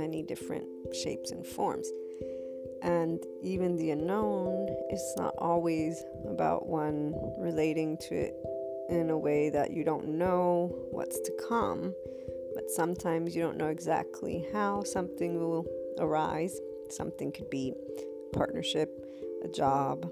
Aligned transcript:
Many 0.00 0.22
different 0.22 0.66
shapes 0.94 1.30
and 1.30 1.46
forms. 1.46 1.88
And 2.82 3.22
even 3.42 3.76
the 3.76 3.90
unknown 3.90 4.68
is 4.90 5.02
not 5.16 5.34
always 5.36 6.02
about 6.26 6.66
one 6.66 7.14
relating 7.38 7.98
to 8.08 8.14
it 8.14 8.34
in 8.88 9.10
a 9.10 9.18
way 9.18 9.50
that 9.50 9.70
you 9.70 9.84
don't 9.84 10.08
know 10.08 10.74
what's 10.90 11.20
to 11.20 11.32
come, 11.48 11.94
but 12.54 12.70
sometimes 12.70 13.36
you 13.36 13.42
don't 13.42 13.58
know 13.58 13.68
exactly 13.68 14.46
how 14.52 14.82
something 14.82 15.38
will 15.38 15.66
arise. 15.98 16.58
Something 16.88 17.30
could 17.30 17.50
be 17.50 17.74
partnership, 18.32 18.90
a 19.44 19.48
job, 19.48 20.10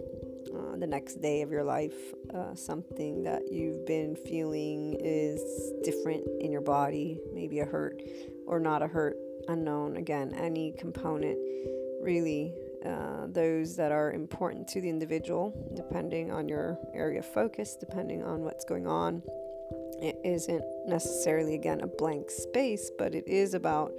uh, 0.54 0.76
the 0.76 0.86
next 0.86 1.20
day 1.20 1.42
of 1.42 1.50
your 1.50 1.64
life, 1.64 2.14
uh, 2.34 2.54
something 2.54 3.22
that 3.24 3.42
you've 3.50 3.84
been 3.86 4.14
feeling 4.16 4.96
is 5.00 5.40
different 5.82 6.24
in 6.40 6.52
your 6.52 6.60
body, 6.60 7.18
maybe 7.32 7.60
a 7.60 7.64
hurt 7.64 8.00
or 8.46 8.60
not 8.60 8.82
a 8.82 8.86
hurt, 8.86 9.16
unknown. 9.48 9.96
Again, 9.96 10.34
any 10.34 10.72
component 10.72 11.38
really 12.00 12.54
uh, 12.86 13.26
those 13.28 13.74
that 13.76 13.90
are 13.90 14.12
important 14.12 14.68
to 14.68 14.80
the 14.80 14.88
individual, 14.88 15.52
depending 15.74 16.30
on 16.30 16.48
your 16.48 16.78
area 16.94 17.18
of 17.18 17.26
focus, 17.26 17.76
depending 17.78 18.22
on 18.22 18.42
what's 18.42 18.64
going 18.64 18.86
on. 18.86 19.22
It 20.00 20.16
isn't 20.24 20.64
necessarily, 20.86 21.54
again, 21.54 21.80
a 21.80 21.88
blank 21.88 22.30
space, 22.30 22.90
but 22.96 23.14
it 23.14 23.26
is 23.26 23.54
about 23.54 23.92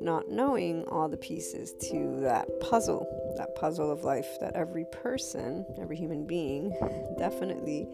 not 0.00 0.28
knowing 0.28 0.84
all 0.88 1.08
the 1.08 1.16
pieces 1.16 1.74
to 1.90 2.20
that 2.20 2.48
puzzle, 2.60 3.06
that 3.36 3.54
puzzle 3.54 3.90
of 3.90 4.02
life 4.02 4.26
that 4.40 4.54
every 4.56 4.84
person, 4.90 5.64
every 5.80 5.96
human 5.96 6.26
being, 6.26 6.70
definitely 7.18 7.88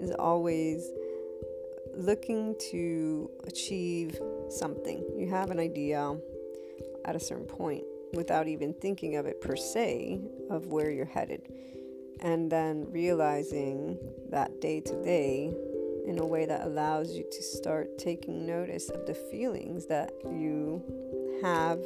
is 0.00 0.10
always 0.18 0.92
looking 1.94 2.54
to 2.70 3.30
achieve 3.46 4.20
something. 4.50 5.04
You 5.16 5.28
have 5.28 5.50
an 5.50 5.58
idea 5.58 6.14
at 7.04 7.16
a 7.16 7.20
certain 7.20 7.46
point 7.46 7.84
without 8.14 8.46
even 8.48 8.74
thinking 8.74 9.16
of 9.16 9.26
it 9.26 9.40
per 9.40 9.56
se, 9.56 10.20
of 10.50 10.66
where 10.66 10.90
you're 10.90 11.06
headed. 11.06 11.48
And 12.20 12.50
then 12.50 12.86
realizing 12.90 13.98
that 14.30 14.60
day 14.60 14.80
to 14.80 15.02
day 15.02 15.52
in 16.06 16.18
a 16.18 16.26
way 16.26 16.46
that 16.46 16.66
allows 16.66 17.12
you 17.12 17.24
to 17.30 17.42
start 17.42 17.98
taking 17.98 18.46
notice 18.46 18.90
of 18.90 19.06
the 19.06 19.14
feelings 19.14 19.86
that 19.86 20.12
you 20.24 20.82
have 21.42 21.80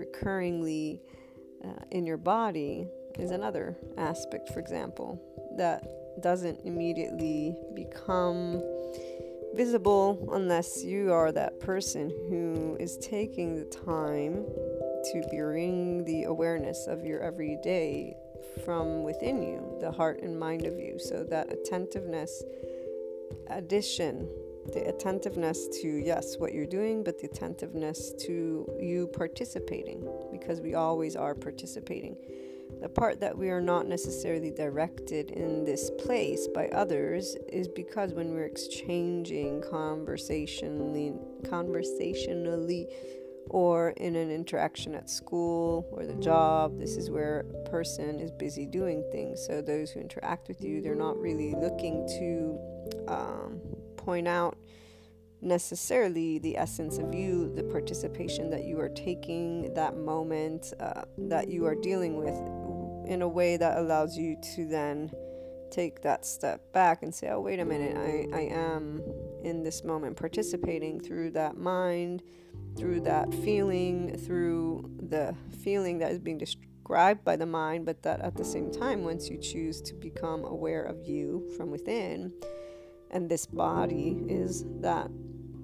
recurringly 0.00 1.00
uh, 1.64 1.84
in 1.90 2.06
your 2.06 2.16
body 2.16 2.86
is 3.18 3.30
another 3.30 3.76
aspect, 3.96 4.48
for 4.50 4.60
example, 4.60 5.20
that 5.56 5.86
doesn't 6.22 6.60
immediately 6.64 7.54
become 7.74 8.62
visible 9.54 10.28
unless 10.32 10.84
you 10.84 11.12
are 11.12 11.32
that 11.32 11.58
person 11.60 12.10
who 12.28 12.76
is 12.78 12.96
taking 12.98 13.56
the 13.56 13.64
time 13.64 14.44
to 15.04 15.22
bring 15.30 16.04
the 16.04 16.24
awareness 16.24 16.86
of 16.86 17.04
your 17.04 17.20
everyday 17.20 18.14
from 18.64 19.02
within 19.02 19.42
you, 19.42 19.76
the 19.80 19.90
heart 19.90 20.20
and 20.22 20.38
mind 20.38 20.66
of 20.66 20.78
you. 20.78 20.98
So 20.98 21.24
that 21.24 21.52
attentiveness 21.52 22.42
addition, 23.48 24.28
the 24.72 24.88
attentiveness 24.88 25.68
to, 25.80 25.88
yes, 25.88 26.36
what 26.38 26.52
you're 26.52 26.66
doing, 26.66 27.02
but 27.02 27.18
the 27.18 27.26
attentiveness 27.26 28.12
to 28.26 28.68
you 28.80 29.06
participating, 29.08 30.06
because 30.30 30.60
we 30.60 30.74
always 30.74 31.16
are 31.16 31.34
participating. 31.34 32.16
The 32.80 32.88
part 32.88 33.20
that 33.20 33.36
we 33.36 33.50
are 33.50 33.60
not 33.60 33.86
necessarily 33.86 34.50
directed 34.50 35.30
in 35.30 35.64
this 35.64 35.90
place 35.98 36.46
by 36.54 36.68
others 36.68 37.36
is 37.48 37.66
because 37.66 38.12
when 38.12 38.32
we're 38.32 38.44
exchanging 38.46 39.62
conversationally, 39.68 41.14
conversationally 41.48 42.88
or 43.50 43.90
in 43.90 44.14
an 44.16 44.30
interaction 44.30 44.94
at 44.94 45.08
school 45.08 45.86
or 45.92 46.06
the 46.06 46.14
job. 46.14 46.78
This 46.78 46.96
is 46.96 47.10
where 47.10 47.46
a 47.54 47.68
person 47.70 48.20
is 48.20 48.30
busy 48.30 48.66
doing 48.66 49.04
things. 49.10 49.44
So, 49.46 49.60
those 49.60 49.90
who 49.90 50.00
interact 50.00 50.48
with 50.48 50.62
you, 50.62 50.80
they're 50.80 50.94
not 50.94 51.18
really 51.18 51.54
looking 51.54 52.06
to 52.18 52.58
um, 53.08 53.60
point 53.96 54.28
out 54.28 54.56
necessarily 55.40 56.38
the 56.40 56.56
essence 56.56 56.98
of 56.98 57.14
you, 57.14 57.52
the 57.54 57.62
participation 57.62 58.50
that 58.50 58.64
you 58.64 58.80
are 58.80 58.88
taking, 58.88 59.72
that 59.74 59.96
moment 59.96 60.72
uh, 60.80 61.02
that 61.16 61.48
you 61.48 61.64
are 61.64 61.76
dealing 61.76 62.16
with 62.16 62.34
in 63.08 63.22
a 63.22 63.28
way 63.28 63.56
that 63.56 63.78
allows 63.78 64.16
you 64.16 64.36
to 64.54 64.66
then 64.66 65.10
take 65.70 66.02
that 66.02 66.24
step 66.24 66.72
back 66.72 67.02
and 67.02 67.14
say, 67.14 67.28
oh, 67.30 67.40
wait 67.40 67.60
a 67.60 67.64
minute, 67.64 67.96
I, 67.96 68.36
I 68.36 68.40
am 68.42 69.02
in 69.42 69.62
this 69.62 69.84
moment 69.84 70.16
participating 70.16 71.00
through 71.00 71.32
that 71.32 71.56
mind 71.56 72.22
through 72.78 73.00
that 73.00 73.32
feeling, 73.34 74.16
through 74.16 74.88
the 75.08 75.34
feeling 75.62 75.98
that 75.98 76.12
is 76.12 76.18
being 76.18 76.38
described 76.38 77.24
by 77.24 77.36
the 77.36 77.46
mind, 77.46 77.84
but 77.84 78.02
that 78.02 78.20
at 78.20 78.36
the 78.36 78.44
same 78.44 78.70
time, 78.70 79.02
once 79.02 79.28
you 79.28 79.36
choose 79.36 79.80
to 79.82 79.94
become 79.94 80.44
aware 80.44 80.82
of 80.82 81.04
you 81.04 81.50
from 81.56 81.70
within, 81.70 82.32
and 83.10 83.28
this 83.28 83.46
body 83.46 84.22
is 84.28 84.64
that 84.80 85.10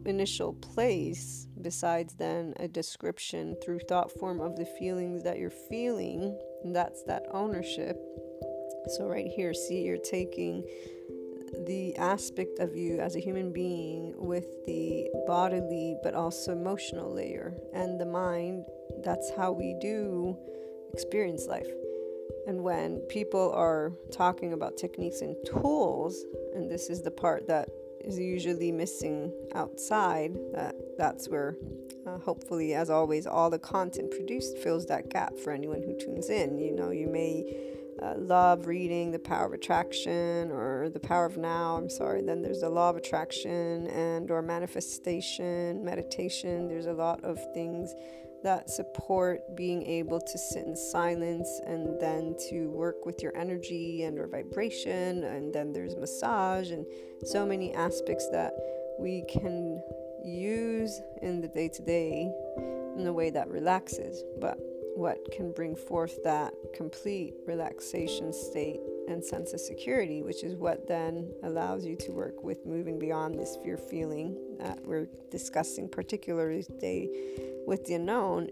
initial 0.05 0.55
place, 0.55 1.47
besides 1.63 2.15
then 2.15 2.53
a 2.59 2.69
description 2.69 3.57
through 3.65 3.79
thought 3.89 4.11
form 4.19 4.41
of 4.41 4.57
the 4.57 4.67
feelings 4.67 5.23
that 5.23 5.39
you're 5.39 5.51
feeling, 5.51 6.37
that's 6.73 7.03
that 7.05 7.27
ownership. 7.33 7.99
So, 8.97 9.07
right 9.07 9.27
here, 9.27 9.53
see, 9.55 9.83
you're 9.83 9.97
taking 9.97 10.65
the 11.67 11.97
aspect 11.97 12.59
of 12.59 12.77
you 12.77 13.01
as 13.01 13.17
a 13.17 13.21
human 13.21 13.53
being 13.53 14.15
with 14.17 14.65
the 14.67 15.09
bodily 15.27 15.97
but 16.03 16.15
also 16.15 16.53
emotional 16.53 17.13
layer 17.13 17.55
and 17.73 18.01
the 18.01 18.07
mind. 18.07 18.65
That's 19.05 19.31
how 19.37 19.53
we 19.53 19.77
do 19.81 20.37
experience 20.93 21.47
life. 21.47 21.69
And 22.47 22.63
when 22.63 22.99
people 23.09 23.53
are 23.55 23.93
talking 24.13 24.53
about 24.53 24.77
techniques 24.77 25.21
and 25.21 25.37
tools, 25.47 26.25
and 26.55 26.71
this 26.71 26.91
is 26.91 27.03
the 27.03 27.11
part 27.11 27.47
that 27.49 27.69
is 28.05 28.19
usually 28.19 28.71
missing 28.71 29.33
outside, 29.55 30.35
that 30.53 30.75
that's 30.99 31.29
where 31.29 31.57
uh, 32.07 32.19
hopefully 32.19 32.75
as 32.75 32.91
always 32.91 33.27
all 33.27 33.51
the 33.51 33.59
content 33.59 34.11
produced 34.11 34.59
fills 34.59 34.87
that 34.87 35.11
gap 35.11 35.37
for 35.39 35.53
anyone 35.53 35.83
who 35.83 35.97
tunes 35.99 36.29
in. 36.29 36.59
You 36.59 36.75
know, 36.75 36.91
you 36.91 37.09
may 37.09 37.45
uh, 38.03 38.15
love 38.19 38.67
reading 38.67 39.11
the 39.11 39.19
power 39.19 39.47
of 39.47 39.53
attraction 39.53 40.51
or 40.51 40.89
the 40.91 40.99
power 40.99 41.27
of 41.27 41.37
now 41.37 41.77
i'm 41.77 41.89
sorry 41.89 42.23
then 42.23 42.43
there's 42.43 42.61
the 42.61 42.69
law 42.69 42.91
of 42.91 42.97
attraction 42.97 43.87
and 43.87 44.31
or 44.31 44.43
manifestation 44.43 45.85
meditation 45.85 46.67
there's 46.69 46.87
a 46.87 46.93
lot 46.93 47.23
of 47.23 47.39
things 47.55 47.95
that 48.45 48.71
support 48.71 49.57
being 49.57 49.85
able 49.87 50.21
to 50.21 50.39
sit 50.39 50.65
in 50.65 50.77
silence 50.77 51.61
and 51.67 51.99
then 51.99 52.37
to 52.49 52.69
work 52.71 53.05
with 53.05 53.23
your 53.23 53.37
energy 53.37 54.05
and 54.05 54.17
your 54.17 54.29
vibration 54.29 55.25
and 55.25 55.53
then 55.53 55.73
there's 55.73 55.97
massage 55.97 56.71
and 56.71 56.87
so 57.25 57.45
many 57.45 57.75
aspects 57.75 58.29
that 58.31 58.55
we 58.99 59.25
can 59.29 59.83
use 60.25 61.01
in 61.23 61.41
the 61.41 61.49
day 61.49 61.69
to 61.69 61.83
day 61.83 62.31
in 62.97 63.07
a 63.07 63.13
way 63.13 63.31
that 63.31 63.49
relaxes. 63.49 64.23
But 64.41 64.59
what 64.95 65.19
can 65.33 65.51
bring 65.53 65.75
forth 65.75 66.23
that 66.23 66.55
complete 66.75 67.35
relaxation 67.47 68.33
state 68.33 68.81
and 69.09 69.25
sense 69.25 69.53
of 69.53 69.61
security, 69.61 70.23
which 70.23 70.43
is 70.43 70.55
what 70.55 70.87
then 70.87 71.31
allows 71.43 71.85
you 71.85 71.97
to 71.97 72.13
work 72.13 72.43
with 72.43 72.65
moving 72.67 72.99
beyond 72.99 73.39
this 73.39 73.57
fear 73.63 73.77
feeling 73.77 74.37
that 74.59 74.79
we're 74.85 75.09
discussing, 75.31 75.89
particularly 75.89 76.63
today 76.63 77.09
with 77.67 77.85
the 77.85 77.95
unknown, 77.95 78.49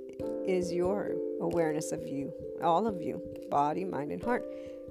is 0.46 0.72
your 0.72 1.14
awareness 1.40 1.93
of 1.93 2.06
you, 2.06 2.32
all 2.62 2.87
of 2.87 3.00
you, 3.00 3.22
body, 3.50 3.84
mind, 3.84 4.12
and 4.12 4.22
heart. 4.22 4.44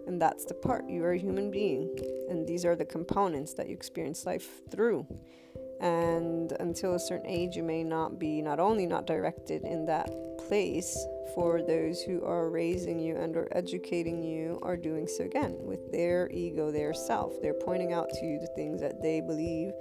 And 0.08 0.22
that's 0.22 0.46
the 0.46 0.54
part. 0.54 0.90
You 0.90 1.04
are 1.04 1.14
a 1.14 1.18
human 1.18 1.52
being. 1.52 1.96
And 2.30 2.48
these 2.48 2.66
are 2.66 2.76
the 2.76 2.86
components 2.86 3.54
that 3.54 3.68
you 3.68 3.74
experience 3.74 4.26
life 4.26 4.62
through. 4.70 5.06
And 5.82 6.54
until 6.60 6.94
a 6.94 7.00
certain 7.00 7.28
age, 7.28 7.56
you 7.56 7.64
may 7.64 7.84
not 7.84 8.20
be 8.20 8.42
not 8.42 8.60
only 8.60 8.86
not 8.86 9.08
directed 9.08 9.64
in 9.64 9.86
that 9.88 10.10
place 10.48 11.06
for 11.34 11.62
those 11.62 12.02
who 12.02 12.24
are 12.24 12.50
raising 12.50 13.00
you 13.00 13.16
and 13.16 13.36
or 13.36 13.48
educating 13.52 14.22
you 14.22 14.60
are 14.62 14.78
doing 14.78 15.08
so 15.08 15.24
again 15.24 15.58
with 15.62 15.92
their 15.92 16.30
ego, 16.32 16.72
their 16.72 16.94
self. 16.94 17.34
They're 17.42 17.54
pointing 17.54 17.94
out 17.94 18.10
to 18.10 18.26
you 18.26 18.40
the 18.40 18.54
things 18.56 18.80
that 18.82 19.02
they 19.02 19.22
believe 19.22 19.72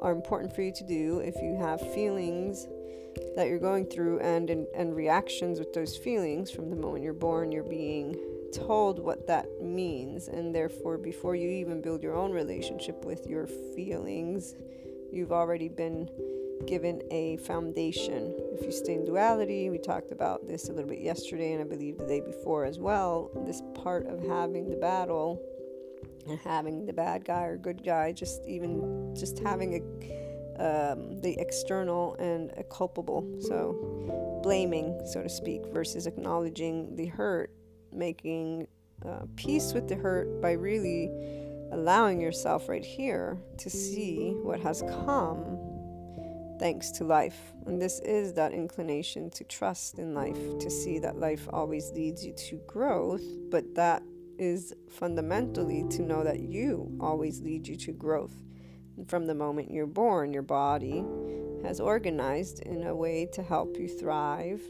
are 0.00 0.12
important 0.12 0.54
for 0.54 0.62
you 0.62 0.72
to 0.72 0.84
do. 0.84 1.18
If 1.18 1.36
you 1.42 1.56
have 1.56 1.80
feelings 1.94 2.68
that 3.34 3.48
you're 3.48 3.58
going 3.58 3.86
through 3.86 4.20
and 4.20 4.50
and 4.50 4.94
reactions 4.94 5.58
with 5.58 5.72
those 5.72 5.96
feelings 5.96 6.50
from 6.50 6.70
the 6.70 6.76
moment 6.76 7.02
you're 7.02 7.12
born, 7.12 7.50
you're 7.50 7.64
being 7.64 8.16
told 8.52 8.98
what 8.98 9.26
that 9.26 9.46
means 9.62 10.28
and 10.28 10.54
therefore 10.54 10.98
before 10.98 11.34
you 11.34 11.48
even 11.48 11.80
build 11.80 12.02
your 12.02 12.14
own 12.14 12.32
relationship 12.32 13.04
with 13.04 13.26
your 13.26 13.46
feelings, 13.46 14.54
you've 15.12 15.32
already 15.32 15.68
been 15.68 16.08
given 16.66 17.02
a 17.10 17.36
foundation. 17.38 18.34
If 18.52 18.64
you 18.64 18.72
stay 18.72 18.94
in 18.94 19.04
duality, 19.04 19.70
we 19.70 19.78
talked 19.78 20.12
about 20.12 20.46
this 20.46 20.68
a 20.68 20.72
little 20.72 20.90
bit 20.90 21.00
yesterday 21.00 21.52
and 21.52 21.62
I 21.62 21.64
believe 21.64 21.98
the 21.98 22.06
day 22.06 22.20
before 22.20 22.64
as 22.64 22.78
well. 22.78 23.30
This 23.46 23.62
part 23.74 24.06
of 24.06 24.22
having 24.26 24.68
the 24.68 24.76
battle 24.76 25.40
and 26.28 26.38
having 26.40 26.86
the 26.86 26.92
bad 26.92 27.24
guy 27.24 27.44
or 27.44 27.56
good 27.56 27.82
guy, 27.82 28.12
just 28.12 28.46
even 28.46 29.14
just 29.14 29.38
having 29.38 29.74
a 29.74 30.20
um, 30.60 31.18
the 31.22 31.36
external 31.38 32.14
and 32.16 32.52
a 32.58 32.64
culpable. 32.64 33.26
So 33.40 34.40
blaming, 34.42 35.00
so 35.06 35.22
to 35.22 35.28
speak, 35.28 35.62
versus 35.72 36.06
acknowledging 36.06 36.94
the 36.96 37.06
hurt, 37.06 37.50
making 37.92 38.66
uh, 39.06 39.22
peace 39.36 39.72
with 39.72 39.88
the 39.88 39.94
hurt 39.94 40.42
by 40.42 40.52
really 40.52 41.10
allowing 41.72 42.20
yourself 42.20 42.68
right 42.68 42.84
here 42.84 43.38
to 43.58 43.70
see 43.70 44.32
what 44.42 44.60
has 44.60 44.82
come 44.82 45.58
thanks 46.58 46.90
to 46.90 47.04
life. 47.04 47.52
And 47.66 47.80
this 47.80 48.00
is 48.00 48.34
that 48.34 48.52
inclination 48.52 49.30
to 49.30 49.44
trust 49.44 49.98
in 49.98 50.14
life, 50.14 50.58
to 50.58 50.70
see 50.70 50.98
that 50.98 51.18
life 51.18 51.48
always 51.52 51.90
leads 51.92 52.24
you 52.24 52.34
to 52.34 52.60
growth, 52.66 53.24
but 53.50 53.74
that 53.74 54.02
is 54.38 54.74
fundamentally 54.90 55.86
to 55.90 56.02
know 56.02 56.22
that 56.22 56.40
you 56.40 56.96
always 57.00 57.40
lead 57.40 57.66
you 57.66 57.76
to 57.76 57.92
growth. 57.92 58.34
And 58.96 59.08
from 59.08 59.26
the 59.26 59.34
moment 59.34 59.70
you're 59.70 59.86
born, 59.86 60.34
your 60.34 60.42
body 60.42 61.04
has 61.62 61.80
organized 61.80 62.60
in 62.60 62.86
a 62.86 62.94
way 62.94 63.26
to 63.32 63.42
help 63.42 63.76
you 63.78 63.88
thrive 63.88 64.62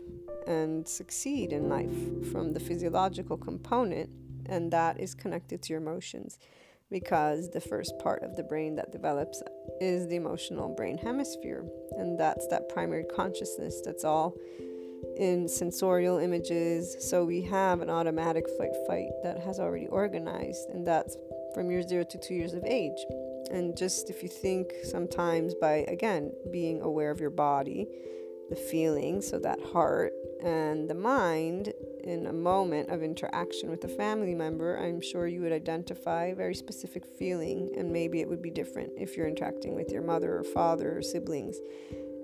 and 0.47 0.87
succeed 0.87 1.53
in 1.53 1.69
life 1.69 2.31
from 2.33 2.53
the 2.53 2.61
physiological 2.61 3.37
component, 3.37 4.11
and 4.47 4.73
that 4.73 4.99
is 5.01 5.15
connected 5.15 5.63
to 5.63 5.73
your 5.73 5.83
emotions 5.83 6.39
because 6.91 7.51
the 7.51 7.61
first 7.61 7.99
part 7.99 8.23
of 8.23 8.37
the 8.37 8.43
brain 8.43 8.75
that 8.77 8.93
develops 8.93 9.43
is 9.81 10.09
the 10.09 10.17
emotional 10.17 10.69
brain 10.69 10.99
hemisphere, 10.99 11.65
and 11.93 12.19
that's 12.19 12.47
that 12.49 12.69
primary 12.69 13.05
consciousness 13.05 13.81
that's 13.85 14.05
all 14.05 14.37
in 15.17 15.49
sensorial 15.49 16.19
images. 16.19 16.97
So 17.09 17.25
we 17.25 17.43
have 17.43 17.81
an 17.81 17.91
automatic 17.91 18.47
flight 18.57 18.75
fight 18.87 19.11
that 19.23 19.39
has 19.41 19.59
already 19.59 19.87
organized, 19.87 20.69
and 20.71 20.87
that's 20.87 21.17
from 21.55 21.71
year 21.71 21.83
zero 21.83 22.05
to 22.05 22.19
two 22.19 22.35
years 22.35 22.55
of 22.55 22.65
age. 22.65 22.99
And 23.51 23.77
just 23.77 24.11
if 24.11 24.23
you 24.23 24.29
think 24.29 24.73
sometimes 24.85 25.55
by 25.55 25.85
again 25.89 26.33
being 26.53 26.83
aware 26.83 27.11
of 27.11 27.21
your 27.21 27.31
body, 27.31 27.89
the 28.49 28.57
feeling, 28.57 29.21
so 29.21 29.39
that 29.39 29.61
heart 29.73 30.13
and 30.43 30.89
the 30.89 30.95
mind 30.95 31.73
in 32.05 32.27
a 32.27 32.33
moment 32.33 32.89
of 32.91 33.03
interaction 33.03 33.71
with 33.71 33.85
a 33.85 33.89
family 33.89 34.35
member, 34.35 34.79
I'm 34.79 35.01
sure 35.01 35.27
you 35.27 35.43
would 35.43 35.53
identify 35.53 36.27
a 36.27 36.35
very 36.35 36.55
specific 36.55 37.05
feeling, 37.19 37.71
and 37.77 37.93
maybe 37.93 38.21
it 38.21 38.29
would 38.29 38.43
be 38.43 38.51
different 38.51 38.93
if 38.97 39.17
you're 39.17 39.29
interacting 39.29 39.75
with 39.75 39.91
your 39.91 40.03
mother 40.03 40.39
or 40.39 40.45
father 40.45 40.97
or 40.99 41.03
siblings. 41.03 41.59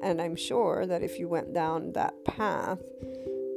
And 0.02 0.20
I'm 0.20 0.36
sure 0.36 0.86
that 0.86 1.02
if 1.02 1.18
you 1.18 1.28
went 1.28 1.52
down 1.52 1.92
that 1.92 2.14
path 2.24 2.80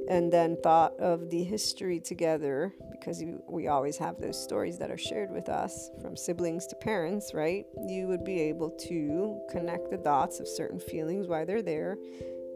and 0.10 0.34
then 0.34 0.58
thought 0.64 1.00
of 1.00 1.30
the 1.30 1.44
history 1.44 2.00
together, 2.00 2.74
because 2.92 3.24
we 3.48 3.68
always 3.68 3.98
have 3.98 4.20
those 4.20 4.42
stories 4.42 4.78
that 4.80 4.90
are 4.90 4.98
shared 4.98 5.32
with 5.32 5.50
us 5.50 5.90
from 6.02 6.18
siblings 6.18 6.66
to 6.68 6.76
parents, 6.78 7.32
right? 7.34 7.66
You 7.88 8.08
would 8.08 8.24
be 8.24 8.40
able 8.42 8.72
to 8.88 9.40
connect 9.52 9.92
the 9.92 9.98
dots 9.98 10.40
of 10.40 10.48
certain 10.48 10.80
feelings, 10.80 11.28
why 11.28 11.46
they're 11.46 11.62
there, 11.62 11.98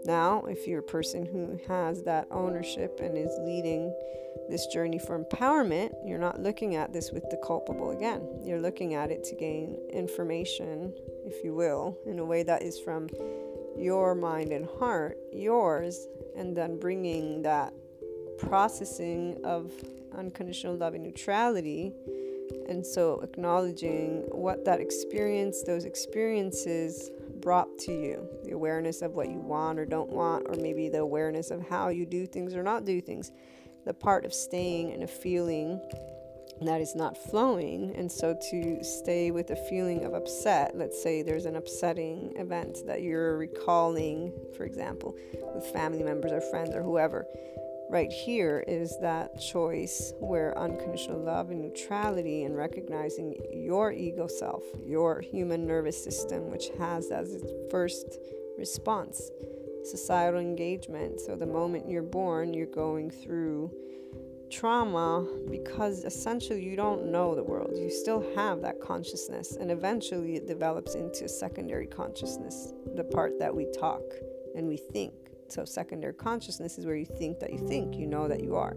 now, 0.06 0.44
if 0.48 0.68
you're 0.68 0.80
a 0.80 0.84
person 0.84 1.26
who 1.26 1.60
has 1.68 2.04
that 2.04 2.28
ownership 2.32 3.00
and 3.02 3.18
is 3.18 3.32
leading 3.42 3.94
this 4.50 4.68
journey 4.68 5.00
for 5.00 5.18
empowerment, 5.18 5.94
you're 6.06 6.20
not 6.20 6.42
looking 6.42 6.76
at 6.76 6.92
this 6.92 7.12
with 7.12 7.30
the 7.30 7.38
culpable 7.38 7.92
again. 7.92 8.28
You're 8.44 8.60
looking 8.60 8.94
at 8.94 9.12
it 9.12 9.24
to 9.26 9.36
gain 9.36 9.78
information, 9.92 10.94
if 11.26 11.44
you 11.44 11.54
will, 11.54 11.98
in 12.06 12.20
a 12.20 12.26
way 12.26 12.44
that 12.44 12.64
is 12.64 12.80
from 12.80 13.08
your 13.78 14.16
mind 14.16 14.52
and 14.52 14.68
heart, 14.80 15.18
yours, 15.32 16.08
and 16.36 16.56
then 16.56 16.80
bringing 16.80 17.42
that 17.44 17.74
processing 18.38 19.40
of 19.44 19.72
unconditional 20.18 20.76
love 20.76 20.94
and 20.94 21.04
neutrality. 21.04 21.94
And 22.68 22.86
so 22.86 23.22
acknowledging 23.22 24.24
what 24.32 24.66
that 24.66 24.80
experience, 24.80 25.64
those 25.64 25.86
experiences 25.86 27.10
brought 27.44 27.78
to 27.78 27.92
you 27.92 28.28
the 28.46 28.52
awareness 28.52 29.02
of 29.02 29.12
what 29.12 29.30
you 29.30 29.38
want 29.38 29.78
or 29.78 29.86
don't 29.86 30.10
want, 30.10 30.46
or 30.48 30.56
maybe 30.56 30.90
the 30.90 31.00
awareness 31.00 31.52
of 31.52 31.68
how 31.68 31.90
you 31.90 32.06
do 32.06 32.26
things 32.26 32.56
or 32.56 32.64
not 32.64 32.86
do 32.86 33.02
things. 33.02 33.32
The 33.86 33.94
part 33.94 34.26
of 34.26 34.34
staying 34.34 34.92
in 34.92 35.04
a 35.04 35.08
feeling 35.08 35.82
that 36.62 36.80
is 36.80 36.96
not 36.96 37.18
flowing. 37.18 37.94
And 37.96 38.10
so 38.12 38.38
to 38.52 38.84
stay 38.84 39.32
with 39.32 39.50
a 39.50 39.56
feeling 39.56 40.06
of 40.06 40.14
upset, 40.14 40.78
let's 40.78 41.02
say 41.02 41.22
there's 41.22 41.46
an 41.46 41.58
upsetting 41.58 42.34
event 42.38 42.78
that 42.86 43.02
you're 43.02 43.38
recalling, 43.38 44.32
for 44.56 44.64
example, 44.64 45.16
with 45.54 45.66
family 45.68 46.04
members 46.04 46.32
or 46.32 46.42
friends 46.42 46.74
or 46.74 46.82
whoever 46.82 47.28
right 47.94 48.12
here 48.12 48.64
is 48.68 48.98
that 49.02 49.40
choice 49.40 50.14
where 50.20 50.58
unconditional 50.58 51.20
love 51.20 51.52
and 51.52 51.62
neutrality 51.62 52.44
and 52.44 52.58
recognizing 52.58 53.36
your 53.54 53.92
ego 53.92 54.26
self, 54.26 54.64
your 54.84 55.22
human 55.22 55.68
nervous 55.68 56.04
system, 56.04 56.50
which 56.50 56.70
has 56.80 57.12
as 57.12 57.36
its 57.36 57.52
first 57.70 58.18
response 58.58 59.30
societal 59.86 60.40
engagement. 60.40 61.20
So 61.20 61.36
the 61.36 61.46
moment 61.46 61.88
you're 61.88 62.02
born, 62.02 62.52
you're 62.52 62.66
going 62.66 63.12
through 63.12 63.72
trauma 64.52 65.28
because 65.52 66.04
essentially 66.04 66.64
you 66.64 66.76
don't 66.76 67.12
know 67.12 67.36
the 67.36 67.44
world. 67.44 67.74
You 67.76 67.92
still 67.92 68.26
have 68.36 68.62
that 68.62 68.82
consciousness, 68.82 69.56
and 69.56 69.70
eventually 69.70 70.36
it 70.36 70.48
develops 70.48 70.96
into 70.96 71.30
secondary 71.30 71.86
consciousness, 71.86 72.74
the 72.96 73.04
part 73.04 73.38
that 73.38 73.54
we 73.56 73.68
talk 73.72 74.02
and 74.56 74.68
we 74.68 74.78
think 74.78 75.14
so, 75.50 75.66
secondary 75.66 76.14
consciousness 76.14 76.78
is 76.78 76.86
where 76.86 76.96
you 76.96 77.06
think 77.06 77.40
that 77.40 77.52
you 77.52 77.68
think, 77.68 77.96
you 77.96 78.08
know 78.08 78.28
that 78.28 78.44
you 78.44 78.56
are. 78.56 78.76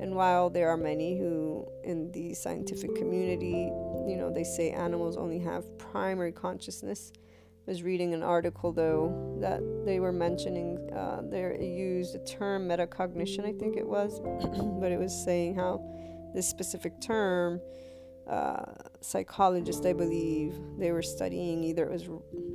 And 0.00 0.14
while 0.14 0.48
there 0.48 0.70
are 0.70 0.76
many 0.76 1.18
who, 1.18 1.66
in 1.84 2.10
the 2.12 2.32
scientific 2.34 2.96
community, 2.96 3.70
you 4.08 4.16
know, 4.16 4.32
they 4.32 4.44
say 4.44 4.70
animals 4.70 5.16
only 5.16 5.38
have 5.40 5.78
primary 5.78 6.32
consciousness. 6.32 7.12
I 7.16 7.70
was 7.70 7.82
reading 7.82 8.14
an 8.14 8.22
article 8.22 8.72
though 8.72 9.36
that 9.40 9.60
they 9.84 10.00
were 10.00 10.12
mentioning 10.12 10.90
uh, 10.92 11.20
they 11.22 11.66
used 11.66 12.14
the 12.14 12.18
term 12.20 12.66
metacognition, 12.66 13.44
I 13.44 13.52
think 13.52 13.76
it 13.76 13.86
was, 13.86 14.20
but 14.80 14.90
it 14.90 14.98
was 14.98 15.12
saying 15.24 15.54
how 15.54 15.84
this 16.34 16.48
specific 16.48 16.98
term, 17.00 17.60
uh, 18.28 18.64
psychologists, 19.00 19.84
I 19.84 19.92
believe, 19.92 20.54
they 20.78 20.92
were 20.92 21.02
studying 21.02 21.62
either 21.64 21.84
it 21.84 21.92
was 21.92 22.08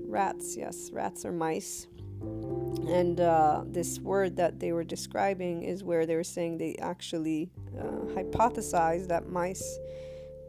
rats, 0.08 0.56
yes, 0.58 0.90
rats 0.92 1.25
or 1.25 1.32
mice, 1.32 1.88
and 2.22 3.20
uh, 3.20 3.64
this 3.66 4.00
word 4.00 4.36
that 4.38 4.60
they 4.60 4.72
were 4.72 4.84
describing 4.84 5.64
is 5.64 5.84
where 5.84 6.06
they 6.06 6.16
were 6.16 6.24
saying 6.24 6.58
they 6.58 6.76
actually 6.80 7.50
uh, 7.78 8.06
hypothesize 8.14 9.08
that 9.08 9.28
mice 9.28 9.80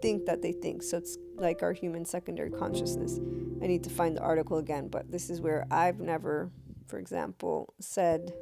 think 0.03 0.27
that 0.27 0.43
they 0.43 0.53
think. 0.53 0.83
So 0.83 0.99
it's 0.99 1.17
like 1.37 1.63
our 1.63 1.73
human 1.73 2.05
secondary 2.05 2.51
consciousness. 2.51 3.19
I 3.63 3.67
need 3.67 3.85
to 3.85 3.91
find 3.91 4.17
the 4.17 4.21
article 4.21 4.59
again, 4.59 4.89
but 4.89 5.11
this 5.11 5.31
is 5.31 5.41
where 5.41 5.67
I've 5.71 6.01
never, 6.01 6.51
for 6.87 6.99
example, 6.99 7.75
said 7.81 8.33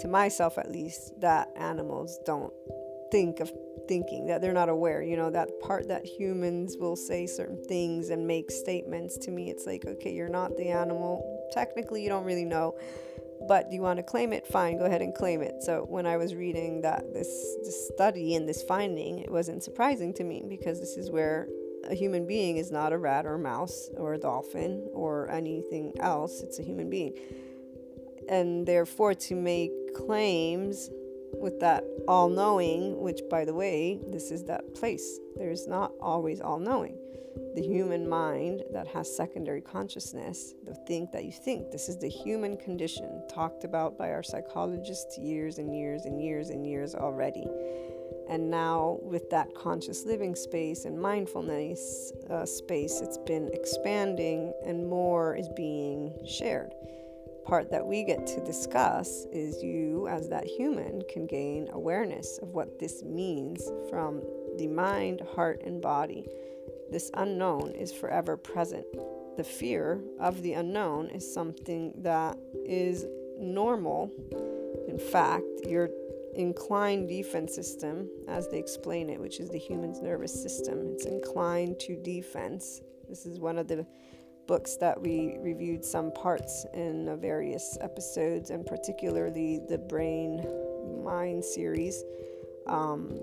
to 0.00 0.08
myself 0.08 0.58
at 0.58 0.70
least 0.70 1.12
that 1.20 1.48
animals 1.56 2.18
don't 2.24 2.52
think 3.12 3.40
of 3.40 3.52
thinking, 3.88 4.26
that 4.26 4.40
they're 4.40 4.52
not 4.52 4.68
aware. 4.68 5.02
You 5.02 5.16
know, 5.16 5.30
that 5.30 5.48
part 5.60 5.88
that 5.88 6.04
humans 6.04 6.76
will 6.78 6.96
say 6.96 7.26
certain 7.26 7.62
things 7.64 8.10
and 8.10 8.26
make 8.26 8.50
statements 8.50 9.16
to 9.18 9.30
me, 9.30 9.50
it's 9.50 9.66
like, 9.66 9.84
okay, 9.86 10.12
you're 10.12 10.28
not 10.28 10.56
the 10.56 10.68
animal. 10.68 11.35
Technically, 11.52 12.02
you 12.02 12.08
don't 12.08 12.24
really 12.24 12.44
know 12.44 12.74
but 13.46 13.70
you 13.72 13.80
want 13.80 13.98
to 13.98 14.02
claim 14.02 14.32
it? 14.32 14.46
Fine 14.46 14.78
go 14.78 14.84
ahead 14.84 15.02
and 15.02 15.14
claim 15.14 15.42
it. 15.42 15.62
So 15.62 15.84
when 15.88 16.06
i 16.06 16.16
was 16.16 16.34
reading 16.34 16.80
that 16.82 17.12
this, 17.12 17.28
this 17.64 17.88
study 17.94 18.34
and 18.34 18.48
this 18.48 18.62
finding 18.62 19.18
it 19.18 19.30
wasn't 19.30 19.62
surprising 19.62 20.12
to 20.14 20.24
me 20.24 20.44
because 20.48 20.80
this 20.80 20.96
is 20.96 21.10
where 21.10 21.48
a 21.88 21.94
human 21.94 22.26
being 22.26 22.56
is 22.56 22.72
not 22.72 22.92
a 22.92 22.98
rat 22.98 23.26
or 23.26 23.34
a 23.34 23.38
mouse 23.38 23.90
or 23.96 24.14
a 24.14 24.18
dolphin 24.18 24.88
or 24.92 25.30
anything 25.30 25.92
else. 26.00 26.42
It's 26.42 26.58
a 26.58 26.62
human 26.62 26.90
being. 26.90 27.14
And 28.28 28.66
therefore 28.66 29.14
to 29.14 29.36
make 29.36 29.70
claims 29.94 30.90
with 31.40 31.60
that 31.60 31.84
all 32.08 32.28
knowing 32.28 32.98
which 33.00 33.20
by 33.30 33.44
the 33.44 33.54
way 33.54 34.00
this 34.08 34.30
is 34.30 34.44
that 34.44 34.74
place. 34.74 35.20
There's 35.36 35.68
not 35.68 35.92
always 36.00 36.40
all 36.40 36.58
knowing 36.58 36.98
the 37.54 37.62
human 37.62 38.08
mind 38.08 38.62
that 38.72 38.86
has 38.86 39.16
secondary 39.16 39.60
consciousness, 39.60 40.54
the 40.64 40.74
think 40.86 41.10
that 41.12 41.24
you 41.24 41.32
think. 41.32 41.70
This 41.70 41.88
is 41.88 41.98
the 41.98 42.08
human 42.08 42.56
condition 42.56 43.22
talked 43.28 43.64
about 43.64 43.96
by 43.96 44.10
our 44.10 44.22
psychologists 44.22 45.16
years 45.18 45.58
and 45.58 45.74
years 45.74 46.04
and 46.04 46.22
years 46.22 46.50
and 46.50 46.66
years 46.66 46.94
already. 46.94 47.46
And 48.28 48.50
now, 48.50 48.98
with 49.02 49.30
that 49.30 49.54
conscious 49.54 50.04
living 50.04 50.34
space 50.34 50.84
and 50.84 51.00
mindfulness 51.00 52.12
uh, 52.28 52.44
space, 52.44 53.00
it's 53.00 53.18
been 53.18 53.50
expanding 53.52 54.52
and 54.64 54.86
more 54.86 55.36
is 55.36 55.48
being 55.56 56.12
shared. 56.26 56.72
Part 57.44 57.70
that 57.70 57.86
we 57.86 58.02
get 58.02 58.26
to 58.26 58.44
discuss 58.44 59.26
is 59.32 59.62
you, 59.62 60.08
as 60.08 60.28
that 60.28 60.44
human, 60.44 61.02
can 61.08 61.26
gain 61.26 61.68
awareness 61.72 62.38
of 62.42 62.48
what 62.48 62.80
this 62.80 63.04
means 63.04 63.70
from 63.88 64.22
the 64.58 64.66
mind, 64.66 65.22
heart, 65.34 65.62
and 65.64 65.80
body 65.80 66.26
this 66.90 67.10
unknown 67.14 67.72
is 67.72 67.92
forever 67.92 68.36
present. 68.36 68.86
The 69.36 69.44
fear 69.44 70.00
of 70.18 70.42
the 70.42 70.54
unknown 70.54 71.08
is 71.10 71.32
something 71.32 71.92
that 71.98 72.38
is 72.64 73.06
normal. 73.38 74.10
In 74.88 74.98
fact, 74.98 75.44
your 75.66 75.90
inclined 76.34 77.08
defense 77.08 77.54
system, 77.54 78.08
as 78.28 78.48
they 78.48 78.58
explain 78.58 79.10
it, 79.10 79.20
which 79.20 79.40
is 79.40 79.48
the 79.50 79.58
human's 79.58 80.00
nervous 80.00 80.32
system, 80.32 80.90
it's 80.92 81.06
inclined 81.06 81.78
to 81.80 81.96
defense. 81.96 82.80
This 83.08 83.26
is 83.26 83.38
one 83.38 83.58
of 83.58 83.68
the 83.68 83.86
books 84.46 84.76
that 84.76 85.00
we 85.00 85.36
reviewed 85.40 85.84
some 85.84 86.12
parts 86.12 86.66
in 86.72 87.18
various 87.20 87.76
episodes, 87.80 88.50
and 88.50 88.64
particularly 88.64 89.60
the 89.68 89.78
brain 89.78 90.46
mind 91.04 91.44
series. 91.44 92.04
Um, 92.66 93.18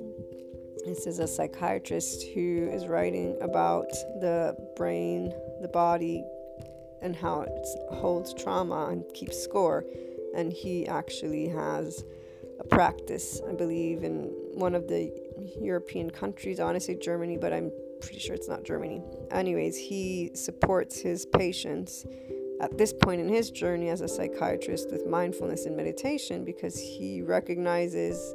this 0.85 1.07
is 1.07 1.19
a 1.19 1.27
psychiatrist 1.27 2.23
who 2.33 2.69
is 2.71 2.87
writing 2.87 3.37
about 3.41 3.89
the 4.19 4.55
brain, 4.75 5.33
the 5.61 5.67
body, 5.67 6.23
and 7.01 7.15
how 7.15 7.41
it 7.41 7.67
holds 7.93 8.33
trauma 8.33 8.87
and 8.91 9.03
keeps 9.13 9.41
score. 9.41 9.85
And 10.35 10.51
he 10.51 10.87
actually 10.87 11.47
has 11.49 12.03
a 12.59 12.63
practice, 12.63 13.41
I 13.47 13.53
believe, 13.53 14.03
in 14.03 14.31
one 14.53 14.75
of 14.75 14.87
the 14.87 15.11
European 15.59 16.09
countries. 16.09 16.59
Say 16.79 16.95
Germany, 16.95 17.37
but 17.37 17.53
I'm 17.53 17.71
pretty 18.01 18.19
sure 18.19 18.35
it's 18.35 18.49
not 18.49 18.63
Germany. 18.63 19.01
Anyways, 19.31 19.77
he 19.77 20.31
supports 20.33 20.99
his 20.99 21.25
patients 21.25 22.05
at 22.61 22.77
this 22.77 22.93
point 22.93 23.19
in 23.19 23.29
his 23.29 23.51
journey 23.51 23.89
as 23.89 24.01
a 24.01 24.07
psychiatrist 24.07 24.91
with 24.91 25.05
mindfulness 25.05 25.65
and 25.65 25.75
meditation 25.75 26.43
because 26.45 26.79
he 26.79 27.21
recognizes 27.21 28.33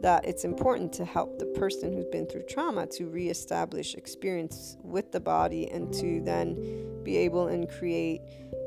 that 0.00 0.24
it's 0.24 0.44
important 0.44 0.92
to 0.92 1.04
help 1.04 1.38
the 1.38 1.46
person 1.46 1.92
who's 1.92 2.06
been 2.06 2.26
through 2.26 2.44
trauma 2.44 2.86
to 2.86 3.06
reestablish 3.06 3.94
experience 3.94 4.76
with 4.82 5.10
the 5.12 5.20
body 5.20 5.68
and 5.70 5.92
to 5.92 6.20
then 6.24 7.02
be 7.02 7.16
able 7.16 7.48
and 7.48 7.68
create 7.68 8.20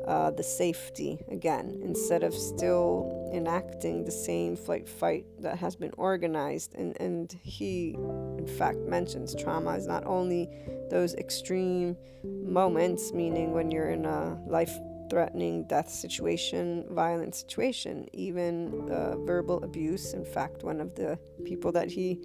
uh, 0.06 0.30
the 0.32 0.42
safety 0.42 1.18
again 1.30 1.80
instead 1.82 2.22
of 2.22 2.34
still 2.34 3.30
enacting 3.32 4.04
the 4.04 4.10
same 4.10 4.56
flight 4.56 4.88
fight 4.88 5.24
that 5.38 5.56
has 5.56 5.76
been 5.76 5.92
organized. 5.96 6.74
And, 6.74 7.00
and 7.00 7.32
he 7.42 7.94
in 8.38 8.46
fact 8.58 8.78
mentions 8.78 9.34
trauma 9.34 9.76
is 9.76 9.86
not 9.86 10.04
only 10.06 10.50
those 10.90 11.14
extreme 11.14 11.96
moments 12.24 13.12
meaning 13.12 13.52
when 13.52 13.70
you're 13.70 13.90
in 13.90 14.04
a 14.04 14.38
life 14.46 14.76
threatening 15.12 15.62
death 15.64 15.90
situation, 15.90 16.86
violent 16.88 17.34
situation, 17.34 18.08
even 18.14 18.90
uh, 18.90 19.14
verbal 19.26 19.62
abuse. 19.62 20.14
In 20.14 20.24
fact, 20.24 20.62
one 20.62 20.80
of 20.80 20.94
the 20.94 21.18
people 21.44 21.70
that 21.70 21.90
he 21.90 22.18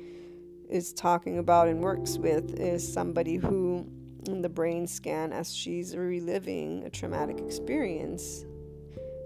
is 0.69 0.93
talking 0.93 1.37
about 1.37 1.67
and 1.67 1.81
works 1.81 2.17
with 2.17 2.57
is 2.57 2.81
somebody 2.93 3.35
who, 3.35 3.85
in 4.27 4.41
the 4.41 4.47
brain 4.47 4.87
scan, 4.87 5.33
as 5.33 5.53
she's 5.53 5.97
reliving 5.97 6.85
a 6.85 6.89
traumatic 6.89 7.39
experience, 7.39 8.45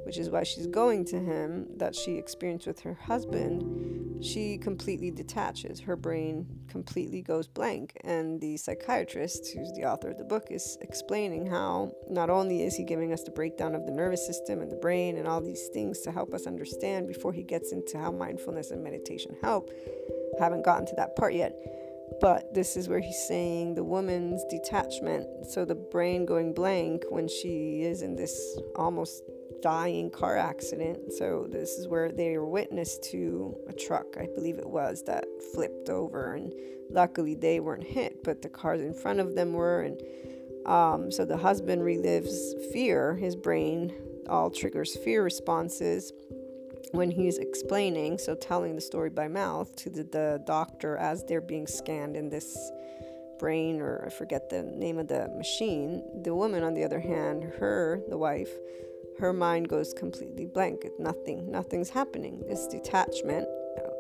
which 0.04 0.18
is 0.18 0.30
why 0.30 0.44
she's 0.44 0.68
going 0.68 1.06
to 1.06 1.20
him, 1.20 1.68
that 1.78 1.96
she 1.96 2.18
experienced 2.18 2.68
with 2.68 2.80
her 2.82 2.94
husband, 2.94 4.24
she 4.24 4.58
completely 4.58 5.12
detaches. 5.12 5.80
Her 5.80 5.96
brain 5.96 6.46
completely 6.68 7.22
goes 7.22 7.48
blank. 7.48 7.98
And 8.04 8.40
the 8.40 8.58
psychiatrist, 8.58 9.52
who's 9.54 9.72
the 9.74 9.86
author 9.86 10.10
of 10.10 10.18
the 10.18 10.24
book, 10.24 10.48
is 10.50 10.78
explaining 10.82 11.48
how 11.48 11.92
not 12.10 12.30
only 12.30 12.64
is 12.64 12.76
he 12.76 12.84
giving 12.84 13.14
us 13.14 13.24
the 13.24 13.32
breakdown 13.32 13.76
of 13.76 13.86
the 13.86 13.92
nervous 13.92 14.26
system 14.26 14.62
and 14.62 14.72
the 14.72 14.76
brain 14.76 15.18
and 15.18 15.28
all 15.28 15.42
these 15.42 15.68
things 15.74 16.00
to 16.02 16.12
help 16.12 16.34
us 16.34 16.46
understand 16.46 17.08
before 17.08 17.34
he 17.34 17.44
gets 17.44 17.72
into 17.72 17.98
how 17.98 18.12
mindfulness 18.12 18.72
and 18.72 18.84
meditation 18.84 19.36
help. 19.42 19.70
I 20.40 20.44
Haven't 20.44 20.64
gotten 20.64 20.86
to 20.88 20.96
that 20.96 21.16
part 21.16 21.34
yet. 21.34 21.56
But 22.20 22.54
this 22.54 22.76
is 22.76 22.90
where 22.90 23.00
he's 23.00 23.24
saying 23.28 23.76
the 23.76 23.84
woman's 23.84 24.44
detachment, 24.50 25.48
so 25.48 25.64
the 25.64 25.76
brain 25.76 26.26
going 26.26 26.54
blank 26.54 27.04
when 27.10 27.28
she 27.28 27.84
is 27.84 28.02
in 28.02 28.16
this 28.16 28.60
almost 28.76 29.24
dying 29.62 30.10
car 30.10 30.38
accident. 30.38 31.14
So 31.14 31.48
this 31.50 31.72
is 31.72 31.88
where 31.88 32.12
they 32.12 32.38
were 32.38 32.48
witness 32.48 32.98
to 33.12 33.56
a 33.68 33.74
truck, 33.74 34.18
I 34.20 34.28
believe 34.34 34.58
it 34.58 34.70
was, 34.70 35.04
that 35.04 35.26
flipped 35.54 35.90
over, 35.90 36.34
and 36.34 36.54
luckily 36.90 37.36
they 37.36 37.60
weren't 37.60 37.84
hit, 37.84 38.24
but 38.24 38.42
the 38.42 38.50
cars 38.50 38.82
in 38.82 38.94
front 38.94 39.20
of 39.20 39.36
them 39.36 39.54
were. 39.54 39.82
And 39.82 40.02
um, 40.66 41.12
so 41.12 41.26
the 41.26 41.38
husband 41.38 41.82
relives 41.82 42.54
fear. 42.72 43.16
His 43.16 43.36
brain 43.36 43.94
all 44.30 44.50
triggers 44.50 44.96
fear 44.98 45.24
responses 45.24 46.12
when 46.92 47.10
he's 47.10 47.38
explaining, 47.38 48.18
so 48.18 48.36
telling 48.36 48.76
the 48.76 48.82
story 48.82 49.10
by 49.10 49.28
mouth 49.28 49.76
to 49.78 49.90
the, 49.90 50.04
the 50.04 50.44
doctor 50.46 50.98
as 50.98 51.24
they're 51.24 51.42
being 51.42 51.68
scanned 51.68 52.18
in 52.18 52.30
this 52.30 52.72
brain, 53.40 53.82
or 53.82 54.04
I 54.06 54.10
forget 54.10 54.50
the 54.50 54.64
name 54.64 55.00
of 55.00 55.08
the 55.08 55.30
machine. 55.30 56.04
The 56.24 56.36
woman, 56.36 56.64
on 56.64 56.74
the 56.74 56.84
other 56.84 57.00
hand, 57.00 57.44
her, 57.60 58.02
the 58.10 58.18
wife, 58.18 58.52
her 59.22 59.32
mind 59.32 59.70
goes 59.70 59.94
completely 59.94 60.48
blank. 60.48 60.84
Nothing, 60.98 61.52
nothing's 61.52 61.92
happening. 61.92 62.44
This 62.48 62.66
detachment 62.66 63.48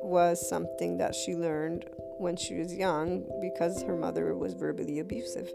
was 0.01 0.49
something 0.49 0.97
that 0.97 1.13
she 1.13 1.35
learned 1.35 1.85
when 2.17 2.35
she 2.35 2.55
was 2.55 2.73
young 2.73 3.23
because 3.39 3.83
her 3.83 3.95
mother 3.95 4.35
was 4.35 4.55
verbally 4.55 4.97
abusive. 4.97 5.51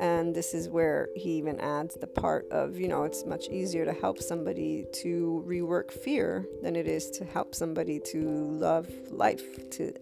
And 0.00 0.34
this 0.34 0.54
is 0.54 0.68
where 0.68 1.08
he 1.14 1.34
even 1.34 1.60
adds 1.60 1.94
the 1.94 2.08
part 2.08 2.50
of, 2.50 2.80
you 2.80 2.88
know, 2.88 3.04
it's 3.04 3.24
much 3.24 3.48
easier 3.48 3.84
to 3.84 3.92
help 3.92 4.20
somebody 4.20 4.86
to 5.02 5.44
rework 5.46 5.92
fear 5.92 6.44
than 6.60 6.74
it 6.74 6.88
is 6.88 7.10
to 7.10 7.24
help 7.24 7.54
somebody 7.54 8.00
to 8.06 8.22
love 8.22 8.88
life, 9.08 9.70
to 9.70 9.92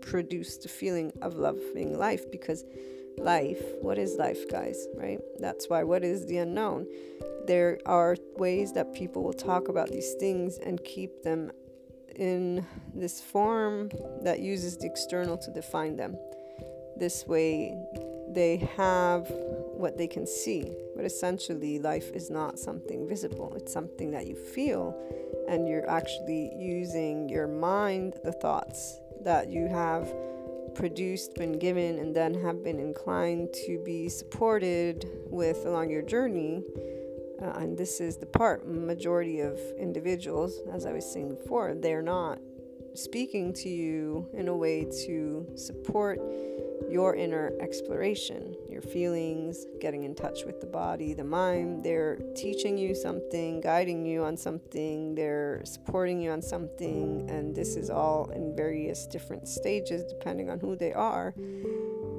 produce 0.00 0.56
the 0.56 0.68
feeling 0.68 1.12
of 1.20 1.34
loving 1.34 1.98
life 1.98 2.30
because 2.30 2.64
life, 3.18 3.62
what 3.80 3.98
is 3.98 4.16
life, 4.16 4.48
guys, 4.50 4.86
right? 4.94 5.20
That's 5.38 5.68
why 5.68 5.84
what 5.84 6.04
is 6.04 6.26
the 6.26 6.38
unknown? 6.38 6.86
there 7.48 7.78
are 7.86 8.14
ways 8.36 8.74
that 8.74 8.92
people 8.92 9.24
will 9.24 9.32
talk 9.32 9.68
about 9.68 9.90
these 9.90 10.12
things 10.20 10.58
and 10.58 10.84
keep 10.84 11.22
them 11.22 11.50
in 12.14 12.64
this 12.94 13.22
form 13.22 13.90
that 14.22 14.40
uses 14.40 14.76
the 14.76 14.86
external 14.86 15.38
to 15.38 15.50
define 15.50 15.96
them. 15.96 16.14
This 16.98 17.26
way, 17.26 17.74
they 18.28 18.58
have 18.76 19.28
what 19.30 19.96
they 19.96 20.06
can 20.06 20.26
see, 20.26 20.70
but 20.94 21.06
essentially, 21.06 21.78
life 21.78 22.10
is 22.12 22.28
not 22.28 22.58
something 22.58 23.08
visible, 23.08 23.54
it's 23.56 23.72
something 23.72 24.10
that 24.10 24.26
you 24.26 24.36
feel, 24.36 24.94
and 25.48 25.66
you're 25.66 25.88
actually 25.88 26.52
using 26.54 27.30
your 27.30 27.46
mind, 27.46 28.14
the 28.24 28.32
thoughts 28.32 29.00
that 29.22 29.48
you 29.48 29.68
have 29.68 30.12
produced, 30.78 31.34
been 31.34 31.58
given, 31.58 31.98
and 31.98 32.14
then 32.14 32.32
have 32.32 32.62
been 32.62 32.78
inclined 32.78 33.52
to 33.66 33.82
be 33.84 34.08
supported 34.08 35.10
with 35.26 35.66
along 35.66 35.90
your 35.90 36.02
journey. 36.02 36.62
Uh, 37.42 37.50
and 37.58 37.76
this 37.76 38.00
is 38.00 38.16
the 38.16 38.26
part 38.26 38.66
majority 38.66 39.40
of 39.40 39.58
individuals, 39.76 40.60
as 40.72 40.86
I 40.86 40.92
was 40.92 41.04
saying 41.12 41.28
before, 41.28 41.74
they're 41.74 42.00
not 42.00 42.38
speaking 42.94 43.52
to 43.54 43.68
you 43.68 44.28
in 44.32 44.48
a 44.48 44.56
way 44.56 44.84
to 45.06 45.46
support 45.56 46.20
your 46.88 47.16
inner 47.16 47.52
exploration, 47.60 48.54
your 48.78 48.92
feelings, 48.92 49.66
getting 49.80 50.04
in 50.04 50.14
touch 50.14 50.44
with 50.44 50.60
the 50.60 50.66
body, 50.66 51.12
the 51.12 51.24
mind. 51.24 51.82
They're 51.82 52.16
teaching 52.36 52.78
you 52.78 52.94
something, 52.94 53.60
guiding 53.60 54.06
you 54.06 54.22
on 54.22 54.36
something, 54.36 55.16
they're 55.16 55.62
supporting 55.64 56.20
you 56.20 56.30
on 56.30 56.42
something, 56.42 57.28
and 57.28 57.56
this 57.56 57.74
is 57.74 57.90
all 57.90 58.30
in 58.30 58.54
various 58.54 59.06
different 59.06 59.48
stages 59.48 60.04
depending 60.04 60.48
on 60.48 60.60
who 60.60 60.76
they 60.76 60.92
are. 60.92 61.34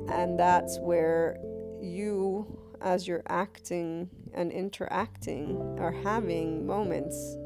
And 0.09 0.37
that's 0.37 0.79
where 0.79 1.37
you, 1.81 2.59
as 2.81 3.07
you're 3.07 3.23
acting 3.27 4.09
and 4.33 4.51
interacting, 4.51 5.77
are 5.79 5.93
having 6.03 6.67
moments 6.67 7.37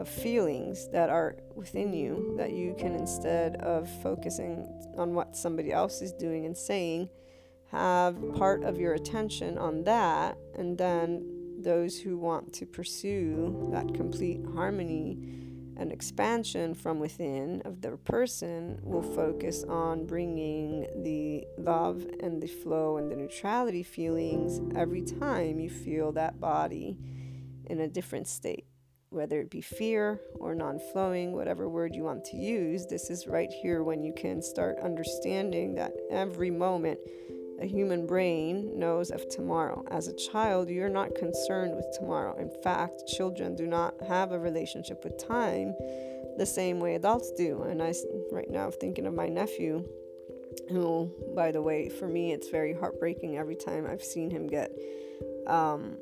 of 0.00 0.08
feelings 0.08 0.88
that 0.88 1.10
are 1.10 1.36
within 1.54 1.92
you 1.92 2.34
that 2.38 2.52
you 2.52 2.74
can 2.78 2.94
instead 2.94 3.56
of 3.56 3.88
focusing 4.02 4.66
on 4.96 5.14
what 5.14 5.36
somebody 5.36 5.72
else 5.72 6.02
is 6.02 6.12
doing 6.12 6.44
and 6.46 6.56
saying 6.56 7.08
have 7.70 8.16
part 8.34 8.64
of 8.64 8.78
your 8.78 8.94
attention 8.94 9.58
on 9.58 9.84
that 9.84 10.36
and 10.56 10.78
then 10.78 11.38
those 11.60 11.98
who 12.00 12.16
want 12.16 12.52
to 12.52 12.64
pursue 12.64 13.68
that 13.72 13.92
complete 13.94 14.40
harmony 14.54 15.38
and 15.78 15.92
expansion 15.92 16.74
from 16.74 16.98
within 16.98 17.62
of 17.64 17.80
their 17.80 17.96
person 17.96 18.78
will 18.82 19.02
focus 19.02 19.64
on 19.64 20.06
bringing 20.06 20.86
the 21.02 21.46
love 21.56 22.04
and 22.20 22.42
the 22.42 22.48
flow 22.48 22.96
and 22.96 23.10
the 23.10 23.16
neutrality 23.16 23.82
feelings 23.82 24.60
every 24.76 25.02
time 25.02 25.60
you 25.60 25.70
feel 25.70 26.10
that 26.12 26.40
body 26.40 26.96
in 27.66 27.80
a 27.80 27.88
different 27.88 28.26
state. 28.26 28.66
Whether 29.10 29.40
it 29.40 29.50
be 29.50 29.62
fear 29.62 30.20
or 30.34 30.54
non 30.54 30.78
flowing, 30.92 31.32
whatever 31.32 31.68
word 31.68 31.94
you 31.94 32.02
want 32.02 32.24
to 32.26 32.36
use, 32.36 32.84
this 32.84 33.08
is 33.08 33.26
right 33.26 33.50
here 33.50 33.82
when 33.82 34.02
you 34.02 34.12
can 34.12 34.42
start 34.42 34.78
understanding 34.80 35.74
that 35.76 35.92
every 36.10 36.50
moment 36.50 36.98
a 37.60 37.66
human 37.66 38.06
brain 38.06 38.78
knows 38.78 39.10
of 39.10 39.28
tomorrow. 39.28 39.84
As 39.90 40.08
a 40.08 40.14
child, 40.14 40.68
you're 40.68 40.88
not 40.88 41.14
concerned 41.14 41.74
with 41.74 41.86
tomorrow. 41.98 42.36
In 42.38 42.50
fact, 42.62 43.06
children 43.06 43.54
do 43.54 43.66
not 43.66 43.94
have 44.06 44.32
a 44.32 44.38
relationship 44.38 45.02
with 45.04 45.18
time 45.18 45.74
the 46.36 46.46
same 46.46 46.78
way 46.78 46.94
adults 46.94 47.32
do. 47.32 47.62
And 47.62 47.82
I, 47.82 47.92
right 48.30 48.48
now, 48.48 48.66
I'm 48.66 48.72
thinking 48.72 49.06
of 49.06 49.14
my 49.14 49.28
nephew, 49.28 49.84
who, 50.70 51.12
by 51.34 51.50
the 51.50 51.60
way, 51.60 51.88
for 51.88 52.06
me, 52.06 52.32
it's 52.32 52.48
very 52.48 52.72
heartbreaking 52.72 53.36
every 53.36 53.56
time 53.56 53.86
I've 53.86 54.04
seen 54.04 54.30
him 54.30 54.46
get 54.46 54.72
um, 55.46 55.96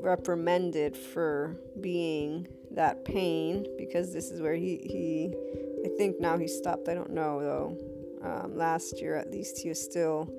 reprimanded 0.00 0.96
for 0.96 1.56
being 1.80 2.46
that 2.70 3.04
pain 3.04 3.66
because 3.78 4.12
this 4.12 4.30
is 4.30 4.40
where 4.40 4.54
he, 4.54 4.76
he 4.76 5.34
I 5.84 5.96
think 5.96 6.20
now 6.20 6.38
he 6.38 6.48
stopped. 6.48 6.88
I 6.88 6.94
don't 6.94 7.12
know 7.12 7.40
though. 7.40 7.93
Um, 8.24 8.56
last 8.56 9.00
year, 9.00 9.16
at 9.16 9.30
least, 9.30 9.58
he 9.58 9.68
was 9.68 9.82
still 9.82 10.32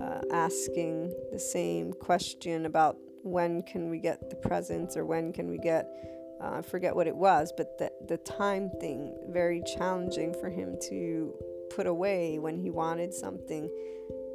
uh, 0.00 0.20
asking 0.32 1.14
the 1.32 1.38
same 1.38 1.92
question 1.92 2.66
about 2.66 2.96
when 3.22 3.62
can 3.62 3.90
we 3.90 3.98
get 3.98 4.30
the 4.30 4.36
presents 4.36 4.96
or 4.96 5.04
when 5.04 5.32
can 5.32 5.48
we 5.50 5.58
get 5.58 5.86
uh, 6.40 6.62
forget 6.62 6.96
what 6.96 7.06
it 7.06 7.14
was, 7.14 7.52
but 7.54 7.76
the 7.78 7.92
the 8.08 8.16
time 8.18 8.70
thing 8.80 9.14
very 9.28 9.62
challenging 9.76 10.32
for 10.40 10.48
him 10.48 10.78
to 10.88 11.34
put 11.74 11.86
away 11.86 12.38
when 12.38 12.58
he 12.58 12.70
wanted 12.70 13.12
something, 13.12 13.70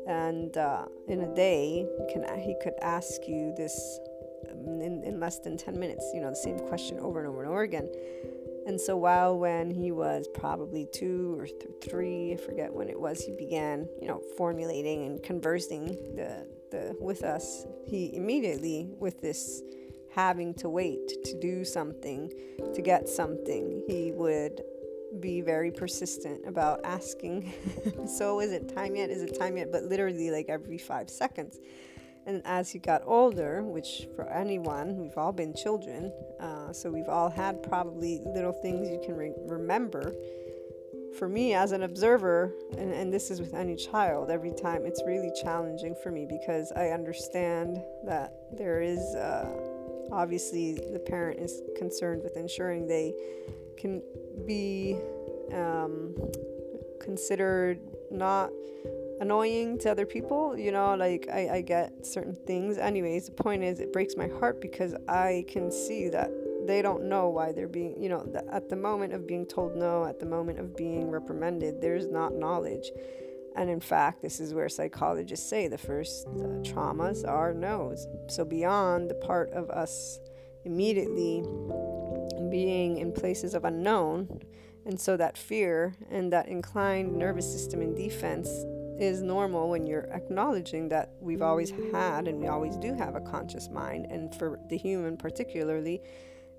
and 0.08 0.56
uh, 0.56 0.86
in 1.08 1.22
a 1.22 1.36
day 1.36 1.88
can 2.14 2.24
he 2.40 2.56
could 2.62 2.76
ask 2.84 3.28
you 3.28 3.54
this 3.58 4.00
in, 4.66 5.04
in 5.04 5.20
less 5.20 5.40
than 5.40 5.58
10 5.58 5.80
minutes, 5.80 6.12
you 6.14 6.22
know, 6.22 6.30
the 6.30 6.36
same 6.36 6.60
question 6.60 7.00
over 7.00 7.20
and 7.20 7.28
over 7.28 7.42
and 7.42 7.50
over 7.50 7.62
again. 7.62 7.90
And 8.66 8.82
so 8.82 8.98
while 8.98 9.38
when 9.38 9.70
he 9.70 9.92
was 9.92 10.28
probably 10.34 10.88
two 10.92 11.38
or 11.40 11.46
th- 11.46 11.70
three, 11.84 12.34
I 12.34 12.38
forget 12.38 12.74
when 12.74 12.90
it 12.90 13.00
was, 13.00 13.22
he 13.22 13.32
began, 13.32 13.88
you 14.02 14.08
know, 14.08 14.22
formulating 14.38 15.06
and 15.06 15.22
conversing 15.22 15.88
the, 16.16 16.48
the 16.72 16.98
with 17.00 17.24
us. 17.24 17.66
He 17.86 18.16
immediately, 18.16 18.90
with 19.00 19.22
this 19.22 19.62
having 20.16 20.54
to 20.56 20.70
wait 20.70 21.08
to 21.26 21.40
do 21.40 21.64
something, 21.64 22.32
to 22.74 22.82
get 22.82 23.08
something, 23.08 23.84
he 23.88 24.12
would 24.14 24.62
be 25.20 25.42
very 25.42 25.72
persistent 25.72 26.46
about 26.48 26.80
asking, 26.84 27.54
so 28.08 28.40
is 28.40 28.52
it 28.52 28.74
time 28.74 28.96
yet? 28.96 29.10
Is 29.10 29.22
it 29.22 29.38
time 29.38 29.58
yet? 29.58 29.72
But 29.72 29.84
literally 29.84 30.32
like 30.32 30.48
every 30.50 30.78
five 30.78 31.10
seconds. 31.10 31.60
And 32.26 32.42
as 32.46 32.74
you 32.74 32.80
got 32.80 33.04
older, 33.06 33.62
which 33.62 34.08
for 34.16 34.28
anyone, 34.30 34.98
we've 34.98 35.18
all 35.18 35.32
been 35.32 35.54
children, 35.54 36.12
uh, 36.40 36.74
so 36.74 36.90
we've 36.90 37.08
all 37.08 37.30
had 37.30 37.62
probably 37.62 38.22
little 38.26 38.52
things 38.52 38.90
you 38.90 39.00
can 39.06 39.16
re- 39.16 39.34
remember. 39.46 40.14
For 41.20 41.30
me, 41.30 41.54
as 41.54 41.72
an 41.72 41.84
observer, 41.84 42.52
and, 42.78 42.92
and 42.92 43.14
this 43.14 43.30
is 43.30 43.40
with 43.40 43.54
any 43.54 43.76
child, 43.76 44.32
every 44.32 44.52
time 44.52 44.86
it's 44.86 45.02
really 45.06 45.32
challenging 45.42 45.96
for 46.02 46.12
me 46.12 46.26
because 46.26 46.72
I 46.76 46.90
understand 46.90 47.82
that 48.06 48.34
there 48.58 48.82
is 48.82 49.00
uh, 49.16 49.48
obviously 50.12 50.74
the 50.74 51.00
parent 51.00 51.40
is 51.40 51.62
concerned 51.78 52.24
with 52.24 52.36
ensuring 52.38 52.88
they 52.88 53.14
can 53.78 54.02
be 54.46 54.98
um, 55.54 56.16
considered 57.00 57.80
not 58.12 58.50
annoying 59.22 59.78
to 59.78 59.90
other 59.90 60.06
people 60.06 60.58
you 60.58 60.72
know 60.72 60.96
like 60.96 61.28
I, 61.32 61.50
I 61.56 61.62
get 61.62 62.06
certain 62.06 62.36
things. 62.36 62.78
Anyways 62.78 63.28
the 63.28 63.32
point 63.32 63.64
is 63.64 63.80
it 63.80 63.94
breaks 63.94 64.16
my 64.18 64.28
heart 64.28 64.60
because 64.62 64.94
i 65.08 65.46
can 65.48 65.72
see 65.72 66.10
that 66.10 66.32
they 66.66 66.82
don't 66.82 67.04
know 67.04 67.30
why 67.30 67.52
they're 67.52 67.68
being 67.68 68.02
you 68.02 68.10
know 68.10 68.24
the, 68.24 68.44
at 68.54 68.70
the 68.70 68.76
moment 68.76 69.14
of 69.14 69.28
being 69.28 69.46
told 69.46 69.76
no 69.76 70.06
at 70.06 70.20
the 70.20 70.26
moment 70.26 70.60
of 70.60 70.76
being 70.76 71.10
reprimanded 71.10 71.82
there's 71.82 72.08
not 72.08 72.34
knowledge. 72.34 72.92
And 73.56 73.70
in 73.70 73.80
fact 73.80 74.22
this 74.22 74.40
is 74.40 74.54
where 74.54 74.68
psychologists 74.68 75.50
say 75.50 75.68
the 75.68 75.78
first 75.78 76.28
uh, 76.28 76.60
traumas 76.62 77.28
are 77.28 77.54
no's. 77.54 78.08
So 78.28 78.44
beyond 78.44 79.10
the 79.10 79.16
part 79.16 79.50
of 79.52 79.70
us 79.70 80.20
immediately 80.66 81.44
being 82.50 82.98
in 82.98 83.12
places 83.14 83.54
of 83.54 83.64
unknown 83.64 84.42
and 84.86 85.00
so 85.00 85.18
that 85.18 85.38
fear 85.38 85.96
and 86.12 86.32
that 86.34 86.48
inclined 86.48 87.16
nervous 87.16 87.50
system 87.52 87.82
in 87.82 87.96
defense 87.96 88.50
is 89.00 89.22
normal 89.22 89.70
when 89.70 89.86
you're 89.86 90.10
acknowledging 90.12 90.90
that 90.90 91.12
we've 91.20 91.42
always 91.42 91.72
had 91.92 92.28
and 92.28 92.40
we 92.40 92.48
always 92.48 92.78
do 92.78 92.94
have 92.94 93.16
a 93.16 93.22
conscious 93.22 93.70
mind. 93.70 94.08
And 94.10 94.34
for 94.36 94.60
the 94.70 94.78
human, 94.78 95.18
particularly, 95.18 96.02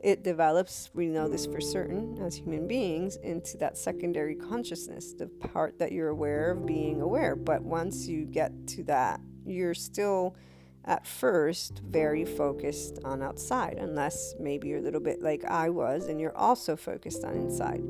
it 0.02 0.22
develops, 0.22 0.90
we 0.94 1.06
know 1.06 1.28
this 1.28 1.46
for 1.46 1.60
certain 1.60 2.18
as 2.22 2.36
human 2.36 2.68
beings, 2.68 3.16
into 3.16 3.56
that 3.58 3.78
secondary 3.78 4.34
consciousness, 4.34 5.14
the 5.14 5.26
part 5.26 5.78
that 5.78 5.92
you're 5.92 6.10
aware 6.10 6.50
of 6.50 6.66
being 6.66 7.00
aware. 7.00 7.34
But 7.34 7.62
once 7.62 8.06
you 8.06 8.26
get 8.26 8.52
to 8.68 8.84
that, 8.84 9.20
you're 9.44 9.74
still 9.74 10.36
at 10.84 11.06
first 11.06 11.80
very 11.88 12.24
focused 12.24 12.98
on 13.04 13.22
outside, 13.22 13.78
unless 13.78 14.34
maybe 14.38 14.68
you're 14.68 14.78
a 14.78 14.82
little 14.82 15.00
bit 15.00 15.22
like 15.22 15.44
I 15.44 15.70
was 15.70 16.06
and 16.06 16.20
you're 16.20 16.36
also 16.36 16.76
focused 16.76 17.24
on 17.24 17.34
inside 17.34 17.82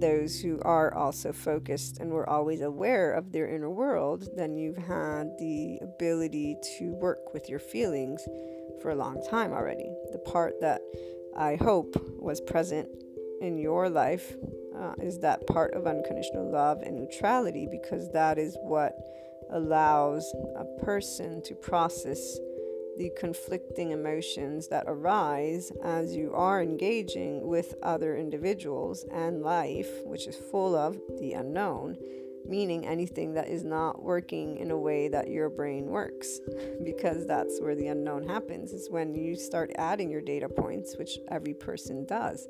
those 0.00 0.40
who 0.40 0.60
are 0.62 0.94
also 0.94 1.32
focused 1.32 1.98
and 1.98 2.10
were 2.10 2.28
always 2.28 2.60
aware 2.60 3.12
of 3.12 3.32
their 3.32 3.48
inner 3.48 3.70
world, 3.70 4.28
then 4.36 4.56
you've 4.56 4.76
had 4.76 5.28
the 5.38 5.78
ability 5.82 6.56
to 6.78 6.92
work 6.94 7.32
with 7.32 7.48
your 7.48 7.58
feelings 7.58 8.22
for 8.80 8.90
a 8.90 8.96
long 8.96 9.22
time 9.28 9.52
already. 9.52 9.90
The 10.12 10.18
part 10.18 10.60
that 10.60 10.80
I 11.36 11.56
hope 11.56 11.94
was 12.18 12.40
present 12.40 12.88
in 13.40 13.58
your 13.58 13.88
life 13.88 14.34
uh, 14.76 14.94
is 15.02 15.18
that 15.20 15.46
part 15.46 15.74
of 15.74 15.86
unconditional 15.86 16.50
love 16.50 16.82
and 16.82 16.96
neutrality 16.96 17.68
because 17.70 18.10
that 18.12 18.38
is 18.38 18.56
what 18.62 18.94
allows 19.50 20.32
a 20.56 20.84
person 20.84 21.42
to 21.42 21.54
process 21.54 22.38
the 22.98 23.10
conflicting 23.16 23.92
emotions 23.92 24.66
that 24.68 24.84
arise 24.88 25.70
as 25.84 26.16
you 26.16 26.34
are 26.34 26.60
engaging 26.60 27.46
with 27.46 27.76
other 27.82 28.16
individuals 28.16 29.04
and 29.12 29.40
life, 29.40 30.04
which 30.04 30.26
is 30.26 30.34
full 30.34 30.74
of 30.74 31.00
the 31.20 31.32
unknown, 31.32 31.96
meaning 32.44 32.84
anything 32.84 33.34
that 33.34 33.48
is 33.48 33.62
not 33.62 34.02
working 34.02 34.56
in 34.56 34.72
a 34.72 34.76
way 34.76 35.06
that 35.06 35.30
your 35.30 35.48
brain 35.48 35.86
works, 35.86 36.40
because 36.84 37.24
that's 37.26 37.60
where 37.60 37.76
the 37.76 37.86
unknown 37.86 38.26
happens, 38.26 38.72
is 38.72 38.90
when 38.90 39.14
you 39.14 39.36
start 39.36 39.70
adding 39.76 40.10
your 40.10 40.22
data 40.22 40.48
points, 40.48 40.96
which 40.98 41.18
every 41.30 41.54
person 41.54 42.04
does. 42.04 42.48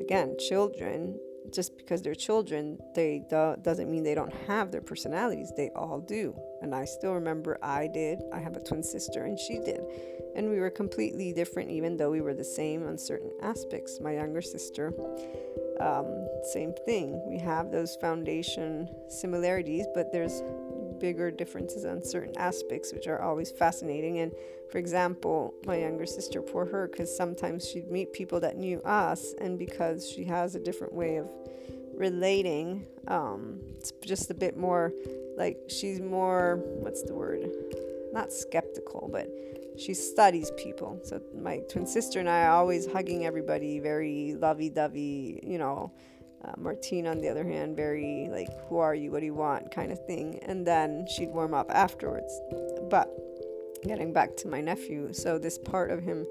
Again, 0.00 0.36
children 0.38 1.18
just 1.50 1.76
because 1.76 2.02
they're 2.02 2.14
children, 2.14 2.78
they 2.94 3.24
do, 3.28 3.56
doesn't 3.62 3.90
mean 3.90 4.02
they 4.02 4.14
don't 4.14 4.32
have 4.46 4.70
their 4.70 4.80
personalities. 4.80 5.52
They 5.56 5.70
all 5.74 6.00
do. 6.00 6.38
And 6.60 6.74
I 6.74 6.84
still 6.84 7.14
remember 7.14 7.58
I 7.62 7.88
did. 7.88 8.22
I 8.32 8.38
have 8.38 8.56
a 8.56 8.60
twin 8.60 8.82
sister, 8.82 9.24
and 9.24 9.38
she 9.38 9.58
did. 9.58 9.80
And 10.36 10.48
we 10.48 10.60
were 10.60 10.70
completely 10.70 11.32
different, 11.32 11.70
even 11.70 11.96
though 11.96 12.10
we 12.10 12.20
were 12.20 12.34
the 12.34 12.44
same 12.44 12.86
on 12.86 12.96
certain 12.96 13.30
aspects. 13.42 14.00
My 14.00 14.14
younger 14.14 14.42
sister, 14.42 14.92
um, 15.80 16.28
same 16.52 16.72
thing. 16.86 17.20
We 17.26 17.38
have 17.38 17.70
those 17.70 17.96
foundation 17.96 18.88
similarities, 19.08 19.86
but 19.94 20.12
there's 20.12 20.42
bigger 21.02 21.32
differences 21.32 21.84
on 21.84 22.04
certain 22.04 22.32
aspects, 22.38 22.92
which 22.92 23.08
are 23.08 23.20
always 23.20 23.50
fascinating. 23.50 24.20
And 24.20 24.32
for 24.70 24.78
example, 24.78 25.52
my 25.66 25.78
younger 25.78 26.06
sister, 26.06 26.40
poor 26.40 26.64
her, 26.64 26.86
because 26.86 27.14
sometimes 27.14 27.68
she'd 27.68 27.90
meet 27.90 28.12
people 28.12 28.38
that 28.40 28.56
knew 28.56 28.80
us, 28.82 29.34
and 29.38 29.58
because 29.58 30.08
she 30.08 30.22
has 30.24 30.54
a 30.54 30.60
different 30.60 30.94
way 30.94 31.16
of 31.16 31.28
relating, 31.94 32.86
um, 33.08 33.60
it's 33.76 33.92
just 34.06 34.30
a 34.30 34.34
bit 34.34 34.56
more 34.56 34.92
like 35.36 35.58
she's 35.68 36.00
more, 36.00 36.62
what's 36.84 37.02
the 37.02 37.14
word? 37.14 37.50
Not 38.12 38.32
skeptical, 38.32 39.10
but 39.10 39.28
she 39.76 39.94
studies 39.94 40.52
people. 40.56 41.00
So 41.02 41.20
my 41.34 41.58
twin 41.68 41.86
sister 41.86 42.20
and 42.20 42.28
I 42.28 42.44
are 42.44 42.52
always 42.52 42.86
hugging 42.86 43.26
everybody, 43.26 43.80
very 43.80 44.36
lovey 44.38 44.70
dovey, 44.70 45.40
you 45.42 45.58
know. 45.58 45.92
Uh, 46.44 46.52
Martine, 46.56 47.06
on 47.06 47.20
the 47.20 47.28
other 47.28 47.44
hand, 47.44 47.76
very 47.76 48.28
like, 48.30 48.48
who 48.68 48.78
are 48.78 48.94
you? 48.94 49.10
What 49.10 49.20
do 49.20 49.26
you 49.26 49.34
want? 49.34 49.70
kind 49.70 49.92
of 49.92 50.04
thing. 50.06 50.40
And 50.42 50.66
then 50.66 51.06
she'd 51.06 51.30
warm 51.30 51.54
up 51.54 51.70
afterwards. 51.70 52.40
But 52.90 53.08
getting 53.84 54.12
back 54.12 54.36
to 54.38 54.48
my 54.48 54.60
nephew, 54.60 55.12
so 55.12 55.38
this 55.38 55.58
part 55.58 55.90
of 55.90 56.02
him 56.02 56.26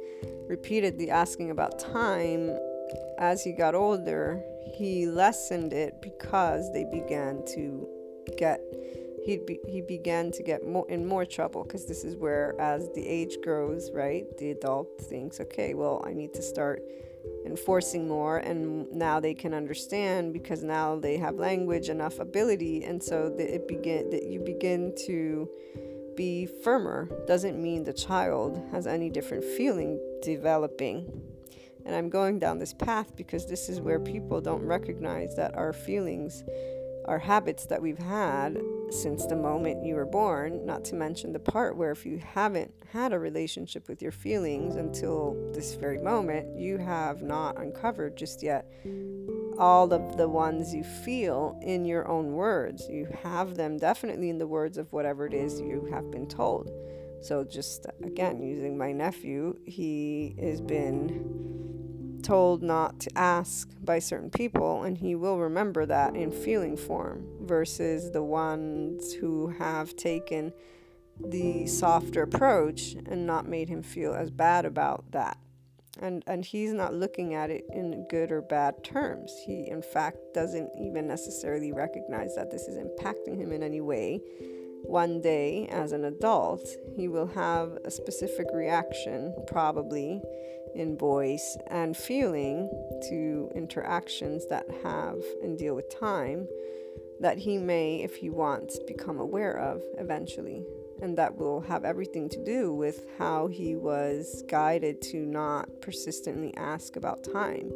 repeatedly 0.48 1.10
asking 1.10 1.52
about 1.52 1.80
time 1.80 2.58
as 3.18 3.44
he 3.44 3.54
got 3.54 3.76
older, 3.76 4.42
he 4.74 5.06
lessened 5.06 5.74
it 5.74 6.02
because 6.02 6.72
they 6.74 6.86
began 6.86 7.44
to 7.54 7.88
get 8.38 8.62
he 9.24 9.38
be, 9.38 9.60
he 9.68 9.82
began 9.82 10.32
to 10.32 10.42
get 10.42 10.68
more 10.68 10.90
in 10.90 11.06
more 11.06 11.26
trouble 11.26 11.64
because 11.64 11.86
this 11.86 12.04
is 12.04 12.16
where 12.16 12.60
as 12.60 12.90
the 12.96 13.08
age 13.08 13.38
grows 13.44 13.92
right 13.92 14.26
the 14.40 14.50
adult 14.50 14.88
thinks 15.00 15.40
okay 15.40 15.74
well 15.74 16.04
i 16.08 16.14
need 16.14 16.34
to 16.34 16.42
start 16.42 16.82
enforcing 17.46 18.08
more 18.08 18.38
and 18.38 18.92
now 18.92 19.20
they 19.20 19.34
can 19.34 19.54
understand 19.54 20.34
because 20.34 20.64
now 20.64 20.98
they 20.98 21.18
have 21.18 21.36
language 21.36 21.90
enough 21.90 22.20
ability 22.20 22.84
and 22.84 23.02
so 23.02 23.30
that 23.30 23.54
it 23.54 23.68
begin 23.68 24.10
that 24.10 24.24
you 24.24 24.40
begin 24.40 24.94
to 25.06 25.50
be 26.16 26.46
firmer. 26.46 27.10
Doesn't 27.28 27.62
mean 27.62 27.84
the 27.84 27.94
child 27.94 28.62
has 28.72 28.86
any 28.88 29.10
different 29.10 29.44
feeling 29.44 30.00
developing. 30.22 31.10
And 31.84 31.96
i'm 31.96 32.10
going 32.10 32.38
down 32.38 32.60
this 32.60 32.74
path 32.74 33.16
because 33.16 33.48
this 33.48 33.68
is 33.68 33.82
where 33.82 34.00
people 34.00 34.40
don't 34.40 34.64
recognize 34.64 35.36
that 35.36 35.56
our 35.56 35.74
feelings 35.74 36.44
our 37.06 37.20
habits 37.20 37.66
that 37.66 37.82
we've 37.82 37.98
had 37.98 38.62
since 38.90 39.26
the 39.26 39.36
moment 39.36 39.86
you 39.86 39.96
were 39.96 40.06
born, 40.06 40.66
not 40.66 40.84
to 40.86 40.96
mention 40.96 41.32
the 41.32 41.40
part 41.40 41.78
where 41.78 41.92
if 41.92 42.06
you 42.06 42.18
haven't 42.18 42.74
had 42.92 43.14
a 43.14 43.20
relationship 43.20 43.88
with 43.88 44.02
your 44.02 44.12
feelings 44.12 44.76
until 44.76 45.36
this 45.54 45.76
very 45.76 45.98
moment, 45.98 46.58
you 46.58 46.78
have 46.78 47.22
not 47.22 47.58
uncovered 47.60 48.18
just 48.18 48.44
yet 48.44 48.72
all 49.58 49.94
of 49.94 50.18
the 50.18 50.28
ones 50.28 50.74
you 50.74 50.84
feel 50.84 51.58
in 51.62 51.86
your 51.86 52.08
own 52.08 52.34
words. 52.34 52.88
You 52.90 53.08
have 53.24 53.56
them 53.56 53.78
definitely 53.78 54.30
in 54.30 54.38
the 54.38 54.48
words 54.48 54.78
of 54.78 54.92
whatever 54.92 55.26
it 55.26 55.34
is 55.34 55.62
you 55.62 55.88
have 55.92 56.12
been 56.12 56.28
told. 56.28 56.70
So, 57.22 57.44
just 57.44 57.86
again, 58.04 58.42
using 58.42 58.78
my 58.78 58.92
nephew, 58.92 59.58
he 59.64 60.36
has 60.42 60.60
been 60.60 61.42
told 62.22 62.64
not 62.64 63.00
to 63.02 63.18
ask 63.18 63.70
by 63.84 64.00
certain 64.00 64.30
people, 64.30 64.84
and 64.84 64.98
he 64.98 65.16
will 65.16 65.38
remember 65.38 65.86
that 65.86 66.16
in 66.16 66.32
feeling 66.32 66.78
form, 66.78 67.26
versus 67.42 68.12
the 68.12 68.24
ones 68.24 69.14
who 69.14 69.48
have 69.48 69.96
taken 69.96 70.54
the 71.20 71.68
softer 71.68 72.24
approach 72.24 72.96
and 73.06 73.26
not 73.28 73.48
made 73.48 73.70
him 73.70 73.84
feel 73.84 74.14
as 74.14 74.32
bad 74.32 74.66
about 74.66 75.04
that. 75.12 75.38
And, 76.00 76.24
and 76.26 76.44
he's 76.44 76.72
not 76.72 76.94
looking 76.94 77.34
at 77.34 77.50
it 77.50 77.66
in 77.74 78.08
good 78.10 78.32
or 78.32 78.42
bad 78.42 78.84
terms. 78.84 79.34
He, 79.46 79.68
in 79.68 79.82
fact, 79.82 80.18
doesn't 80.34 80.72
even 80.80 81.06
necessarily 81.06 81.74
recognize 81.74 82.34
that 82.36 82.50
this 82.50 82.68
is 82.68 82.78
impacting 82.78 83.38
him 83.38 83.52
in 83.52 83.62
any 83.62 83.82
way. 83.82 84.22
One 84.84 85.22
day, 85.22 85.68
as 85.72 85.92
an 85.92 86.06
adult, 86.06 86.68
he 86.96 87.08
will 87.08 87.28
have 87.28 87.78
a 87.86 87.92
specific 87.92 88.48
reaction, 88.54 89.34
probably, 89.48 90.22
in 90.76 90.98
voice 90.98 91.58
and 91.68 91.96
feeling 91.96 92.70
to 93.10 93.50
interactions 93.56 94.48
that 94.48 94.66
have 94.84 95.18
and 95.44 95.58
deal 95.58 95.76
with 95.76 95.90
time 96.00 96.48
that 97.20 97.38
he 97.38 97.58
may, 97.58 98.02
if 98.02 98.16
he 98.16 98.30
wants, 98.30 98.80
become 98.80 99.20
aware 99.20 99.58
of 99.58 99.82
eventually. 99.98 100.66
And 101.02 101.18
that 101.18 101.36
will 101.36 101.62
have 101.62 101.84
everything 101.84 102.30
to 102.30 102.44
do 102.44 102.74
with 102.74 103.06
how 103.18 103.48
he 103.48 103.76
was 103.76 104.44
guided 104.48 105.02
to 105.04 105.26
not 105.26 105.70
persistently 105.82 106.54
ask 106.56 106.96
about 106.96 107.24
time 107.24 107.72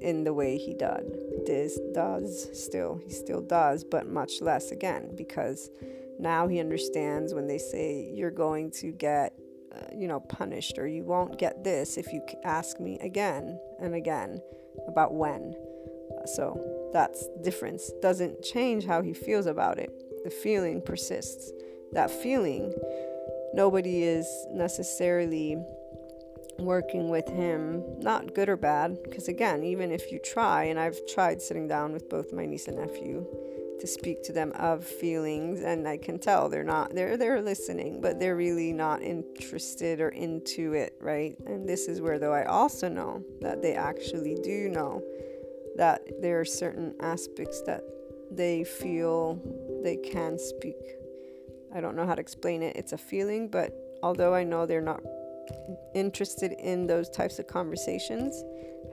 in 0.00 0.24
the 0.24 0.32
way 0.32 0.56
he 0.56 0.74
did. 0.74 1.46
This 1.46 1.78
does 1.92 2.48
still, 2.52 3.00
he 3.04 3.12
still 3.12 3.42
does, 3.42 3.84
but 3.84 4.06
much 4.06 4.40
less 4.40 4.70
again, 4.70 5.12
because 5.16 5.70
now 6.20 6.48
he 6.48 6.60
understands 6.60 7.34
when 7.34 7.46
they 7.46 7.58
say 7.58 8.10
you're 8.14 8.30
going 8.30 8.70
to 8.72 8.92
get 8.92 9.32
uh, 9.74 9.78
you 9.94 10.08
know, 10.08 10.18
punished 10.18 10.78
or 10.78 10.86
you 10.88 11.04
won't 11.04 11.38
get 11.38 11.62
this 11.62 11.96
if 11.96 12.12
you 12.12 12.20
ask 12.44 12.80
me 12.80 12.98
again 13.00 13.56
and 13.80 13.94
again 13.94 14.40
about 14.88 15.14
when. 15.14 15.54
So 16.34 16.90
that's 16.92 17.28
difference. 17.42 17.90
Doesn't 18.02 18.42
change 18.42 18.84
how 18.84 19.00
he 19.00 19.14
feels 19.14 19.46
about 19.46 19.78
it. 19.78 19.90
The 20.24 20.30
feeling 20.30 20.82
persists. 20.82 21.52
That 21.92 22.10
feeling, 22.10 22.74
nobody 23.54 24.02
is 24.02 24.26
necessarily 24.50 25.56
working 26.58 27.08
with 27.08 27.28
him, 27.28 27.82
not 28.00 28.34
good 28.34 28.48
or 28.48 28.56
bad, 28.56 28.98
because 29.04 29.28
again, 29.28 29.62
even 29.62 29.92
if 29.92 30.12
you 30.12 30.18
try, 30.18 30.64
and 30.64 30.78
I've 30.78 30.98
tried 31.06 31.40
sitting 31.40 31.68
down 31.68 31.92
with 31.92 32.08
both 32.08 32.32
my 32.32 32.44
niece 32.44 32.68
and 32.68 32.76
nephew 32.76 33.24
to 33.80 33.86
speak 33.86 34.22
to 34.22 34.32
them 34.32 34.52
of 34.52 34.84
feelings 34.84 35.62
and 35.62 35.88
I 35.88 35.96
can 35.96 36.18
tell 36.18 36.48
they're 36.48 36.64
not 36.64 36.94
they're 36.94 37.16
they're 37.16 37.42
listening 37.42 38.00
but 38.00 38.20
they're 38.20 38.36
really 38.36 38.72
not 38.72 39.02
interested 39.02 40.00
or 40.00 40.10
into 40.10 40.74
it 40.74 40.94
right? 41.00 41.36
And 41.46 41.68
this 41.68 41.88
is 41.88 42.00
where 42.00 42.18
though 42.18 42.32
I 42.32 42.44
also 42.44 42.88
know 42.88 43.24
that 43.40 43.62
they 43.62 43.74
actually 43.74 44.36
do 44.42 44.68
know 44.68 45.02
that 45.76 46.02
there 46.20 46.40
are 46.40 46.44
certain 46.44 46.94
aspects 47.00 47.62
that 47.62 47.82
they 48.30 48.64
feel 48.64 49.40
they 49.82 49.96
can 49.96 50.38
speak. 50.38 50.76
I 51.74 51.80
don't 51.80 51.96
know 51.96 52.06
how 52.06 52.14
to 52.14 52.20
explain 52.20 52.62
it. 52.62 52.76
It's 52.76 52.92
a 52.92 52.98
feeling 52.98 53.48
but 53.48 53.72
although 54.02 54.34
I 54.34 54.44
know 54.44 54.66
they're 54.66 54.80
not 54.80 55.02
interested 55.94 56.52
in 56.52 56.86
those 56.86 57.08
types 57.08 57.38
of 57.38 57.46
conversations 57.46 58.42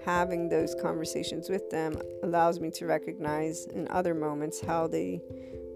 having 0.06 0.50
those 0.50 0.76
conversations 0.76 1.50
with 1.50 1.70
them 1.70 1.93
allows 2.24 2.60
me 2.60 2.72
to 2.72 2.86
recognize 2.86 3.65
in 3.65 3.88
other 3.89 4.13
moments 4.13 4.62
how 4.62 4.88
they 4.88 5.22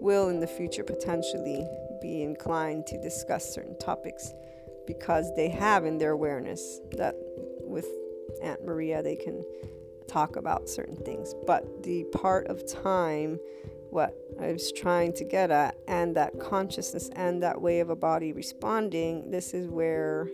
will 0.00 0.28
in 0.28 0.40
the 0.40 0.46
future 0.46 0.82
potentially 0.82 1.66
be 2.00 2.22
inclined 2.22 2.86
to 2.86 3.00
discuss 3.00 3.54
certain 3.54 3.78
topics 3.78 4.32
because 4.86 5.34
they 5.36 5.48
have 5.48 5.84
in 5.84 5.98
their 5.98 6.12
awareness 6.12 6.80
that 6.96 7.14
with 7.60 7.86
Aunt 8.42 8.64
Maria 8.64 9.02
they 9.02 9.16
can 9.16 9.44
talk 10.08 10.36
about 10.36 10.68
certain 10.68 10.96
things. 10.96 11.34
But 11.46 11.82
the 11.82 12.04
part 12.12 12.48
of 12.48 12.66
time, 12.66 13.38
what 13.90 14.16
I 14.40 14.52
was 14.52 14.72
trying 14.72 15.12
to 15.14 15.24
get 15.24 15.50
at, 15.50 15.76
and 15.86 16.16
that 16.16 16.40
consciousness 16.40 17.08
and 17.14 17.42
that 17.42 17.60
way 17.60 17.80
of 17.80 17.90
a 17.90 17.96
body 17.96 18.32
responding, 18.32 19.30
this 19.30 19.54
is 19.54 19.68
where 19.68 20.28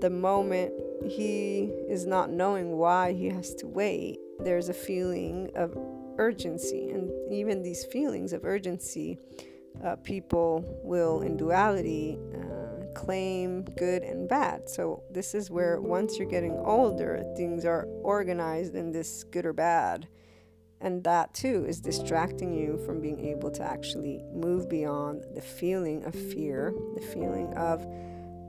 the 0.00 0.10
moment 0.10 0.72
he 1.04 1.70
is 1.88 2.06
not 2.06 2.30
knowing 2.30 2.76
why 2.76 3.12
he 3.12 3.28
has 3.28 3.54
to 3.56 3.66
wait, 3.66 4.18
there's 4.40 4.68
a 4.68 4.74
feeling 4.74 5.50
of 5.54 5.76
urgency. 6.18 6.90
And 6.90 7.10
even 7.32 7.62
these 7.62 7.84
feelings 7.84 8.32
of 8.32 8.44
urgency, 8.44 9.18
uh, 9.84 9.96
people 9.96 10.64
will, 10.82 11.22
in 11.22 11.36
duality, 11.36 12.18
uh, 12.34 12.86
claim 12.94 13.62
good 13.76 14.02
and 14.02 14.28
bad. 14.28 14.68
So, 14.68 15.02
this 15.10 15.34
is 15.34 15.50
where 15.50 15.80
once 15.80 16.18
you're 16.18 16.28
getting 16.28 16.58
older, 16.64 17.22
things 17.36 17.64
are 17.64 17.84
organized 18.02 18.74
in 18.74 18.92
this 18.92 19.24
good 19.24 19.46
or 19.46 19.52
bad. 19.52 20.08
And 20.80 21.02
that 21.04 21.32
too 21.32 21.64
is 21.66 21.80
distracting 21.80 22.52
you 22.52 22.78
from 22.84 23.00
being 23.00 23.20
able 23.26 23.50
to 23.52 23.62
actually 23.62 24.22
move 24.32 24.68
beyond 24.68 25.24
the 25.34 25.40
feeling 25.40 26.04
of 26.04 26.14
fear, 26.14 26.74
the 26.94 27.00
feeling 27.00 27.52
of 27.54 27.86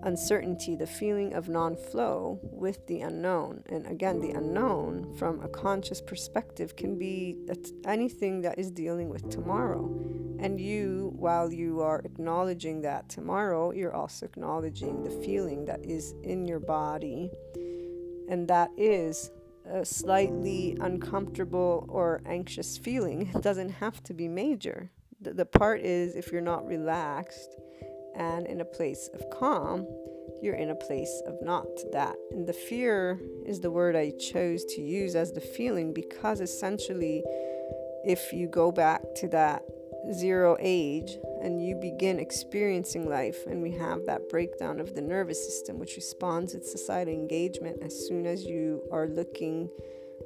uncertainty, 0.04 0.76
the 0.76 0.88
feeling 0.88 1.34
of 1.34 1.50
non 1.50 1.76
flow 1.76 2.40
with 2.42 2.86
the 2.88 3.02
unknown. 3.02 3.64
And 3.70 3.86
again, 3.88 4.20
the 4.20 4.32
unknown 4.32 5.16
from 5.18 5.42
a 5.42 5.48
conscious 5.48 6.02
perspective 6.02 6.76
can 6.76 6.98
be 6.98 7.38
anything 7.86 8.42
that 8.42 8.58
is 8.58 8.72
dealing 8.72 9.10
with 9.10 9.30
tomorrow. 9.30 9.86
And 10.40 10.60
you, 10.60 11.14
while 11.16 11.52
you 11.52 11.82
are 11.82 12.02
acknowledging 12.06 12.82
that 12.82 13.10
tomorrow, 13.10 13.72
you're 13.72 13.96
also 13.96 14.26
acknowledging 14.26 15.04
the 15.04 15.10
feeling 15.10 15.66
that 15.66 15.84
is 15.84 16.14
in 16.24 16.46
your 16.46 16.60
body. 16.60 17.32
And 18.30 18.48
that 18.48 18.70
is 18.78 19.32
a 19.66 19.84
slightly 19.84 20.78
uncomfortable 20.80 21.86
or 21.90 22.22
anxious 22.26 22.78
feeling. 22.78 23.32
It 23.34 23.42
doesn't 23.42 23.70
have 23.70 24.04
to 24.04 24.14
be 24.14 24.28
major. 24.28 24.92
The, 25.20 25.34
the 25.34 25.46
part 25.46 25.82
is 25.82 26.16
if 26.16 26.32
you're 26.32 26.42
not 26.42 26.68
relaxed 26.68 27.56
and 28.18 28.48
in 28.48 28.62
a 28.62 28.66
place 28.66 29.10
of 29.14 29.30
calm, 29.30 29.88
you're 30.42 30.56
in 30.56 30.70
a 30.70 30.76
place 30.76 31.22
of 31.26 31.42
not 31.42 31.68
that. 31.92 32.16
And 32.32 32.48
the 32.48 32.54
fear 32.54 33.20
is 33.46 33.60
the 33.60 33.72
word 33.72 33.96
I 33.96 34.12
chose 34.12 34.66
to 34.66 34.82
use 34.82 35.16
as 35.16 35.32
the 35.32 35.42
feeling 35.42 35.94
because 35.94 36.42
essentially, 36.42 37.24
if 38.04 38.32
you 38.34 38.48
go 38.48 38.72
back 38.72 39.02
to 39.16 39.28
that 39.30 39.64
zero 40.14 40.56
age 40.60 41.18
and 41.42 41.66
you 41.66 41.76
begin 41.76 42.20
experiencing 42.20 43.10
life, 43.10 43.46
and 43.46 43.62
we 43.62 43.72
have 43.72 44.06
that 44.06 44.30
breakdown 44.30 44.80
of 44.80 44.96
the 44.96 45.02
nervous 45.02 45.44
system, 45.44 45.80
which 45.80 45.96
responds 45.96 46.54
with 46.54 46.66
societal 46.66 47.14
engagement 47.14 47.78
as 47.82 48.08
soon 48.08 48.26
as 48.26 48.44
you 48.44 48.82
are 48.92 49.08
looking 49.08 49.70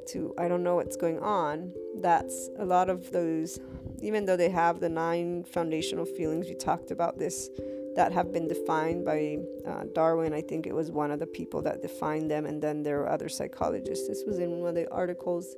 to, 0.07 0.33
I 0.37 0.47
don't 0.47 0.63
know 0.63 0.75
what's 0.75 0.95
going 0.95 1.19
on. 1.19 1.73
That's 2.01 2.49
a 2.59 2.65
lot 2.65 2.89
of 2.89 3.11
those, 3.11 3.59
even 4.01 4.25
though 4.25 4.37
they 4.37 4.49
have 4.49 4.79
the 4.79 4.89
nine 4.89 5.43
foundational 5.43 6.05
feelings, 6.05 6.47
we 6.47 6.55
talked 6.55 6.91
about 6.91 7.17
this 7.17 7.49
that 7.95 8.11
have 8.11 8.31
been 8.31 8.47
defined 8.47 9.05
by 9.05 9.39
uh, 9.67 9.83
Darwin. 9.93 10.33
I 10.33 10.41
think 10.41 10.65
it 10.65 10.73
was 10.73 10.91
one 10.91 11.11
of 11.11 11.19
the 11.19 11.27
people 11.27 11.61
that 11.63 11.81
defined 11.81 12.31
them, 12.31 12.45
and 12.45 12.61
then 12.61 12.83
there 12.83 13.01
are 13.01 13.09
other 13.09 13.29
psychologists. 13.29 14.07
This 14.07 14.23
was 14.25 14.39
in 14.39 14.59
one 14.59 14.69
of 14.69 14.75
the 14.75 14.89
articles, 14.91 15.55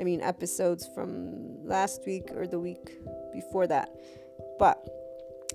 I 0.00 0.04
mean, 0.04 0.20
episodes 0.20 0.88
from 0.94 1.66
last 1.66 2.02
week 2.06 2.30
or 2.34 2.46
the 2.46 2.58
week 2.58 2.98
before 3.32 3.66
that. 3.66 3.90
But 4.58 4.78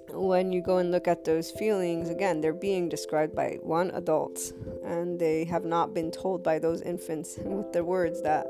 when 0.09 0.51
you 0.51 0.61
go 0.61 0.77
and 0.77 0.91
look 0.91 1.07
at 1.07 1.23
those 1.23 1.51
feelings, 1.51 2.09
again, 2.09 2.41
they're 2.41 2.53
being 2.53 2.89
described 2.89 3.35
by 3.35 3.57
one 3.61 3.91
adult, 3.91 4.39
and 4.85 5.19
they 5.19 5.45
have 5.45 5.65
not 5.65 5.93
been 5.93 6.11
told 6.11 6.43
by 6.43 6.59
those 6.59 6.81
infants 6.81 7.37
with 7.43 7.71
their 7.73 7.83
words 7.83 8.21
that 8.21 8.47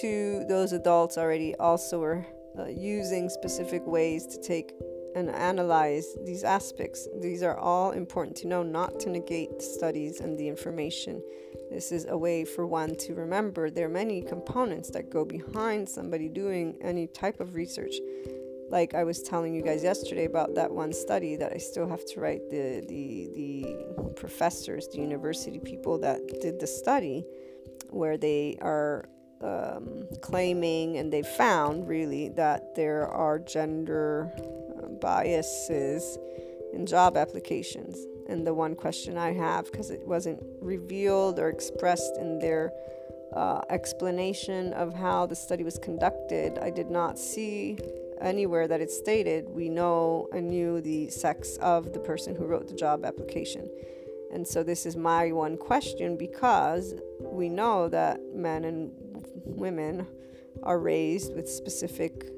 to 0.00 0.44
those 0.48 0.72
adults 0.72 1.16
already 1.16 1.54
also 1.56 2.02
are 2.02 2.26
uh, 2.58 2.66
using 2.66 3.28
specific 3.28 3.86
ways 3.86 4.26
to 4.26 4.40
take 4.40 4.72
and 5.14 5.30
analyze 5.30 6.16
these 6.24 6.44
aspects. 6.44 7.08
These 7.20 7.42
are 7.42 7.56
all 7.56 7.92
important 7.92 8.36
to 8.38 8.48
know, 8.48 8.62
not 8.62 8.98
to 9.00 9.10
negate 9.10 9.58
the 9.58 9.64
studies 9.64 10.20
and 10.20 10.36
the 10.36 10.48
information. 10.48 11.22
This 11.70 11.92
is 11.92 12.06
a 12.06 12.16
way 12.16 12.44
for 12.44 12.66
one 12.66 12.94
to 12.96 13.14
remember 13.14 13.70
there 13.70 13.86
are 13.86 13.90
many 13.90 14.22
components 14.22 14.90
that 14.90 15.10
go 15.10 15.24
behind 15.24 15.88
somebody 15.88 16.28
doing 16.28 16.76
any 16.80 17.06
type 17.06 17.40
of 17.40 17.54
research. 17.54 17.94
Like 18.70 18.94
I 18.94 19.04
was 19.04 19.22
telling 19.22 19.54
you 19.54 19.62
guys 19.62 19.82
yesterday 19.82 20.24
about 20.24 20.54
that 20.54 20.70
one 20.70 20.92
study 20.92 21.36
that 21.36 21.52
I 21.52 21.58
still 21.58 21.88
have 21.88 22.04
to 22.06 22.20
write 22.20 22.48
the 22.50 22.84
the 22.88 23.30
the 23.34 24.12
professors, 24.16 24.88
the 24.88 24.98
university 24.98 25.60
people 25.60 25.98
that 25.98 26.20
did 26.40 26.58
the 26.58 26.66
study, 26.66 27.24
where 27.90 28.16
they 28.16 28.56
are 28.60 29.08
um, 29.42 30.04
claiming 30.22 30.96
and 30.96 31.12
they 31.12 31.22
found 31.22 31.86
really 31.86 32.30
that 32.30 32.74
there 32.74 33.06
are 33.06 33.38
gender 33.38 34.32
biases 35.00 36.18
in 36.72 36.86
job 36.86 37.16
applications. 37.16 37.98
And 38.28 38.46
the 38.46 38.54
one 38.54 38.74
question 38.74 39.18
I 39.18 39.32
have, 39.32 39.70
because 39.70 39.90
it 39.90 40.06
wasn't 40.06 40.42
revealed 40.60 41.38
or 41.38 41.48
expressed 41.48 42.16
in 42.16 42.38
their 42.38 42.72
uh, 43.34 43.60
explanation 43.70 44.72
of 44.72 44.94
how 44.94 45.26
the 45.26 45.36
study 45.36 45.64
was 45.64 45.78
conducted, 45.78 46.58
I 46.58 46.70
did 46.70 46.90
not 46.90 47.18
see 47.18 47.78
anywhere 48.20 48.66
that 48.68 48.80
it 48.80 48.90
stated 48.90 49.48
we 49.48 49.68
know 49.68 50.28
and 50.32 50.48
knew 50.48 50.80
the 50.80 51.10
sex 51.10 51.56
of 51.58 51.92
the 51.92 51.98
person 51.98 52.34
who 52.34 52.46
wrote 52.46 52.68
the 52.68 52.74
job 52.74 53.04
application. 53.04 53.68
And 54.32 54.46
so 54.46 54.62
this 54.62 54.86
is 54.86 54.96
my 54.96 55.30
one 55.32 55.56
question 55.56 56.16
because 56.16 56.94
we 57.20 57.48
know 57.48 57.88
that 57.88 58.20
men 58.34 58.64
and 58.64 58.90
women 59.44 60.06
are 60.62 60.78
raised 60.78 61.34
with 61.34 61.48
specific 61.48 62.33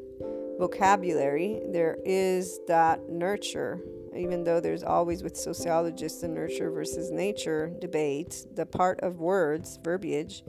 vocabulary, 0.58 1.60
there 1.66 1.98
is 2.04 2.60
that 2.68 3.08
nurture. 3.08 3.80
Even 4.14 4.44
though 4.44 4.60
there's 4.60 4.82
always 4.82 5.22
with 5.22 5.36
sociologists 5.36 6.22
the 6.22 6.28
nurture 6.28 6.70
versus 6.70 7.10
nature 7.10 7.70
debate, 7.80 8.46
the 8.54 8.64
part 8.64 8.98
of 9.00 9.20
words, 9.20 9.78
verbiage, 9.82 10.42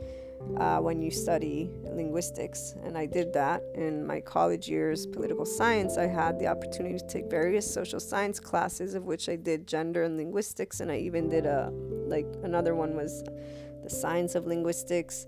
uh, 0.58 0.80
when 0.80 1.02
you 1.02 1.12
study 1.12 1.70
linguistics. 1.84 2.76
And 2.84 2.98
I 2.98 3.06
did 3.06 3.34
that 3.34 3.62
in 3.76 4.06
my 4.06 4.22
college 4.22 4.70
years, 4.70 5.06
political 5.06 5.46
science. 5.46 5.98
I 5.98 6.08
had 6.08 6.40
the 6.40 6.48
opportunity 6.48 6.98
to 6.98 7.08
take 7.08 7.30
various 7.30 7.72
social 7.72 8.00
science 8.00 8.40
classes, 8.40 8.94
of 8.94 9.04
which 9.04 9.30
I 9.30 9.36
did 9.36 9.68
gender 9.68 10.04
and 10.04 10.18
linguistics, 10.18 10.80
and 10.80 10.92
I 10.92 10.98
even 10.98 11.30
did 11.30 11.46
a 11.46 11.72
like 12.08 12.28
another 12.44 12.74
one 12.76 12.96
was 12.96 13.24
the 13.84 13.90
science 13.90 14.36
of 14.36 14.46
linguistics 14.46 15.28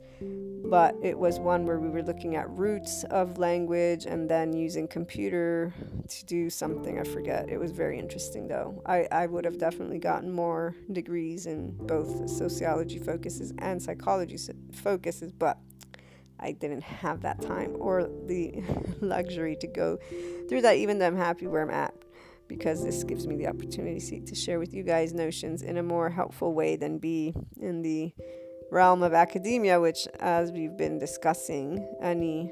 but 0.69 0.95
it 1.01 1.17
was 1.17 1.39
one 1.39 1.65
where 1.65 1.79
we 1.79 1.89
were 1.89 2.03
looking 2.03 2.35
at 2.35 2.49
roots 2.51 3.03
of 3.05 3.37
language 3.37 4.05
and 4.05 4.29
then 4.29 4.53
using 4.53 4.87
computer 4.87 5.73
to 6.07 6.25
do 6.25 6.49
something 6.49 6.99
i 6.99 7.03
forget. 7.03 7.49
It 7.49 7.57
was 7.57 7.71
very 7.71 7.97
interesting 7.97 8.47
though. 8.47 8.81
I, 8.85 9.07
I 9.11 9.25
would 9.25 9.45
have 9.45 9.57
definitely 9.57 9.99
gotten 9.99 10.31
more 10.31 10.75
degrees 10.91 11.45
in 11.45 11.71
both 11.87 12.29
sociology 12.29 12.99
focuses 12.99 13.53
and 13.59 13.81
psychology 13.81 14.37
focuses 14.73 15.31
but 15.31 15.57
i 16.39 16.51
didn't 16.51 16.83
have 16.83 17.21
that 17.21 17.41
time 17.41 17.75
or 17.79 18.09
the 18.25 18.63
luxury 19.01 19.55
to 19.55 19.67
go 19.67 19.97
through 20.47 20.61
that 20.61 20.75
even 20.75 20.99
though 20.99 21.07
i'm 21.07 21.17
happy 21.17 21.47
where 21.47 21.61
i'm 21.61 21.69
at 21.69 21.93
because 22.47 22.83
this 22.83 23.03
gives 23.03 23.27
me 23.27 23.35
the 23.35 23.47
opportunity 23.47 24.19
to 24.19 24.35
share 24.35 24.59
with 24.59 24.73
you 24.73 24.83
guys 24.83 25.13
notions 25.13 25.61
in 25.61 25.77
a 25.77 25.83
more 25.83 26.09
helpful 26.09 26.53
way 26.53 26.75
than 26.75 26.97
be 26.97 27.33
in 27.59 27.81
the 27.81 28.13
realm 28.71 29.03
of 29.03 29.13
academia, 29.13 29.79
which, 29.79 30.07
as 30.19 30.51
we've 30.51 30.77
been 30.77 30.97
discussing, 30.97 31.87
any 32.01 32.51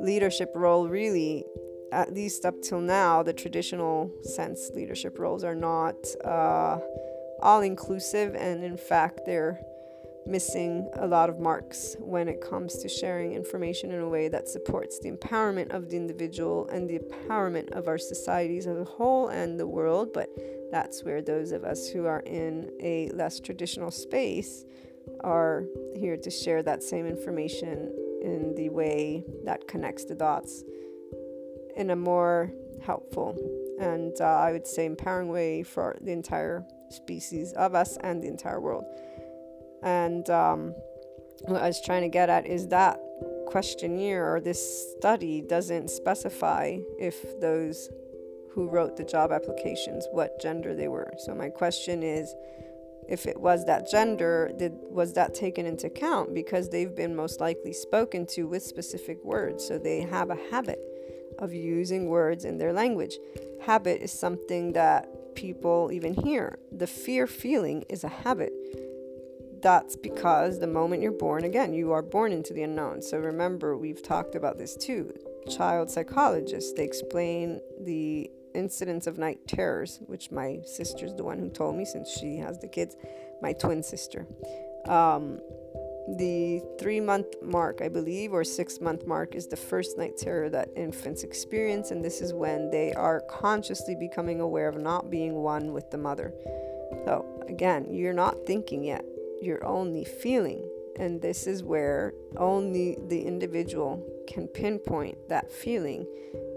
leadership 0.00 0.50
role 0.54 0.88
really, 0.88 1.44
at 1.92 2.12
least 2.12 2.44
up 2.44 2.54
till 2.62 2.80
now, 2.80 3.22
the 3.22 3.32
traditional 3.32 4.10
sense 4.22 4.70
leadership 4.74 5.18
roles 5.18 5.44
are 5.44 5.54
not 5.54 5.96
uh, 6.24 6.78
all 7.40 7.62
inclusive, 7.62 8.34
and 8.34 8.64
in 8.64 8.76
fact, 8.76 9.20
they're 9.26 9.60
missing 10.26 10.88
a 10.96 11.06
lot 11.06 11.30
of 11.30 11.40
marks 11.40 11.96
when 12.00 12.28
it 12.28 12.40
comes 12.40 12.76
to 12.76 12.88
sharing 12.88 13.32
information 13.32 13.90
in 13.90 14.00
a 14.00 14.08
way 14.08 14.28
that 14.28 14.46
supports 14.46 14.98
the 14.98 15.10
empowerment 15.10 15.70
of 15.70 15.88
the 15.88 15.96
individual 15.96 16.68
and 16.68 16.88
the 16.88 16.98
empowerment 16.98 17.70
of 17.72 17.88
our 17.88 17.96
societies 17.96 18.66
as 18.66 18.76
a 18.76 18.84
whole 18.84 19.28
and 19.28 19.58
the 19.58 19.66
world. 19.66 20.12
But 20.12 20.28
that's 20.70 21.02
where 21.02 21.22
those 21.22 21.50
of 21.52 21.64
us 21.64 21.88
who 21.88 22.04
are 22.04 22.20
in 22.20 22.70
a 22.80 23.08
less 23.14 23.40
traditional 23.40 23.90
space 23.90 24.64
are 25.20 25.64
here 25.96 26.16
to 26.16 26.30
share 26.30 26.62
that 26.62 26.82
same 26.82 27.06
information 27.06 27.92
in 28.22 28.54
the 28.56 28.68
way 28.68 29.24
that 29.44 29.68
connects 29.68 30.04
the 30.04 30.14
dots 30.14 30.64
in 31.76 31.90
a 31.90 31.96
more 31.96 32.50
helpful 32.82 33.36
and 33.78 34.20
uh, 34.20 34.24
I 34.24 34.52
would 34.52 34.66
say 34.66 34.86
empowering 34.86 35.28
way 35.28 35.62
for 35.62 35.96
the 36.00 36.12
entire 36.12 36.64
species 36.90 37.52
of 37.52 37.74
us 37.74 37.96
and 38.02 38.22
the 38.22 38.28
entire 38.28 38.60
world. 38.60 38.84
And 39.82 40.28
um, 40.30 40.74
what 41.42 41.62
I 41.62 41.68
was 41.68 41.80
trying 41.80 42.02
to 42.02 42.08
get 42.08 42.28
at 42.28 42.46
is 42.46 42.68
that 42.68 42.98
questionnaire 43.46 44.34
or 44.34 44.40
this 44.40 44.92
study 44.96 45.40
doesn't 45.40 45.90
specify 45.90 46.78
if 46.98 47.40
those 47.40 47.88
who 48.50 48.68
wrote 48.68 48.96
the 48.96 49.04
job 49.04 49.30
applications 49.30 50.06
what 50.10 50.40
gender 50.40 50.74
they 50.74 50.88
were. 50.88 51.12
So 51.18 51.34
my 51.34 51.48
question 51.48 52.02
is 52.02 52.34
if 53.08 53.26
it 53.26 53.40
was 53.40 53.64
that 53.64 53.90
gender, 53.90 54.52
did 54.58 54.74
was 54.90 55.14
that 55.14 55.34
taken 55.34 55.64
into 55.64 55.86
account 55.86 56.34
because 56.34 56.68
they've 56.68 56.94
been 56.94 57.16
most 57.16 57.40
likely 57.40 57.72
spoken 57.72 58.26
to 58.26 58.46
with 58.46 58.62
specific 58.62 59.24
words, 59.24 59.66
so 59.66 59.78
they 59.78 60.02
have 60.02 60.30
a 60.30 60.38
habit 60.50 60.78
of 61.38 61.54
using 61.54 62.08
words 62.08 62.44
in 62.44 62.58
their 62.58 62.72
language. 62.72 63.16
Habit 63.62 64.02
is 64.02 64.12
something 64.12 64.72
that 64.72 65.34
people 65.34 65.90
even 65.92 66.12
hear. 66.12 66.58
The 66.72 66.86
fear 66.86 67.26
feeling 67.26 67.84
is 67.88 68.04
a 68.04 68.08
habit. 68.08 68.52
That's 69.62 69.96
because 69.96 70.58
the 70.58 70.66
moment 70.66 71.02
you're 71.02 71.12
born, 71.12 71.44
again, 71.44 71.72
you 71.72 71.92
are 71.92 72.02
born 72.02 72.32
into 72.32 72.52
the 72.52 72.62
unknown. 72.62 73.02
So 73.02 73.18
remember, 73.18 73.76
we've 73.76 74.02
talked 74.02 74.34
about 74.34 74.58
this 74.58 74.76
too. 74.76 75.12
Child 75.48 75.90
psychologists, 75.90 76.72
they 76.74 76.84
explain 76.84 77.60
the 77.80 78.30
incidents 78.58 79.06
of 79.06 79.16
night 79.16 79.38
terrors, 79.46 80.00
which 80.06 80.30
my 80.30 80.58
sister's 80.64 81.14
the 81.14 81.24
one 81.24 81.38
who 81.38 81.48
told 81.48 81.76
me 81.76 81.84
since 81.84 82.10
she 82.10 82.36
has 82.36 82.58
the 82.58 82.68
kids, 82.68 82.96
my 83.40 83.52
twin 83.52 83.82
sister. 83.82 84.26
Um, 84.86 85.40
the 86.16 86.62
three 86.80 87.00
month 87.00 87.26
mark, 87.42 87.80
I 87.82 87.88
believe, 87.88 88.32
or 88.32 88.42
six 88.42 88.80
month 88.80 89.06
mark, 89.06 89.34
is 89.34 89.46
the 89.46 89.56
first 89.56 89.98
night 89.98 90.16
terror 90.16 90.48
that 90.50 90.70
infants 90.74 91.22
experience, 91.22 91.90
and 91.90 92.04
this 92.04 92.20
is 92.20 92.32
when 92.32 92.70
they 92.70 92.92
are 92.94 93.20
consciously 93.30 93.94
becoming 93.94 94.40
aware 94.40 94.68
of 94.68 94.76
not 94.76 95.10
being 95.10 95.34
one 95.34 95.72
with 95.72 95.90
the 95.90 95.98
mother. 95.98 96.32
So, 97.04 97.44
again, 97.48 97.86
you're 97.90 98.14
not 98.14 98.46
thinking 98.46 98.84
yet, 98.84 99.04
you're 99.42 99.64
only 99.64 100.04
feeling. 100.04 100.66
And 100.98 101.22
this 101.22 101.46
is 101.46 101.62
where 101.62 102.12
only 102.36 102.98
the 103.06 103.22
individual 103.22 104.04
can 104.28 104.46
pinpoint 104.46 105.16
that 105.28 105.50
feeling 105.50 106.06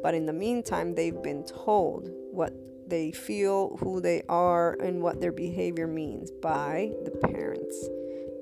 but 0.02 0.14
in 0.14 0.26
the 0.26 0.34
meantime, 0.34 0.96
they've 0.96 1.22
been 1.22 1.44
told 1.44 2.10
what 2.32 2.54
they 2.88 3.12
feel, 3.12 3.78
who 3.78 4.02
they 4.02 4.24
are, 4.28 4.74
and 4.82 5.02
what 5.02 5.22
their 5.22 5.32
behavior 5.32 5.88
means 5.88 6.32
by 6.32 6.92
the 7.06 7.12
parents. 7.12 7.90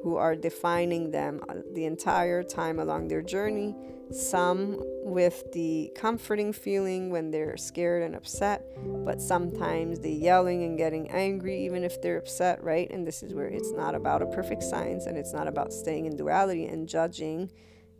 who 0.02 0.15
are 0.15 0.34
defining 0.34 1.12
them 1.12 1.42
uh, 1.50 1.56
the 1.74 1.84
entire 1.84 2.42
time 2.42 2.80
along 2.80 3.10
their 3.10 3.22
journey. 3.22 3.76
Some 4.12 4.82
with 5.04 5.52
the 5.52 5.92
comforting 5.94 6.54
feeling 6.54 7.10
when 7.10 7.32
they're 7.32 7.58
scared 7.58 8.04
and 8.04 8.15
upset, 8.15 8.65
but 9.06 9.22
sometimes 9.22 10.00
the 10.00 10.12
yelling 10.12 10.63
and 10.63 10.78
getting 10.78 11.12
angry 11.12 11.65
even 11.65 11.84
if 11.84 12.02
they're 12.02 12.18
upset, 12.18 12.63
right? 12.63 12.89
And 12.92 13.06
this 13.06 13.22
is 13.22 13.34
where 13.34 13.48
it's 13.48 13.74
not 13.74 13.94
about 13.94 14.22
a 14.22 14.28
perfect 14.28 14.63
science 14.63 15.06
and 15.06 15.18
it's 15.18 15.34
not 15.34 15.50
about 15.50 15.74
staying 15.74 16.06
in 16.06 16.15
duality 16.15 16.65
and 16.65 16.88
judging 16.88 17.52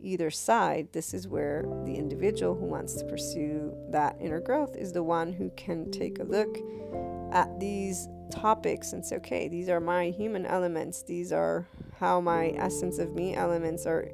either 0.02 0.30
side. 0.30 0.88
This 0.92 1.14
is 1.14 1.28
where 1.28 1.64
the 1.84 1.94
individual 1.94 2.54
who 2.54 2.66
wants 2.66 2.94
to 2.94 3.04
pursue 3.04 3.72
that 3.90 4.16
inner 4.20 4.40
growth 4.40 4.76
is 4.76 4.92
the 4.92 5.02
one 5.02 5.32
who 5.32 5.50
can 5.56 5.90
take 5.90 6.18
a 6.18 6.24
look 6.24 6.58
at 7.32 7.60
these 7.60 8.08
topics 8.30 8.92
and 8.92 9.04
say, 9.04 9.16
okay, 9.16 9.48
these 9.48 9.68
are 9.68 9.80
my 9.80 10.10
human 10.10 10.46
elements, 10.46 11.02
these 11.02 11.32
are 11.32 11.66
how 11.98 12.20
my 12.20 12.48
essence 12.56 12.98
of 12.98 13.14
me 13.14 13.34
elements 13.34 13.86
are 13.86 14.08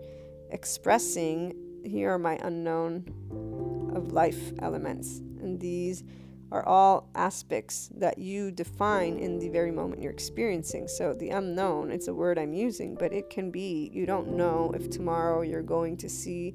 expressing. 0.51 1.55
Here 1.85 2.11
are 2.11 2.18
my 2.18 2.38
unknown 2.42 3.92
of 3.94 4.12
life 4.12 4.53
elements. 4.59 5.18
And 5.40 5.61
these 5.61 6.03
are 6.52 6.66
all 6.66 7.09
aspects 7.14 7.90
that 7.96 8.18
you 8.18 8.50
define 8.50 9.18
in 9.18 9.38
the 9.38 9.48
very 9.48 9.70
moment 9.70 10.02
you're 10.02 10.12
experiencing. 10.12 10.88
So, 10.88 11.12
the 11.12 11.30
unknown, 11.30 11.90
it's 11.90 12.09
a 12.09 12.14
word 12.14 12.38
I'm 12.38 12.52
using, 12.52 12.94
but 12.94 13.12
it 13.12 13.30
can 13.30 13.50
be 13.50 13.90
you 13.92 14.06
don't 14.06 14.37
know 14.37 14.72
if 14.74 14.90
tomorrow 14.90 15.42
you're 15.42 15.62
going 15.62 15.96
to 15.98 16.09
see 16.09 16.54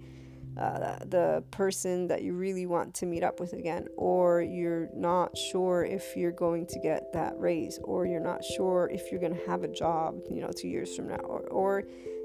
uh, 0.58 0.98
the 1.06 1.44
person 1.52 2.08
that 2.08 2.24
you 2.24 2.34
really 2.34 2.66
want 2.66 2.94
to 2.94 3.06
meet 3.06 3.24
up 3.24 3.40
with 3.40 3.54
again, 3.54 3.88
or 3.96 4.42
you're 4.42 4.90
not 4.94 5.38
sure 5.38 5.86
if 5.86 6.16
you're 6.16 6.32
going 6.32 6.66
to 6.68 6.80
get 6.80 7.14
that 7.14 7.34
raise, 7.38 7.80
or 7.84 8.06
you're 8.06 8.20
not 8.20 8.44
sure 8.44 8.90
if 8.92 9.12
you're 9.12 9.22
going 9.22 9.36
to 9.36 9.46
have 9.48 9.64
a 9.64 9.68
job, 9.68 10.16
you 10.30 10.42
know, 10.42 10.52
two 10.52 10.68
years 10.68 10.96
from 10.96 11.08
now, 11.08 11.16
or, 11.16 11.42
or 11.48 11.84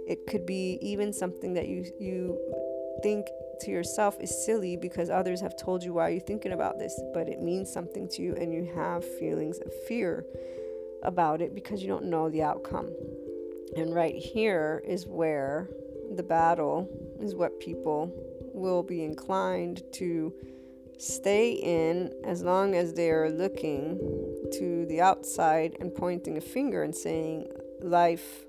it 0.08 0.26
could 0.26 0.44
be 0.44 0.78
even 0.82 1.12
something 1.12 1.54
that 1.54 1.68
you 1.68 1.84
you 2.00 2.36
think 3.02 3.26
to 3.60 3.70
yourself 3.70 4.16
is 4.20 4.44
silly 4.44 4.76
because 4.76 5.10
others 5.10 5.40
have 5.40 5.56
told 5.56 5.82
you 5.82 5.94
why 5.94 6.10
you're 6.10 6.20
thinking 6.20 6.52
about 6.52 6.78
this, 6.78 7.00
but 7.12 7.28
it 7.28 7.40
means 7.40 7.72
something 7.72 8.08
to 8.10 8.22
you, 8.22 8.34
and 8.34 8.52
you 8.52 8.70
have 8.74 9.04
feelings 9.18 9.58
of 9.58 9.72
fear 9.86 10.24
about 11.02 11.40
it 11.40 11.54
because 11.54 11.82
you 11.82 11.88
don't 11.88 12.04
know 12.04 12.28
the 12.28 12.42
outcome. 12.42 12.90
And 13.76 13.94
right 13.94 14.14
here 14.14 14.82
is 14.86 15.06
where 15.06 15.68
the 16.14 16.22
battle 16.22 16.88
is 17.20 17.34
what 17.34 17.58
people 17.60 18.12
will 18.54 18.82
be 18.82 19.04
inclined 19.04 19.82
to 19.92 20.32
stay 20.98 21.52
in 21.52 22.12
as 22.24 22.42
long 22.42 22.74
as 22.74 22.94
they 22.94 23.10
are 23.10 23.30
looking 23.30 23.98
to 24.52 24.86
the 24.86 25.00
outside 25.00 25.76
and 25.80 25.94
pointing 25.94 26.38
a 26.38 26.40
finger 26.40 26.82
and 26.82 26.94
saying 26.94 27.46
life 27.82 28.44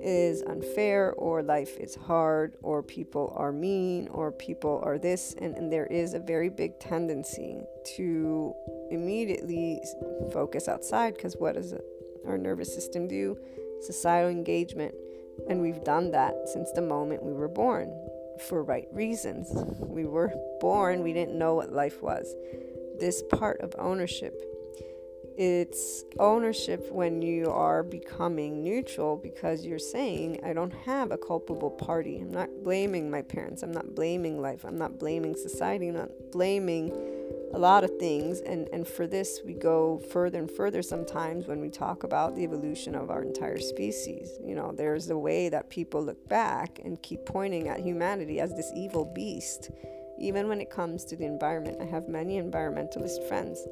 is 0.00 0.42
unfair 0.42 1.12
or 1.14 1.42
life 1.42 1.76
is 1.78 1.94
hard 1.94 2.56
or 2.62 2.82
people 2.82 3.32
are 3.36 3.52
mean 3.52 4.08
or 4.08 4.32
people 4.32 4.80
are 4.84 4.98
this 4.98 5.34
and, 5.38 5.56
and 5.56 5.72
there 5.72 5.86
is 5.86 6.14
a 6.14 6.18
very 6.18 6.48
big 6.48 6.78
tendency 6.78 7.60
to 7.96 8.54
immediately 8.90 9.80
focus 10.32 10.68
outside 10.68 11.14
because 11.14 11.34
what 11.36 11.54
does 11.54 11.74
our 12.26 12.38
nervous 12.38 12.74
system 12.74 13.06
do 13.08 13.36
societal 13.82 14.30
engagement 14.30 14.94
and 15.48 15.60
we've 15.60 15.84
done 15.84 16.10
that 16.10 16.34
since 16.48 16.70
the 16.72 16.82
moment 16.82 17.22
we 17.22 17.32
were 17.32 17.48
born 17.48 17.92
for 18.48 18.62
right 18.62 18.88
reasons. 18.92 19.50
We 19.80 20.04
were 20.04 20.32
born, 20.60 21.02
we 21.02 21.12
didn't 21.12 21.38
know 21.38 21.54
what 21.54 21.72
life 21.72 22.02
was. 22.02 22.34
This 22.98 23.22
part 23.30 23.60
of 23.60 23.74
ownership, 23.78 24.34
it's 25.36 26.04
ownership 26.18 26.90
when 26.92 27.20
you 27.20 27.50
are 27.50 27.82
becoming 27.82 28.62
neutral 28.62 29.16
because 29.16 29.64
you're 29.64 29.78
saying, 29.78 30.40
I 30.44 30.52
don't 30.52 30.72
have 30.84 31.10
a 31.10 31.18
culpable 31.18 31.70
party. 31.70 32.18
I'm 32.20 32.30
not 32.30 32.48
blaming 32.62 33.10
my 33.10 33.22
parents. 33.22 33.62
I'm 33.62 33.72
not 33.72 33.94
blaming 33.94 34.40
life. 34.40 34.64
I'm 34.64 34.78
not 34.78 34.98
blaming 34.98 35.34
society. 35.34 35.88
I'm 35.88 35.94
not 35.94 36.10
blaming 36.30 36.92
a 37.52 37.58
lot 37.58 37.84
of 37.84 37.98
things 37.98 38.40
and 38.40 38.68
and 38.72 38.86
for 38.86 39.06
this 39.06 39.40
we 39.46 39.54
go 39.54 40.02
further 40.10 40.38
and 40.38 40.50
further 40.50 40.82
sometimes 40.82 41.46
when 41.46 41.60
we 41.60 41.70
talk 41.70 42.02
about 42.02 42.34
the 42.34 42.42
evolution 42.42 42.96
of 42.96 43.10
our 43.10 43.22
entire 43.22 43.60
species 43.60 44.38
you 44.44 44.56
know 44.56 44.72
there's 44.72 45.08
a 45.10 45.16
way 45.16 45.48
that 45.48 45.70
people 45.70 46.02
look 46.02 46.28
back 46.28 46.80
and 46.84 47.00
keep 47.02 47.24
pointing 47.24 47.68
at 47.68 47.78
humanity 47.78 48.40
as 48.40 48.52
this 48.56 48.72
evil 48.74 49.04
beast 49.04 49.70
even 50.18 50.48
when 50.48 50.60
it 50.60 50.68
comes 50.68 51.04
to 51.04 51.14
the 51.14 51.24
environment 51.24 51.76
i 51.80 51.84
have 51.84 52.08
many 52.08 52.40
environmentalist 52.40 53.26
friends 53.28 53.64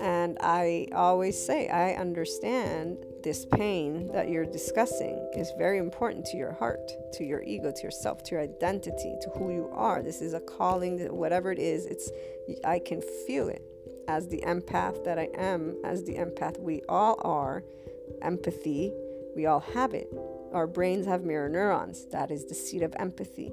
and 0.00 0.38
I 0.40 0.86
always 0.94 1.42
say, 1.42 1.68
I 1.68 1.92
understand 1.94 3.04
this 3.22 3.44
pain 3.44 4.10
that 4.12 4.28
you're 4.28 4.46
discussing 4.46 5.30
is 5.36 5.52
very 5.58 5.78
important 5.78 6.24
to 6.26 6.36
your 6.36 6.52
heart, 6.52 6.90
to 7.14 7.24
your 7.24 7.42
ego, 7.42 7.72
to 7.74 7.82
yourself, 7.82 8.22
to 8.24 8.32
your 8.32 8.42
identity, 8.42 9.16
to 9.22 9.30
who 9.30 9.52
you 9.52 9.70
are. 9.72 10.02
This 10.02 10.20
is 10.20 10.34
a 10.34 10.40
calling, 10.40 10.98
whatever 11.14 11.50
it 11.50 11.58
is, 11.58 11.86
it's 11.86 12.10
I 12.64 12.78
can 12.78 13.02
feel 13.26 13.48
it 13.48 13.62
as 14.08 14.28
the 14.28 14.42
empath 14.46 15.04
that 15.04 15.18
I 15.18 15.28
am, 15.34 15.76
as 15.84 16.04
the 16.04 16.14
empath 16.14 16.58
we 16.58 16.82
all 16.88 17.16
are. 17.22 17.62
Empathy, 18.22 18.92
we 19.36 19.46
all 19.46 19.60
have 19.60 19.94
it. 19.94 20.08
Our 20.52 20.66
brains 20.66 21.06
have 21.06 21.24
mirror 21.24 21.48
neurons. 21.48 22.06
That 22.06 22.30
is 22.30 22.46
the 22.46 22.54
seat 22.54 22.82
of 22.82 22.94
empathy. 22.98 23.52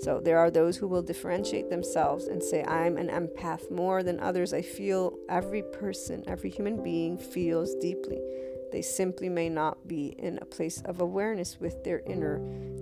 So 0.00 0.20
there 0.20 0.38
are 0.38 0.50
those 0.50 0.76
who 0.76 0.88
will 0.88 1.02
differentiate 1.02 1.70
themselves 1.70 2.26
and 2.26 2.42
say, 2.42 2.62
I'm 2.64 2.96
an 2.96 3.08
empath 3.08 3.70
more 3.70 4.02
than 4.02 4.20
others. 4.20 4.52
I 4.52 4.62
feel 4.62 5.18
every 5.28 5.62
person, 5.62 6.22
every 6.26 6.50
human 6.50 6.82
being 6.82 7.16
feels 7.16 7.74
deeply. 7.76 8.20
They 8.72 8.82
simply 8.82 9.28
may 9.28 9.48
not 9.48 9.88
be 9.88 10.14
in 10.18 10.38
a 10.40 10.44
place 10.44 10.82
of 10.82 11.00
awareness 11.00 11.58
with 11.60 11.82
their 11.82 12.02
inner 12.06 12.38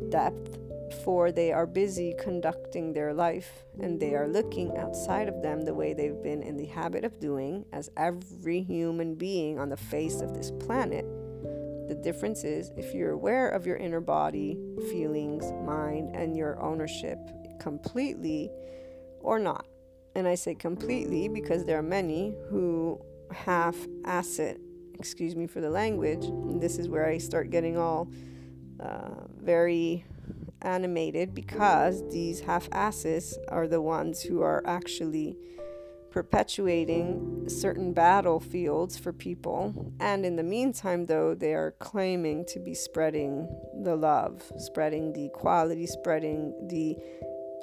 depth, 0.08 0.58
for 1.04 1.30
they 1.30 1.52
are 1.52 1.66
busy 1.66 2.14
conducting 2.18 2.92
their 2.92 3.14
life 3.14 3.64
and 3.80 4.00
they 4.00 4.14
are 4.14 4.28
looking 4.28 4.76
outside 4.76 5.28
of 5.28 5.42
them 5.42 5.62
the 5.62 5.74
way 5.74 5.92
they've 5.94 6.22
been 6.22 6.42
in 6.42 6.56
the 6.56 6.66
habit 6.66 7.04
of 7.04 7.20
doing, 7.20 7.64
as 7.72 7.90
every 7.96 8.62
human 8.62 9.14
being 9.14 9.58
on 9.58 9.68
the 9.68 9.76
face 9.76 10.20
of 10.20 10.34
this 10.34 10.50
planet 10.50 11.06
the 11.88 11.94
difference 11.94 12.44
is 12.44 12.70
if 12.76 12.94
you're 12.94 13.12
aware 13.12 13.48
of 13.48 13.66
your 13.66 13.76
inner 13.76 14.00
body, 14.00 14.58
feelings, 14.90 15.50
mind, 15.66 16.14
and 16.14 16.36
your 16.36 16.60
ownership 16.60 17.18
completely 17.60 18.50
or 19.20 19.38
not. 19.38 19.66
And 20.14 20.28
I 20.28 20.34
say 20.34 20.54
completely 20.54 21.28
because 21.28 21.64
there 21.64 21.78
are 21.78 21.82
many 21.82 22.34
who 22.48 23.00
half 23.32 23.76
asset, 24.04 24.58
excuse 24.98 25.34
me 25.34 25.46
for 25.46 25.60
the 25.60 25.70
language, 25.70 26.24
this 26.60 26.78
is 26.78 26.88
where 26.88 27.06
I 27.06 27.18
start 27.18 27.50
getting 27.50 27.76
all 27.76 28.08
uh, 28.80 29.26
very 29.36 30.04
animated 30.62 31.34
because 31.34 32.02
these 32.10 32.40
half 32.40 32.68
asses 32.72 33.38
are 33.48 33.68
the 33.68 33.80
ones 33.80 34.22
who 34.22 34.40
are 34.40 34.62
actually 34.66 35.36
perpetuating 36.14 37.44
certain 37.48 37.92
battlefields 37.92 38.96
for 38.96 39.12
people. 39.12 39.92
And 39.98 40.24
in 40.24 40.36
the 40.36 40.44
meantime, 40.44 41.06
though, 41.06 41.34
they 41.34 41.54
are 41.54 41.74
claiming 41.80 42.44
to 42.50 42.60
be 42.60 42.72
spreading 42.72 43.48
the 43.82 43.96
love, 43.96 44.40
spreading 44.58 45.12
the 45.12 45.24
equality, 45.26 45.88
spreading 45.88 46.68
the 46.68 46.96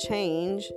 change. 0.06 0.70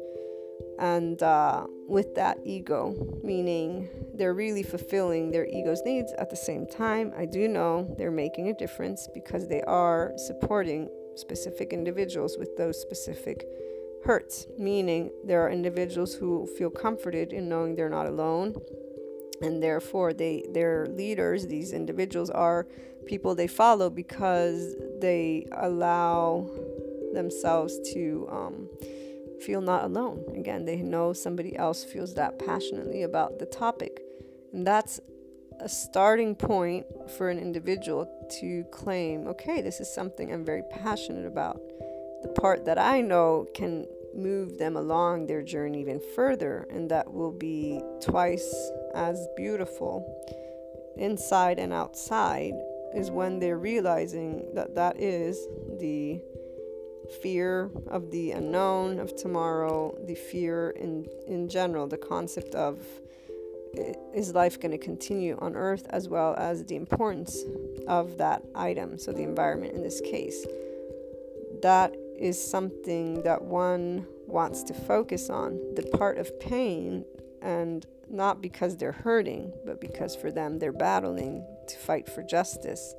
And 0.79 1.21
uh, 1.21 1.67
with 1.89 2.15
that 2.15 2.39
ego, 2.45 2.95
meaning 3.25 3.89
they're 4.15 4.35
really 4.35 4.63
fulfilling 4.63 5.33
their 5.33 5.47
ego's 5.47 5.83
needs 5.85 6.13
at 6.17 6.31
the 6.31 6.37
same 6.37 6.69
time. 6.69 7.13
I 7.19 7.25
do 7.25 7.49
know 7.49 7.93
they're 7.99 8.13
making 8.13 8.51
a 8.51 8.55
difference 8.55 9.09
because 9.13 9.49
they 9.49 9.63
are 9.63 10.13
supporting 10.17 10.89
specific 11.17 11.73
individuals 11.73 12.37
with 12.39 12.57
those 12.57 12.81
specific 12.81 13.45
hurts, 14.05 14.47
meaning 14.59 15.11
there 15.25 15.45
are 15.45 15.51
individuals 15.51 16.15
who 16.15 16.47
feel 16.59 16.71
comforted 16.71 17.33
in 17.33 17.49
knowing 17.49 17.75
they're 17.75 17.89
not 17.89 18.07
alone 18.07 18.55
and 19.43 19.63
therefore 19.63 20.13
they 20.13 20.45
their 20.53 20.87
leaders 20.87 21.47
these 21.47 21.73
individuals 21.73 22.31
are 22.31 22.67
people 23.07 23.35
they 23.35 23.47
follow 23.47 23.91
because 23.91 24.75
they 25.01 25.47
allow 25.53 26.49
themselves 27.13 27.79
to 27.93 28.27
um, 28.31 28.69
feel 29.45 29.61
not 29.61 29.85
alone. 29.85 30.25
Again 30.37 30.65
they 30.65 30.77
know 30.77 31.13
somebody 31.13 31.55
else 31.57 31.85
feels 31.85 32.15
that 32.15 32.39
passionately 32.39 33.03
about 33.03 33.39
the 33.39 33.47
topic. 33.47 34.01
And 34.53 34.67
that's 34.67 35.01
a 35.61 35.69
starting 35.69 36.35
point 36.35 36.87
for 37.17 37.29
an 37.31 37.39
individual 37.39 38.11
to 38.41 38.65
claim 38.73 39.29
okay 39.29 39.63
this 39.63 39.79
is 39.79 39.95
something 39.95 40.33
i'm 40.33 40.45
very 40.45 40.63
passionate 40.71 41.27
about. 41.27 41.61
The 42.23 42.29
part 42.29 42.65
that 42.65 42.79
I 42.79 43.03
know 43.03 43.47
can 43.55 43.87
move 44.17 44.59
them 44.59 44.77
along 44.77 45.27
their 45.27 45.43
journey 45.43 45.81
even 45.81 46.01
further, 46.15 46.67
and 46.71 46.91
that 46.91 47.13
will 47.13 47.33
be 47.33 47.81
twice 48.01 48.55
as 48.95 49.27
beautiful 49.37 50.05
inside 50.97 51.59
and 51.59 51.73
outside, 51.73 52.53
is 52.95 53.11
when 53.11 53.41
they're 53.41 53.59
realizing 53.59 54.55
that 54.55 54.75
that 54.75 55.01
is 55.01 55.47
the 55.81 56.21
fear 57.23 57.71
of 57.89 58.11
the 58.11 58.31
unknown, 58.31 58.99
of 58.99 59.15
tomorrow, 59.17 59.97
the 60.07 60.15
fear 60.15 60.71
in, 60.71 61.07
in 61.27 61.49
general, 61.49 61.87
the 61.87 61.99
concept 61.99 62.55
of 62.55 62.79
is 64.15 64.33
life 64.35 64.61
going 64.61 64.71
to 64.71 64.79
continue 64.79 65.37
on 65.41 65.57
Earth, 65.57 65.85
as 65.91 66.09
well 66.09 66.35
as 66.39 66.65
the 66.67 66.77
importance 66.77 67.43
of 67.89 68.19
that 68.19 68.43
item, 68.55 68.99
so 68.99 69.13
the 69.13 69.23
environment 69.23 69.75
in 69.75 69.83
this 69.83 70.01
case. 70.01 70.47
That 71.63 71.97
is 72.19 72.43
something 72.43 73.23
that 73.23 73.43
one 73.43 74.07
wants 74.27 74.63
to 74.65 74.75
focus 74.75 75.31
on 75.31 75.59
the 75.75 75.83
part 75.99 76.19
of 76.19 76.39
pain, 76.41 77.05
and 77.43 77.87
not 78.11 78.41
because 78.41 78.77
they're 78.77 78.93
hurting, 78.93 79.53
but 79.65 79.81
because 79.81 80.15
for 80.15 80.31
them 80.31 80.59
they're 80.59 80.73
battling 80.73 81.45
to 81.69 81.77
fight 81.79 82.09
for 82.09 82.23
justice 82.23 82.95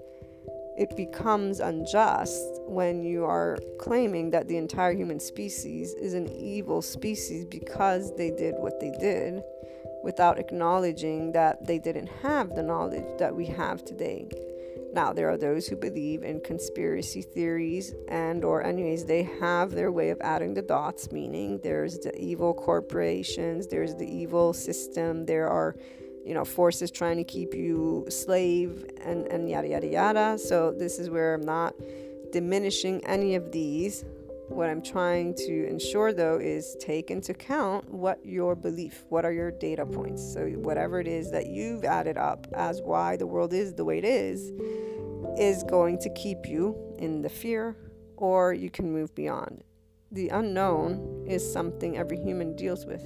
it 0.78 0.96
becomes 0.98 1.60
unjust 1.60 2.62
when 2.66 3.02
you 3.02 3.24
are 3.24 3.58
claiming 3.80 4.32
that 4.32 4.48
the 4.48 4.58
entire 4.58 4.94
human 4.94 5.20
species 5.20 5.94
is 5.94 6.14
an 6.14 6.28
evil 6.28 6.82
species 6.82 7.46
because 7.46 8.14
they 8.16 8.30
did 8.32 8.56
what 8.56 8.80
they 8.82 8.92
did 9.00 9.42
without 10.04 10.38
acknowledging 10.38 11.32
that 11.32 11.66
they 11.66 11.80
didn't 11.80 12.10
have 12.22 12.56
the 12.56 12.62
knowledge 12.62 13.06
that 13.18 13.34
we 13.34 13.46
have 13.46 13.86
today. 13.86 14.28
Now 14.96 15.12
there 15.12 15.30
are 15.30 15.36
those 15.36 15.68
who 15.68 15.76
believe 15.76 16.24
in 16.24 16.40
conspiracy 16.40 17.22
theories 17.22 17.94
and 18.08 18.46
or 18.46 18.64
anyways 18.64 19.04
they 19.04 19.24
have 19.42 19.72
their 19.72 19.92
way 19.92 20.10
of 20.10 20.22
adding 20.22 20.54
the 20.54 20.62
dots 20.62 21.12
meaning 21.12 21.60
there's 21.62 22.00
the 22.00 22.18
evil 22.18 22.54
corporations, 22.54 23.68
there's 23.68 23.94
the 23.96 24.08
evil 24.08 24.54
system, 24.54 25.26
there 25.26 25.50
are 25.50 25.76
you 26.26 26.34
know 26.34 26.46
forces 26.46 26.92
trying 26.92 27.18
to 27.18 27.26
keep 27.26 27.54
you 27.54 28.06
slave 28.08 28.86
and 29.02 29.28
and 29.28 29.50
yada 29.50 29.68
yada 29.68 29.88
yada. 29.88 30.38
So 30.40 30.72
this 30.72 30.98
is 30.98 31.10
where 31.10 31.34
i'm 31.34 31.46
not 31.46 31.76
diminishing 32.32 33.06
any 33.06 33.36
of 33.36 33.52
these 33.52 34.06
what 34.48 34.70
i'm 34.70 34.82
trying 34.82 35.34
to 35.34 35.68
ensure 35.68 36.14
though 36.14 36.38
is 36.38 36.76
take 36.80 37.12
into 37.12 37.32
account 37.32 37.90
what 37.92 38.24
your 38.26 38.56
belief 38.56 39.04
what 39.10 39.26
are 39.26 39.32
your 39.32 39.52
data 39.52 39.86
points. 39.86 40.34
So 40.34 40.48
whatever 40.50 41.00
it 41.00 41.08
is 41.08 41.32
that 41.32 41.48
you've 41.48 41.84
added 41.84 42.18
up 42.18 42.48
as 42.54 42.82
why 42.82 43.18
the 43.18 43.28
world 43.28 43.54
is 43.54 43.74
the 43.74 43.86
way 43.86 43.98
it 43.98 44.06
is 44.06 44.52
is 45.38 45.64
going 45.64 46.00
to 46.00 46.10
keep 46.12 46.46
you 46.46 46.76
in 47.00 47.22
the 47.22 47.30
fear 47.30 47.76
or 48.18 48.54
you 48.54 48.70
can 48.70 48.92
move 48.92 49.14
beyond. 49.16 49.64
The 50.12 50.30
unknown 50.30 51.26
is 51.28 51.52
something 51.52 51.98
every 51.98 52.18
human 52.18 52.56
deals 52.56 52.86
with. 52.86 53.04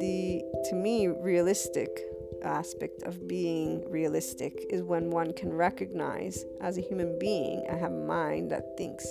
The 0.00 0.42
to 0.68 0.74
me 0.74 1.06
realistic 1.08 2.09
aspect 2.42 3.02
of 3.02 3.26
being 3.28 3.84
realistic 3.90 4.66
is 4.70 4.82
when 4.82 5.10
one 5.10 5.32
can 5.32 5.52
recognize 5.52 6.44
as 6.60 6.78
a 6.78 6.80
human 6.80 7.18
being, 7.18 7.66
I 7.70 7.76
have 7.76 7.92
a 7.92 8.06
mind 8.06 8.50
that 8.50 8.76
thinks. 8.76 9.06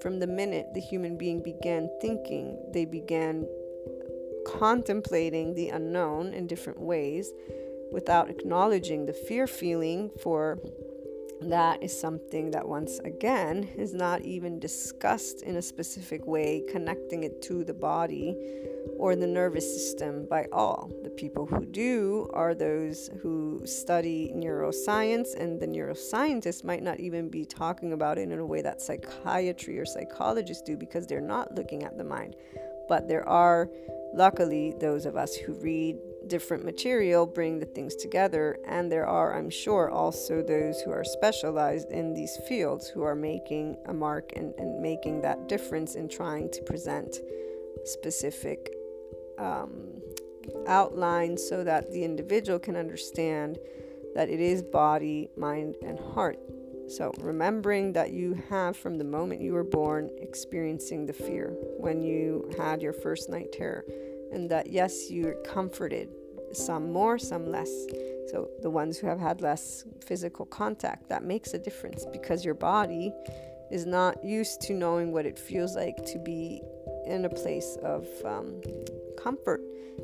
From 0.00 0.18
the 0.18 0.26
minute 0.26 0.66
the 0.74 0.80
human 0.80 1.16
being 1.16 1.42
began 1.42 1.90
thinking, 2.00 2.58
they 2.72 2.84
began 2.84 3.46
contemplating 4.46 5.54
the 5.54 5.70
unknown 5.70 6.32
in 6.32 6.46
different 6.46 6.80
ways 6.80 7.32
without 7.90 8.30
acknowledging 8.30 9.06
the 9.06 9.12
fear 9.12 9.46
feeling 9.46 10.10
for 10.22 10.58
that 11.42 11.82
is 11.82 11.98
something 11.98 12.50
that 12.52 12.66
once 12.66 12.98
again 13.00 13.68
is 13.76 13.92
not 13.92 14.22
even 14.22 14.58
discussed 14.58 15.42
in 15.42 15.56
a 15.56 15.62
specific 15.62 16.26
way 16.26 16.62
connecting 16.68 17.24
it 17.24 17.42
to 17.42 17.64
the 17.64 17.74
body 17.74 18.36
or 18.98 19.14
the 19.14 19.26
nervous 19.26 19.64
system 19.74 20.26
by 20.28 20.46
all. 20.52 20.90
The 21.02 21.10
people 21.10 21.46
who 21.46 21.66
do 21.66 22.30
are 22.32 22.54
those 22.54 23.10
who 23.20 23.60
study 23.64 24.32
neuroscience, 24.34 25.34
and 25.38 25.60
the 25.60 25.66
neuroscientists 25.66 26.64
might 26.64 26.82
not 26.82 27.00
even 27.00 27.28
be 27.28 27.44
talking 27.44 27.92
about 27.92 28.18
it 28.18 28.30
in 28.30 28.38
a 28.38 28.46
way 28.46 28.62
that 28.62 28.80
psychiatry 28.80 29.78
or 29.78 29.84
psychologists 29.84 30.62
do 30.62 30.76
because 30.76 31.06
they're 31.06 31.20
not 31.20 31.54
looking 31.54 31.82
at 31.82 31.98
the 31.98 32.04
mind. 32.04 32.36
But 32.88 33.08
there 33.08 33.28
are, 33.28 33.68
luckily, 34.14 34.72
those 34.80 35.06
of 35.06 35.16
us 35.16 35.34
who 35.34 35.52
read 35.54 35.96
different 36.28 36.64
material 36.64 37.26
bring 37.26 37.58
the 37.58 37.66
things 37.66 37.94
together, 37.94 38.58
and 38.66 38.90
there 38.90 39.06
are, 39.06 39.36
I'm 39.36 39.50
sure, 39.50 39.90
also 39.90 40.42
those 40.42 40.80
who 40.80 40.90
are 40.90 41.04
specialized 41.04 41.90
in 41.90 42.14
these 42.14 42.36
fields 42.48 42.88
who 42.88 43.02
are 43.02 43.14
making 43.14 43.76
a 43.86 43.94
mark 43.94 44.32
and, 44.36 44.54
and 44.58 44.80
making 44.80 45.22
that 45.22 45.48
difference 45.48 45.94
in 45.94 46.08
trying 46.08 46.50
to 46.50 46.62
present 46.62 47.16
specific 47.84 48.72
um, 49.38 50.00
outline 50.66 51.36
so 51.36 51.64
that 51.64 51.90
the 51.92 52.04
individual 52.04 52.58
can 52.58 52.76
understand 52.76 53.58
that 54.14 54.28
it 54.30 54.40
is 54.40 54.62
body, 54.62 55.28
mind, 55.36 55.76
and 55.82 55.98
heart. 55.98 56.38
So, 56.88 57.12
remembering 57.18 57.92
that 57.94 58.12
you 58.12 58.40
have 58.48 58.76
from 58.76 58.96
the 58.96 59.04
moment 59.04 59.40
you 59.40 59.52
were 59.52 59.64
born 59.64 60.08
experiencing 60.18 61.04
the 61.04 61.12
fear 61.12 61.56
when 61.78 62.00
you 62.00 62.48
had 62.56 62.80
your 62.80 62.92
first 62.92 63.28
night 63.28 63.50
terror, 63.52 63.84
and 64.32 64.50
that 64.50 64.70
yes, 64.70 65.10
you're 65.10 65.34
comforted, 65.44 66.08
some 66.52 66.92
more, 66.92 67.18
some 67.18 67.46
less. 67.50 67.70
So, 68.28 68.50
the 68.60 68.70
ones 68.70 68.98
who 68.98 69.06
have 69.06 69.20
had 69.20 69.40
less 69.40 69.84
physical 70.04 70.46
contact, 70.46 71.08
that 71.08 71.22
makes 71.22 71.54
a 71.54 71.58
difference 71.58 72.04
because 72.12 72.44
your 72.44 72.54
body 72.54 73.12
is 73.70 73.86
not 73.86 74.22
used 74.24 74.60
to 74.62 74.72
knowing 74.72 75.12
what 75.12 75.26
it 75.26 75.38
feels 75.38 75.76
like 75.76 75.96
to 76.06 76.18
be 76.18 76.62
in 77.06 77.24
a 77.24 77.28
place 77.28 77.78
of 77.82 78.06
um, 78.24 78.60
comfort. 79.22 79.60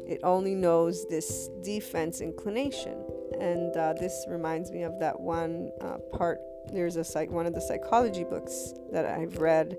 It 0.07 0.21
only 0.23 0.55
knows 0.55 1.07
this 1.09 1.49
defense 1.63 2.21
inclination. 2.21 3.05
And 3.41 3.77
uh, 3.77 3.95
this 3.95 4.25
reminds 4.29 4.71
me 4.71 4.83
of 4.83 4.99
that 5.01 5.19
one 5.19 5.71
uh, 5.81 5.99
part. 6.17 6.39
There's 6.73 6.97
a 6.97 7.05
psych- 7.05 7.31
one 7.31 7.47
of 7.47 7.55
the 7.55 7.61
psychology 7.61 8.25
books 8.25 8.75
that 8.93 9.05
I've 9.07 9.39
read 9.39 9.77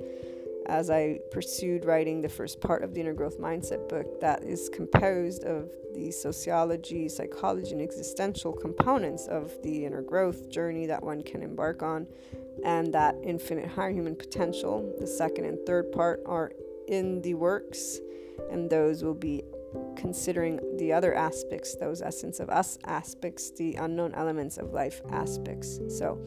as 0.67 0.89
I 0.89 1.19
pursued 1.31 1.85
writing 1.85 2.21
the 2.21 2.29
first 2.29 2.61
part 2.61 2.83
of 2.83 2.93
the 2.93 3.01
Inner 3.01 3.13
Growth 3.13 3.39
Mindset 3.39 3.89
book 3.89 4.19
that 4.21 4.43
is 4.43 4.69
composed 4.69 5.43
of 5.43 5.69
the 5.93 6.11
sociology, 6.11 7.07
psychology, 7.07 7.71
and 7.71 7.81
existential 7.81 8.51
components 8.51 9.27
of 9.27 9.51
the 9.61 9.85
inner 9.85 10.01
growth 10.01 10.49
journey 10.49 10.85
that 10.87 11.03
one 11.03 11.21
can 11.21 11.43
embark 11.43 11.83
on, 11.83 12.07
and 12.63 12.93
that 12.93 13.15
infinite 13.23 13.67
higher 13.67 13.91
human 13.91 14.15
potential. 14.15 14.93
The 14.99 15.07
second 15.07 15.45
and 15.45 15.59
third 15.65 15.91
part 15.91 16.21
are 16.25 16.51
in 16.87 17.21
the 17.21 17.35
works, 17.35 17.99
and 18.51 18.69
those 18.69 19.03
will 19.03 19.13
be 19.13 19.43
considering 19.95 20.59
the 20.77 20.93
other 20.93 21.13
aspects, 21.13 21.75
those 21.75 22.01
essence 22.01 22.39
of 22.39 22.49
us 22.49 22.77
aspects, 22.85 23.51
the 23.51 23.75
unknown 23.75 24.13
elements 24.13 24.57
of 24.57 24.73
life 24.73 25.01
aspects. 25.11 25.79
So, 25.89 26.19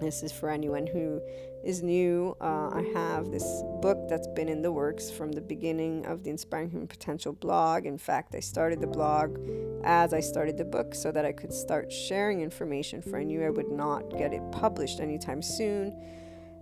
this 0.00 0.22
is 0.22 0.32
for 0.32 0.50
anyone 0.50 0.86
who 0.86 1.20
is 1.66 1.82
new. 1.82 2.36
Uh, 2.40 2.70
I 2.72 2.88
have 2.94 3.32
this 3.32 3.44
book 3.82 4.08
that's 4.08 4.28
been 4.28 4.48
in 4.48 4.62
the 4.62 4.70
works 4.70 5.10
from 5.10 5.32
the 5.32 5.40
beginning 5.40 6.06
of 6.06 6.22
the 6.22 6.30
Inspiring 6.30 6.70
Human 6.70 6.86
Potential 6.86 7.32
blog. 7.32 7.86
In 7.86 7.98
fact, 7.98 8.34
I 8.36 8.40
started 8.40 8.80
the 8.80 8.86
blog 8.86 9.38
as 9.82 10.14
I 10.14 10.20
started 10.20 10.56
the 10.56 10.64
book 10.64 10.94
so 10.94 11.10
that 11.10 11.24
I 11.24 11.32
could 11.32 11.52
start 11.52 11.90
sharing 11.90 12.40
information, 12.40 13.02
for 13.02 13.18
I 13.18 13.24
knew 13.24 13.44
I 13.44 13.50
would 13.50 13.70
not 13.70 14.16
get 14.16 14.32
it 14.32 14.42
published 14.52 15.00
anytime 15.00 15.42
soon. 15.42 16.00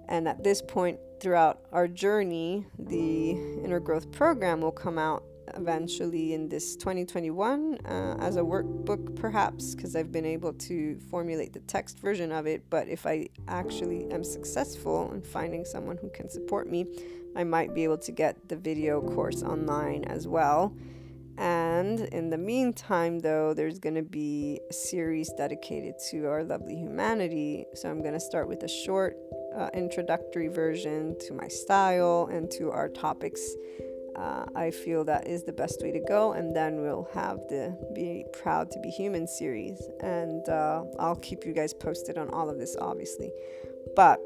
And 0.09 0.27
at 0.27 0.43
this 0.43 0.63
point, 0.63 0.99
throughout 1.21 1.61
our 1.71 1.87
journey, 1.87 2.67
the 2.79 3.33
inner 3.63 3.81
growth 3.81 4.11
program 4.11 4.63
will 4.63 4.73
come 4.73 4.99
out 4.99 5.25
eventually 5.55 6.35
in 6.35 6.49
this 6.49 6.77
2021 6.77 7.79
uh, 7.85 8.17
as 8.21 8.37
a 8.37 8.41
workbook, 8.41 9.15
perhaps, 9.17 9.75
because 9.75 9.97
I've 9.97 10.13
been 10.13 10.27
able 10.27 10.53
to 10.53 10.99
formulate 11.11 11.53
the 11.53 11.61
text 11.61 11.99
version 12.01 12.33
of 12.33 12.47
it. 12.47 12.69
But 12.71 12.89
if 12.89 13.07
I 13.07 13.29
actually 13.49 14.11
am 14.11 14.25
successful 14.25 15.13
in 15.13 15.23
finding 15.23 15.65
someone 15.65 15.97
who 15.97 16.11
can 16.11 16.29
support 16.29 16.69
me, 16.69 16.87
I 17.37 17.45
might 17.45 17.75
be 17.75 17.85
able 17.85 17.99
to 17.99 18.13
get 18.13 18.49
the 18.49 18.57
video 18.57 19.01
course 19.01 19.43
online 19.43 20.05
as 20.05 20.29
well. 20.29 20.75
And 21.37 22.01
in 22.01 22.31
the 22.31 22.39
meantime, 22.39 23.19
though, 23.19 23.55
there's 23.55 23.81
going 23.81 23.97
to 23.97 24.03
be 24.03 24.61
a 24.71 24.73
series 24.73 25.33
dedicated 25.37 25.95
to 26.11 26.27
our 26.27 26.45
lovely 26.45 26.77
humanity. 26.77 27.67
So 27.75 27.91
I'm 27.91 28.03
going 28.03 28.15
to 28.15 28.21
start 28.21 28.49
with 28.49 28.63
a 28.63 28.69
short 28.69 29.17
uh, 29.57 29.69
introductory 29.75 30.49
version 30.49 31.17
to 31.27 31.35
my 31.35 31.49
style 31.49 32.29
and 32.31 32.51
to 32.53 32.71
our 32.71 32.89
topics. 32.89 33.41
Uh, 34.17 34.45
I 34.55 34.71
feel 34.71 35.05
that 35.05 35.27
is 35.27 35.45
the 35.45 35.53
best 35.53 35.83
way 35.83 35.91
to 35.91 36.01
go, 36.01 36.33
and 36.33 36.55
then 36.55 36.81
we'll 36.81 37.09
have 37.15 37.39
the 37.49 37.77
Be 37.95 38.25
Proud 38.33 38.71
to 38.73 38.81
Be 38.81 38.91
Human 38.91 39.27
series. 39.27 39.81
And 40.01 40.49
uh, 40.49 40.85
I'll 40.99 41.17
keep 41.17 41.45
you 41.45 41.53
guys 41.53 41.75
posted 41.75 42.19
on 42.19 42.31
all 42.31 42.49
of 42.49 42.59
this, 42.59 42.77
obviously. 42.81 43.33
But 43.97 44.21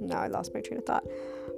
now 0.00 0.20
I 0.20 0.28
lost 0.28 0.54
my 0.54 0.60
train 0.60 0.78
of 0.78 0.84
thought. 0.84 1.04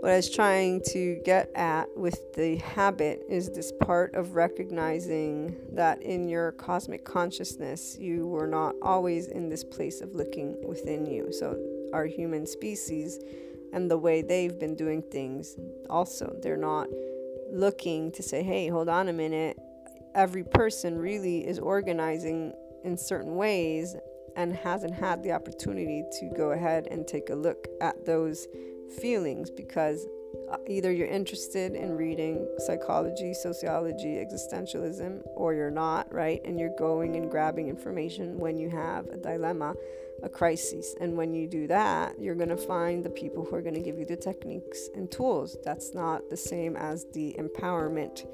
What 0.00 0.12
I 0.12 0.16
was 0.16 0.30
trying 0.30 0.80
to 0.92 1.20
get 1.26 1.50
at 1.54 1.86
with 1.94 2.32
the 2.32 2.56
habit 2.56 3.22
is 3.28 3.50
this 3.50 3.70
part 3.70 4.14
of 4.14 4.34
recognizing 4.34 5.56
that 5.72 6.02
in 6.02 6.26
your 6.26 6.52
cosmic 6.52 7.04
consciousness, 7.04 7.98
you 8.00 8.26
were 8.26 8.46
not 8.46 8.74
always 8.82 9.26
in 9.26 9.50
this 9.50 9.62
place 9.62 10.00
of 10.00 10.14
looking 10.14 10.56
within 10.66 11.04
you. 11.04 11.30
So 11.32 11.58
our 11.92 12.06
human 12.06 12.46
species 12.46 13.20
and 13.72 13.90
the 13.90 13.98
way 13.98 14.22
they've 14.22 14.58
been 14.58 14.74
doing 14.74 15.02
things 15.02 15.56
also 15.88 16.36
they're 16.42 16.56
not 16.56 16.88
looking 17.52 18.10
to 18.12 18.22
say 18.22 18.42
hey 18.42 18.68
hold 18.68 18.88
on 18.88 19.08
a 19.08 19.12
minute 19.12 19.58
every 20.14 20.44
person 20.44 20.98
really 20.98 21.46
is 21.46 21.58
organizing 21.58 22.52
in 22.84 22.96
certain 22.96 23.36
ways 23.36 23.96
and 24.36 24.54
hasn't 24.54 24.94
had 24.94 25.22
the 25.22 25.32
opportunity 25.32 26.04
to 26.12 26.30
go 26.36 26.52
ahead 26.52 26.86
and 26.90 27.06
take 27.06 27.30
a 27.30 27.34
look 27.34 27.66
at 27.80 28.04
those 28.06 28.46
feelings 29.00 29.50
because 29.50 30.06
uh, 30.50 30.56
either 30.66 30.90
you're 30.92 31.08
interested 31.08 31.74
in 31.74 31.96
reading 31.96 32.46
psychology, 32.58 33.34
sociology, 33.34 34.16
existentialism, 34.16 35.22
or 35.36 35.54
you're 35.54 35.70
not, 35.70 36.12
right? 36.12 36.40
And 36.44 36.58
you're 36.58 36.74
going 36.76 37.16
and 37.16 37.30
grabbing 37.30 37.68
information 37.68 38.38
when 38.38 38.58
you 38.58 38.68
have 38.70 39.06
a 39.08 39.16
dilemma, 39.16 39.74
a 40.22 40.28
crisis. 40.28 40.94
And 41.00 41.16
when 41.16 41.34
you 41.34 41.46
do 41.46 41.66
that, 41.68 42.20
you're 42.20 42.34
going 42.34 42.48
to 42.50 42.56
find 42.56 43.04
the 43.04 43.10
people 43.10 43.44
who 43.44 43.54
are 43.56 43.62
going 43.62 43.74
to 43.74 43.80
give 43.80 43.98
you 43.98 44.04
the 44.04 44.16
techniques 44.16 44.88
and 44.94 45.10
tools. 45.10 45.56
That's 45.64 45.94
not 45.94 46.28
the 46.30 46.36
same 46.36 46.76
as 46.76 47.06
the 47.12 47.34
empowerment 47.38 48.26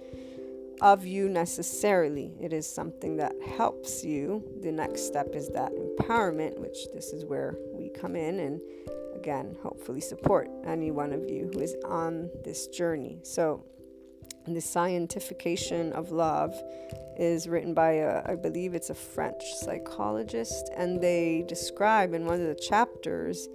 of 0.80 1.07
you 1.07 1.28
necessarily. 1.28 2.32
It 2.41 2.53
is 2.53 2.66
something 2.66 3.16
that 3.16 3.34
helps 3.57 4.05
you. 4.05 4.45
The 4.62 4.72
next 4.72 5.07
step 5.07 5.34
is 5.34 5.49
that 5.51 5.72
empowerment, 5.72 6.59
which 6.59 6.93
this 6.93 7.12
is 7.12 7.24
where 7.24 7.57
we 7.72 7.89
come 7.89 8.16
in 8.16 8.41
and 8.41 8.61
again, 9.14 9.57
hopefully 9.62 10.01
support 10.01 10.49
any 10.64 10.91
one 10.91 11.12
of 11.12 11.28
you 11.28 11.51
who 11.53 11.61
is 11.61 11.74
on 11.84 12.30
this 12.45 12.68
journey. 12.68 13.18
So, 13.22 13.64
the 14.55 14.61
scientification 14.61 15.93
of 15.93 16.13
love 16.13 16.55
is 17.19 17.49
written 17.49 17.75
by 17.75 17.93
a, 17.93 18.23
I 18.27 18.35
believe 18.35 18.75
it's 18.75 18.91
a 18.91 18.95
French 18.95 19.43
psychologist, 19.55 20.71
and 20.77 21.01
they 21.01 21.45
describe 21.49 22.13
in 22.15 22.27
one 22.27 22.41
of 22.41 22.47
the 22.47 22.55
chapters 22.55 23.49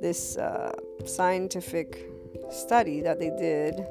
this 0.00 0.36
uh, 0.36 0.72
scientific 1.04 2.08
study 2.50 3.00
that 3.02 3.18
they 3.18 3.30
did 3.30 3.84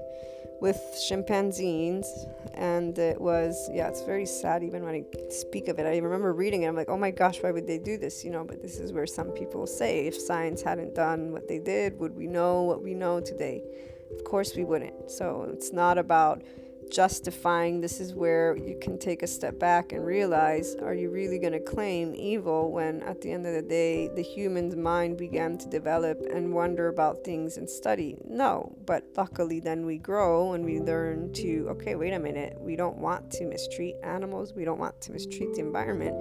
with 0.60 0.80
chimpanzees 1.08 2.26
and 2.56 2.98
it 2.98 3.22
was 3.22 3.70
yeah 3.72 3.88
it's 3.88 4.02
very 4.02 4.26
sad 4.26 4.64
even 4.64 4.84
when 4.84 4.96
i 4.96 5.30
speak 5.30 5.68
of 5.68 5.78
it. 5.78 5.86
I 5.86 5.98
remember 5.98 6.34
reading 6.34 6.64
it 6.64 6.68
i'm 6.68 6.76
like 6.76 6.90
oh 6.90 6.98
my 6.98 7.12
gosh 7.12 7.38
why 7.44 7.52
would 7.52 7.68
they 7.68 7.78
do 7.78 7.98
this? 7.98 8.26
You 8.26 8.32
know 8.32 8.44
but 8.44 8.62
this 8.62 8.80
is 8.80 8.92
where 8.92 9.06
some 9.06 9.30
people 9.30 9.68
say 9.68 10.08
if 10.08 10.20
science 10.20 10.64
hadn't 10.64 10.96
done 10.96 11.32
what 11.32 11.48
they 11.48 11.60
did 11.60 12.00
would 12.00 12.16
we 12.16 12.26
know 12.26 12.64
what 12.64 12.82
we 12.82 12.96
know 12.96 13.20
today 13.20 13.64
of 14.12 14.24
course 14.24 14.56
we 14.56 14.64
wouldn't. 14.64 15.12
So 15.12 15.50
it's 15.54 15.72
not 15.72 15.98
about 15.98 16.44
justifying. 16.90 17.82
This 17.82 18.00
is 18.00 18.14
where 18.14 18.56
you 18.58 18.78
can 18.82 18.98
take 18.98 19.24
a 19.24 19.28
step 19.28 19.60
back 19.60 19.92
and 19.92 20.06
realize 20.06 20.76
are 20.76 20.94
you 20.94 21.10
really 21.10 21.40
going 21.40 21.54
to 21.54 21.60
claim 21.60 22.14
evil 22.16 22.72
when 22.72 23.02
at 23.04 23.22
the 23.22 23.32
end 23.32 23.46
of 23.46 23.54
the 23.54 23.62
day 23.62 24.10
the 24.16 24.22
human's 24.22 24.76
mind 24.76 25.18
began 25.18 25.58
to 25.58 25.68
develop 25.68 26.20
and 26.34 26.54
wonder 26.54 26.88
about 26.88 27.24
things 27.24 27.58
and 27.58 27.70
study? 27.70 28.18
No 28.26 28.76
but 28.86 29.04
luckily 29.16 29.60
then 29.60 29.86
we 29.86 29.98
grow 29.98 30.54
and 30.54 30.64
we 30.64 30.80
learn 30.80 31.34
to 31.34 31.68
okay 31.70 31.96
wait 31.96 32.14
a 32.14 32.20
minute 32.20 32.58
we 32.60 32.76
don't 32.76 32.98
want 32.98 33.32
to 33.32 33.46
mistreat 33.46 33.96
animals 34.04 34.54
we 34.54 34.66
don't 34.66 34.80
want 34.80 35.00
to 35.02 35.12
mistreat 35.12 35.54
the 35.56 35.62
environment. 35.62 36.16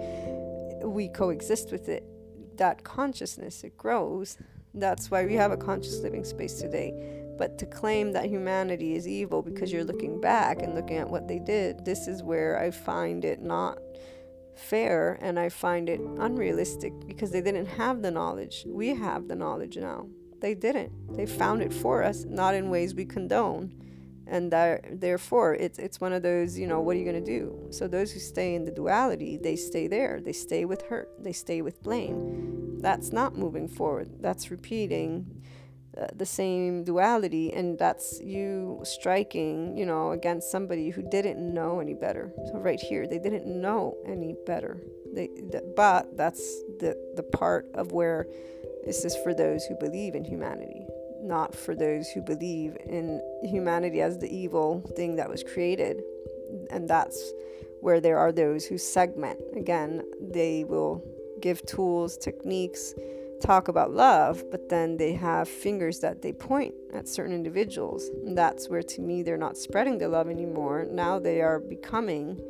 We 0.84 1.08
coexist 1.08 1.72
with 1.72 1.88
it. 1.88 2.04
That 2.56 2.84
consciousness 2.84 3.64
it 3.64 3.76
grows. 3.76 4.38
That's 4.74 5.10
why 5.10 5.24
we 5.24 5.34
have 5.34 5.52
a 5.52 5.56
conscious 5.56 6.00
living 6.00 6.24
space 6.24 6.54
today 6.54 7.15
but 7.38 7.58
to 7.58 7.66
claim 7.66 8.12
that 8.12 8.26
humanity 8.26 8.94
is 8.94 9.06
evil 9.06 9.42
because 9.42 9.72
you're 9.72 9.84
looking 9.84 10.20
back 10.20 10.62
and 10.62 10.74
looking 10.74 10.96
at 10.96 11.08
what 11.08 11.28
they 11.28 11.38
did, 11.38 11.84
this 11.84 12.08
is 12.08 12.22
where 12.22 12.58
I 12.58 12.70
find 12.70 13.24
it 13.24 13.40
not 13.40 13.78
fair 14.56 15.18
and 15.20 15.38
I 15.38 15.48
find 15.48 15.88
it 15.88 16.00
unrealistic 16.18 16.92
because 17.06 17.30
they 17.30 17.42
didn't 17.42 17.66
have 17.66 18.02
the 18.02 18.10
knowledge. 18.10 18.64
We 18.66 18.94
have 18.94 19.28
the 19.28 19.36
knowledge 19.36 19.76
now. 19.76 20.08
They 20.40 20.54
didn't. 20.54 21.16
They 21.16 21.26
found 21.26 21.62
it 21.62 21.72
for 21.72 22.02
us, 22.02 22.24
not 22.24 22.54
in 22.54 22.70
ways 22.70 22.94
we 22.94 23.04
condone. 23.04 23.72
And 24.28 24.50
that, 24.52 25.00
therefore, 25.00 25.54
it's, 25.54 25.78
it's 25.78 26.00
one 26.00 26.12
of 26.12 26.22
those, 26.22 26.58
you 26.58 26.66
know, 26.66 26.80
what 26.80 26.96
are 26.96 26.98
you 26.98 27.04
going 27.04 27.24
to 27.24 27.38
do? 27.38 27.68
So, 27.70 27.86
those 27.86 28.10
who 28.10 28.18
stay 28.18 28.56
in 28.56 28.64
the 28.64 28.72
duality, 28.72 29.36
they 29.36 29.54
stay 29.54 29.86
there. 29.86 30.20
They 30.20 30.32
stay 30.32 30.64
with 30.64 30.82
hurt. 30.82 31.08
They 31.22 31.32
stay 31.32 31.62
with 31.62 31.80
blame. 31.80 32.80
That's 32.80 33.12
not 33.12 33.36
moving 33.36 33.68
forward. 33.68 34.10
That's 34.20 34.50
repeating 34.50 35.44
the 36.14 36.26
same 36.26 36.84
duality 36.84 37.52
and 37.52 37.78
that's 37.78 38.20
you 38.20 38.80
striking 38.84 39.76
you 39.76 39.86
know 39.86 40.10
against 40.10 40.50
somebody 40.50 40.90
who 40.90 41.02
didn't 41.10 41.38
know 41.38 41.80
any 41.80 41.94
better. 41.94 42.32
So 42.46 42.58
right 42.58 42.80
here 42.80 43.06
they 43.06 43.18
didn't 43.18 43.46
know 43.46 43.96
any 44.06 44.34
better. 44.46 44.78
They 45.14 45.28
th- 45.28 45.64
but 45.74 46.16
that's 46.16 46.42
the 46.80 46.96
the 47.16 47.22
part 47.22 47.66
of 47.74 47.92
where 47.92 48.26
this 48.84 49.04
is 49.04 49.16
for 49.16 49.34
those 49.34 49.64
who 49.64 49.74
believe 49.76 50.14
in 50.14 50.24
humanity 50.24 50.86
not 51.22 51.56
for 51.56 51.74
those 51.74 52.08
who 52.10 52.20
believe 52.20 52.76
in 52.86 53.20
humanity 53.42 54.00
as 54.00 54.18
the 54.18 54.32
evil 54.32 54.80
thing 54.96 55.16
that 55.16 55.28
was 55.28 55.42
created. 55.42 56.00
And 56.70 56.88
that's 56.88 57.32
where 57.80 58.00
there 58.00 58.18
are 58.18 58.30
those 58.30 58.64
who 58.64 58.78
segment. 58.78 59.40
Again 59.56 60.04
they 60.20 60.64
will 60.64 61.02
give 61.40 61.64
tools 61.66 62.16
techniques 62.16 62.94
talk 63.40 63.68
about 63.68 63.92
love, 63.92 64.44
but 64.50 64.68
then 64.68 64.96
they 64.96 65.12
have 65.12 65.48
fingers 65.48 66.00
that 66.00 66.22
they 66.22 66.32
point 66.32 66.74
at 66.94 67.08
certain 67.08 67.34
individuals. 67.34 68.08
And 68.24 68.36
that's 68.36 68.68
where, 68.68 68.82
to 68.82 69.00
me, 69.00 69.22
they're 69.22 69.36
not 69.36 69.56
spreading 69.56 69.98
the 69.98 70.08
love 70.08 70.28
anymore. 70.28 70.86
Now 70.90 71.18
they 71.18 71.40
are 71.40 71.60
becoming 71.60 72.40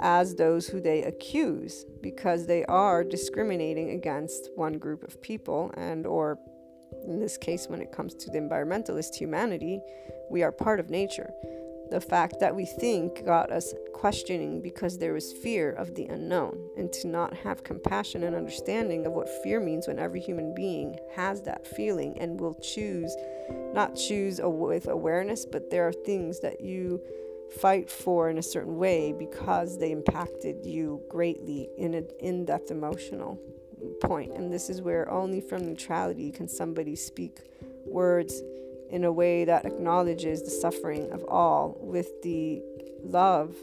as 0.00 0.34
those 0.34 0.66
who 0.66 0.80
they 0.80 1.02
accuse 1.04 1.84
because 2.02 2.46
they 2.46 2.64
are 2.64 3.04
discriminating 3.04 3.90
against 3.90 4.50
one 4.56 4.74
group 4.74 5.02
of 5.04 5.22
people 5.22 5.72
and 5.76 6.06
or 6.06 6.38
in 7.06 7.20
this 7.20 7.38
case 7.38 7.68
when 7.68 7.80
it 7.80 7.92
comes 7.92 8.14
to 8.14 8.30
the 8.30 8.38
environmentalist 8.38 9.14
humanity 9.14 9.80
we 10.28 10.42
are 10.42 10.50
part 10.50 10.80
of 10.80 10.90
nature 10.90 11.30
the 11.92 12.00
fact 12.00 12.40
that 12.40 12.56
we 12.56 12.64
think 12.64 13.24
got 13.24 13.52
us 13.52 13.74
questioning 13.92 14.62
because 14.62 14.96
there 14.96 15.12
was 15.12 15.32
fear 15.32 15.70
of 15.72 15.94
the 15.94 16.06
unknown, 16.06 16.58
and 16.76 16.90
to 16.92 17.06
not 17.06 17.34
have 17.34 17.62
compassion 17.62 18.24
and 18.24 18.34
understanding 18.34 19.06
of 19.06 19.12
what 19.12 19.28
fear 19.42 19.60
means 19.60 19.86
when 19.86 19.98
every 19.98 20.20
human 20.20 20.54
being 20.54 20.98
has 21.14 21.42
that 21.42 21.66
feeling 21.66 22.18
and 22.18 22.40
will 22.40 22.54
choose, 22.54 23.14
not 23.74 23.94
choose 23.94 24.40
with 24.42 24.88
awareness, 24.88 25.44
but 25.44 25.70
there 25.70 25.86
are 25.86 25.92
things 25.92 26.40
that 26.40 26.62
you 26.62 27.00
fight 27.60 27.90
for 27.90 28.30
in 28.30 28.38
a 28.38 28.42
certain 28.42 28.78
way 28.78 29.12
because 29.12 29.78
they 29.78 29.92
impacted 29.92 30.64
you 30.64 31.02
greatly 31.10 31.68
in 31.76 31.92
an 31.92 32.08
in-depth 32.20 32.70
emotional 32.70 33.38
point. 34.00 34.32
And 34.32 34.50
this 34.50 34.70
is 34.70 34.80
where 34.80 35.10
only 35.10 35.42
from 35.42 35.66
neutrality 35.66 36.30
can 36.30 36.48
somebody 36.48 36.96
speak 36.96 37.40
words 37.84 38.42
in 38.92 39.04
a 39.04 39.12
way 39.12 39.44
that 39.44 39.64
acknowledges 39.64 40.42
the 40.42 40.50
suffering 40.50 41.10
of 41.12 41.24
all 41.24 41.78
with 41.80 42.22
the 42.22 42.62
love 43.02 43.56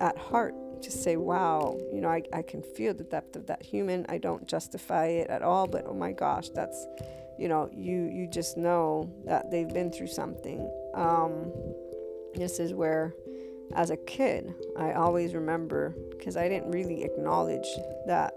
at 0.00 0.16
heart 0.16 0.54
to 0.82 0.90
say, 0.90 1.16
wow, 1.16 1.76
you 1.92 2.00
know, 2.00 2.08
I, 2.08 2.22
I 2.32 2.42
can 2.42 2.62
feel 2.62 2.94
the 2.94 3.04
depth 3.04 3.34
of 3.36 3.46
that 3.46 3.62
human. 3.62 4.06
I 4.08 4.18
don't 4.18 4.46
justify 4.46 5.06
it 5.06 5.28
at 5.28 5.42
all, 5.42 5.66
but 5.66 5.84
oh 5.86 5.94
my 5.94 6.12
gosh, 6.12 6.50
that's, 6.50 6.86
you 7.38 7.48
know, 7.48 7.70
you, 7.72 8.04
you 8.12 8.26
just 8.26 8.56
know 8.56 9.10
that 9.24 9.50
they've 9.50 9.68
been 9.68 9.90
through 9.90 10.08
something. 10.08 10.70
Um, 10.94 11.50
this 12.34 12.58
is 12.58 12.72
where, 12.72 13.14
as 13.74 13.90
a 13.90 13.96
kid, 13.96 14.54
I 14.78 14.92
always 14.92 15.34
remember 15.34 15.94
because 16.10 16.36
I 16.36 16.48
didn't 16.48 16.70
really 16.70 17.04
acknowledge 17.04 17.68
that 18.06 18.34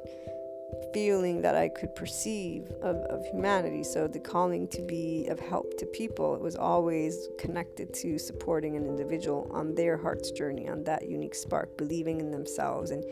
feeling 0.93 1.41
that 1.41 1.55
I 1.55 1.69
could 1.69 1.95
perceive 1.95 2.63
of, 2.81 2.97
of 2.97 3.25
humanity. 3.25 3.83
So 3.83 4.07
the 4.07 4.19
calling 4.19 4.67
to 4.69 4.81
be 4.81 5.27
of 5.27 5.39
help 5.39 5.77
to 5.77 5.85
people, 5.87 6.35
it 6.35 6.41
was 6.41 6.55
always 6.55 7.27
connected 7.39 7.93
to 7.95 8.17
supporting 8.17 8.75
an 8.75 8.85
individual 8.85 9.49
on 9.51 9.75
their 9.75 9.97
heart's 9.97 10.31
journey, 10.31 10.67
on 10.69 10.83
that 10.85 11.09
unique 11.09 11.35
spark, 11.35 11.77
believing 11.77 12.19
in 12.19 12.31
themselves 12.31 12.91
and 12.91 13.03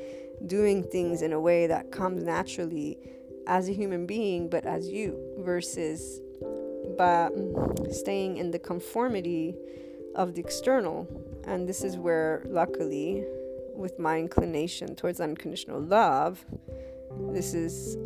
doing 0.48 0.84
things 0.84 1.22
in 1.22 1.34
a 1.34 1.40
way 1.40 1.68
that 1.68 1.92
comes 1.92 2.24
naturally 2.24 2.98
as 3.48 3.70
a 3.70 3.74
human 3.74 4.06
being, 4.06 4.50
but 4.50 4.66
as 4.66 4.88
you, 4.88 5.20
versus 5.40 6.22
but 6.98 7.30
mm, 7.30 7.94
staying 7.94 8.38
in 8.38 8.52
the 8.52 8.60
conformity 8.60 9.56
of 10.16 10.36
the 10.36 10.42
external. 10.42 11.08
And 11.46 11.68
this 11.68 11.84
is 11.84 11.98
where, 11.98 12.44
luckily, 12.46 13.26
with 13.76 13.98
my 13.98 14.20
inclination 14.20 14.96
towards 14.96 15.20
unconditional 15.20 15.82
love, 15.82 16.46
this 17.34 17.54
is 17.54 17.98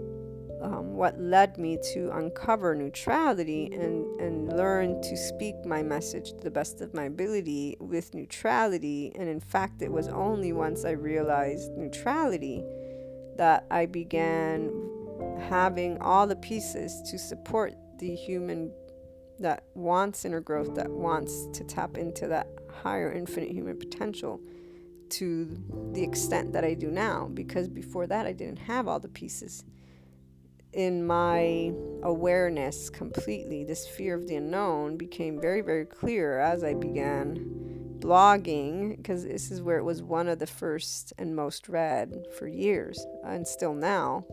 um, 0.61 0.93
what 0.93 1.19
led 1.19 1.57
me 1.57 1.77
to 1.93 2.09
uncover 2.15 2.73
neutrality 2.75 3.69
and, 3.73 4.19
and 4.19 4.55
learn 4.57 5.01
to 5.01 5.15
speak 5.15 5.55
my 5.65 5.83
message 5.83 6.31
to 6.31 6.43
the 6.43 6.51
best 6.51 6.81
of 6.81 6.93
my 6.93 7.03
ability 7.03 7.75
with 7.79 8.13
neutrality. 8.13 9.11
And 9.15 9.29
in 9.29 9.39
fact, 9.39 9.81
it 9.81 9.91
was 9.91 10.07
only 10.07 10.53
once 10.53 10.85
I 10.85 10.91
realized 10.91 11.71
neutrality 11.73 12.63
that 13.37 13.65
I 13.69 13.85
began 13.85 14.71
having 15.49 15.99
all 15.99 16.25
the 16.25 16.35
pieces 16.37 17.01
to 17.11 17.19
support 17.19 17.73
the 17.99 18.15
human 18.15 18.71
that 19.39 19.63
wants 19.73 20.23
inner 20.23 20.39
growth, 20.39 20.75
that 20.75 20.89
wants 20.89 21.47
to 21.53 21.63
tap 21.65 21.97
into 21.97 22.27
that 22.27 22.47
higher 22.81 23.11
infinite 23.11 23.51
human 23.51 23.77
potential 23.77 24.39
to 25.11 25.57
the 25.93 26.03
extent 26.03 26.53
that 26.53 26.63
I 26.63 26.73
do 26.73 26.89
now 26.89 27.29
because 27.33 27.67
before 27.67 28.07
that 28.07 28.25
I 28.25 28.33
didn't 28.33 28.59
have 28.59 28.87
all 28.87 28.99
the 28.99 29.07
pieces. 29.07 29.63
In 30.73 31.07
my 31.07 31.71
awareness 32.03 32.89
completely, 32.89 33.63
this 33.63 33.87
fear 33.87 34.15
of 34.15 34.27
the 34.27 34.35
unknown 34.35 34.97
became 34.97 35.39
very, 35.39 35.61
very 35.61 35.85
clear 35.85 36.39
as 36.39 36.63
I 36.63 36.73
began 36.73 37.65
blogging 37.99 38.97
because 38.97 39.23
this 39.23 39.51
is 39.51 39.61
where 39.61 39.77
it 39.77 39.83
was 39.83 40.03
one 40.03 40.27
of 40.27 40.39
the 40.39 40.47
first 40.47 41.13
and 41.17 41.35
most 41.35 41.69
read 41.69 42.25
for 42.37 42.47
years 42.47 43.03
and 43.23 43.47
still 43.47 43.73
now 43.73 44.25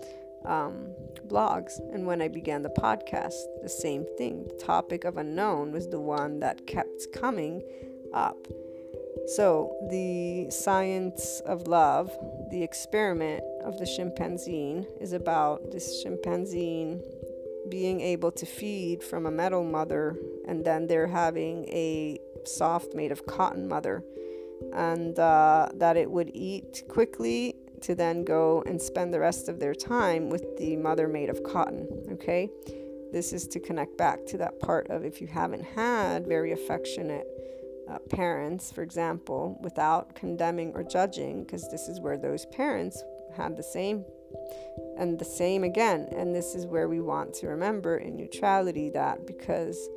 um, 0.45 0.89
blogs. 1.29 1.79
And 1.93 2.07
when 2.07 2.21
I 2.21 2.29
began 2.29 2.63
the 2.63 2.71
podcast, 2.71 3.35
the 3.63 3.69
same 3.69 4.05
thing. 4.19 4.45
The 4.49 4.65
topic 4.65 5.05
of 5.05 5.17
unknown 5.17 5.73
was 5.73 5.89
the 5.89 6.01
one 6.01 6.41
that 6.41 6.67
kept 6.67 7.07
coming 7.15 7.63
up. 8.13 8.47
So, 9.27 9.77
the 9.91 10.51
science 10.51 11.41
of 11.47 11.69
love, 11.69 12.11
the 12.51 12.63
experiment 12.63 13.43
of 13.65 13.79
the 13.79 13.87
chimpanzee, 13.87 14.87
is 15.01 15.13
about 15.13 15.71
this 15.71 16.03
chimpanzee 16.03 16.99
being 17.69 18.01
able 18.01 18.33
to 18.33 18.45
feed 18.45 19.03
from 19.03 19.27
a 19.27 19.31
metal 19.31 19.65
mother, 19.65 20.17
and 20.47 20.65
then 20.65 20.87
they're 20.87 21.07
having 21.07 21.65
a 21.69 22.19
soft 22.45 22.95
made 22.95 23.13
of 23.13 23.27
cotton 23.27 23.69
mother, 23.69 24.03
and 24.75 25.19
uh, 25.19 25.69
that 25.75 25.97
it 25.97 26.11
would 26.11 26.31
eat 26.35 26.83
quickly 26.89 27.55
to 27.81 27.95
then 27.95 28.25
go 28.25 28.63
and 28.67 28.81
spend 28.81 29.13
the 29.13 29.21
rest 29.21 29.49
of 29.49 29.59
their 29.59 29.75
time 29.75 30.31
with 30.31 30.57
the 30.57 30.77
mother 30.77 31.09
made 31.09 31.31
of 31.31 31.43
cotton. 31.43 31.89
Okay, 32.13 32.49
this 33.13 33.33
is 33.33 33.47
to 33.49 33.61
connect 33.61 33.97
back 33.97 34.25
to 34.27 34.39
that 34.39 34.59
part 34.61 34.89
of 34.91 35.05
if 35.05 35.21
you 35.21 35.27
haven't 35.27 35.63
had 35.63 36.27
very 36.27 36.53
affectionate 36.53 37.27
uh, 37.89 37.99
parents, 38.11 38.73
for 38.73 38.83
example, 38.83 39.59
without 39.63 40.15
condemning 40.15 40.73
or 40.75 40.83
judging, 40.83 41.45
because 41.45 41.69
this 41.71 41.89
is 41.89 42.01
where 42.01 42.17
those 42.17 42.47
parents 42.47 43.03
had 43.37 43.57
the 43.57 43.63
same 43.63 44.05
and 44.99 45.19
the 45.19 45.25
same 45.25 45.65
again. 45.65 46.09
And 46.17 46.35
this 46.35 46.55
is 46.55 46.67
where 46.67 46.89
we 46.89 47.01
want 47.01 47.35
to 47.35 47.49
remember 47.49 47.97
in 47.97 48.17
neutrality 48.17 48.91
that 48.91 49.27
because 49.27 49.89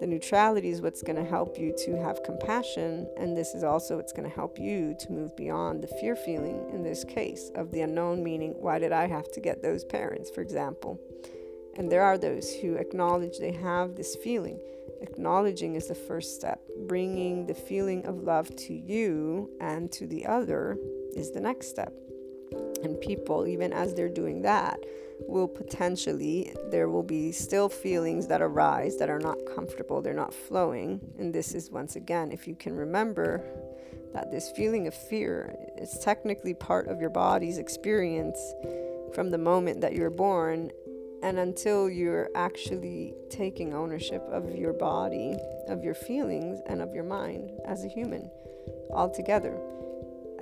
the 0.00 0.06
neutrality 0.06 0.68
is 0.68 0.82
what's 0.82 1.02
going 1.02 1.16
to 1.16 1.24
help 1.24 1.58
you 1.58 1.74
to 1.84 1.96
have 1.96 2.22
compassion, 2.22 3.08
and 3.16 3.34
this 3.34 3.54
is 3.54 3.64
also 3.64 3.96
what's 3.96 4.12
going 4.12 4.28
to 4.28 4.34
help 4.34 4.58
you 4.58 4.94
to 5.00 5.12
move 5.12 5.34
beyond 5.36 5.82
the 5.82 5.86
fear 5.86 6.14
feeling 6.14 6.68
in 6.70 6.82
this 6.82 7.02
case 7.02 7.50
of 7.54 7.70
the 7.70 7.80
unknown, 7.80 8.22
meaning, 8.22 8.54
why 8.58 8.78
did 8.78 8.92
I 8.92 9.06
have 9.06 9.30
to 9.32 9.40
get 9.40 9.62
those 9.62 9.84
parents, 9.84 10.30
for 10.30 10.42
example? 10.42 11.00
And 11.76 11.90
there 11.90 12.02
are 12.02 12.18
those 12.18 12.54
who 12.56 12.74
acknowledge 12.74 13.38
they 13.38 13.52
have 13.52 13.96
this 13.96 14.16
feeling. 14.16 14.60
Acknowledging 15.00 15.74
is 15.74 15.88
the 15.88 15.94
first 15.94 16.34
step. 16.34 16.60
Bringing 16.86 17.46
the 17.46 17.54
feeling 17.54 18.04
of 18.06 18.22
love 18.22 18.54
to 18.56 18.74
you 18.74 19.50
and 19.60 19.90
to 19.92 20.06
the 20.06 20.26
other 20.26 20.78
is 21.14 21.30
the 21.30 21.40
next 21.40 21.68
step. 21.68 21.92
And 22.82 23.00
people, 23.00 23.46
even 23.46 23.72
as 23.72 23.94
they're 23.94 24.08
doing 24.08 24.42
that, 24.42 24.78
will 25.20 25.48
potentially, 25.48 26.54
there 26.70 26.88
will 26.88 27.02
be 27.02 27.32
still 27.32 27.68
feelings 27.68 28.26
that 28.28 28.42
arise 28.42 28.96
that 28.98 29.08
are 29.08 29.18
not 29.18 29.38
comfortable, 29.54 30.02
they're 30.02 30.14
not 30.14 30.34
flowing. 30.34 31.00
And 31.18 31.34
this 31.34 31.54
is 31.54 31.70
once 31.70 31.96
again, 31.96 32.32
if 32.32 32.46
you 32.46 32.54
can 32.54 32.76
remember 32.76 33.42
that 34.12 34.30
this 34.30 34.50
feeling 34.50 34.86
of 34.86 34.94
fear 34.94 35.54
is 35.78 35.98
technically 36.02 36.54
part 36.54 36.88
of 36.88 37.00
your 37.00 37.10
body's 37.10 37.58
experience 37.58 38.38
from 39.14 39.30
the 39.30 39.38
moment 39.38 39.80
that 39.80 39.94
you're 39.94 40.10
born 40.10 40.70
and 41.22 41.38
until 41.38 41.88
you're 41.88 42.30
actually 42.34 43.14
taking 43.30 43.74
ownership 43.74 44.22
of 44.30 44.54
your 44.54 44.72
body, 44.72 45.36
of 45.68 45.82
your 45.82 45.94
feelings, 45.94 46.60
and 46.66 46.80
of 46.80 46.94
your 46.94 47.04
mind 47.04 47.50
as 47.66 47.84
a 47.84 47.88
human 47.88 48.30
altogether. 48.90 49.58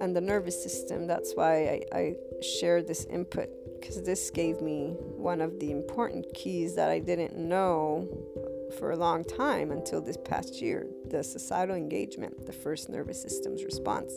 And 0.01 0.15
the 0.15 0.21
nervous 0.21 0.61
system, 0.61 1.07
that's 1.07 1.35
why 1.35 1.83
I, 1.93 1.99
I 1.99 2.17
shared 2.43 2.89
this 2.89 3.05
input 3.05 3.49
because 3.85 4.03
this 4.03 4.31
gave 4.31 4.63
me 4.63 4.97
one 4.99 5.41
of 5.41 5.61
the 5.61 5.71
important 5.71 6.27
keys 6.35 6.75
that 6.75 6.91
I 6.91 6.99
didn't 6.99 7.37
know 7.37 8.09
for 8.79 8.93
a 8.93 8.97
long 8.97 9.25
time 9.25 9.71
until 9.71 10.01
this 10.01 10.17
past 10.17 10.61
year 10.61 10.87
the 11.11 11.23
societal 11.23 11.77
engagement, 11.77 12.47
the 12.47 12.53
first 12.53 12.89
nervous 12.89 13.21
system's 13.21 13.63
response, 13.63 14.15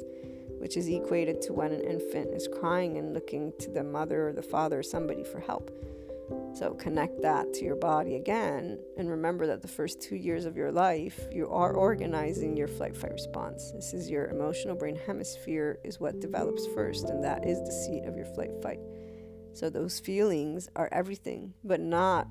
which 0.59 0.77
is 0.77 0.87
equated 0.87 1.41
to 1.41 1.53
when 1.53 1.71
an 1.71 1.81
infant 1.81 2.33
is 2.33 2.47
crying 2.47 2.97
and 2.97 3.13
looking 3.13 3.53
to 3.59 3.69
the 3.69 3.83
mother 3.83 4.29
or 4.29 4.33
the 4.33 4.41
father 4.41 4.79
or 4.79 4.83
somebody 4.83 5.23
for 5.23 5.39
help. 5.39 5.69
So 6.53 6.73
connect 6.73 7.21
that 7.21 7.53
to 7.53 7.65
your 7.65 7.75
body 7.75 8.15
again 8.15 8.79
and 8.97 9.09
remember 9.09 9.47
that 9.47 9.61
the 9.61 9.67
first 9.67 10.01
two 10.01 10.15
years 10.15 10.45
of 10.45 10.57
your 10.57 10.71
life, 10.71 11.19
you 11.31 11.47
are 11.49 11.73
organizing 11.73 12.57
your 12.57 12.67
flight 12.67 12.97
fight 12.97 13.11
response. 13.11 13.71
This 13.71 13.93
is 13.93 14.09
your 14.09 14.27
emotional 14.27 14.75
brain 14.75 14.99
hemisphere, 15.05 15.77
is 15.83 15.99
what 15.99 16.19
develops 16.19 16.65
first, 16.67 17.09
and 17.09 17.23
that 17.23 17.45
is 17.45 17.59
the 17.59 17.71
seat 17.71 18.05
of 18.05 18.15
your 18.15 18.25
flight 18.25 18.51
fight. 18.61 18.79
So 19.53 19.69
those 19.69 19.99
feelings 19.99 20.69
are 20.75 20.89
everything, 20.91 21.53
but 21.63 21.79
not 21.79 22.27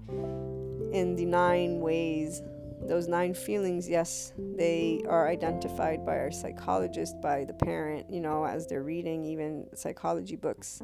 in 0.92 1.14
the 1.16 1.24
nine 1.24 1.80
ways. 1.80 2.42
Those 2.82 3.08
nine 3.08 3.34
feelings, 3.34 3.88
yes, 3.88 4.32
they 4.36 5.02
are 5.08 5.28
identified 5.28 6.04
by 6.04 6.18
our 6.18 6.30
psychologist, 6.30 7.20
by 7.20 7.44
the 7.44 7.54
parent, 7.54 8.10
you 8.10 8.20
know, 8.20 8.44
as 8.44 8.66
they're 8.66 8.82
reading 8.82 9.24
even 9.24 9.66
psychology 9.74 10.36
books. 10.36 10.80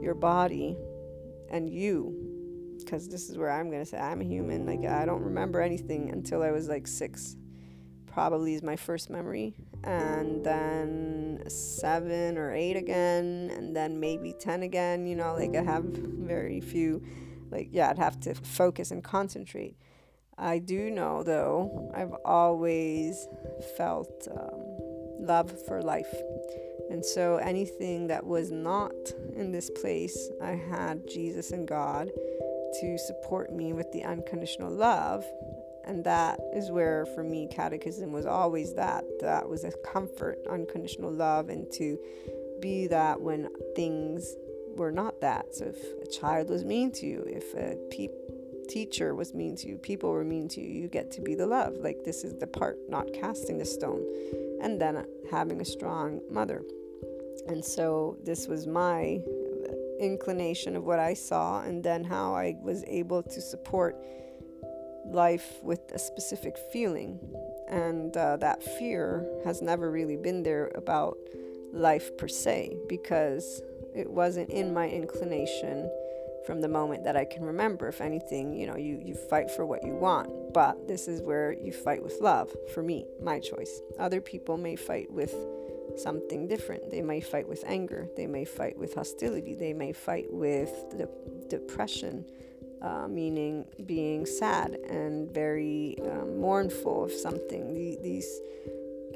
Your 0.00 0.14
body 0.14 0.76
and 1.50 1.68
you 1.70 2.38
because 2.88 3.08
this 3.08 3.28
is 3.28 3.36
where 3.36 3.50
I'm 3.50 3.70
going 3.70 3.82
to 3.82 3.86
say 3.86 3.98
I'm 3.98 4.20
a 4.20 4.24
human. 4.24 4.64
Like, 4.64 4.84
I 4.86 5.04
don't 5.04 5.22
remember 5.22 5.60
anything 5.60 6.10
until 6.10 6.42
I 6.42 6.50
was 6.50 6.68
like 6.68 6.86
six. 6.86 7.36
Probably 8.06 8.54
is 8.54 8.62
my 8.62 8.76
first 8.76 9.10
memory. 9.10 9.54
And 9.84 10.44
then 10.44 11.44
seven 11.48 12.38
or 12.38 12.54
eight 12.54 12.76
again. 12.76 13.52
And 13.54 13.76
then 13.76 14.00
maybe 14.00 14.32
10 14.32 14.62
again. 14.62 15.06
You 15.06 15.16
know, 15.16 15.34
like 15.34 15.54
I 15.54 15.62
have 15.62 15.84
very 15.84 16.60
few. 16.60 17.02
Like, 17.50 17.68
yeah, 17.72 17.90
I'd 17.90 17.98
have 17.98 18.18
to 18.20 18.34
focus 18.34 18.90
and 18.90 19.02
concentrate. 19.02 19.76
I 20.36 20.58
do 20.58 20.90
know, 20.90 21.24
though, 21.24 21.90
I've 21.94 22.14
always 22.24 23.26
felt 23.76 24.28
um, 24.30 25.26
love 25.26 25.52
for 25.66 25.82
life. 25.82 26.14
And 26.90 27.04
so 27.04 27.36
anything 27.36 28.06
that 28.06 28.24
was 28.24 28.50
not 28.50 28.92
in 29.36 29.52
this 29.52 29.70
place, 29.70 30.30
I 30.42 30.52
had 30.52 31.06
Jesus 31.06 31.50
and 31.50 31.66
God 31.66 32.10
to 32.80 32.98
support 32.98 33.52
me 33.52 33.72
with 33.72 33.90
the 33.92 34.04
unconditional 34.04 34.70
love. 34.70 35.24
And 35.84 36.04
that 36.04 36.38
is 36.54 36.70
where, 36.70 37.06
for 37.14 37.24
me, 37.24 37.48
catechism 37.50 38.12
was 38.12 38.26
always 38.26 38.74
that. 38.74 39.04
That 39.20 39.48
was 39.48 39.64
a 39.64 39.72
comfort, 39.92 40.38
unconditional 40.50 41.10
love, 41.10 41.48
and 41.48 41.70
to 41.72 41.98
be 42.60 42.86
that 42.88 43.20
when 43.20 43.48
things 43.74 44.36
were 44.76 44.92
not 44.92 45.20
that. 45.20 45.54
So 45.54 45.66
if 45.66 45.78
a 46.02 46.10
child 46.10 46.50
was 46.50 46.64
mean 46.64 46.92
to 46.92 47.06
you, 47.06 47.24
if 47.26 47.54
a 47.54 47.76
pe- 47.90 48.08
teacher 48.68 49.14
was 49.14 49.34
mean 49.34 49.56
to 49.56 49.68
you, 49.68 49.78
people 49.78 50.10
were 50.10 50.24
mean 50.24 50.48
to 50.50 50.60
you, 50.60 50.68
you 50.82 50.88
get 50.88 51.10
to 51.12 51.22
be 51.22 51.34
the 51.34 51.46
love. 51.46 51.76
Like 51.78 52.04
this 52.04 52.22
is 52.22 52.34
the 52.38 52.46
part, 52.46 52.76
not 52.88 53.12
casting 53.14 53.58
the 53.58 53.64
stone. 53.64 54.04
And 54.60 54.80
then 54.80 55.06
having 55.30 55.60
a 55.60 55.64
strong 55.64 56.20
mother. 56.30 56.62
And 57.46 57.64
so 57.64 58.18
this 58.24 58.46
was 58.46 58.66
my 58.66 59.20
inclination 60.00 60.76
of 60.76 60.84
what 60.84 60.98
I 60.98 61.14
saw 61.14 61.62
and 61.62 61.82
then 61.82 62.04
how 62.04 62.34
I 62.34 62.56
was 62.62 62.84
able 62.86 63.22
to 63.22 63.40
support 63.40 63.96
life 65.06 65.62
with 65.62 65.80
a 65.92 65.98
specific 65.98 66.56
feeling. 66.72 67.18
And 67.68 68.16
uh, 68.16 68.36
that 68.38 68.62
fear 68.62 69.26
has 69.44 69.62
never 69.62 69.90
really 69.90 70.16
been 70.16 70.42
there 70.42 70.70
about 70.74 71.16
life 71.72 72.16
per 72.16 72.28
se 72.28 72.76
because 72.88 73.62
it 73.94 74.10
wasn't 74.10 74.50
in 74.50 74.72
my 74.72 74.88
inclination 74.88 75.90
from 76.46 76.60
the 76.60 76.68
moment 76.68 77.04
that 77.04 77.16
I 77.16 77.24
can 77.24 77.44
remember. 77.44 77.88
If 77.88 78.00
anything, 78.00 78.54
you 78.54 78.66
know, 78.66 78.76
you, 78.76 79.00
you 79.02 79.14
fight 79.14 79.50
for 79.50 79.66
what 79.66 79.84
you 79.84 79.92
want, 79.92 80.52
but 80.54 80.88
this 80.88 81.08
is 81.08 81.20
where 81.20 81.52
you 81.52 81.72
fight 81.72 82.02
with 82.02 82.20
love 82.20 82.54
for 82.72 82.82
me, 82.82 83.06
my 83.22 83.38
choice. 83.38 83.80
Other 83.98 84.20
people 84.20 84.56
may 84.56 84.76
fight 84.76 85.10
with 85.10 85.34
something 85.98 86.46
different. 86.46 86.90
They 86.90 87.02
may 87.02 87.20
fight 87.20 87.48
with 87.48 87.64
anger, 87.66 88.08
they 88.16 88.26
may 88.26 88.44
fight 88.44 88.78
with 88.78 88.94
hostility, 88.94 89.54
they 89.54 89.72
may 89.72 89.92
fight 89.92 90.26
with 90.30 90.72
de- 90.96 91.08
depression, 91.48 92.24
uh, 92.82 93.08
meaning 93.08 93.66
being 93.86 94.26
sad 94.26 94.74
and 94.88 95.30
very 95.30 95.96
um, 96.02 96.40
mournful 96.40 97.04
of 97.04 97.12
something. 97.12 97.74
The, 97.74 97.98
these 98.02 98.40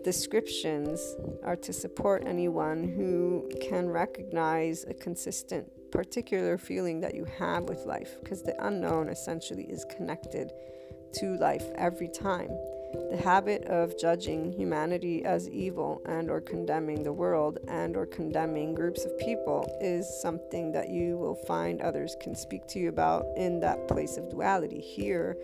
descriptions 0.02 1.16
are 1.44 1.56
to 1.56 1.72
support 1.72 2.24
anyone 2.26 2.82
who 2.82 3.48
can 3.60 3.88
recognize 3.88 4.84
a 4.84 4.94
consistent 4.94 5.70
particular 5.92 6.58
feeling 6.58 7.00
that 7.00 7.14
you 7.14 7.24
have 7.38 7.64
with 7.64 7.84
life 7.84 8.16
because 8.20 8.42
the 8.42 8.66
unknown 8.66 9.08
essentially 9.08 9.64
is 9.64 9.84
connected 9.96 10.50
to 11.12 11.36
life 11.36 11.64
every 11.76 12.08
time 12.08 12.48
the 13.10 13.20
habit 13.22 13.64
of 13.64 13.98
judging 13.98 14.52
humanity 14.52 15.24
as 15.24 15.48
evil 15.48 16.02
and 16.06 16.30
or 16.30 16.40
condemning 16.40 17.02
the 17.02 17.12
world 17.12 17.58
and 17.68 17.96
or 17.96 18.06
condemning 18.06 18.74
groups 18.74 19.04
of 19.04 19.18
people 19.18 19.66
is 19.80 20.06
something 20.20 20.72
that 20.72 20.88
you 20.88 21.16
will 21.16 21.34
find 21.34 21.80
others 21.80 22.16
can 22.20 22.34
speak 22.34 22.66
to 22.68 22.78
you 22.78 22.88
about 22.88 23.26
in 23.36 23.60
that 23.60 23.88
place 23.88 24.16
of 24.16 24.28
duality. 24.30 24.80
Here 24.80 25.36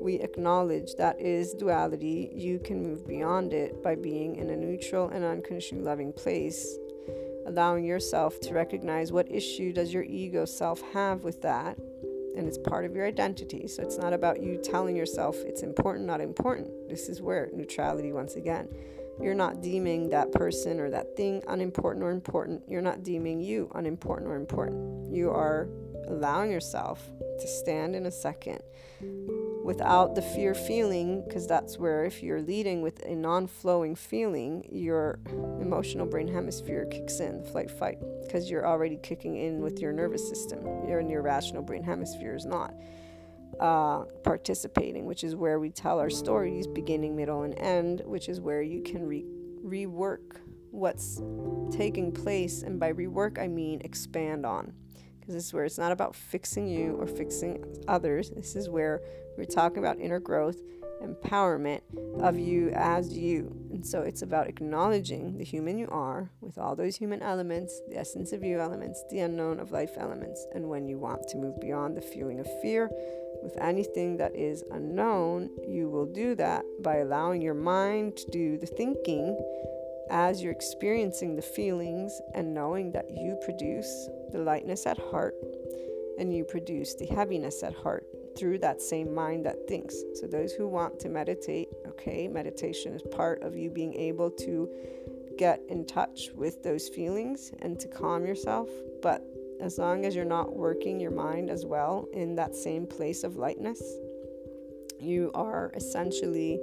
we 0.00 0.16
acknowledge 0.16 0.94
that 0.96 1.20
is 1.20 1.54
duality. 1.54 2.30
You 2.34 2.58
can 2.58 2.82
move 2.82 3.06
beyond 3.06 3.52
it 3.52 3.82
by 3.82 3.94
being 3.94 4.36
in 4.36 4.50
a 4.50 4.56
neutral 4.56 5.08
and 5.08 5.24
unconditionally 5.24 5.84
loving 5.84 6.12
place 6.12 6.76
allowing 7.46 7.84
yourself 7.84 8.38
to 8.40 8.54
recognize 8.54 9.12
what 9.12 9.30
issue 9.30 9.72
does 9.72 9.92
your 9.92 10.04
ego 10.04 10.44
self 10.44 10.80
have 10.92 11.24
with 11.24 11.42
that 11.42 11.76
and 12.36 12.46
it's 12.46 12.58
part 12.58 12.84
of 12.84 12.94
your 12.94 13.06
identity. 13.06 13.66
So 13.66 13.82
it's 13.82 13.98
not 13.98 14.12
about 14.12 14.42
you 14.42 14.56
telling 14.56 14.96
yourself 14.96 15.36
it's 15.44 15.62
important, 15.62 16.06
not 16.06 16.20
important. 16.20 16.88
This 16.88 17.08
is 17.08 17.20
where 17.20 17.50
neutrality, 17.52 18.12
once 18.12 18.36
again, 18.36 18.68
you're 19.20 19.34
not 19.34 19.62
deeming 19.62 20.08
that 20.10 20.32
person 20.32 20.80
or 20.80 20.90
that 20.90 21.16
thing 21.16 21.42
unimportant 21.48 22.04
or 22.04 22.10
important. 22.10 22.62
You're 22.66 22.82
not 22.82 23.02
deeming 23.02 23.40
you 23.40 23.70
unimportant 23.74 24.28
or 24.28 24.36
important. 24.36 25.12
You 25.12 25.30
are 25.30 25.68
allowing 26.08 26.50
yourself 26.50 27.00
to 27.40 27.46
stand 27.46 27.94
in 27.94 28.06
a 28.06 28.10
second 28.10 28.60
without 29.64 30.14
the 30.14 30.22
fear 30.22 30.54
feeling, 30.54 31.22
because 31.26 31.46
that's 31.46 31.78
where 31.78 32.04
if 32.04 32.22
you're 32.22 32.42
leading 32.42 32.82
with 32.82 33.04
a 33.06 33.14
non 33.14 33.46
flowing 33.46 33.94
feeling, 33.94 34.66
your 34.70 35.18
emotional 35.60 36.06
brain 36.06 36.28
hemisphere 36.28 36.86
kicks 36.86 37.20
in, 37.20 37.42
the 37.42 37.48
flight 37.48 37.70
fight, 37.70 37.98
because 38.22 38.50
you're 38.50 38.66
already 38.66 38.98
kicking 39.02 39.36
in 39.36 39.60
with 39.60 39.78
your 39.78 39.92
nervous 39.92 40.28
system. 40.28 40.64
Your, 40.88 41.00
your 41.00 41.22
rational 41.22 41.62
brain 41.62 41.82
hemisphere 41.82 42.34
is 42.34 42.44
not 42.44 42.74
uh, 43.60 44.04
participating, 44.24 45.06
which 45.06 45.24
is 45.24 45.36
where 45.36 45.60
we 45.60 45.70
tell 45.70 45.98
our 46.00 46.10
stories, 46.10 46.66
beginning, 46.66 47.14
middle, 47.16 47.42
and 47.42 47.58
end, 47.58 48.02
which 48.04 48.28
is 48.28 48.40
where 48.40 48.62
you 48.62 48.82
can 48.82 49.06
re- 49.06 49.26
rework 49.64 50.40
what's 50.70 51.22
taking 51.70 52.12
place. 52.12 52.62
And 52.62 52.80
by 52.80 52.92
rework, 52.92 53.38
I 53.38 53.46
mean 53.48 53.80
expand 53.84 54.44
on. 54.44 54.72
Because 55.20 55.34
this 55.34 55.46
is 55.46 55.54
where 55.54 55.64
it's 55.64 55.78
not 55.78 55.92
about 55.92 56.16
fixing 56.16 56.66
you 56.66 56.96
or 56.96 57.06
fixing 57.06 57.64
others. 57.86 58.30
This 58.30 58.56
is 58.56 58.68
where 58.68 59.00
we're 59.36 59.44
talking 59.44 59.78
about 59.78 59.98
inner 59.98 60.20
growth, 60.20 60.58
empowerment 61.02 61.80
of 62.20 62.38
you 62.38 62.70
as 62.70 63.16
you. 63.16 63.56
And 63.70 63.84
so 63.84 64.02
it's 64.02 64.22
about 64.22 64.48
acknowledging 64.48 65.38
the 65.38 65.44
human 65.44 65.78
you 65.78 65.88
are 65.88 66.30
with 66.40 66.58
all 66.58 66.76
those 66.76 66.96
human 66.96 67.22
elements, 67.22 67.80
the 67.88 67.98
essence 67.98 68.32
of 68.32 68.44
you 68.44 68.60
elements, 68.60 69.02
the 69.10 69.20
unknown 69.20 69.58
of 69.58 69.72
life 69.72 69.92
elements. 69.96 70.46
And 70.54 70.68
when 70.68 70.86
you 70.86 70.98
want 70.98 71.28
to 71.28 71.38
move 71.38 71.60
beyond 71.60 71.96
the 71.96 72.02
feeling 72.02 72.40
of 72.40 72.46
fear 72.60 72.90
with 73.42 73.56
anything 73.60 74.16
that 74.18 74.36
is 74.36 74.64
unknown, 74.70 75.50
you 75.66 75.88
will 75.88 76.06
do 76.06 76.34
that 76.36 76.64
by 76.82 76.96
allowing 76.98 77.42
your 77.42 77.54
mind 77.54 78.16
to 78.18 78.30
do 78.30 78.58
the 78.58 78.66
thinking 78.66 79.36
as 80.10 80.42
you're 80.42 80.52
experiencing 80.52 81.36
the 81.36 81.42
feelings 81.42 82.20
and 82.34 82.52
knowing 82.52 82.92
that 82.92 83.10
you 83.10 83.36
produce 83.44 84.08
the 84.30 84.38
lightness 84.38 84.86
at 84.86 84.98
heart 84.98 85.34
and 86.18 86.34
you 86.34 86.44
produce 86.44 86.94
the 86.94 87.06
heaviness 87.06 87.62
at 87.62 87.74
heart 87.74 88.06
through 88.36 88.58
that 88.58 88.80
same 88.80 89.14
mind 89.14 89.46
that 89.46 89.68
thinks. 89.68 89.96
So, 90.14 90.26
those 90.26 90.52
who 90.52 90.68
want 90.68 90.98
to 91.00 91.08
meditate, 91.08 91.68
okay, 91.86 92.28
meditation 92.28 92.94
is 92.94 93.02
part 93.10 93.42
of 93.42 93.56
you 93.56 93.70
being 93.70 93.94
able 93.94 94.30
to 94.30 94.68
get 95.38 95.60
in 95.68 95.86
touch 95.86 96.30
with 96.34 96.62
those 96.62 96.88
feelings 96.88 97.52
and 97.60 97.78
to 97.80 97.88
calm 97.88 98.26
yourself. 98.26 98.68
But 99.02 99.22
as 99.60 99.78
long 99.78 100.04
as 100.04 100.14
you're 100.14 100.24
not 100.24 100.56
working 100.56 101.00
your 101.00 101.10
mind 101.10 101.50
as 101.50 101.64
well 101.64 102.06
in 102.12 102.34
that 102.36 102.54
same 102.54 102.86
place 102.86 103.24
of 103.24 103.36
lightness, 103.36 103.80
you 105.00 105.30
are 105.34 105.72
essentially 105.74 106.60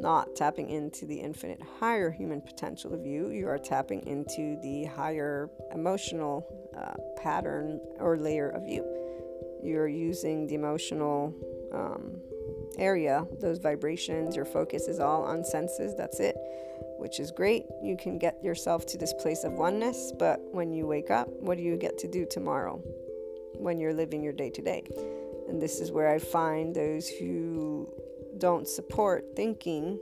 not 0.00 0.36
tapping 0.36 0.70
into 0.70 1.06
the 1.06 1.16
infinite 1.16 1.60
higher 1.80 2.10
human 2.10 2.40
potential 2.40 2.94
of 2.94 3.04
you. 3.04 3.30
You 3.30 3.48
are 3.48 3.58
tapping 3.58 4.06
into 4.06 4.58
the 4.62 4.84
higher 4.84 5.50
emotional 5.72 6.46
uh, 6.76 6.94
pattern 7.20 7.80
or 7.98 8.16
layer 8.16 8.48
of 8.48 8.66
you 8.66 8.84
you're 9.62 9.88
using 9.88 10.46
the 10.46 10.54
emotional 10.54 11.34
um, 11.72 12.20
area, 12.78 13.26
those 13.40 13.58
vibrations, 13.58 14.36
your 14.36 14.44
focus 14.44 14.88
is 14.88 15.00
all 15.00 15.22
on 15.22 15.44
senses, 15.44 15.94
that's 15.96 16.20
it, 16.20 16.36
which 16.98 17.20
is 17.20 17.30
great. 17.30 17.64
You 17.82 17.96
can 17.96 18.18
get 18.18 18.42
yourself 18.42 18.86
to 18.86 18.98
this 18.98 19.12
place 19.14 19.44
of 19.44 19.52
oneness, 19.52 20.12
but 20.18 20.40
when 20.52 20.72
you 20.72 20.86
wake 20.86 21.10
up, 21.10 21.28
what 21.40 21.56
do 21.56 21.64
you 21.64 21.76
get 21.76 21.98
to 21.98 22.08
do 22.08 22.26
tomorrow 22.30 22.76
when 23.54 23.78
you're 23.78 23.94
living 23.94 24.22
your 24.22 24.32
day 24.32 24.50
to 24.50 24.62
day? 24.62 24.84
And 25.48 25.60
this 25.60 25.80
is 25.80 25.90
where 25.90 26.08
I 26.08 26.18
find 26.18 26.74
those 26.74 27.08
who 27.08 27.92
don't 28.38 28.68
support 28.68 29.24
thinking 29.34 29.98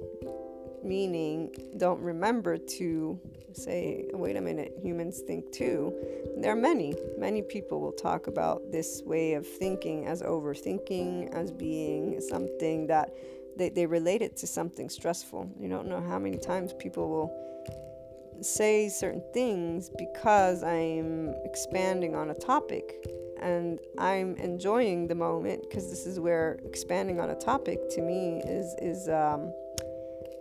meaning 0.86 1.54
don't 1.76 2.00
remember 2.00 2.56
to 2.56 3.20
say, 3.52 4.04
wait 4.12 4.36
a 4.36 4.40
minute, 4.40 4.72
humans 4.82 5.20
think 5.26 5.50
too. 5.52 5.92
There 6.38 6.52
are 6.52 6.56
many, 6.56 6.94
many 7.18 7.42
people 7.42 7.80
will 7.80 7.92
talk 7.92 8.26
about 8.26 8.70
this 8.70 9.02
way 9.04 9.34
of 9.34 9.46
thinking 9.46 10.06
as 10.06 10.22
overthinking, 10.22 11.34
as 11.34 11.50
being 11.50 12.20
something 12.20 12.86
that 12.88 13.14
they, 13.56 13.70
they 13.70 13.86
relate 13.86 14.22
it 14.22 14.36
to 14.38 14.46
something 14.46 14.88
stressful. 14.88 15.50
You 15.58 15.68
don't 15.68 15.88
know 15.88 16.00
how 16.00 16.18
many 16.18 16.36
times 16.36 16.74
people 16.74 17.08
will 17.08 18.42
say 18.42 18.88
certain 18.88 19.22
things 19.32 19.90
because 19.96 20.62
I'm 20.62 21.34
expanding 21.44 22.14
on 22.14 22.30
a 22.30 22.34
topic 22.34 23.06
and 23.40 23.78
I'm 23.98 24.36
enjoying 24.36 25.08
the 25.08 25.14
moment 25.14 25.62
because 25.62 25.88
this 25.88 26.06
is 26.06 26.20
where 26.20 26.58
expanding 26.64 27.20
on 27.20 27.30
a 27.30 27.34
topic 27.34 27.78
to 27.90 28.02
me 28.02 28.42
is 28.44 28.74
is 28.80 29.08
um, 29.08 29.52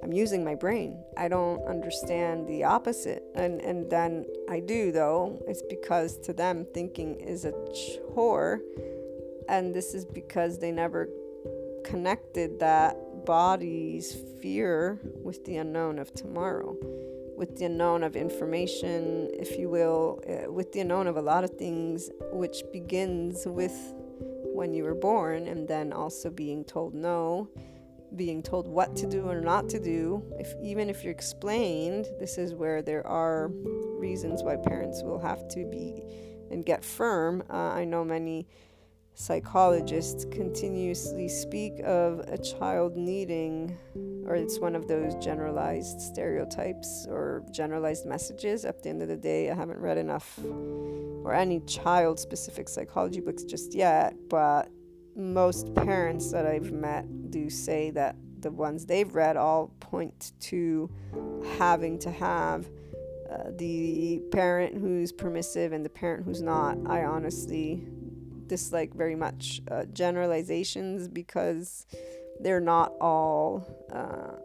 I'm 0.06 0.14
using 0.14 0.46
my 0.46 0.54
brain. 0.54 1.04
I 1.18 1.28
don't 1.28 1.66
understand 1.66 2.48
the 2.48 2.64
opposite. 2.64 3.24
And, 3.34 3.60
and 3.60 3.90
then 3.90 4.28
I 4.48 4.60
do, 4.60 4.92
though. 4.92 5.44
It's 5.48 5.64
because 5.68 6.20
to 6.20 6.32
them, 6.32 6.68
thinking 6.76 7.16
is 7.16 7.44
a 7.44 7.54
chore. 8.14 8.62
And 9.50 9.74
this 9.74 9.96
is 9.96 10.06
because 10.06 10.60
they 10.60 10.72
never 10.72 11.10
connected 11.84 12.60
that 12.60 13.26
body's 13.26 14.16
fear 14.40 15.00
with 15.24 15.44
the 15.46 15.58
unknown 15.58 15.98
of 15.98 16.14
tomorrow, 16.14 16.78
with 17.36 17.58
the 17.58 17.66
unknown 17.66 18.04
of 18.04 18.16
information, 18.16 19.32
if 19.34 19.58
you 19.58 19.70
will, 19.70 20.22
uh, 20.30 20.52
with 20.52 20.72
the 20.72 20.82
unknown 20.82 21.08
of 21.08 21.18
a 21.18 21.22
lot 21.22 21.44
of 21.44 21.50
things, 21.58 22.12
which 22.32 22.62
begins 22.72 23.48
with 23.48 23.74
when 24.54 24.72
you 24.76 24.84
were 24.84 24.94
born 24.94 25.48
and 25.48 25.68
then 25.68 25.92
also 25.92 26.30
being 26.30 26.64
told 26.64 26.94
no 26.94 27.50
being 28.16 28.42
told 28.42 28.68
what 28.68 28.96
to 28.98 29.08
do 29.08 29.28
or 29.28 29.42
not 29.42 29.70
to 29.70 29.80
do, 29.80 30.24
if 30.40 30.54
even 30.62 30.90
if 30.90 31.04
you're 31.04 31.12
explained, 31.12 32.08
this 32.20 32.38
is 32.38 32.54
where 32.54 32.82
there 32.82 33.06
are 33.06 33.50
reasons 34.00 34.44
why 34.44 34.56
parents 34.56 35.04
will 35.04 35.20
have 35.20 35.48
to 35.50 35.66
be 35.66 36.04
and 36.52 36.66
get 36.66 36.84
firm. 36.84 37.44
Uh, 37.50 37.72
I 37.72 37.86
know 37.86 38.04
many 38.04 38.48
psychologists 39.16 40.26
continuously 40.26 41.28
speak 41.30 41.80
of 41.84 42.20
a 42.28 42.38
child 42.38 42.98
needing, 42.98 43.76
or 44.28 44.36
it's 44.36 44.60
one 44.60 44.76
of 44.76 44.88
those 44.88 45.16
generalized 45.16 46.02
stereotypes 46.02 47.08
or 47.10 47.44
generalized 47.52 48.06
messages. 48.06 48.66
At 48.66 48.84
the 48.84 48.90
end 48.90 49.02
of 49.02 49.08
the 49.08 49.16
day, 49.16 49.50
I 49.50 49.56
haven't 49.56 49.80
read 49.80 49.98
enough 49.98 50.38
or 50.44 51.34
any 51.34 51.62
child 51.62 52.20
specific 52.20 52.70
psychology 52.70 53.22
books 53.22 53.44
just 53.44 53.74
yet, 53.74 54.16
but 54.30 54.70
most 55.16 55.74
parents 55.76 56.32
that 56.32 56.46
I've 56.46 56.72
met 56.72 57.32
do 57.32 57.50
say 57.50 57.90
that 57.92 58.16
the 58.40 58.52
ones 58.52 58.86
they've 58.86 59.14
read 59.14 59.38
all 59.38 59.72
point 59.80 60.34
to 60.40 60.90
having 61.58 61.98
to 62.00 62.12
have 62.12 62.70
uh, 63.32 63.50
the 63.58 64.22
parent 64.32 64.78
who's 64.78 65.12
permissive 65.12 65.72
and 65.72 65.84
the 65.84 65.90
parent 65.90 66.24
who's 66.26 66.42
not. 66.42 66.78
I 66.86 67.06
honestly 67.06 67.88
dislike 68.48 68.94
very 68.94 69.16
much 69.16 69.62
uh, 69.72 69.86
generalizations 69.86 71.08
because 71.08 71.88
they're 72.40 72.60
not 72.60 72.94
all 73.02 73.66
uh, 73.92 74.38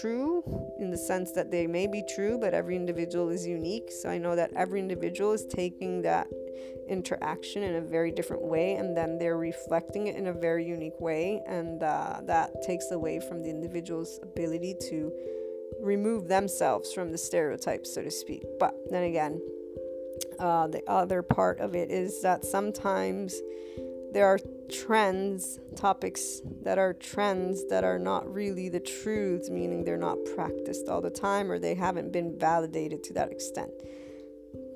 true 0.00 0.42
in 0.80 0.90
the 0.90 0.96
sense 0.96 1.32
that 1.32 1.50
they 1.50 1.66
may 1.66 1.86
be 1.86 2.02
true, 2.14 2.38
but 2.38 2.54
every 2.54 2.76
individual 2.76 3.28
is 3.28 3.46
unique. 3.46 3.90
So 3.90 4.08
I 4.08 4.18
know 4.18 4.34
that 4.34 4.50
every 4.54 4.80
individual 4.80 5.32
is 5.32 5.46
taking 5.46 6.02
that 6.02 6.26
interaction 6.88 7.62
in 7.62 7.76
a 7.76 7.80
very 7.80 8.10
different 8.10 8.42
way 8.42 8.74
and 8.74 8.96
then 8.96 9.18
they're 9.18 9.38
reflecting 9.38 10.06
it 10.06 10.16
in 10.16 10.28
a 10.28 10.32
very 10.32 10.64
unique 10.64 10.98
way 11.00 11.42
and 11.46 11.82
uh, 11.82 12.20
that 12.24 12.62
takes 12.62 12.90
away 12.90 13.20
from 13.20 13.42
the 13.42 13.50
individual's 13.50 14.20
ability 14.22 14.74
to 14.88 15.12
remove 15.80 16.28
themselves 16.28 16.92
from 16.92 17.12
the 17.12 17.18
stereotypes 17.18 17.92
so 17.92 18.02
to 18.02 18.10
speak 18.10 18.44
but 18.58 18.74
then 18.90 19.04
again 19.04 19.40
uh, 20.38 20.66
the 20.66 20.82
other 20.88 21.22
part 21.22 21.60
of 21.60 21.74
it 21.74 21.90
is 21.90 22.22
that 22.22 22.44
sometimes 22.44 23.40
there 24.12 24.26
are 24.26 24.38
trends, 24.70 25.58
topics 25.74 26.40
that 26.62 26.78
are 26.78 26.94
trends 26.94 27.66
that 27.68 27.84
are 27.84 27.98
not 27.98 28.32
really 28.32 28.68
the 28.68 28.80
truths, 28.80 29.50
meaning 29.50 29.84
they're 29.84 29.96
not 29.96 30.16
practiced 30.34 30.88
all 30.88 31.00
the 31.00 31.10
time 31.10 31.50
or 31.50 31.58
they 31.58 31.74
haven't 31.74 32.12
been 32.12 32.38
validated 32.38 33.04
to 33.04 33.12
that 33.12 33.30
extent. 33.30 33.70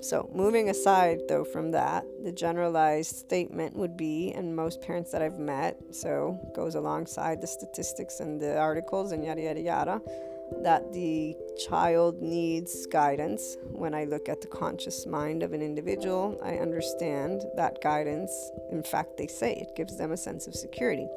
So, 0.01 0.30
moving 0.34 0.70
aside 0.70 1.20
though 1.28 1.44
from 1.44 1.72
that, 1.72 2.05
the 2.24 2.32
generalized 2.32 3.16
statement 3.16 3.76
would 3.76 3.96
be, 3.96 4.32
and 4.32 4.57
most 4.57 4.80
parents 4.80 5.12
that 5.12 5.20
I've 5.20 5.38
met, 5.38 5.76
so 5.90 6.40
goes 6.55 6.74
alongside 6.74 7.40
the 7.40 7.46
statistics 7.46 8.20
and 8.20 8.40
the 8.40 8.59
articles 8.59 9.12
and 9.12 9.22
yada 9.22 9.42
yada 9.42 9.61
yada, 9.61 10.03
that 10.62 10.92
the 10.92 11.36
child 11.68 12.22
needs 12.22 12.86
guidance. 12.86 13.57
When 13.72 13.94
I 13.94 14.05
look 14.05 14.28
at 14.28 14.40
the 14.40 14.46
conscious 14.46 15.07
mind 15.07 15.42
of 15.42 15.53
an 15.53 15.62
individual, 15.62 16.40
I 16.42 16.57
understand 16.57 17.44
that 17.57 17.82
guidance, 17.82 18.32
in 18.70 18.82
fact, 18.82 19.18
they 19.18 19.26
say 19.26 19.53
it 19.53 19.76
gives 19.76 19.96
them 19.96 20.12
a 20.12 20.16
sense 20.16 20.46
of 20.46 20.55
security. 20.55 21.09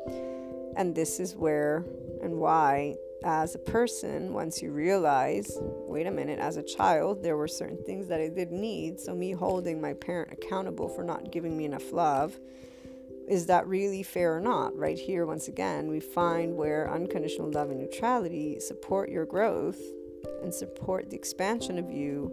And 0.75 0.93
this 0.93 1.19
is 1.19 1.35
where 1.35 1.85
and 2.21 2.35
why 2.35 2.95
as 3.23 3.55
a 3.55 3.59
person, 3.59 4.33
once 4.33 4.61
you 4.61 4.71
realize, 4.71 5.57
wait 5.61 6.07
a 6.07 6.11
minute, 6.11 6.39
as 6.39 6.57
a 6.57 6.63
child, 6.63 7.23
there 7.23 7.37
were 7.37 7.47
certain 7.47 7.81
things 7.83 8.07
that 8.07 8.19
I 8.19 8.29
did 8.29 8.51
need. 8.51 8.99
So, 8.99 9.13
me 9.13 9.31
holding 9.31 9.81
my 9.81 9.93
parent 9.93 10.31
accountable 10.31 10.89
for 10.89 11.03
not 11.03 11.31
giving 11.31 11.57
me 11.57 11.65
enough 11.65 11.91
love, 11.91 12.37
is 13.27 13.45
that 13.45 13.67
really 13.67 14.03
fair 14.03 14.35
or 14.35 14.41
not? 14.41 14.77
Right 14.77 14.97
here, 14.97 15.25
once 15.25 15.47
again, 15.47 15.87
we 15.87 15.99
find 15.99 16.55
where 16.55 16.91
unconditional 16.91 17.49
love 17.49 17.69
and 17.69 17.79
neutrality 17.79 18.59
support 18.59 19.09
your 19.09 19.25
growth 19.25 19.79
and 20.41 20.53
support 20.53 21.09
the 21.09 21.15
expansion 21.15 21.79
of 21.79 21.89
you 21.89 22.31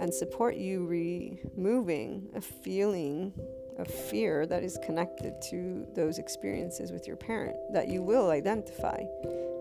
and 0.00 0.14
support 0.14 0.56
you 0.56 0.86
removing 0.86 2.28
a 2.34 2.40
feeling 2.40 3.32
of 3.78 3.88
fear 3.88 4.46
that 4.46 4.62
is 4.62 4.78
connected 4.84 5.34
to 5.42 5.86
those 5.94 6.18
experiences 6.18 6.92
with 6.92 7.06
your 7.06 7.16
parent 7.16 7.56
that 7.72 7.88
you 7.88 8.02
will 8.02 8.30
identify 8.30 9.02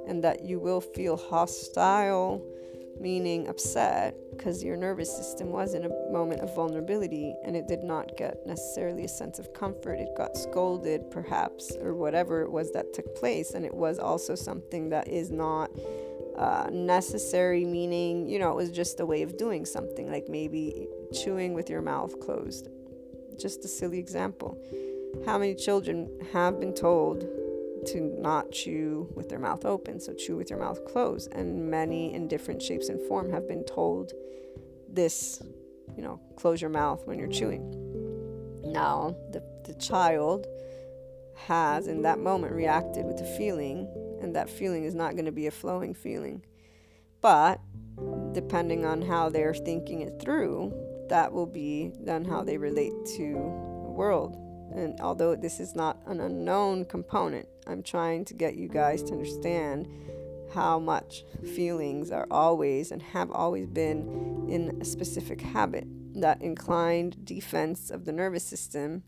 and 0.08 0.24
that 0.24 0.44
you 0.44 0.60
will 0.60 0.82
feel 0.82 1.18
hostile 1.18 2.42
meaning 3.00 3.48
upset 3.48 4.16
because 4.32 4.64
your 4.64 4.78
nervous 4.78 5.16
system 5.16 5.50
was 5.50 5.74
in 5.74 5.86
a 5.86 6.12
moment 6.12 6.42
of 6.42 6.54
vulnerability 6.56 7.36
and 7.44 7.56
it 7.56 7.68
did 7.68 7.84
not 7.84 8.16
get 8.18 8.46
necessarily 8.46 9.06
a 9.06 9.08
sense 9.08 9.40
of 9.40 9.54
comfort. 9.54 9.96
It 9.96 10.10
got 10.16 10.38
scolded, 10.38 11.10
perhaps, 11.12 11.76
or 11.82 11.94
whatever 11.94 12.42
it 12.42 12.52
was 12.52 12.72
that 12.72 12.94
took 12.94 13.16
place. 13.16 13.52
And 13.52 13.66
it 13.66 13.74
was 13.74 14.00
also 14.00 14.36
something 14.36 14.90
that 14.90 15.08
is 15.08 15.32
not 15.32 15.72
uh, 16.38 16.70
necessary, 16.72 17.66
meaning, 17.66 18.28
you 18.28 18.40
know, 18.40 18.52
it 18.52 18.56
was 18.56 18.72
just 18.72 19.00
a 19.00 19.06
way 19.06 19.22
of 19.22 19.38
doing 19.38 19.66
something, 19.66 20.12
like 20.12 20.28
maybe 20.30 20.88
chewing 21.14 21.54
with 21.54 21.70
your 21.70 21.82
mouth 21.82 22.20
closed. 22.20 22.70
Just 23.40 23.66
a 23.66 23.68
silly 23.68 24.00
example. 24.00 24.58
How 25.26 25.38
many 25.38 25.56
children 25.56 26.10
have 26.32 26.60
been 26.60 26.74
told 26.74 27.28
to 27.88 28.02
not 28.20 28.52
chew 28.52 29.10
with 29.16 29.30
their 29.30 29.40
mouth 29.40 29.66
open, 29.66 30.00
so 30.00 30.14
chew 30.14 30.36
with 30.36 30.50
your 30.50 30.60
mouth 30.60 30.84
closed. 30.86 31.32
And 31.34 31.70
many 31.70 32.14
in 32.14 32.28
different 32.28 32.62
shapes 32.62 32.90
and 32.90 33.02
form 33.08 33.32
have 33.32 33.48
been 33.48 33.64
told 33.64 34.14
this, 34.90 35.42
you 35.96 36.04
know, 36.04 36.20
close 36.36 36.62
your 36.62 36.70
mouth 36.70 37.06
when 37.06 37.20
you're 37.20 37.28
chewing. 37.28 38.62
Now, 38.64 39.16
the, 39.32 39.44
the 39.66 39.74
child 39.76 40.48
has 41.36 41.88
in 41.88 42.02
that 42.04 42.20
moment 42.20 42.54
reacted 42.54 43.06
with 43.06 43.20
a 43.20 43.38
feeling, 43.38 43.88
and 44.22 44.36
that 44.36 44.50
feeling 44.50 44.86
is 44.86 44.96
not 44.96 45.14
going 45.14 45.26
to 45.26 45.32
be 45.32 45.48
a 45.48 45.52
flowing 45.52 45.94
feeling. 45.94 46.44
But 47.22 47.60
depending 48.34 48.86
on 48.86 49.02
how 49.02 49.30
they're 49.30 49.54
thinking 49.54 50.02
it 50.02 50.20
through, 50.22 50.74
that 51.10 51.32
will 51.32 51.46
be 51.46 51.92
then 52.00 52.26
how 52.26 52.44
they 52.44 52.58
relate 52.58 52.94
to 53.18 53.34
the 53.84 53.92
world 53.92 54.38
and 54.74 55.00
although 55.02 55.36
this 55.36 55.60
is 55.60 55.76
not 55.76 55.98
an 56.08 56.20
unknown 56.20 56.86
component, 56.86 57.48
I'm 57.68 57.84
trying 57.84 58.26
to 58.26 58.34
get 58.34 58.56
you 58.56 58.68
guys 58.68 59.04
to 59.04 59.14
understand 59.14 59.88
how 60.54 60.80
much 60.80 61.24
feelings 61.56 62.12
are 62.12 62.28
always 62.30 62.92
and 62.92 63.02
have 63.02 63.32
always 63.32 63.68
been 63.68 64.46
in 64.50 64.78
a 64.82 64.86
specific 64.86 65.42
habit. 65.42 65.86
That 66.16 66.42
inclined 66.42 67.26
defense 67.26 67.90
of 67.90 68.06
the 68.06 68.12
nervous 68.12 68.44
system. 68.44 69.04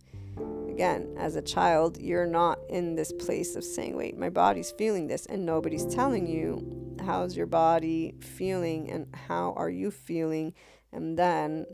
Again, 0.69 1.15
as 1.17 1.35
a 1.35 1.41
child, 1.41 1.97
you're 1.99 2.25
not 2.25 2.59
in 2.69 2.95
this 2.95 3.13
place 3.13 3.55
of 3.55 3.63
saying, 3.63 3.95
wait, 3.95 4.17
my 4.17 4.29
body's 4.29 4.71
feeling 4.71 5.07
this, 5.07 5.25
and 5.27 5.45
nobody's 5.45 5.85
telling 5.85 6.27
you 6.27 6.95
how's 7.05 7.37
your 7.37 7.45
body 7.45 8.15
feeling 8.19 8.89
and 8.89 9.07
how 9.27 9.53
are 9.55 9.69
you 9.69 9.91
feeling. 9.91 10.53
And 10.91 11.17
then 11.17 11.65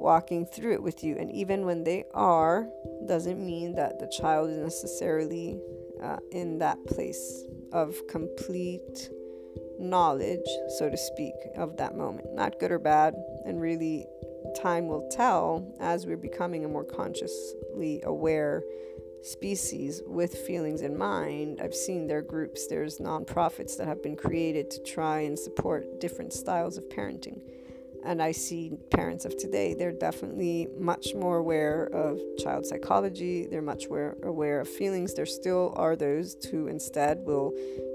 walking 0.00 0.46
through 0.46 0.74
it 0.74 0.82
with 0.82 1.04
you. 1.04 1.16
And 1.16 1.32
even 1.32 1.64
when 1.64 1.84
they 1.84 2.04
are, 2.12 2.68
doesn't 3.06 3.44
mean 3.44 3.74
that 3.76 3.98
the 4.00 4.08
child 4.08 4.50
is 4.50 4.56
necessarily 4.56 5.58
uh, 6.02 6.18
in 6.30 6.58
that 6.58 6.84
place 6.86 7.44
of 7.72 7.96
complete 8.08 9.10
knowledge, 9.78 10.46
so 10.78 10.90
to 10.90 10.96
speak, 10.96 11.34
of 11.56 11.76
that 11.76 11.96
moment. 11.96 12.34
Not 12.34 12.58
good 12.58 12.70
or 12.70 12.78
bad. 12.78 13.14
And 13.46 13.60
really, 13.60 14.06
time 14.60 14.88
will 14.88 15.08
tell 15.10 15.74
as 15.80 16.06
we're 16.06 16.16
becoming 16.16 16.64
a 16.64 16.68
more 16.68 16.84
consciously 16.84 18.00
aware 18.04 18.62
species 19.22 20.02
with 20.06 20.34
feelings 20.34 20.82
in 20.82 20.96
mind. 20.98 21.60
I've 21.62 21.74
seen 21.74 22.06
their 22.06 22.22
groups, 22.22 22.66
there's 22.66 22.98
nonprofits 22.98 23.76
that 23.76 23.86
have 23.86 24.02
been 24.02 24.16
created 24.16 24.70
to 24.72 24.82
try 24.82 25.20
and 25.20 25.38
support 25.38 26.00
different 26.00 26.32
styles 26.32 26.76
of 26.76 26.84
parenting 26.88 27.40
and 28.04 28.22
I 28.22 28.32
see 28.32 28.72
parents 28.90 29.24
of 29.24 29.36
today, 29.36 29.74
they're 29.74 29.92
definitely 29.92 30.68
much 30.78 31.14
more 31.14 31.38
aware 31.38 31.86
of 31.86 32.20
child 32.38 32.66
psychology. 32.66 33.46
They're 33.46 33.62
much 33.62 33.88
more 33.88 34.16
aware 34.22 34.60
of 34.60 34.68
feelings. 34.68 35.14
There 35.14 35.26
still 35.26 35.72
are 35.76 35.96
those 35.96 36.36
who 36.50 36.66
instead 36.66 37.18
will 37.18 37.52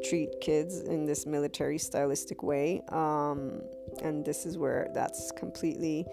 treat 0.08 0.30
kids 0.42 0.82
in 0.82 1.06
this 1.06 1.26
military 1.26 1.78
stylistic 1.78 2.44
way. 2.44 2.82
Um, 2.90 3.62
and 4.02 4.26
this 4.26 4.46
is 4.46 4.58
where 4.58 4.90
that's 4.94 5.32
completely 5.32 6.06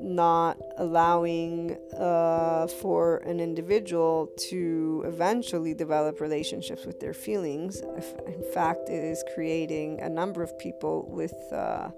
not 0.00 0.58
allowing 0.78 1.76
uh, 1.96 2.66
for 2.66 3.18
an 3.18 3.40
individual 3.40 4.28
to 4.36 5.02
eventually 5.06 5.74
develop 5.74 6.20
relationships 6.20 6.84
with 6.86 6.98
their 6.98 7.12
feelings. 7.12 7.80
In 8.26 8.42
fact, 8.54 8.88
it 8.88 9.04
is 9.04 9.22
creating 9.34 10.00
a 10.00 10.08
number 10.08 10.42
of 10.42 10.58
people 10.58 11.06
with. 11.08 11.34
Uh, 11.52 11.90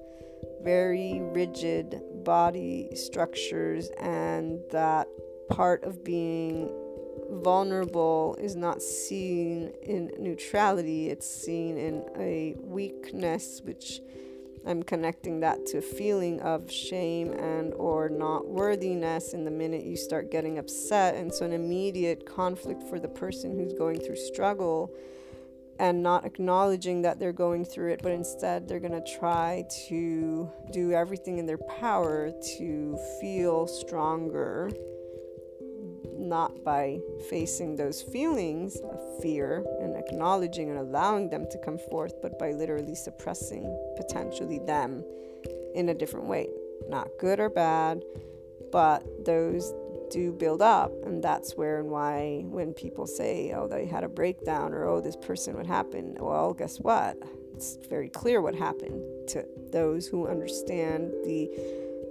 very 0.65 1.21
rigid 1.21 2.01
body 2.25 2.89
structures, 2.95 3.91
and 4.01 4.61
that 4.73 5.07
part 5.51 5.85
of 5.85 6.03
being 6.03 6.71
vulnerable 7.43 8.37
is 8.41 8.57
not 8.57 8.83
seen 8.83 9.73
in 9.83 10.11
neutrality, 10.19 11.11
it's 11.11 11.29
seen 11.29 11.77
in 11.77 12.05
a 12.19 12.55
weakness, 12.61 13.61
which 13.65 14.01
I'm 14.67 14.83
connecting 14.83 15.41
that 15.41 15.67
to 15.67 15.79
a 15.79 15.83
feeling 15.83 16.41
of 16.41 16.71
shame 16.71 17.33
and 17.33 17.75
or 17.75 18.09
not 18.09 18.47
worthiness 18.47 19.35
in 19.35 19.45
the 19.45 19.51
minute 19.51 19.85
you 19.85 19.97
start 19.97 20.31
getting 20.31 20.59
upset. 20.59 21.17
And 21.17 21.33
so 21.33 21.45
an 21.45 21.53
immediate 21.53 22.25
conflict 22.25 22.83
for 22.85 22.99
the 22.99 23.09
person 23.09 23.59
who's 23.59 23.75
going 23.75 24.01
through 24.01 24.17
struggle 24.17 24.91
and 25.79 26.03
not 26.03 26.25
acknowledging 26.25 27.03
that 27.03 27.19
they're 27.19 27.33
going 27.33 27.65
through 27.65 27.93
it, 27.93 28.01
but 28.03 28.13
instead 28.13 28.69
they're 28.69 28.81
going 28.81 28.93
to 28.93 29.19
try 29.19 29.65
to 29.89 30.51
do 30.73 30.93
everything 30.93 31.39
in 31.39 31.47
their 31.47 31.59
power 31.59 32.31
to 32.59 32.99
feel 33.21 33.67
stronger, 33.67 34.71
not 36.17 36.65
by 36.65 37.01
facing 37.29 37.77
those 37.77 38.03
feelings 38.03 38.77
of 38.77 39.23
fear 39.23 39.65
and 39.81 39.97
acknowledging 39.97 40.71
and 40.71 40.79
allowing 40.79 41.29
them 41.29 41.47
to 41.51 41.59
come 41.59 41.79
forth, 41.91 42.15
but 42.23 42.39
by 42.39 42.53
literally 42.53 42.95
suppressing 42.95 43.65
potentially 43.97 44.61
them 44.61 45.05
in 45.75 45.89
a 45.89 45.95
different 45.95 46.27
way. 46.27 46.49
Not 46.89 47.09
good 47.19 47.41
or 47.41 47.51
bad, 47.51 48.03
but 48.71 49.05
those 49.25 49.73
do 50.15 50.31
build 50.31 50.63
up 50.63 50.93
and 51.05 51.23
that's 51.23 51.57
where 51.57 51.81
and 51.81 51.91
why 51.91 52.45
when 52.47 52.73
people 52.73 53.05
say 53.05 53.53
oh 53.53 53.67
they 53.67 53.85
had 53.85 54.05
a 54.05 54.09
breakdown 54.09 54.73
or 54.73 54.85
oh 54.85 55.01
this 55.01 55.17
person 55.17 55.57
would 55.57 55.67
happen 55.67 56.17
well 56.21 56.55
guess 56.55 56.79
what? 56.79 57.19
It's 57.55 57.79
very 57.89 58.09
clear 58.09 58.41
what 58.41 58.55
happened 58.55 59.29
to 59.29 59.45
those 59.73 60.07
who 60.07 60.29
understand 60.29 61.13
the 61.25 61.51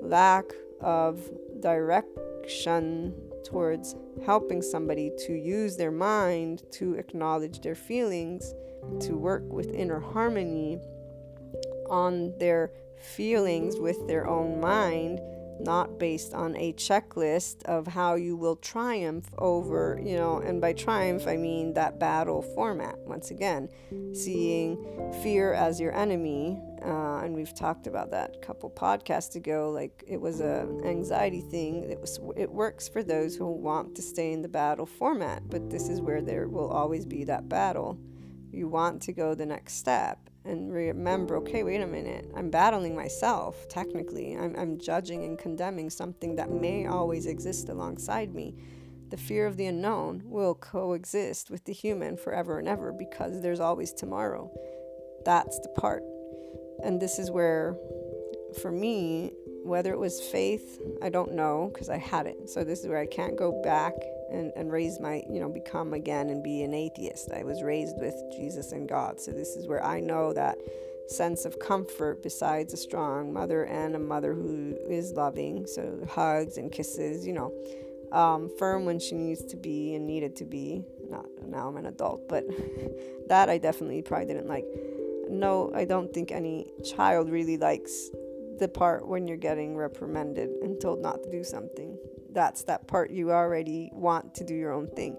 lack 0.02 0.46
of 0.82 1.30
direction 1.62 3.14
towards 3.46 3.96
helping 4.26 4.62
somebody 4.62 5.12
to 5.26 5.34
use 5.34 5.78
their 5.78 5.92
mind 5.92 6.64
to 6.72 6.96
acknowledge 6.96 7.62
their 7.62 7.76
feelings 7.76 8.54
to 9.00 9.14
work 9.18 9.44
with 9.48 9.74
inner 9.74 10.00
harmony 10.00 10.78
on 11.90 12.34
their 12.38 12.72
feelings 12.98 13.78
with 13.80 14.08
their 14.08 14.28
own 14.28 14.60
mind 14.60 15.20
not 15.60 16.00
based 16.00 16.34
on 16.34 16.56
a 16.58 16.74
checklist 16.74 17.64
of 17.64 17.88
how 17.88 18.16
you 18.16 18.36
will 18.36 18.56
triumph 18.56 19.30
over, 19.38 20.00
you 20.04 20.16
know, 20.16 20.38
and 20.38 20.60
by 20.60 20.74
triumph 20.74 21.28
I 21.28 21.38
mean 21.38 21.74
that 21.74 22.00
battle 22.00 22.42
format. 22.42 22.98
Once 23.00 23.32
again, 23.32 23.70
seeing 24.14 24.78
fear 25.22 25.54
as 25.54 25.80
your 25.80 25.94
enemy, 25.96 26.62
uh, 26.84 27.20
and 27.20 27.34
we've 27.34 27.54
talked 27.56 27.88
about 27.88 28.12
that 28.12 28.36
a 28.36 28.46
couple 28.46 28.70
podcasts 28.70 29.36
ago. 29.36 29.72
Like 29.72 30.04
it 30.08 30.20
was 30.20 30.42
a 30.42 30.68
anxiety 30.84 31.42
thing. 31.42 31.84
It 31.90 32.00
was 32.00 32.20
it 32.36 32.52
works 32.52 32.88
for 32.88 33.04
those 33.04 33.36
who 33.36 33.52
want 33.52 33.96
to 33.96 34.02
stay 34.02 34.34
in 34.34 34.42
the 34.42 34.50
battle 34.50 34.86
format, 34.86 35.50
but 35.50 35.70
this 35.70 35.88
is 35.88 36.02
where 36.02 36.22
there 36.22 36.48
will 36.48 36.70
always 36.70 37.06
be 37.06 37.24
that 37.26 37.48
battle. 37.48 37.98
You 38.52 38.68
want 38.68 39.02
to 39.04 39.14
go 39.14 39.34
the 39.34 39.46
next 39.46 39.74
step 39.74 40.30
and 40.46 40.72
remember 40.72 41.38
okay 41.38 41.64
wait 41.64 41.82
a 41.82 41.88
minute 41.88 42.30
i'm 42.36 42.50
battling 42.50 42.96
myself 42.96 43.68
technically. 43.74 44.36
I'm, 44.38 44.56
I'm 44.58 44.78
judging 44.78 45.24
and 45.24 45.38
condemning 45.38 45.90
something 45.90 46.36
that 46.36 46.52
may 46.52 46.86
always 46.86 47.26
exist 47.26 47.70
alongside 47.70 48.34
me. 48.34 48.56
The 49.10 49.18
fear 49.18 49.46
of 49.48 49.58
the 49.58 49.66
unknown 49.66 50.22
will 50.26 50.56
coexist 50.56 51.50
with 51.50 51.66
the 51.66 51.74
human 51.74 52.18
forever 52.18 52.60
and 52.60 52.68
ever 52.68 52.92
because 52.92 53.42
there's 53.42 53.60
always 53.60 53.94
tomorrow. 53.94 54.52
That's 55.26 55.60
the 55.60 55.70
part. 55.70 56.04
And 56.84 57.02
this 57.02 57.20
is 57.20 57.32
where 57.32 57.76
for 58.62 58.72
me 58.72 59.32
whether 59.64 59.92
it 59.92 60.00
was 60.00 60.22
faith 60.22 60.82
i 61.02 61.10
don't 61.10 61.34
know 61.34 61.70
because 61.74 61.90
i 61.90 61.98
had 61.98 62.28
it 62.28 62.50
so 62.50 62.64
this 62.64 62.82
is 62.82 62.88
where 62.88 63.00
i 63.00 63.06
can't 63.06 63.36
go 63.36 63.62
back 63.64 63.94
and, 64.34 64.52
and 64.56 64.72
raise 64.72 65.00
my, 65.00 65.24
you 65.30 65.40
know, 65.40 65.48
become 65.48 65.94
again 65.94 66.30
and 66.30 66.44
be 66.44 66.64
an 66.64 66.74
atheist. 66.74 67.32
I 67.32 67.44
was 67.44 67.62
raised 67.62 67.98
with 68.00 68.16
Jesus 68.36 68.72
and 68.72 68.90
God. 68.90 69.22
So 69.22 69.32
this 69.32 69.56
is 69.56 69.68
where 69.68 69.84
I 69.84 70.00
know 70.00 70.34
that 70.34 70.58
sense 71.08 71.46
of 71.46 71.60
comfort 71.60 72.24
besides 72.24 72.74
a 72.74 72.78
strong 72.78 73.32
mother 73.32 73.66
and 73.66 73.96
a 73.96 74.00
mother 74.00 74.34
who 74.34 74.76
is 74.90 75.14
loving. 75.14 75.68
So 75.68 76.06
hugs 76.10 76.58
and 76.58 76.72
kisses, 76.72 77.26
you 77.26 77.34
know, 77.34 77.54
um, 78.12 78.50
firm 78.58 78.86
when 78.86 79.00
she 79.00 79.16
needs 79.16 79.44
to 79.46 79.56
be 79.56 79.96
and 79.96 80.08
needed 80.08 80.36
to 80.38 80.46
be. 80.46 80.84
Not 81.10 81.26
now 81.46 81.68
I'm 81.68 81.78
an 81.78 81.86
adult, 81.86 82.28
but 82.28 82.46
that 83.28 83.50
I 83.50 83.60
definitely 83.60 84.02
probably 84.02 84.26
didn't 84.26 84.48
like. 84.48 84.66
No, 85.30 85.72
I 85.74 85.86
don't 85.86 86.14
think 86.14 86.32
any 86.32 86.72
child 86.84 87.30
really 87.30 87.58
likes 87.58 88.10
the 88.60 88.68
part 88.68 89.08
when 89.08 89.28
you're 89.28 89.38
getting 89.38 89.76
reprimanded 89.76 90.50
and 90.62 90.80
told 90.80 91.02
not 91.02 91.24
to 91.24 91.32
do 91.32 91.44
something 91.44 91.98
that's 92.34 92.64
that 92.64 92.88
part 92.88 93.12
you 93.12 93.32
already 93.32 93.90
want 93.94 94.36
to 94.36 94.44
do 94.44 94.56
your 94.56 94.74
own 94.74 94.88
thing. 94.88 95.16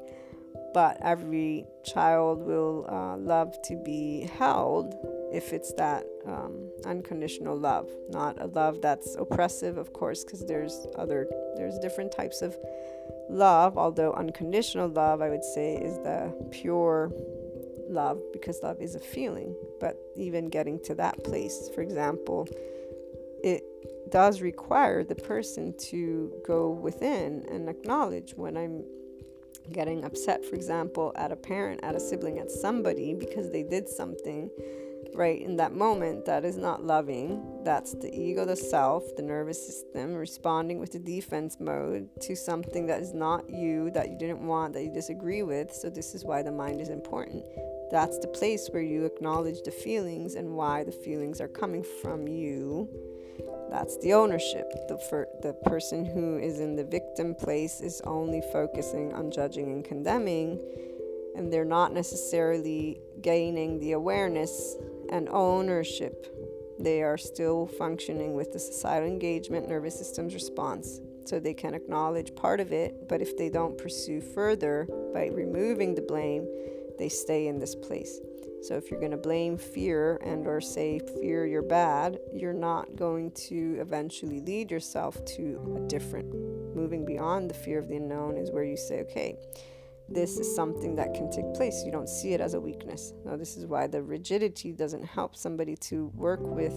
But 0.73 0.99
every 1.03 1.67
child 1.85 2.43
will 2.43 2.87
uh, 2.89 3.17
love 3.17 3.55
to 3.65 3.77
be 3.85 4.29
held 4.39 4.95
if 5.33 5.53
it's 5.53 5.73
that 5.75 6.05
um, 6.27 6.69
unconditional 6.85 7.57
love, 7.57 7.89
not 8.09 8.41
a 8.41 8.47
love 8.47 8.81
that's 8.83 9.15
oppressive, 9.15 9.79
of 9.79 9.93
course, 9.93 10.25
because 10.25 10.45
there's 10.47 10.87
other, 10.97 11.29
there's 11.57 11.79
different 11.79 12.11
types 12.11 12.43
of 12.43 12.57
love. 13.29 13.79
Although 13.79 14.13
unconditional 14.15 14.89
love, 14.89 15.23
I 15.23 15.29
would 15.29 15.45
say, 15.45 15.77
is 15.77 15.97
the 15.99 16.35
pure 16.51 17.13
love 17.89 18.21
because 18.33 18.61
love 18.63 18.81
is 18.81 18.97
a 18.97 19.01
feeling. 19.01 19.55
But 19.79 19.97
even 20.17 20.49
getting 20.49 20.81
to 20.85 20.95
that 20.97 21.23
place, 21.23 21.71
for 21.73 21.83
example, 21.83 22.49
it 23.45 23.63
does 24.11 24.41
require 24.41 25.05
the 25.05 25.15
person 25.15 25.75
to 25.79 26.33
go 26.47 26.71
within 26.71 27.45
and 27.51 27.69
acknowledge 27.69 28.33
when 28.35 28.57
I'm 28.57 28.83
getting 29.71 30.03
upset, 30.05 30.45
for 30.47 30.57
example, 30.57 31.13
at 31.15 31.31
a 31.31 31.37
parent, 31.37 31.81
at 31.85 31.95
a 31.95 32.01
sibling, 32.01 32.39
at 32.39 32.51
somebody 32.51 33.13
because 33.13 33.51
they 33.51 33.63
did 33.63 33.87
something 33.87 34.51
right 35.15 35.43
in 35.43 35.57
that 35.57 35.75
moment 35.75 36.25
that 36.25 36.45
is 36.45 36.57
not 36.57 36.85
loving. 36.85 37.61
That's 37.65 37.93
the 37.93 38.11
ego, 38.15 38.47
the 38.47 38.57
self, 38.57 39.05
the 39.15 39.23
nervous 39.23 39.65
system 39.65 40.15
responding 40.15 40.79
with 40.79 40.93
the 40.93 40.99
defense 40.99 41.59
mode 41.61 42.09
to 42.23 42.35
something 42.35 42.87
that 42.87 43.03
is 43.03 43.13
not 43.13 43.51
you, 43.51 43.91
that 43.91 44.09
you 44.09 44.17
didn't 44.17 44.47
want, 44.47 44.73
that 44.73 44.85
you 44.85 44.93
disagree 44.93 45.43
with. 45.43 45.71
So, 45.71 45.91
this 45.91 46.15
is 46.15 46.25
why 46.25 46.43
the 46.43 46.51
mind 46.51 46.81
is 46.81 46.89
important. 46.89 47.45
That's 47.91 48.19
the 48.19 48.29
place 48.29 48.69
where 48.73 48.83
you 48.83 49.05
acknowledge 49.05 49.63
the 49.63 49.71
feelings 49.71 50.35
and 50.35 50.55
why 50.55 50.83
the 50.83 50.93
feelings 50.93 51.41
are 51.41 51.49
coming 51.49 51.85
from 52.03 52.27
you 52.27 52.89
that's 53.75 53.97
the 53.99 54.13
ownership. 54.13 54.71
The, 54.87 55.27
the 55.43 55.53
person 55.53 56.05
who 56.05 56.39
is 56.39 56.61
in 56.61 56.77
the 56.77 56.85
victim 56.85 57.35
place 57.35 57.81
is 57.81 58.01
only 58.05 58.41
focusing 58.53 59.13
on 59.13 59.33
judging 59.33 59.73
and 59.73 59.85
condemning, 59.85 60.61
and 61.35 61.53
they're 61.53 61.65
not 61.65 61.93
necessarily 61.93 63.01
gaining 63.21 63.81
the 63.81 63.93
awareness 63.93 64.77
and 65.11 65.29
ownership. 65.29 66.33
They 66.79 67.03
are 67.03 67.19
still 67.19 67.67
functioning 67.67 68.35
with 68.35 68.53
the 68.53 68.61
societal 68.61 69.09
engagement 69.09 69.69
nervous 69.69 69.99
system's 69.99 70.35
response. 70.35 71.01
So 71.25 71.41
they 71.41 71.55
can 71.55 71.75
acknowledge 71.75 72.33
part 72.37 72.61
of 72.61 72.73
it, 72.73 73.09
but 73.09 73.21
if 73.23 73.37
they 73.37 73.49
don't 73.49 73.77
pursue 73.77 74.21
further 74.21 74.87
by 75.13 75.31
removing 75.33 75.97
the 75.97 76.03
blame, 76.03 76.47
they 76.97 77.09
stay 77.09 77.49
in 77.49 77.59
this 77.59 77.75
place. 77.75 78.21
So 78.67 78.77
if 78.77 78.91
you're 78.91 79.01
going 79.01 79.11
to 79.11 79.19
blame 79.19 79.59
fear 79.59 80.17
and 80.25 80.47
or 80.47 80.61
say 80.61 80.99
fear 81.21 81.45
you're 81.47 81.61
bad, 81.61 82.19
you're 82.33 82.55
not 82.55 82.97
going 82.97 83.31
to 83.49 83.77
eventually 83.79 84.41
lead 84.41 84.71
yourself 84.71 85.23
to 85.37 85.77
a 85.77 85.87
different 85.87 86.35
moving 86.75 87.05
beyond 87.05 87.51
the 87.51 87.55
fear 87.55 87.79
of 87.79 87.89
the 87.89 87.97
unknown 87.97 88.39
is 88.39 88.51
where 88.51 88.65
you 88.65 88.77
say, 88.77 89.01
okay, 89.01 89.37
this 90.09 90.39
is 90.39 90.55
something 90.55 90.97
that 90.97 91.13
can 91.13 91.31
take 91.31 91.53
place. 91.55 91.83
You 91.85 91.93
don't 91.93 92.09
see 92.09 92.33
it 92.33 92.41
as 92.41 92.55
a 92.55 92.61
weakness. 92.61 93.13
Now, 93.25 93.37
this 93.37 93.57
is 93.57 93.67
why 93.67 93.87
the 93.87 94.03
rigidity 94.03 94.73
doesn't 94.73 95.05
help 95.05 95.37
somebody 95.37 95.77
to 95.77 96.11
work 96.15 96.41
with 96.41 96.75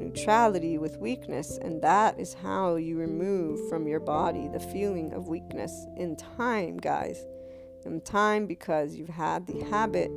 neutrality 0.00 0.78
with 0.78 0.96
weakness, 0.98 1.58
and 1.58 1.82
that 1.82 2.18
is 2.18 2.34
how 2.34 2.76
you 2.76 2.96
remove 2.96 3.68
from 3.68 3.86
your 3.86 4.00
body 4.00 4.48
the 4.48 4.60
feeling 4.60 5.12
of 5.12 5.28
weakness 5.28 5.86
in 5.96 6.16
time, 6.16 6.76
guys. 6.76 7.24
In 7.84 8.00
time, 8.00 8.46
because 8.46 8.94
you've 8.94 9.08
had 9.08 9.46
the 9.46 9.62
habit 9.64 10.10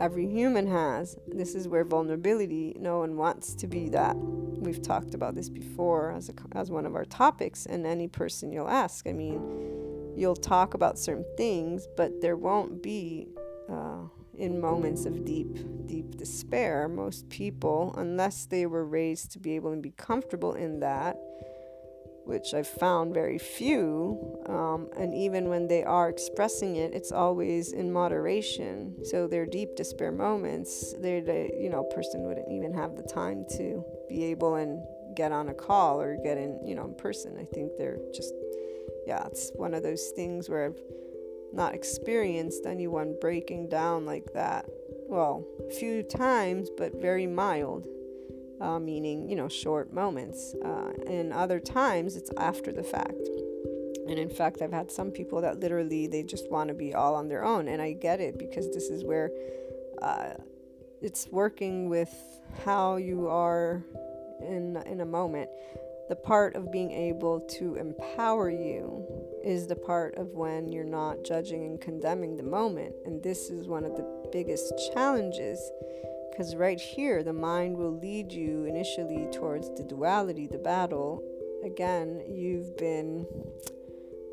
every 0.00 0.26
human 0.26 0.66
has. 0.66 1.16
This 1.28 1.54
is 1.54 1.68
where 1.68 1.84
vulnerability, 1.84 2.74
no 2.80 2.98
one 3.00 3.16
wants 3.16 3.54
to 3.54 3.66
be 3.66 3.90
that. 3.90 4.16
We've 4.16 4.82
talked 4.82 5.14
about 5.14 5.34
this 5.34 5.50
before 5.50 6.12
as, 6.12 6.30
a, 6.30 6.32
as 6.52 6.70
one 6.70 6.86
of 6.86 6.96
our 6.96 7.04
topics, 7.04 7.66
and 7.66 7.86
any 7.86 8.08
person 8.08 8.50
you'll 8.50 8.68
ask. 8.68 9.06
I 9.06 9.12
mean, 9.12 10.14
you'll 10.16 10.36
talk 10.36 10.74
about 10.74 10.98
certain 10.98 11.26
things, 11.36 11.86
but 11.96 12.20
there 12.20 12.36
won't 12.36 12.82
be, 12.82 13.28
uh, 13.70 14.04
in 14.36 14.58
moments 14.58 15.04
of 15.04 15.26
deep, 15.26 15.58
deep 15.86 16.16
despair, 16.16 16.88
most 16.88 17.28
people, 17.28 17.94
unless 17.98 18.46
they 18.46 18.64
were 18.64 18.86
raised 18.86 19.32
to 19.32 19.38
be 19.38 19.54
able 19.54 19.74
to 19.74 19.80
be 19.80 19.92
comfortable 19.92 20.54
in 20.54 20.80
that, 20.80 21.18
which 22.24 22.54
I've 22.54 22.66
found 22.68 23.14
very 23.14 23.38
few. 23.38 24.42
Um, 24.46 24.88
and 24.96 25.14
even 25.14 25.48
when 25.48 25.66
they 25.66 25.84
are 25.84 26.08
expressing 26.08 26.76
it, 26.76 26.94
it's 26.94 27.12
always 27.12 27.72
in 27.72 27.92
moderation. 27.92 28.96
So 29.04 29.26
their 29.26 29.46
deep 29.46 29.76
despair 29.76 30.12
moments, 30.12 30.94
they're 30.98 31.20
the 31.20 31.50
you 31.58 31.70
know 31.70 31.84
person 31.84 32.22
wouldn't 32.22 32.50
even 32.50 32.72
have 32.74 32.96
the 32.96 33.02
time 33.02 33.44
to 33.56 33.84
be 34.08 34.24
able 34.24 34.56
and 34.56 34.82
get 35.16 35.32
on 35.32 35.48
a 35.48 35.54
call 35.54 36.00
or 36.00 36.16
get 36.22 36.38
in 36.38 36.60
you 36.64 36.74
know 36.74 36.84
in 36.84 36.94
person. 36.94 37.36
I 37.38 37.44
think 37.44 37.72
they're 37.76 37.98
just 38.14 38.32
yeah, 39.06 39.24
it's 39.26 39.50
one 39.54 39.74
of 39.74 39.82
those 39.82 40.12
things 40.14 40.48
where 40.48 40.66
I've 40.66 40.82
not 41.52 41.74
experienced 41.74 42.64
anyone 42.66 43.16
breaking 43.20 43.68
down 43.68 44.06
like 44.06 44.32
that. 44.34 44.66
Well, 45.08 45.44
a 45.68 45.72
few 45.72 46.04
times, 46.04 46.70
but 46.76 47.00
very 47.00 47.26
mild 47.26 47.88
uh, 48.60 48.78
meaning, 48.78 49.28
you 49.28 49.36
know, 49.36 49.48
short 49.48 49.92
moments. 49.92 50.54
Uh, 50.64 50.92
and 51.06 51.32
other 51.32 51.58
times 51.60 52.16
it's 52.16 52.30
after 52.36 52.72
the 52.72 52.82
fact. 52.82 53.28
And 54.08 54.18
in 54.18 54.28
fact, 54.28 54.60
I've 54.60 54.72
had 54.72 54.90
some 54.90 55.10
people 55.10 55.40
that 55.42 55.60
literally 55.60 56.06
they 56.06 56.22
just 56.22 56.50
want 56.50 56.68
to 56.68 56.74
be 56.74 56.94
all 56.94 57.14
on 57.14 57.28
their 57.28 57.44
own. 57.44 57.68
And 57.68 57.80
I 57.80 57.92
get 57.92 58.20
it 58.20 58.38
because 58.38 58.70
this 58.70 58.90
is 58.90 59.04
where 59.04 59.30
uh, 60.02 60.34
it's 61.00 61.28
working 61.28 61.88
with 61.88 62.12
how 62.64 62.96
you 62.96 63.28
are 63.28 63.82
in, 64.40 64.82
in 64.86 65.00
a 65.00 65.06
moment. 65.06 65.48
The 66.08 66.16
part 66.16 66.56
of 66.56 66.72
being 66.72 66.90
able 66.90 67.40
to 67.58 67.76
empower 67.76 68.50
you 68.50 69.06
is 69.44 69.68
the 69.68 69.76
part 69.76 70.16
of 70.16 70.26
when 70.28 70.72
you're 70.72 70.82
not 70.82 71.24
judging 71.24 71.64
and 71.64 71.80
condemning 71.80 72.36
the 72.36 72.42
moment. 72.42 72.94
And 73.06 73.22
this 73.22 73.48
is 73.48 73.68
one 73.68 73.84
of 73.84 73.96
the 73.96 74.28
biggest 74.32 74.72
challenges 74.92 75.70
because 76.40 76.56
right 76.56 76.80
here, 76.80 77.22
the 77.22 77.34
mind 77.34 77.76
will 77.76 77.98
lead 77.98 78.32
you 78.32 78.64
initially 78.64 79.28
towards 79.30 79.68
the 79.76 79.82
duality, 79.82 80.46
the 80.46 80.56
battle. 80.56 81.22
Again, 81.66 82.22
you've 82.26 82.78
been 82.78 83.26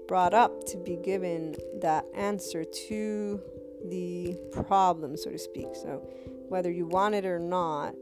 brought 0.07 0.33
up 0.33 0.63
to 0.67 0.77
be 0.77 0.95
given 0.95 1.57
that 1.81 2.05
answer 2.15 2.63
to 2.63 3.41
the 3.89 4.37
problem, 4.53 5.17
so 5.17 5.31
to 5.31 5.37
speak. 5.37 5.67
So, 5.73 6.09
whether 6.47 6.71
you 6.71 6.85
want 6.85 7.13
it 7.13 7.25
or 7.25 7.39
not, 7.39 7.93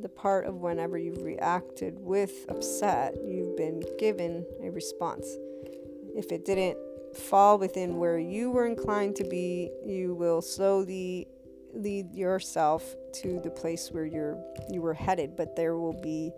the 0.00 0.08
part 0.08 0.46
of 0.46 0.54
whenever 0.54 0.96
you've 0.96 1.22
reacted 1.22 1.98
with 2.00 2.46
upset, 2.48 3.14
you've 3.22 3.58
been 3.58 3.82
given 3.98 4.46
a 4.64 4.70
response. 4.70 5.36
If 6.16 6.32
it 6.32 6.46
didn't 6.46 6.78
fall 7.14 7.58
within 7.58 7.98
where 7.98 8.18
you 8.18 8.50
were 8.50 8.64
inclined 8.64 9.16
to 9.16 9.24
be, 9.24 9.70
you 9.84 10.14
will 10.14 10.40
slowly 10.40 11.28
lead 11.72 12.14
yourself 12.14 12.96
to 13.12 13.40
the 13.40 13.50
place 13.50 13.90
where 13.90 14.04
you're 14.04 14.38
you 14.70 14.80
were 14.80 14.94
headed 14.94 15.36
but 15.36 15.56
there 15.56 15.76
will 15.76 16.00
be 16.00 16.32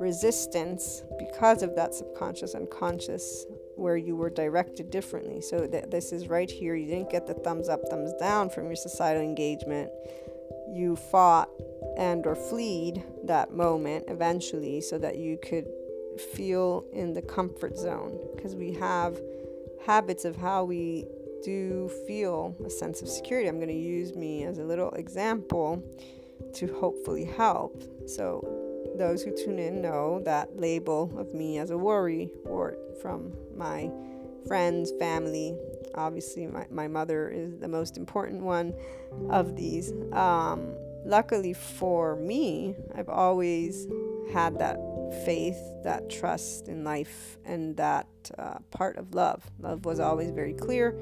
resistance 0.00 1.02
because 1.18 1.62
of 1.62 1.74
that 1.74 1.94
subconscious 1.94 2.54
unconscious 2.54 3.46
where 3.76 3.96
you 3.96 4.16
were 4.16 4.30
directed 4.30 4.90
differently. 4.90 5.40
So 5.40 5.66
th- 5.66 5.86
this 5.90 6.12
is 6.12 6.28
right 6.28 6.50
here. 6.50 6.74
You 6.74 6.86
didn't 6.86 7.10
get 7.10 7.26
the 7.26 7.34
thumbs 7.34 7.68
up 7.68 7.80
thumbs 7.90 8.12
down 8.20 8.50
from 8.50 8.66
your 8.66 8.76
societal 8.76 9.22
engagement. 9.22 9.90
You 10.72 10.96
fought 10.96 11.48
and 11.96 12.26
or 12.26 12.34
fleed 12.34 13.04
that 13.24 13.52
moment 13.52 14.04
eventually 14.08 14.80
so 14.80 14.98
that 14.98 15.16
you 15.16 15.38
could 15.38 15.66
feel 16.34 16.84
in 16.92 17.12
the 17.14 17.22
comfort 17.22 17.76
zone 17.76 18.18
because 18.34 18.54
we 18.54 18.72
have 18.72 19.20
habits 19.84 20.24
of 20.24 20.36
how 20.36 20.64
we 20.64 21.06
do 21.44 21.90
feel 22.06 22.56
a 22.64 22.70
sense 22.70 23.02
of 23.02 23.08
security. 23.08 23.48
I'm 23.48 23.56
going 23.56 23.68
to 23.68 23.74
use 23.74 24.14
me 24.14 24.44
as 24.44 24.58
a 24.58 24.64
little 24.64 24.90
example 24.92 25.82
to 26.54 26.74
hopefully 26.74 27.24
help. 27.24 27.82
So, 28.06 28.60
those 28.96 29.22
who 29.22 29.34
tune 29.36 29.58
in 29.58 29.82
know 29.82 30.20
that 30.24 30.56
label 30.56 31.12
of 31.18 31.34
me 31.34 31.58
as 31.58 31.70
a 31.70 31.78
worry 31.78 32.30
wart 32.44 32.78
from 33.02 33.32
my 33.56 33.90
friends, 34.46 34.92
family. 34.98 35.56
Obviously, 35.94 36.46
my, 36.46 36.66
my 36.70 36.86
mother 36.86 37.28
is 37.28 37.58
the 37.58 37.68
most 37.68 37.96
important 37.96 38.42
one 38.42 38.74
of 39.30 39.56
these. 39.56 39.92
Um, 40.12 40.74
luckily 41.04 41.54
for 41.54 42.16
me, 42.16 42.76
I've 42.94 43.08
always 43.08 43.86
had 44.32 44.58
that 44.58 44.76
faith, 45.24 45.58
that 45.82 46.08
trust 46.10 46.68
in 46.68 46.84
life, 46.84 47.38
and 47.44 47.76
that 47.76 48.08
uh, 48.38 48.58
part 48.70 48.96
of 48.96 49.14
love. 49.14 49.42
Love 49.58 49.84
was 49.84 50.00
always 50.00 50.30
very 50.30 50.54
clear 50.54 50.96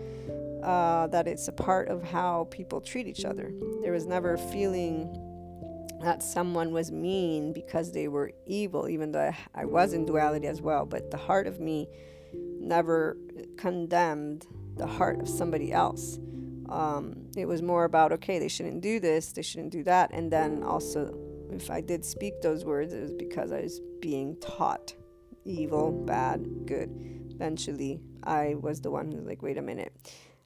uh, 0.63 1.07
that 1.09 1.27
it's 1.27 1.49
a 1.49 1.53
part 1.53 1.89
of 1.89 2.03
how 2.03 2.49
people 2.51 2.81
treat 2.81 3.07
each 3.07 3.25
other. 3.25 3.53
There 3.83 3.93
was 3.93 4.07
never 4.07 4.35
a 4.35 4.39
feeling 4.39 5.11
that 6.03 6.23
someone 6.23 6.73
was 6.73 6.91
mean 6.91 7.53
because 7.53 7.93
they 7.93 8.09
were 8.09 8.33
evil, 8.47 8.89
even 8.89 9.13
though 9.13 9.33
I 9.55 9.65
was 9.65 9.93
in 9.93 10.05
duality 10.05 10.47
as 10.49 10.61
well. 10.61 10.85
But 10.85 11.11
the 11.11 11.17
heart 11.17 11.47
of 11.47 11.61
me 11.61 11.89
never 12.61 13.17
condemned 13.57 14.47
the 14.77 14.87
heart 14.87 15.21
of 15.21 15.29
somebody 15.29 15.73
else. 15.73 16.19
Um, 16.69 17.27
it 17.37 17.47
was 17.47 17.61
more 17.63 17.85
about, 17.85 18.13
okay, 18.13 18.39
they 18.39 18.49
shouldn't 18.49 18.81
do 18.81 18.99
this, 18.99 19.33
they 19.33 19.43
shouldn't 19.43 19.73
do 19.73 19.85
that. 19.85 20.11
And 20.13 20.31
then 20.33 20.63
also, 20.63 21.15
if 21.55 21.71
I 21.71 21.81
did 21.81 22.05
speak 22.05 22.41
those 22.43 22.65
words, 22.65 22.93
it 22.93 23.03
was 23.03 23.13
because 23.13 23.53
I 23.53 23.61
was 23.61 23.81
being 24.01 24.37
taught 24.41 24.95
evil, 25.45 25.91
bad, 25.93 26.67
good 26.67 26.91
eventually 27.43 28.01
I 28.23 28.55
was 28.55 28.81
the 28.81 28.91
one 28.91 29.11
who's 29.11 29.27
like, 29.27 29.43
wait 29.43 29.59
a 29.59 29.63
minute. 29.63 29.93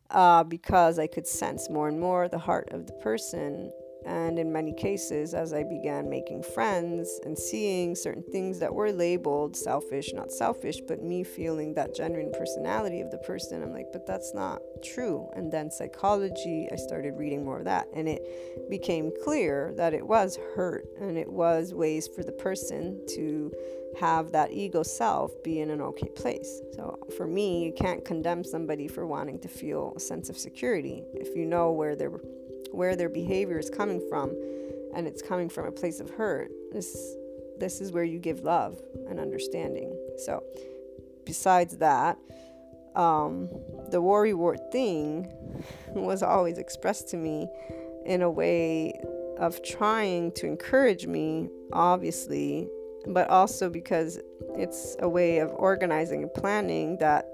Uh, 0.08 0.44
because 0.44 0.98
I 0.98 1.06
could 1.06 1.26
sense 1.26 1.68
more 1.68 1.88
and 1.88 2.00
more 2.00 2.28
the 2.28 2.38
heart 2.38 2.68
of 2.70 2.86
the 2.86 2.92
person 2.94 3.72
and 4.06 4.38
in 4.38 4.52
many 4.52 4.72
cases, 4.72 5.34
as 5.34 5.52
I 5.52 5.64
began 5.64 6.08
making 6.08 6.44
friends 6.44 7.20
and 7.24 7.36
seeing 7.36 7.96
certain 7.96 8.22
things 8.22 8.60
that 8.60 8.72
were 8.72 8.92
labeled 8.92 9.56
selfish, 9.56 10.12
not 10.14 10.30
selfish, 10.30 10.80
but 10.86 11.02
me 11.02 11.24
feeling 11.24 11.74
that 11.74 11.94
genuine 11.94 12.30
personality 12.30 13.00
of 13.00 13.10
the 13.10 13.18
person, 13.18 13.62
I'm 13.62 13.72
like, 13.72 13.88
but 13.92 14.06
that's 14.06 14.32
not 14.32 14.60
true. 14.82 15.28
And 15.34 15.52
then 15.52 15.72
psychology, 15.72 16.68
I 16.70 16.76
started 16.76 17.14
reading 17.16 17.44
more 17.44 17.58
of 17.58 17.64
that. 17.64 17.88
And 17.92 18.08
it 18.08 18.22
became 18.70 19.10
clear 19.24 19.74
that 19.76 19.92
it 19.92 20.06
was 20.06 20.38
hurt 20.54 20.86
and 21.00 21.18
it 21.18 21.30
was 21.30 21.74
ways 21.74 22.08
for 22.14 22.22
the 22.22 22.32
person 22.32 23.04
to 23.16 23.52
have 23.98 24.30
that 24.32 24.52
ego 24.52 24.84
self 24.84 25.32
be 25.42 25.60
in 25.60 25.70
an 25.70 25.80
okay 25.80 26.10
place. 26.14 26.60
So 26.74 26.96
for 27.16 27.26
me, 27.26 27.64
you 27.64 27.72
can't 27.72 28.04
condemn 28.04 28.44
somebody 28.44 28.86
for 28.86 29.04
wanting 29.04 29.40
to 29.40 29.48
feel 29.48 29.94
a 29.96 30.00
sense 30.00 30.28
of 30.28 30.38
security 30.38 31.02
if 31.14 31.34
you 31.34 31.44
know 31.44 31.72
where 31.72 31.96
they're 31.96 32.20
where 32.72 32.96
their 32.96 33.08
behavior 33.08 33.58
is 33.58 33.70
coming 33.70 34.02
from 34.08 34.30
and 34.94 35.06
it's 35.06 35.22
coming 35.22 35.48
from 35.48 35.66
a 35.66 35.72
place 35.72 36.00
of 36.00 36.10
hurt 36.10 36.50
this 36.72 37.16
this 37.58 37.80
is 37.80 37.92
where 37.92 38.04
you 38.04 38.18
give 38.18 38.40
love 38.40 38.80
and 39.08 39.18
understanding. 39.18 39.96
So 40.18 40.42
besides 41.24 41.78
that 41.78 42.18
um, 42.94 43.48
the 43.90 44.00
worry 44.00 44.34
wart 44.34 44.72
thing 44.72 45.32
was 45.88 46.22
always 46.22 46.58
expressed 46.58 47.08
to 47.08 47.16
me 47.16 47.48
in 48.04 48.22
a 48.22 48.30
way 48.30 48.98
of 49.38 49.62
trying 49.62 50.32
to 50.32 50.46
encourage 50.46 51.06
me 51.06 51.48
obviously 51.72 52.68
but 53.08 53.28
also 53.28 53.68
because 53.68 54.18
it's 54.54 54.96
a 55.00 55.08
way 55.08 55.38
of 55.38 55.50
organizing 55.50 56.22
and 56.22 56.32
planning 56.32 56.96
that 56.98 57.26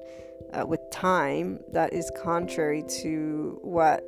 uh, 0.52 0.66
with 0.66 0.80
time 0.90 1.60
that 1.70 1.92
is 1.92 2.10
contrary 2.22 2.82
to 2.88 3.58
what 3.62 4.04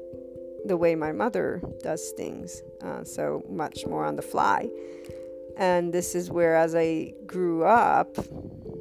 the 0.64 0.76
way 0.76 0.94
my 0.94 1.12
mother 1.12 1.62
does 1.82 2.12
things, 2.16 2.62
uh, 2.82 3.04
so 3.04 3.44
much 3.48 3.86
more 3.86 4.04
on 4.04 4.16
the 4.16 4.22
fly. 4.22 4.68
And 5.56 5.92
this 5.92 6.14
is 6.14 6.30
where, 6.30 6.56
as 6.56 6.74
I 6.74 7.14
grew 7.26 7.64
up, 7.64 8.16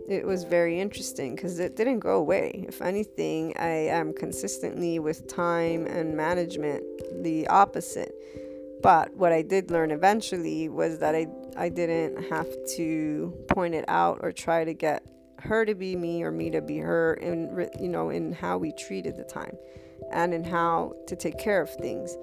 it 0.08 0.26
was 0.26 0.44
very 0.44 0.80
interesting 0.80 1.36
because 1.36 1.60
it 1.60 1.76
didn't 1.76 2.00
go 2.00 2.18
away. 2.18 2.66
If 2.68 2.82
anything, 2.82 3.54
I 3.58 3.68
am 3.68 4.14
consistently 4.14 5.00
with 5.00 5.28
time 5.28 5.86
and 5.86 6.18
management 6.18 6.84
the 7.24 7.48
opposite. 7.48 8.14
But 8.82 9.16
what 9.16 9.32
I 9.32 9.44
did 9.44 9.72
learn 9.72 9.92
eventually 9.92 10.68
was 10.68 11.00
that 11.00 11.16
I, 11.16 11.28
I 11.56 11.70
didn't 11.70 12.30
have 12.30 12.48
to 12.76 13.34
point 13.50 13.76
it 13.76 13.86
out 13.88 14.20
or 14.22 14.32
try 14.32 14.66
to 14.66 14.74
get 14.74 15.06
her 15.40 15.66
to 15.66 15.76
be 15.76 15.96
me 15.96 16.24
or 16.24 16.32
me 16.32 16.50
to 16.50 16.62
be 16.62 16.78
her 16.80 17.16
in 17.16 17.70
you 17.80 17.90
know 17.90 18.10
in 18.10 18.32
how 18.32 18.58
we 18.58 18.72
treated 18.72 19.18
the 19.18 19.24
time 19.24 19.58
and 20.12 20.34
in 20.34 20.43
how 20.43 20.93
to 21.08 21.16
take 21.16 21.38
care 21.38 21.62
of 21.62 21.70
things. 21.76 22.18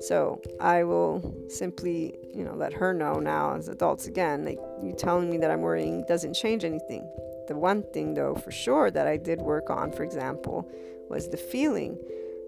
So 0.00 0.40
I 0.60 0.84
will 0.84 1.34
simply, 1.48 2.14
you 2.34 2.44
know, 2.44 2.54
let 2.54 2.72
her 2.74 2.92
know 2.92 3.18
now 3.18 3.54
as 3.54 3.68
adults 3.68 4.06
again, 4.06 4.44
like 4.44 4.58
you 4.82 4.94
telling 4.96 5.30
me 5.30 5.38
that 5.38 5.50
I'm 5.50 5.62
worrying 5.62 6.04
doesn't 6.06 6.34
change 6.34 6.64
anything. 6.64 7.08
The 7.48 7.56
one 7.56 7.82
thing 7.92 8.14
though 8.14 8.34
for 8.34 8.50
sure 8.50 8.90
that 8.90 9.06
I 9.06 9.16
did 9.16 9.40
work 9.40 9.70
on, 9.70 9.92
for 9.92 10.02
example, 10.02 10.70
was 11.08 11.28
the 11.28 11.36
feeling 11.36 11.98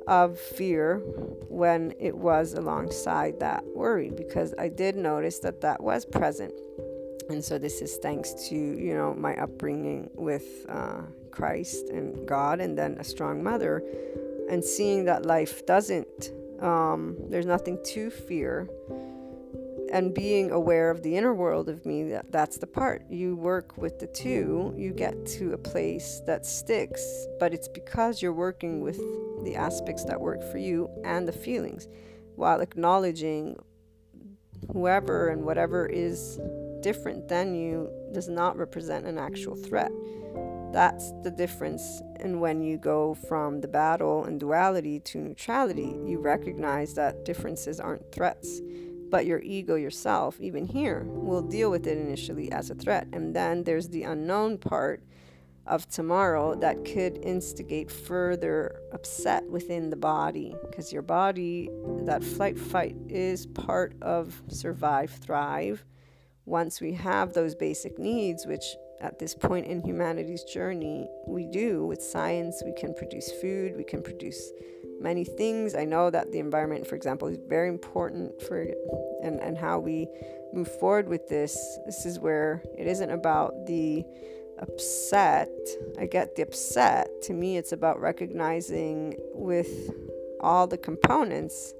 of 0.06 0.38
fear 0.38 0.98
when 1.48 1.94
it 1.98 2.16
was 2.16 2.54
alongside 2.54 3.38
that 3.40 3.62
worry 3.74 4.10
because 4.10 4.54
I 4.58 4.68
did 4.68 4.96
notice 4.96 5.38
that 5.40 5.60
that 5.60 5.82
was 5.82 6.04
present. 6.04 6.52
And 7.28 7.44
so 7.44 7.58
this 7.58 7.82
is 7.82 7.96
thanks 7.96 8.32
to, 8.48 8.54
you 8.54 8.94
know, 8.94 9.14
my 9.14 9.36
upbringing 9.36 10.10
with 10.14 10.64
uh, 10.68 11.02
Christ 11.30 11.90
and 11.90 12.26
God 12.26 12.60
and 12.60 12.76
then 12.76 12.96
a 12.98 13.04
strong 13.04 13.42
mother 13.42 13.82
and 14.48 14.64
seeing 14.64 15.04
that 15.04 15.26
life 15.26 15.66
doesn't, 15.66 16.32
um, 16.60 17.16
there's 17.28 17.46
nothing 17.46 17.78
to 17.86 18.10
fear, 18.10 18.68
and 19.90 20.12
being 20.12 20.50
aware 20.50 20.90
of 20.90 21.02
the 21.02 21.16
inner 21.16 21.32
world 21.32 21.68
of 21.68 21.86
me, 21.86 22.02
that, 22.10 22.30
that's 22.30 22.58
the 22.58 22.66
part. 22.66 23.04
You 23.08 23.36
work 23.36 23.78
with 23.78 23.98
the 23.98 24.06
two, 24.06 24.74
you 24.76 24.92
get 24.92 25.24
to 25.38 25.54
a 25.54 25.58
place 25.58 26.20
that 26.26 26.44
sticks, 26.44 27.26
but 27.40 27.54
it's 27.54 27.68
because 27.68 28.20
you're 28.20 28.34
working 28.34 28.82
with 28.82 28.98
the 29.44 29.56
aspects 29.56 30.04
that 30.04 30.20
work 30.20 30.42
for 30.50 30.58
you 30.58 30.90
and 31.04 31.26
the 31.26 31.32
feelings 31.32 31.88
while 32.36 32.60
acknowledging 32.60 33.56
whoever 34.72 35.28
and 35.28 35.42
whatever 35.42 35.86
is 35.86 36.38
different 36.82 37.28
than 37.28 37.54
you 37.54 37.90
does 38.12 38.28
not 38.28 38.56
represent 38.56 39.06
an 39.06 39.18
actual 39.18 39.56
threat. 39.56 39.90
That's 40.72 41.12
the 41.22 41.30
difference. 41.30 42.02
And 42.20 42.40
when 42.40 42.62
you 42.62 42.78
go 42.78 43.14
from 43.14 43.60
the 43.60 43.68
battle 43.68 44.24
and 44.24 44.40
duality 44.40 45.00
to 45.00 45.18
neutrality, 45.18 45.96
you 46.04 46.18
recognize 46.18 46.94
that 46.94 47.24
differences 47.24 47.80
aren't 47.80 48.10
threats. 48.12 48.60
But 49.10 49.24
your 49.24 49.40
ego 49.40 49.76
yourself, 49.76 50.38
even 50.40 50.66
here, 50.66 51.04
will 51.04 51.42
deal 51.42 51.70
with 51.70 51.86
it 51.86 51.96
initially 51.96 52.52
as 52.52 52.70
a 52.70 52.74
threat. 52.74 53.08
And 53.12 53.34
then 53.34 53.64
there's 53.64 53.88
the 53.88 54.02
unknown 54.02 54.58
part 54.58 55.02
of 55.68 55.88
tomorrow 55.88 56.54
that 56.56 56.84
could 56.84 57.18
instigate 57.18 57.90
further 57.90 58.80
upset 58.92 59.48
within 59.48 59.90
the 59.90 59.96
body 59.96 60.56
because 60.70 60.92
your 60.92 61.02
body, 61.02 61.70
that 62.04 62.24
flight 62.24 62.58
fight, 62.58 62.96
is 63.08 63.46
part 63.46 63.94
of 64.02 64.42
survive, 64.48 65.10
thrive. 65.10 65.84
Once 66.46 66.80
we 66.80 66.94
have 66.94 67.34
those 67.34 67.54
basic 67.54 67.98
needs, 67.98 68.46
which 68.46 68.64
at 69.00 69.18
this 69.18 69.34
point 69.34 69.66
in 69.66 69.82
humanity's 69.82 70.44
journey, 70.44 71.08
we 71.26 71.46
do. 71.46 71.86
With 71.86 72.02
science, 72.02 72.62
we 72.64 72.72
can 72.72 72.94
produce 72.94 73.30
food, 73.40 73.76
we 73.76 73.84
can 73.84 74.02
produce 74.02 74.52
many 75.00 75.24
things. 75.24 75.74
I 75.74 75.84
know 75.84 76.10
that 76.10 76.32
the 76.32 76.38
environment, 76.38 76.86
for 76.86 76.96
example, 76.96 77.28
is 77.28 77.38
very 77.48 77.68
important 77.68 78.40
for 78.42 78.66
and, 79.22 79.40
and 79.40 79.56
how 79.56 79.78
we 79.78 80.08
move 80.52 80.68
forward 80.80 81.08
with 81.08 81.28
this. 81.28 81.78
This 81.86 82.06
is 82.06 82.18
where 82.18 82.62
it 82.76 82.86
isn't 82.86 83.10
about 83.10 83.66
the 83.66 84.04
upset. 84.60 85.50
I 85.98 86.06
get 86.06 86.34
the 86.34 86.42
upset. 86.42 87.08
To 87.22 87.32
me, 87.32 87.56
it's 87.56 87.72
about 87.72 88.00
recognizing 88.00 89.16
with 89.32 89.90
all 90.40 90.66
the 90.66 90.78
components 90.78 91.74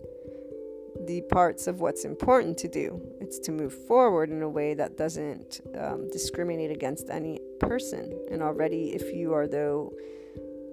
the 1.06 1.22
parts 1.30 1.66
of 1.66 1.80
what's 1.80 2.04
important 2.04 2.58
to 2.58 2.68
do. 2.68 3.00
It's 3.20 3.38
to 3.40 3.52
move 3.52 3.72
forward 3.86 4.30
in 4.30 4.42
a 4.42 4.48
way 4.48 4.74
that 4.74 4.96
doesn't 4.96 5.60
um, 5.78 6.10
discriminate 6.10 6.70
against 6.70 7.10
any 7.10 7.40
person. 7.60 8.18
And 8.30 8.42
already, 8.42 8.94
if 8.94 9.12
you 9.14 9.32
are, 9.34 9.46
though, 9.46 9.92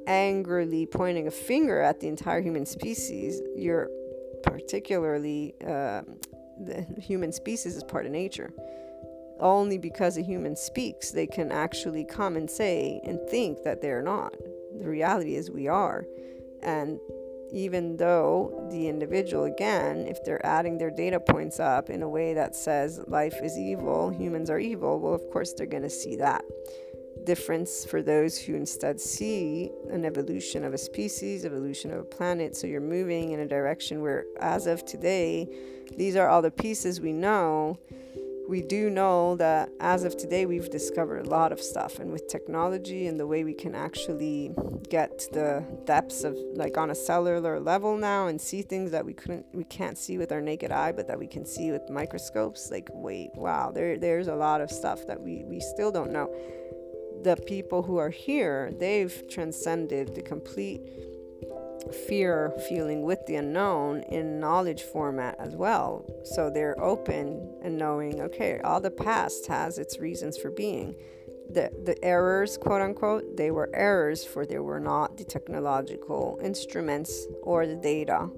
angrily 0.08 0.86
pointing 0.86 1.28
a 1.28 1.32
finger 1.32 1.82
at 1.82 2.00
the 2.00 2.08
entire 2.08 2.42
human 2.42 2.66
species, 2.66 3.42
you're 3.56 3.90
particularly, 4.44 5.56
uh, 5.62 6.02
the 6.64 6.86
human 6.98 7.32
species 7.32 7.76
is 7.76 7.84
part 7.84 8.06
of 8.06 8.12
nature. 8.12 8.54
Only 9.40 9.78
because 9.78 10.18
a 10.18 10.22
human 10.22 10.56
speaks, 10.56 11.12
they 11.12 11.28
can 11.28 11.52
actually 11.52 12.06
come 12.06 12.38
and 12.38 12.50
say 12.50 13.02
and 13.04 13.20
think 13.30 13.64
that 13.64 13.82
they're 13.82 14.02
not. 14.02 14.34
The 14.80 14.88
reality 14.88 15.36
is, 15.36 15.52
we 15.52 15.68
are. 15.68 16.06
And 16.64 17.00
even 17.56 17.96
though 17.96 18.68
the 18.70 18.90
individual, 18.90 19.46
again, 19.46 20.06
if 20.08 20.22
they're 20.26 20.46
adding 20.46 20.78
their 20.78 20.92
data 20.92 21.22
points 21.22 21.58
up 21.58 21.90
in 21.90 22.04
a 22.04 22.10
way 22.10 22.34
that 22.34 22.54
says 22.54 23.00
life 23.08 23.36
is 23.42 23.58
evil, 23.58 24.10
humans 24.10 24.50
are 24.50 24.60
evil, 24.60 25.00
well, 25.00 25.14
of 25.14 25.30
course, 25.32 25.54
they're 25.54 25.66
going 25.66 25.82
to 25.82 25.90
see 25.90 26.18
that. 26.18 26.44
Difference 27.24 27.86
for 27.86 28.02
those 28.02 28.38
who 28.38 28.56
instead 28.56 29.00
see 29.00 29.72
an 29.90 30.04
evolution 30.04 30.66
of 30.66 30.74
a 30.74 30.78
species, 30.78 31.46
evolution 31.46 31.94
of 31.94 32.00
a 32.00 32.04
planet. 32.04 32.58
So 32.58 32.68
you're 32.68 32.82
moving 32.82 33.32
in 33.32 33.40
a 33.40 33.48
direction 33.48 34.02
where, 34.02 34.26
as 34.42 34.68
of 34.68 34.86
today, 34.86 35.48
these 35.96 36.18
are 36.18 36.28
all 36.28 36.42
the 36.42 36.52
pieces 36.52 37.00
we 37.00 37.14
know 37.14 37.80
we 38.48 38.62
do 38.62 38.90
know 38.90 39.36
that 39.38 39.70
as 39.80 40.04
of 40.04 40.18
today, 40.18 40.46
we've 40.46 40.70
discovered 40.70 41.26
a 41.26 41.30
lot 41.30 41.52
of 41.52 41.60
stuff. 41.60 42.00
And 42.00 42.12
with 42.12 42.28
technology 42.28 43.08
and 43.08 43.20
the 43.20 43.28
way 43.28 43.44
we 43.44 43.54
can 43.54 43.76
actually 43.76 44.52
get 44.90 45.28
the 45.32 45.66
depths 45.86 46.24
of, 46.24 46.38
like, 46.54 46.78
on 46.78 46.92
a 46.92 46.96
cellular 46.96 47.60
level 47.60 47.98
now 47.98 48.28
and 48.28 48.40
see 48.40 48.62
things 48.62 48.92
that 48.92 49.06
we 49.06 49.14
couldn't, 49.14 49.46
we 49.54 49.64
can't 49.64 49.98
see 49.98 50.18
with 50.18 50.32
our 50.32 50.42
naked 50.42 50.72
eye, 50.72 50.92
but 50.92 51.08
that 51.08 51.18
we 51.18 51.28
can 51.28 51.46
see 51.46 51.72
with 51.72 51.90
microscopes. 51.90 52.70
Like, 52.70 52.90
wait, 52.94 53.32
wow, 53.36 53.72
there, 53.72 53.98
there's 53.98 54.28
a 54.28 54.36
lot 54.36 54.62
of 54.62 54.70
stuff 54.70 55.08
that 55.08 55.20
we, 55.20 55.44
we 55.46 55.60
still 55.60 55.92
don't 55.92 56.12
know. 56.12 56.34
The 57.24 57.38
people 57.48 57.82
who 57.82 57.98
are 57.98 58.12
here, 58.12 58.72
they've 58.80 59.24
transcended 59.30 60.14
the 60.14 60.22
complete 60.22 60.82
fear 61.92 62.54
feeling 62.68 63.04
with 63.04 63.26
the 63.26 63.36
unknown 63.36 64.02
in 64.04 64.40
knowledge 64.40 64.84
format 64.84 65.36
as 65.40 65.56
well. 65.56 66.06
So 66.24 66.50
they're 66.50 66.80
open 66.82 67.58
and 67.62 67.78
knowing, 67.78 68.22
okay, 68.22 68.60
all 68.64 68.82
the 68.82 68.92
past 68.92 69.48
has 69.48 69.78
its 69.78 70.00
reasons 70.00 70.38
for 70.38 70.50
being. 70.50 70.96
The, 71.50 71.72
the 71.84 72.04
errors, 72.04 72.58
quote 72.58 72.82
unquote, 72.82 73.38
they 73.38 73.52
were 73.52 73.70
errors 73.74 74.26
for 74.26 74.46
they 74.46 74.60
were 74.60 74.80
not 74.80 75.18
the 75.18 75.24
technological 75.24 76.40
instruments 76.44 77.28
or 77.44 77.68
the 77.68 77.76
data. 77.76 78.30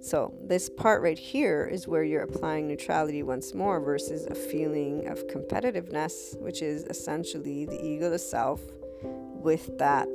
So, 0.00 0.32
this 0.40 0.70
part 0.70 1.02
right 1.02 1.18
here 1.18 1.68
is 1.70 1.88
where 1.88 2.04
you're 2.04 2.22
applying 2.22 2.68
neutrality 2.68 3.24
once 3.24 3.52
more 3.52 3.80
versus 3.80 4.26
a 4.26 4.34
feeling 4.34 5.08
of 5.08 5.26
competitiveness, 5.26 6.40
which 6.40 6.62
is 6.62 6.84
essentially 6.84 7.66
the 7.66 7.84
ego, 7.84 8.08
the 8.08 8.18
self, 8.18 8.60
with 9.02 9.76
that 9.78 10.08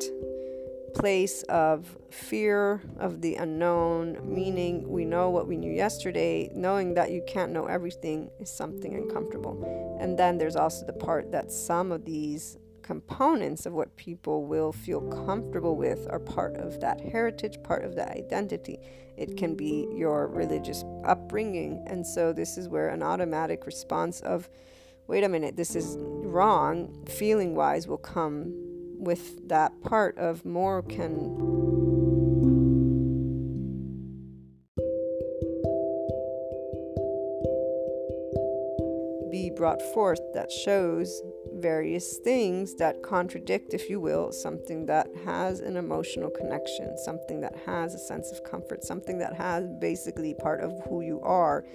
place 0.93 1.43
of 1.43 1.97
fear 2.11 2.81
of 2.99 3.21
the 3.21 3.35
unknown, 3.35 4.19
meaning 4.23 4.87
we 4.87 5.05
know 5.05 5.29
what 5.29 5.47
we 5.47 5.57
knew 5.57 5.71
yesterday, 5.71 6.49
knowing 6.53 6.93
that 6.93 7.11
you 7.11 7.23
can't 7.27 7.51
know 7.51 7.65
everything 7.65 8.29
is 8.39 8.49
something 8.49 8.95
uncomfortable. 8.95 9.97
And 9.99 10.17
then 10.17 10.37
there's 10.37 10.55
also 10.55 10.85
the 10.85 10.93
part 10.93 11.31
that 11.31 11.51
some 11.51 11.91
of 11.91 12.05
these 12.05 12.57
components 12.83 13.65
of 13.65 13.73
what 13.73 13.95
people 13.95 14.45
will 14.45 14.71
feel 14.71 15.01
comfortable 15.25 15.75
with 15.75 16.05
are 16.09 16.19
part 16.19 16.57
of 16.57 16.79
that 16.81 16.99
heritage, 16.99 17.57
part 17.63 17.83
of 17.83 17.95
that 17.95 18.11
identity. 18.11 18.77
It 19.17 19.37
can 19.37 19.55
be 19.55 19.87
your 19.93 20.27
religious 20.27 20.83
upbringing. 21.05 21.83
And 21.87 22.05
so 22.05 22.33
this 22.33 22.57
is 22.57 22.67
where 22.67 22.89
an 22.89 23.01
automatic 23.01 23.65
response 23.65 24.19
of, 24.21 24.49
wait 25.07 25.23
a 25.23 25.29
minute, 25.29 25.55
this 25.55 25.75
is 25.75 25.97
wrong, 25.99 27.05
feeling 27.07 27.55
wise, 27.55 27.87
will 27.87 27.97
come 27.97 28.72
with 29.03 29.47
that 29.49 29.81
part 29.81 30.17
of 30.17 30.45
more 30.45 30.81
can 30.81 31.53
be 39.29 39.49
brought 39.49 39.81
forth 39.93 40.19
that 40.33 40.51
shows 40.51 41.21
various 41.55 42.17
things 42.19 42.75
that 42.75 43.01
contradict, 43.01 43.73
if 43.73 43.89
you 43.89 43.99
will, 43.99 44.31
something 44.31 44.85
that 44.85 45.07
has 45.25 45.59
an 45.59 45.75
emotional 45.75 46.29
connection, 46.29 46.97
something 46.97 47.41
that 47.41 47.55
has 47.65 47.93
a 47.93 47.99
sense 47.99 48.31
of 48.31 48.43
comfort, 48.43 48.83
something 48.83 49.17
that 49.17 49.33
has 49.33 49.65
basically 49.79 50.33
part 50.35 50.61
of 50.61 50.71
who 50.87 51.01
you 51.01 51.19
are. 51.21 51.65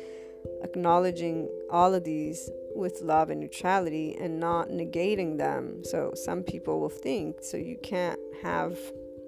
Acknowledging 0.63 1.49
all 1.71 1.95
of 1.95 2.05
these 2.05 2.49
with 2.79 3.03
love 3.03 3.31
and 3.31 3.41
neutrality 3.41 4.17
and 4.19 4.39
not 4.39 4.69
negating 4.69 5.37
them. 5.37 5.85
So, 5.85 6.13
some 6.15 6.43
people 6.43 6.81
will 6.81 6.89
think 6.89 7.43
so 7.43 7.57
you 7.57 7.77
can't 7.83 8.21
have 8.43 8.79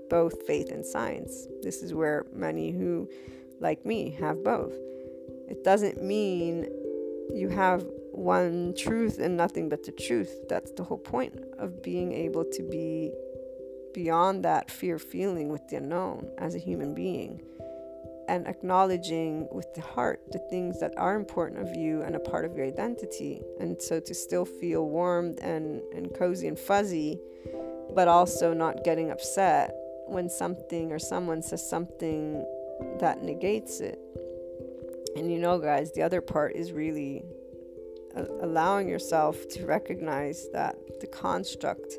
both 0.09 0.47
faith 0.47 0.71
and 0.71 0.85
science. 0.85 1.47
This 1.63 1.83
is 1.83 1.93
where 1.93 2.27
many 2.33 2.71
who, 2.71 3.09
like 3.61 3.85
me, 3.85 4.11
have 4.21 4.43
both. 4.43 4.73
It 5.49 5.65
doesn't 5.65 6.03
mean 6.03 6.69
you 7.35 7.49
have 7.49 7.85
one 8.13 8.75
truth 8.77 9.19
and 9.19 9.37
nothing 9.37 9.69
but 9.69 9.85
the 9.85 9.93
truth. 9.93 10.33
That's 10.49 10.73
the 10.73 10.83
whole 10.83 10.99
point 10.99 11.35
of 11.59 11.83
being 11.83 12.13
able 12.13 12.45
to 12.45 12.63
be 12.63 13.13
beyond 13.95 14.45
that 14.45 14.71
fear 14.71 14.99
feeling 14.99 15.49
with 15.49 15.67
the 15.69 15.77
unknown 15.77 16.29
as 16.39 16.55
a 16.55 16.59
human 16.59 16.95
being 16.95 17.43
and 18.31 18.47
acknowledging 18.47 19.49
with 19.51 19.75
the 19.75 19.81
heart 19.81 20.21
the 20.31 20.39
things 20.39 20.79
that 20.79 20.97
are 20.97 21.17
important 21.17 21.61
of 21.61 21.75
you 21.75 22.03
and 22.03 22.15
a 22.15 22.21
part 22.21 22.45
of 22.45 22.57
your 22.57 22.65
identity. 22.65 23.43
And 23.59 23.83
so 23.83 23.99
to 23.99 24.15
still 24.15 24.45
feel 24.45 24.89
warmed 24.89 25.41
and, 25.41 25.83
and 25.93 26.15
cozy 26.15 26.47
and 26.47 26.57
fuzzy, 26.57 27.19
but 27.93 28.07
also 28.07 28.55
not 28.55 28.85
getting 28.85 29.11
upset 29.11 29.75
when 30.07 30.31
something 30.31 30.93
or 30.93 31.01
someone 31.01 31.43
says 31.43 31.69
something 31.69 32.47
that 33.01 33.21
negates 33.21 33.81
it. 33.81 33.99
And 35.17 35.29
you 35.33 35.41
know, 35.41 35.59
guys, 35.59 35.91
the 35.93 36.03
other 36.03 36.21
part 36.21 36.55
is 36.55 36.71
really 36.71 37.25
allowing 38.43 38.89
yourself 38.89 39.49
to 39.49 39.67
recognize 39.67 40.49
that 40.53 40.77
the 41.01 41.09
construct 41.09 41.99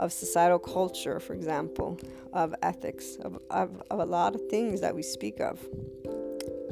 of 0.00 0.12
societal 0.12 0.58
culture, 0.58 1.20
for 1.20 1.34
example, 1.34 1.98
of 2.32 2.54
ethics, 2.62 3.16
of, 3.22 3.38
of, 3.50 3.82
of 3.90 4.00
a 4.00 4.04
lot 4.04 4.34
of 4.34 4.40
things 4.48 4.80
that 4.80 4.94
we 4.94 5.02
speak 5.02 5.40
of, 5.40 5.60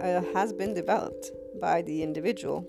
uh, 0.03 0.23
has 0.35 0.53
been 0.53 0.75
developed 0.75 1.31
by 1.61 1.83
the 1.83 2.03
individual 2.03 2.67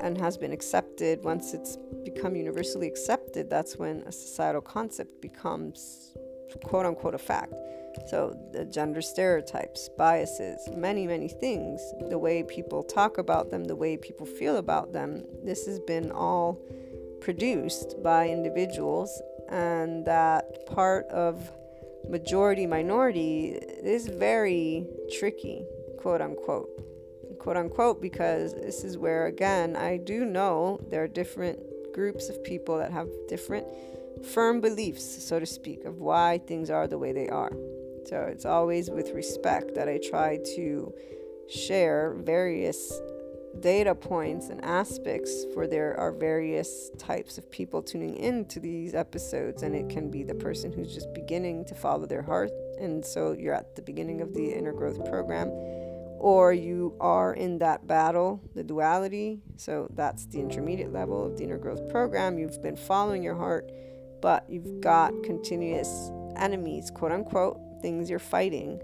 and 0.00 0.16
has 0.18 0.36
been 0.36 0.52
accepted. 0.52 1.22
Once 1.22 1.52
it's 1.52 1.76
become 2.04 2.34
universally 2.34 2.86
accepted, 2.86 3.50
that's 3.50 3.76
when 3.76 4.02
a 4.06 4.12
societal 4.12 4.62
concept 4.62 5.20
becomes 5.20 6.16
quote 6.62 6.86
unquote 6.86 7.14
a 7.14 7.18
fact. 7.18 7.52
So, 8.08 8.36
the 8.52 8.64
gender 8.64 9.00
stereotypes, 9.00 9.88
biases, 9.96 10.68
many, 10.74 11.06
many 11.06 11.28
things, 11.28 11.80
the 12.08 12.18
way 12.18 12.42
people 12.42 12.82
talk 12.82 13.18
about 13.18 13.50
them, 13.50 13.64
the 13.64 13.76
way 13.76 13.96
people 13.96 14.26
feel 14.26 14.56
about 14.56 14.92
them, 14.92 15.24
this 15.44 15.66
has 15.66 15.78
been 15.78 16.10
all 16.10 16.58
produced 17.20 18.02
by 18.02 18.28
individuals, 18.28 19.22
and 19.48 20.04
that 20.06 20.66
part 20.66 21.06
of 21.06 21.50
majority 22.08 22.66
minority 22.66 23.50
is 23.82 24.08
very 24.08 24.86
tricky, 25.18 25.64
quote 25.98 26.20
unquote. 26.20 26.68
Quote 27.38 27.56
unquote, 27.56 28.00
because 28.00 28.54
this 28.54 28.84
is 28.84 28.96
where, 28.96 29.26
again, 29.26 29.76
I 29.76 29.98
do 29.98 30.24
know 30.24 30.80
there 30.90 31.02
are 31.02 31.08
different 31.08 31.58
groups 31.92 32.28
of 32.28 32.42
people 32.42 32.78
that 32.78 32.90
have 32.90 33.08
different 33.28 33.66
firm 34.32 34.60
beliefs, 34.60 35.24
so 35.24 35.38
to 35.38 35.46
speak, 35.46 35.84
of 35.84 36.00
why 36.00 36.38
things 36.46 36.70
are 36.70 36.86
the 36.86 36.98
way 36.98 37.12
they 37.12 37.28
are. 37.28 37.52
So 38.06 38.22
it's 38.30 38.44
always 38.44 38.90
with 38.90 39.10
respect 39.10 39.74
that 39.74 39.88
I 39.88 39.98
try 39.98 40.38
to 40.56 40.92
share 41.48 42.14
various 42.18 42.92
data 43.60 43.94
points 43.94 44.48
and 44.48 44.64
aspects 44.64 45.46
for 45.54 45.66
there 45.66 45.98
are 45.98 46.12
various 46.12 46.90
types 46.98 47.38
of 47.38 47.50
people 47.50 47.82
tuning 47.82 48.16
in 48.16 48.44
to 48.46 48.60
these 48.60 48.94
episodes 48.94 49.62
and 49.62 49.74
it 49.74 49.88
can 49.88 50.10
be 50.10 50.22
the 50.22 50.34
person 50.34 50.72
who's 50.72 50.92
just 50.92 51.12
beginning 51.14 51.64
to 51.64 51.74
follow 51.74 52.06
their 52.06 52.22
heart 52.22 52.50
and 52.80 53.04
so 53.04 53.32
you're 53.32 53.54
at 53.54 53.76
the 53.76 53.82
beginning 53.82 54.20
of 54.20 54.34
the 54.34 54.52
inner 54.52 54.72
growth 54.72 55.04
program 55.08 55.48
or 56.18 56.52
you 56.52 56.96
are 57.00 57.34
in 57.34 57.58
that 57.58 57.86
battle 57.86 58.40
the 58.54 58.64
duality 58.64 59.40
so 59.56 59.88
that's 59.94 60.26
the 60.26 60.38
intermediate 60.38 60.92
level 60.92 61.26
of 61.26 61.36
the 61.36 61.44
inner 61.44 61.58
growth 61.58 61.88
program 61.90 62.38
you've 62.38 62.62
been 62.62 62.76
following 62.76 63.22
your 63.22 63.36
heart 63.36 63.70
but 64.24 64.48
you've 64.48 64.80
got 64.80 65.12
continuous 65.22 66.10
enemies, 66.36 66.90
quote 66.90 67.12
unquote, 67.12 67.58
things 67.82 68.08
you're 68.08 68.18
fighting. 68.18 68.80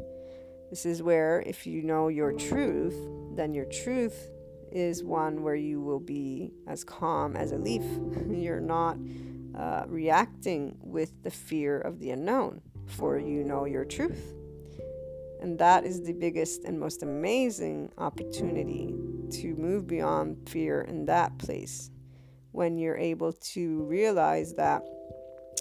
This 0.68 0.84
is 0.84 1.02
where, 1.02 1.42
if 1.46 1.66
you 1.66 1.82
know 1.82 2.08
your 2.08 2.32
truth, 2.32 2.94
then 3.36 3.54
your 3.54 3.64
truth 3.64 4.30
is 4.72 5.02
one 5.02 5.42
where 5.42 5.56
you 5.56 5.80
will 5.80 6.00
be 6.00 6.52
as 6.66 6.84
calm 6.84 7.36
as 7.36 7.52
a 7.52 7.56
leaf. 7.56 7.82
You're 8.28 8.60
not 8.60 8.98
uh, 9.58 9.84
reacting 9.88 10.76
with 10.80 11.22
the 11.22 11.30
fear 11.30 11.80
of 11.80 11.98
the 11.98 12.10
unknown, 12.10 12.60
for 12.86 13.18
you 13.18 13.44
know 13.44 13.64
your 13.64 13.84
truth. 13.84 14.34
And 15.40 15.58
that 15.58 15.84
is 15.84 16.02
the 16.02 16.12
biggest 16.12 16.64
and 16.64 16.78
most 16.78 17.02
amazing 17.02 17.90
opportunity 17.98 18.94
to 19.30 19.54
move 19.54 19.86
beyond 19.86 20.48
fear 20.48 20.82
in 20.82 21.06
that 21.06 21.38
place 21.38 21.90
when 22.52 22.76
you're 22.76 22.96
able 22.96 23.32
to 23.32 23.82
realize 23.84 24.54
that 24.54 24.82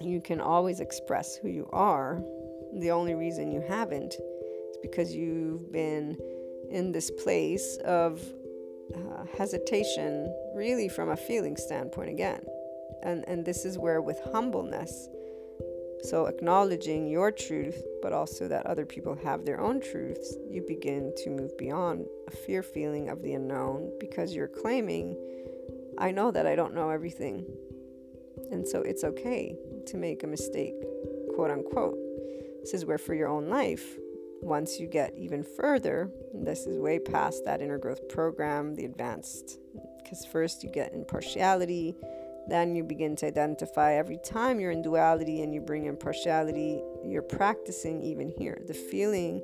you 0.02 0.22
can 0.22 0.42
always 0.42 0.80
express 0.80 1.36
who 1.36 1.50
you 1.50 1.70
are. 1.72 2.22
The 2.80 2.92
only 2.92 3.16
reason 3.16 3.52
you 3.52 3.62
haven't 3.62 4.14
is 4.14 4.78
because 4.82 5.16
you've 5.16 5.72
been 5.72 6.18
in 6.70 6.92
this 6.92 7.10
place 7.12 7.78
of 7.86 8.22
uh, 8.96 9.24
hesitation, 9.38 10.34
really 10.56 10.90
from 10.90 11.10
a 11.10 11.18
feeling 11.18 11.56
standpoint 11.58 12.10
again. 12.10 12.42
And, 13.04 13.28
and 13.28 13.46
this 13.46 13.66
is 13.66 13.78
where, 13.78 14.02
with 14.02 14.20
humbleness, 14.32 15.10
so 16.04 16.28
acknowledging 16.28 17.08
your 17.08 17.32
truth, 17.32 17.84
but 18.02 18.14
also 18.14 18.48
that 18.48 18.66
other 18.66 18.86
people 18.86 19.16
have 19.24 19.46
their 19.46 19.60
own 19.60 19.82
truths, 19.82 20.36
you 20.50 20.64
begin 20.66 21.14
to 21.18 21.30
move 21.30 21.58
beyond 21.58 22.06
a 22.28 22.32
fear 22.32 22.64
feeling 22.64 23.10
of 23.10 23.22
the 23.22 23.34
unknown 23.34 23.92
because 24.00 24.34
you're 24.34 24.48
claiming, 24.48 25.18
I 25.98 26.12
know 26.12 26.32
that 26.32 26.48
I 26.48 26.56
don't 26.56 26.74
know 26.74 26.90
everything. 26.90 27.46
And 28.52 28.68
so 28.68 28.82
it's 28.82 29.04
okay 29.04 29.56
to 29.88 29.98
make 29.98 30.24
a 30.24 30.28
mistake, 30.28 30.76
quote 31.36 31.52
unquote. 31.52 31.98
This 32.62 32.74
is 32.74 32.86
where, 32.86 32.98
for 32.98 33.14
your 33.14 33.28
own 33.28 33.50
life, 33.50 33.98
once 34.42 34.80
you 34.80 34.88
get 34.88 35.14
even 35.18 35.44
further, 35.44 36.10
this 36.34 36.66
is 36.66 36.78
way 36.78 37.00
past 37.00 37.46
that 37.46 37.62
inner 37.62 37.78
growth 37.78 38.08
program, 38.10 38.76
the 38.76 38.86
advanced, 38.86 39.60
because 40.02 40.26
first 40.26 40.64
you 40.64 40.70
get 40.70 40.94
impartiality, 40.94 41.96
then 42.48 42.76
you 42.76 42.84
begin 42.84 43.16
to 43.18 43.28
identify 43.28 43.94
every 43.94 44.18
time 44.18 44.60
you're 44.60 44.72
in 44.72 44.82
duality 44.82 45.42
and 45.42 45.54
you 45.54 45.62
bring 45.62 45.86
impartiality, 45.86 46.82
you're 47.06 47.22
practicing 47.22 48.02
even 48.02 48.30
here. 48.30 48.60
The 48.68 48.74
feeling 48.74 49.44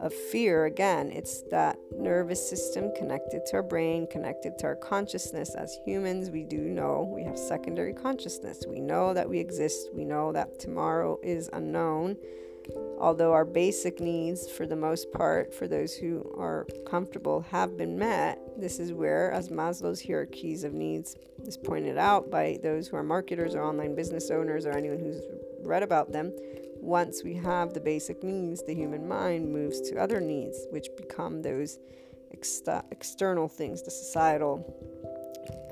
of 0.00 0.12
fear, 0.12 0.64
again, 0.64 1.10
it's 1.12 1.42
that 1.50 1.78
nervous 1.96 2.46
system 2.46 2.92
connected 2.96 3.46
to 3.46 3.54
our 3.54 3.62
brain, 3.62 4.06
connected 4.10 4.58
to 4.58 4.66
our 4.66 4.74
consciousness. 4.74 5.54
As 5.54 5.78
humans, 5.86 6.28
we 6.28 6.42
do 6.42 6.58
know 6.58 7.08
we 7.14 7.22
have 7.22 7.38
secondary 7.38 7.94
consciousness. 7.94 8.64
We 8.68 8.80
know 8.80 9.14
that 9.14 9.28
we 9.28 9.38
exist, 9.38 9.90
we 9.94 10.04
know 10.04 10.32
that 10.32 10.58
tomorrow 10.58 11.18
is 11.22 11.48
unknown. 11.52 12.16
Although 13.00 13.32
our 13.32 13.44
basic 13.44 14.00
needs, 14.00 14.48
for 14.48 14.66
the 14.66 14.76
most 14.76 15.12
part, 15.12 15.52
for 15.52 15.66
those 15.66 15.94
who 15.94 16.32
are 16.38 16.66
comfortable, 16.86 17.40
have 17.40 17.76
been 17.76 17.98
met, 17.98 18.38
this 18.56 18.78
is 18.78 18.92
where, 18.92 19.32
as 19.32 19.48
Maslow's 19.48 20.00
hierarchies 20.04 20.62
of 20.62 20.72
needs 20.72 21.16
is 21.44 21.56
pointed 21.56 21.98
out 21.98 22.30
by 22.30 22.58
those 22.62 22.88
who 22.88 22.96
are 22.96 23.02
marketers 23.02 23.54
or 23.54 23.64
online 23.64 23.94
business 23.94 24.30
owners 24.30 24.66
or 24.66 24.76
anyone 24.76 24.98
who's 24.98 25.20
read 25.64 25.82
about 25.82 26.12
them, 26.12 26.32
once 26.76 27.22
we 27.24 27.34
have 27.34 27.72
the 27.74 27.80
basic 27.80 28.22
needs, 28.22 28.62
the 28.64 28.74
human 28.74 29.06
mind 29.06 29.52
moves 29.52 29.80
to 29.80 29.96
other 29.96 30.20
needs, 30.20 30.66
which 30.70 30.88
become 30.96 31.42
those 31.42 31.78
external 32.32 33.48
things, 33.48 33.82
the 33.82 33.90
societal, 33.90 34.64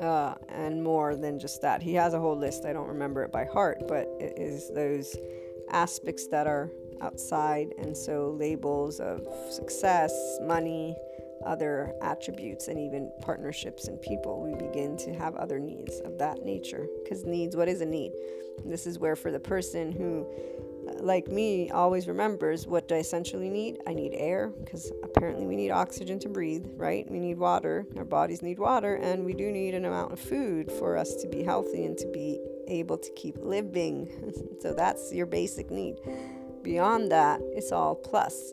uh, 0.00 0.34
and 0.48 0.82
more 0.82 1.16
than 1.16 1.38
just 1.38 1.62
that. 1.62 1.82
He 1.82 1.94
has 1.94 2.14
a 2.14 2.20
whole 2.20 2.36
list. 2.36 2.64
I 2.64 2.72
don't 2.72 2.88
remember 2.88 3.22
it 3.22 3.32
by 3.32 3.44
heart, 3.44 3.86
but 3.86 4.08
It 4.20 4.38
is 4.38 4.70
those 4.72 5.16
aspects 5.70 6.26
that 6.28 6.46
are 6.46 6.70
outside, 7.00 7.74
and 7.78 7.96
so 7.96 8.36
labels 8.38 9.00
of 9.00 9.26
success, 9.50 10.12
money, 10.42 10.96
other 11.44 11.94
attributes, 12.02 12.68
and 12.68 12.78
even 12.78 13.10
partnerships 13.22 13.88
and 13.88 14.00
people. 14.02 14.42
We 14.42 14.54
begin 14.54 14.96
to 14.98 15.14
have 15.14 15.36
other 15.36 15.58
needs 15.58 16.00
of 16.00 16.18
that 16.18 16.44
nature. 16.44 16.86
Because 17.02 17.24
needs, 17.24 17.56
what 17.56 17.68
is 17.68 17.80
a 17.80 17.86
need? 17.86 18.12
this 18.64 18.86
is 18.86 18.98
where, 18.98 19.16
for 19.16 19.30
the 19.30 19.40
person 19.40 19.92
who 19.92 20.26
like 20.98 21.28
me, 21.28 21.70
always 21.70 22.08
remembers 22.08 22.66
what 22.66 22.88
do 22.88 22.94
I 22.94 22.98
essentially 22.98 23.48
need? 23.48 23.78
I 23.86 23.94
need 23.94 24.12
air 24.14 24.48
because 24.48 24.90
apparently 25.02 25.46
we 25.46 25.56
need 25.56 25.70
oxygen 25.70 26.18
to 26.20 26.28
breathe, 26.28 26.66
right? 26.76 27.08
We 27.10 27.18
need 27.18 27.38
water. 27.38 27.86
Our 27.96 28.04
bodies 28.04 28.42
need 28.42 28.58
water, 28.58 28.96
and 28.96 29.24
we 29.24 29.32
do 29.32 29.50
need 29.50 29.74
an 29.74 29.84
amount 29.84 30.12
of 30.12 30.20
food 30.20 30.70
for 30.72 30.96
us 30.96 31.14
to 31.16 31.28
be 31.28 31.42
healthy 31.42 31.84
and 31.84 31.96
to 31.98 32.06
be 32.08 32.40
able 32.68 32.98
to 32.98 33.10
keep 33.12 33.36
living. 33.38 34.10
so 34.60 34.74
that's 34.74 35.12
your 35.12 35.26
basic 35.26 35.70
need. 35.70 35.96
Beyond 36.62 37.10
that, 37.10 37.40
it's 37.52 37.72
all 37.72 37.94
plus. 37.94 38.52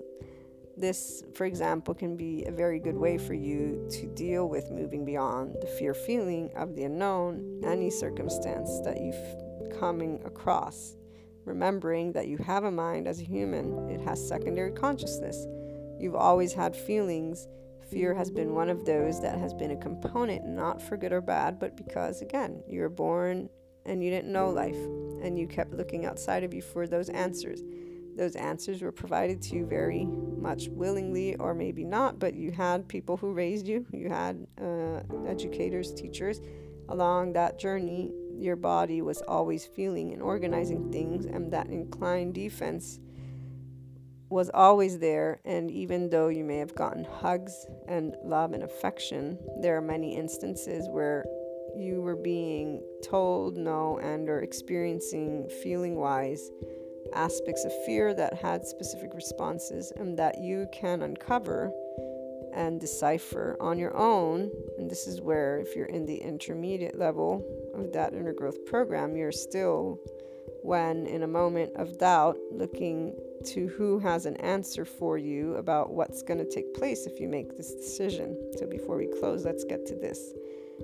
This, 0.75 1.23
for 1.33 1.45
example, 1.45 1.93
can 1.93 2.15
be 2.15 2.43
a 2.45 2.51
very 2.51 2.79
good 2.79 2.97
way 2.97 3.17
for 3.17 3.33
you 3.33 3.87
to 3.91 4.07
deal 4.07 4.47
with 4.47 4.71
moving 4.71 5.05
beyond 5.05 5.55
the 5.59 5.67
fear 5.67 5.93
feeling 5.93 6.51
of 6.55 6.75
the 6.75 6.83
unknown, 6.83 7.61
any 7.65 7.89
circumstance 7.89 8.79
that 8.81 9.01
you've 9.01 9.79
coming 9.79 10.21
across 10.25 10.95
remembering 11.47 12.11
that 12.11 12.27
you 12.27 12.37
have 12.37 12.65
a 12.65 12.71
mind 12.71 13.07
as 13.07 13.21
a 13.21 13.23
human, 13.23 13.89
it 13.89 14.01
has 14.01 14.27
secondary 14.27 14.71
consciousness. 14.71 15.47
You've 15.97 16.15
always 16.15 16.53
had 16.53 16.75
feelings. 16.75 17.47
Fear 17.89 18.13
has 18.13 18.29
been 18.29 18.53
one 18.53 18.69
of 18.69 18.85
those 18.85 19.21
that 19.21 19.39
has 19.39 19.53
been 19.53 19.71
a 19.71 19.77
component, 19.77 20.45
not 20.45 20.81
for 20.81 20.97
good 20.97 21.13
or 21.13 21.21
bad, 21.21 21.57
but 21.57 21.77
because, 21.77 22.21
again, 22.21 22.61
you 22.67 22.81
were 22.81 22.89
born 22.89 23.49
and 23.85 24.03
you 24.03 24.11
didn't 24.11 24.31
know 24.31 24.49
life, 24.49 24.75
and 25.23 25.39
you 25.39 25.47
kept 25.47 25.73
looking 25.73 26.05
outside 26.05 26.43
of 26.43 26.53
you 26.53 26.61
for 26.61 26.85
those 26.85 27.07
answers. 27.09 27.63
Those 28.17 28.35
answers 28.35 28.81
were 28.81 28.91
provided 28.91 29.41
to 29.43 29.55
you 29.55 29.65
very 29.65 30.05
much 30.05 30.67
willingly, 30.69 31.35
or 31.35 31.53
maybe 31.53 31.83
not, 31.83 32.19
but 32.19 32.33
you 32.33 32.51
had 32.51 32.87
people 32.87 33.15
who 33.15 33.31
raised 33.31 33.67
you, 33.67 33.85
you 33.93 34.09
had 34.09 34.47
uh, 34.59 35.01
educators, 35.27 35.93
teachers 35.93 36.41
along 36.89 37.33
that 37.33 37.59
journey 37.59 38.11
your 38.37 38.55
body 38.55 39.01
was 39.01 39.21
always 39.27 39.65
feeling 39.65 40.13
and 40.13 40.21
organizing 40.21 40.91
things, 40.91 41.25
and 41.25 41.51
that 41.51 41.67
inclined 41.67 42.33
defense 42.33 42.99
was 44.29 44.49
always 44.53 44.99
there. 44.99 45.39
And 45.45 45.71
even 45.71 46.09
though 46.09 46.27
you 46.27 46.43
may 46.43 46.57
have 46.57 46.75
gotten 46.75 47.03
hugs 47.03 47.65
and 47.87 48.15
love 48.23 48.53
and 48.53 48.63
affection, 48.63 49.39
there 49.61 49.77
are 49.77 49.81
many 49.81 50.15
instances 50.15 50.87
where 50.89 51.25
you 51.75 52.01
were 52.01 52.15
being 52.15 52.81
told 53.03 53.57
no 53.57 53.99
and 53.99 54.29
or 54.29 54.41
experiencing 54.41 55.49
feeling 55.63 55.95
wise 55.95 56.49
aspects 57.13 57.65
of 57.65 57.71
fear 57.85 58.13
that 58.13 58.33
had 58.33 58.65
specific 58.65 59.13
responses 59.13 59.91
and 59.95 60.17
that 60.17 60.39
you 60.39 60.67
can 60.71 61.01
uncover 61.01 61.71
and 62.53 62.79
decipher 62.79 63.55
on 63.59 63.77
your 63.77 63.95
own. 63.95 64.51
And 64.77 64.89
this 64.89 65.07
is 65.07 65.21
where, 65.21 65.59
if 65.59 65.75
you're 65.75 65.85
in 65.85 66.05
the 66.05 66.17
intermediate 66.17 66.97
level 66.97 67.45
of 67.75 67.91
that 67.93 68.13
inner 68.13 68.33
growth 68.33 68.65
program, 68.65 69.15
you're 69.15 69.31
still, 69.31 69.99
when 70.63 71.05
in 71.05 71.23
a 71.23 71.27
moment 71.27 71.75
of 71.75 71.97
doubt, 71.99 72.37
looking 72.51 73.15
to 73.45 73.67
who 73.67 73.99
has 73.99 74.25
an 74.25 74.35
answer 74.37 74.83
for 74.83 75.17
you 75.17 75.55
about 75.55 75.93
what's 75.93 76.23
going 76.23 76.39
to 76.39 76.49
take 76.49 76.73
place 76.73 77.05
if 77.05 77.19
you 77.19 77.27
make 77.27 77.55
this 77.55 77.73
decision. 77.73 78.35
So, 78.57 78.65
before 78.65 78.97
we 78.97 79.07
close, 79.19 79.45
let's 79.45 79.63
get 79.63 79.85
to 79.87 79.95
this. 79.95 80.33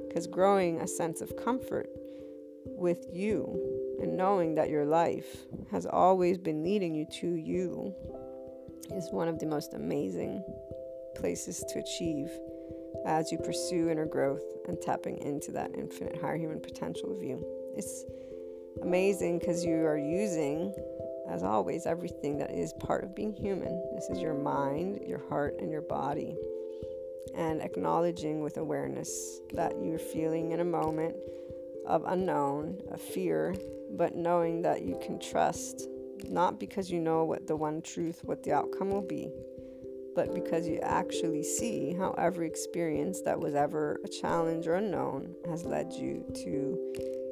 Because 0.07 0.27
growing 0.27 0.81
a 0.81 0.87
sense 0.87 1.21
of 1.21 1.35
comfort 1.35 1.89
with 2.65 3.07
you 3.11 3.82
and 4.02 4.18
knowing 4.18 4.56
that 4.56 4.70
your 4.70 4.86
life 4.86 5.45
has 5.72 5.86
always 5.86 6.38
been 6.38 6.64
leading 6.64 6.95
you 6.95 7.06
to 7.20 7.28
you 7.36 7.94
is 8.91 9.10
one 9.11 9.28
of 9.28 9.40
the 9.40 9.45
most 9.45 9.74
amazing 9.74 10.44
places 11.15 11.64
to 11.70 11.80
achieve 11.80 12.30
as 13.06 13.32
you 13.32 13.38
pursue 13.38 13.90
inner 13.90 14.06
growth 14.06 14.44
and 14.68 14.82
tapping 14.82 15.18
into 15.20 15.52
that 15.52 15.72
infinite 15.78 16.20
higher 16.22 16.38
human 16.38 16.60
potential 16.60 17.15
of 17.15 17.24
you. 17.24 17.44
It's 17.76 18.06
amazing 18.82 19.40
because 19.40 19.64
you 19.64 19.86
are 19.86 19.98
using, 19.98 20.74
as 21.30 21.44
always, 21.44 21.86
everything 21.86 22.38
that 22.38 22.52
is 22.52 22.74
part 22.80 23.03
of 23.03 23.15
being 23.15 23.34
human. 23.34 23.82
This 23.95 24.10
is 24.10 24.20
your 24.20 24.34
mind, 24.34 25.02
your 25.06 25.22
heart, 25.30 25.56
and 25.60 25.72
your 25.72 25.82
body. 25.82 26.36
And 27.36 27.61
acknowledging 27.61 28.41
with 28.41 28.57
awareness 28.57 29.40
that 29.53 29.74
you're 29.82 29.99
feeling 29.99 30.52
in 30.52 30.60
a 30.60 30.65
moment 30.65 31.15
of 31.88 32.03
unknown, 32.06 32.80
of 32.91 33.02
fear, 33.02 33.56
but 33.94 34.15
knowing 34.15 34.61
that 34.61 34.84
you 34.84 34.99
can 35.03 35.20
trust, 35.20 35.88
not 36.28 36.60
because 36.60 36.91
you 36.91 36.99
know 36.99 37.24
what 37.24 37.48
the 37.48 37.56
one 37.56 37.82
truth, 37.82 38.22
what 38.24 38.44
the 38.44 38.52
outcome 38.52 38.90
will 38.90 39.02
be, 39.02 39.30
but 40.15 40.34
because 40.34 40.68
you 40.68 40.80
actually 40.84 41.44
see 41.44 41.94
how 41.94 42.11
every 42.18 42.48
experience 42.48 43.22
that 43.22 43.40
was 43.40 43.56
ever 43.56 43.99
a 44.03 44.07
challenge 44.07 44.68
or 44.68 44.76
unknown 44.76 45.34
has 45.49 45.65
led 45.65 45.91
you 45.94 46.24
to 46.36 46.78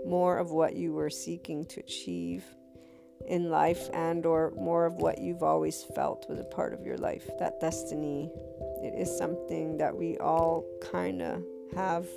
more 0.05 0.37
of 0.37 0.51
what 0.51 0.75
you 0.75 0.93
were 0.93 1.09
seeking 1.09 1.65
to 1.65 1.79
achieve 1.79 2.43
in 3.27 3.49
life 3.49 3.87
and 3.93 4.25
or 4.25 4.51
more 4.57 4.85
of 4.85 4.95
what 4.95 5.19
you've 5.19 5.43
always 5.43 5.83
felt 5.95 6.25
was 6.27 6.39
a 6.39 6.43
part 6.43 6.73
of 6.73 6.85
your 6.85 6.97
life. 6.97 7.29
That 7.39 7.59
destiny 7.59 8.31
it 8.83 8.95
is 8.99 9.15
something 9.15 9.77
that 9.77 9.95
we 9.95 10.17
all 10.17 10.65
kind 10.91 11.21
of 11.21 11.43
have 11.75 12.07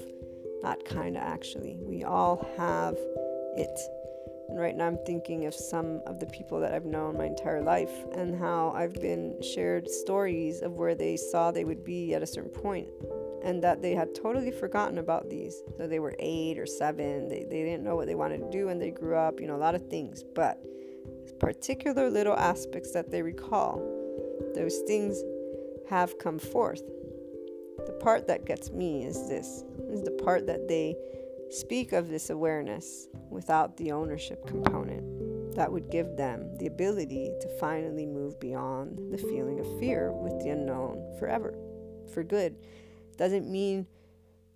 not 0.63 0.83
kind 0.87 1.17
of 1.17 1.23
actually. 1.23 1.77
We 1.83 2.05
all 2.05 2.49
have 2.57 2.97
it 3.57 3.79
and 4.49 4.59
right 4.59 4.77
now, 4.77 4.87
I'm 4.87 4.99
thinking 5.07 5.47
of 5.47 5.55
some 5.55 6.01
of 6.07 6.21
the 6.21 6.27
people 6.27 6.61
that 6.61 6.75
I've 6.75 6.85
known 6.85 7.17
my 7.17 7.27
entire 7.27 7.63
life 7.63 7.93
and 8.13 8.39
how 8.39 8.73
I've 8.77 8.95
been 8.95 9.41
shared 9.43 9.89
stories 9.89 10.61
of 10.61 10.73
where 10.73 10.95
they 10.95 11.17
saw 11.17 11.51
they 11.51 11.65
would 11.65 11.83
be 11.85 12.15
at 12.15 12.23
a 12.23 12.27
certain 12.27 12.51
point 12.51 12.89
and 13.43 13.63
that 13.63 13.83
they 13.83 13.95
had 13.95 14.15
totally 14.15 14.51
forgotten 14.51 14.99
about 14.99 15.31
these. 15.31 15.63
So 15.77 15.87
they 15.87 15.99
were 15.99 16.15
eight 16.19 16.59
or 16.59 16.67
seven, 16.67 17.29
they, 17.29 17.47
they 17.49 17.63
didn't 17.63 17.85
know 17.85 17.97
what 17.97 18.07
they 18.07 18.15
wanted 18.15 18.39
to 18.39 18.51
do 18.51 18.67
when 18.67 18.79
they 18.79 18.91
grew 18.91 19.17
up, 19.17 19.41
you 19.41 19.47
know, 19.47 19.57
a 19.57 19.59
lot 19.59 19.75
of 19.75 19.89
things. 19.89 20.23
But 20.35 20.63
particular 21.41 22.11
little 22.11 22.37
aspects 22.37 22.93
that 22.93 23.11
they 23.11 23.23
recall, 23.23 23.83
those 24.55 24.79
things 24.87 25.23
have 25.89 26.19
come 26.19 26.39
forth. 26.39 26.83
The 27.87 27.93
part 28.01 28.27
that 28.29 28.47
gets 28.47 28.71
me 28.71 29.05
is 29.05 29.29
this 29.29 29.65
is 29.91 30.03
the 30.03 30.19
part 30.25 30.47
that 30.47 30.69
they 30.69 30.97
speak 31.51 31.93
of 31.93 32.09
this 32.09 32.31
awareness 32.31 33.09
without 33.31 33.77
the 33.77 33.93
ownership 33.93 34.47
component 34.47 35.55
that 35.55 35.71
would 35.71 35.91
give 35.91 36.17
them 36.17 36.57
the 36.59 36.67
ability 36.67 37.31
to 37.41 37.49
finally 37.59 38.07
move 38.07 38.39
beyond 38.41 39.13
the 39.13 39.19
feeling 39.19 39.61
of 39.61 39.79
fear 39.79 40.11
with 40.13 40.39
the 40.43 40.51
unknown 40.51 41.17
forever, 41.19 41.55
for 42.13 42.25
good. 42.25 42.57
Doesn't 43.17 43.51
mean 43.51 43.87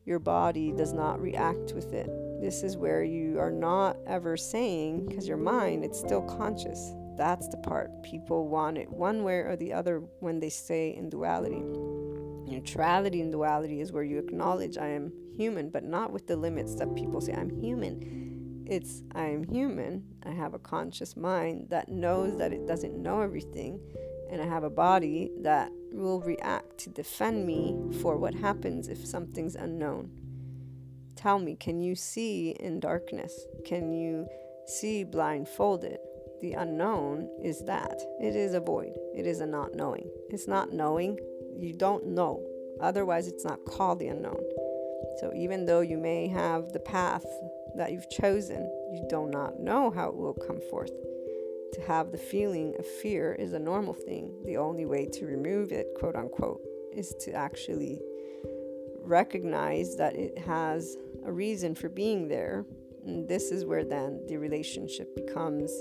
your 0.04 0.18
body 0.18 0.72
does 0.72 0.92
not 0.92 1.20
react 1.20 1.72
with 1.72 1.92
it. 1.92 2.10
This 2.40 2.62
is 2.62 2.76
where 2.76 3.04
you 3.04 3.38
are 3.38 3.50
not 3.50 3.96
ever 4.06 4.36
saying, 4.36 5.06
because 5.06 5.28
your 5.28 5.36
mind, 5.36 5.84
it's 5.84 5.98
still 5.98 6.22
conscious. 6.22 6.92
That's 7.16 7.48
the 7.48 7.58
part. 7.58 8.02
People 8.02 8.48
want 8.48 8.78
it 8.78 8.90
one 8.90 9.22
way 9.22 9.38
or 9.40 9.56
the 9.56 9.72
other 9.72 10.00
when 10.20 10.40
they 10.40 10.48
say 10.48 10.94
in 10.96 11.10
duality. 11.10 11.62
Neutrality 12.48 13.20
and 13.20 13.30
duality 13.30 13.80
is 13.80 13.92
where 13.92 14.02
you 14.02 14.18
acknowledge 14.18 14.78
I 14.78 14.88
am 14.88 15.12
human, 15.36 15.68
but 15.68 15.84
not 15.84 16.12
with 16.12 16.26
the 16.26 16.36
limits 16.36 16.74
that 16.76 16.94
people 16.94 17.20
say 17.20 17.34
I'm 17.34 17.50
human. 17.50 18.64
It's 18.66 19.02
I 19.14 19.26
am 19.26 19.44
human. 19.44 20.04
I 20.24 20.30
have 20.30 20.54
a 20.54 20.58
conscious 20.58 21.16
mind 21.16 21.68
that 21.70 21.88
knows 21.88 22.38
that 22.38 22.52
it 22.52 22.66
doesn't 22.66 22.96
know 22.96 23.20
everything, 23.20 23.80
and 24.30 24.40
I 24.40 24.46
have 24.46 24.64
a 24.64 24.70
body 24.70 25.30
that 25.42 25.70
will 25.92 26.20
react 26.20 26.78
to 26.78 26.90
defend 26.90 27.46
me 27.46 27.76
for 28.00 28.16
what 28.16 28.34
happens 28.34 28.88
if 28.88 29.06
something's 29.06 29.54
unknown. 29.54 30.10
Tell 31.16 31.38
me, 31.38 31.54
can 31.54 31.80
you 31.80 31.94
see 31.94 32.50
in 32.60 32.80
darkness? 32.80 33.46
Can 33.64 33.92
you 33.92 34.26
see 34.66 35.04
blindfolded? 35.04 35.98
The 36.40 36.52
unknown 36.52 37.28
is 37.42 37.64
that. 37.64 38.00
It 38.20 38.36
is 38.36 38.54
a 38.54 38.60
void. 38.60 38.92
It 39.16 39.26
is 39.26 39.40
a 39.40 39.46
not 39.46 39.74
knowing. 39.74 40.08
It's 40.30 40.46
not 40.46 40.72
knowing. 40.72 41.18
You 41.58 41.72
don't 41.72 42.06
know. 42.06 42.40
Otherwise, 42.80 43.26
it's 43.26 43.44
not 43.44 43.64
called 43.64 43.98
the 43.98 44.08
unknown. 44.08 44.40
So 45.20 45.32
even 45.34 45.66
though 45.66 45.80
you 45.80 45.98
may 45.98 46.28
have 46.28 46.72
the 46.72 46.78
path 46.78 47.26
that 47.74 47.90
you've 47.90 48.08
chosen, 48.08 48.62
you 48.92 49.04
do 49.08 49.26
not 49.26 49.58
know 49.58 49.90
how 49.90 50.08
it 50.08 50.16
will 50.16 50.34
come 50.34 50.60
forth. 50.70 50.92
To 51.72 51.80
have 51.82 52.12
the 52.12 52.18
feeling 52.18 52.74
of 52.78 52.86
fear 52.86 53.34
is 53.34 53.52
a 53.52 53.58
normal 53.58 53.94
thing. 53.94 54.32
The 54.44 54.56
only 54.56 54.86
way 54.86 55.06
to 55.14 55.26
remove 55.26 55.72
it, 55.72 55.88
quote 55.98 56.16
unquote, 56.16 56.62
is 56.94 57.14
to 57.20 57.32
actually 57.32 58.00
recognize 59.02 59.96
that 59.96 60.14
it 60.14 60.38
has 60.38 60.96
a 61.24 61.32
reason 61.32 61.74
for 61.74 61.88
being 61.88 62.28
there. 62.28 62.64
And 63.04 63.28
this 63.28 63.50
is 63.50 63.64
where 63.64 63.84
then 63.84 64.24
the 64.28 64.36
relationship 64.36 65.14
becomes 65.16 65.72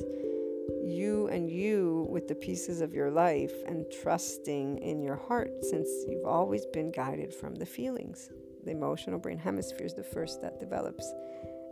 you 0.84 1.27
and 1.27 1.49
you 1.49 2.07
with 2.10 2.27
the 2.27 2.35
pieces 2.35 2.81
of 2.81 2.94
your 2.94 3.11
life 3.11 3.53
and 3.65 3.85
trusting 4.02 4.77
in 4.77 5.02
your 5.02 5.15
heart 5.15 5.52
since 5.64 5.89
you've 6.07 6.26
always 6.26 6.65
been 6.68 6.91
guided 6.91 7.34
from 7.34 7.56
the 7.56 7.65
feelings 7.65 8.30
the 8.68 8.73
emotional 8.73 9.18
brain 9.18 9.38
hemisphere 9.38 9.85
is 9.85 9.94
the 9.94 10.03
first 10.03 10.41
that 10.41 10.60
develops. 10.60 11.14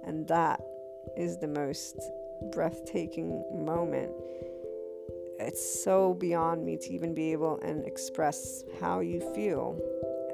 And 0.06 0.28
that 0.30 0.62
is 1.18 1.38
the 1.38 1.48
most 1.48 2.00
breathtaking 2.54 3.44
moment. 3.54 4.12
It's 5.38 5.84
so 5.84 6.14
beyond 6.14 6.66
me 6.66 6.78
to 6.78 6.94
even 6.94 7.14
be 7.14 7.34
able 7.34 7.60
and 7.60 7.86
express 7.86 8.64
how 8.80 9.02
you 9.02 9.20
feel. 9.36 9.78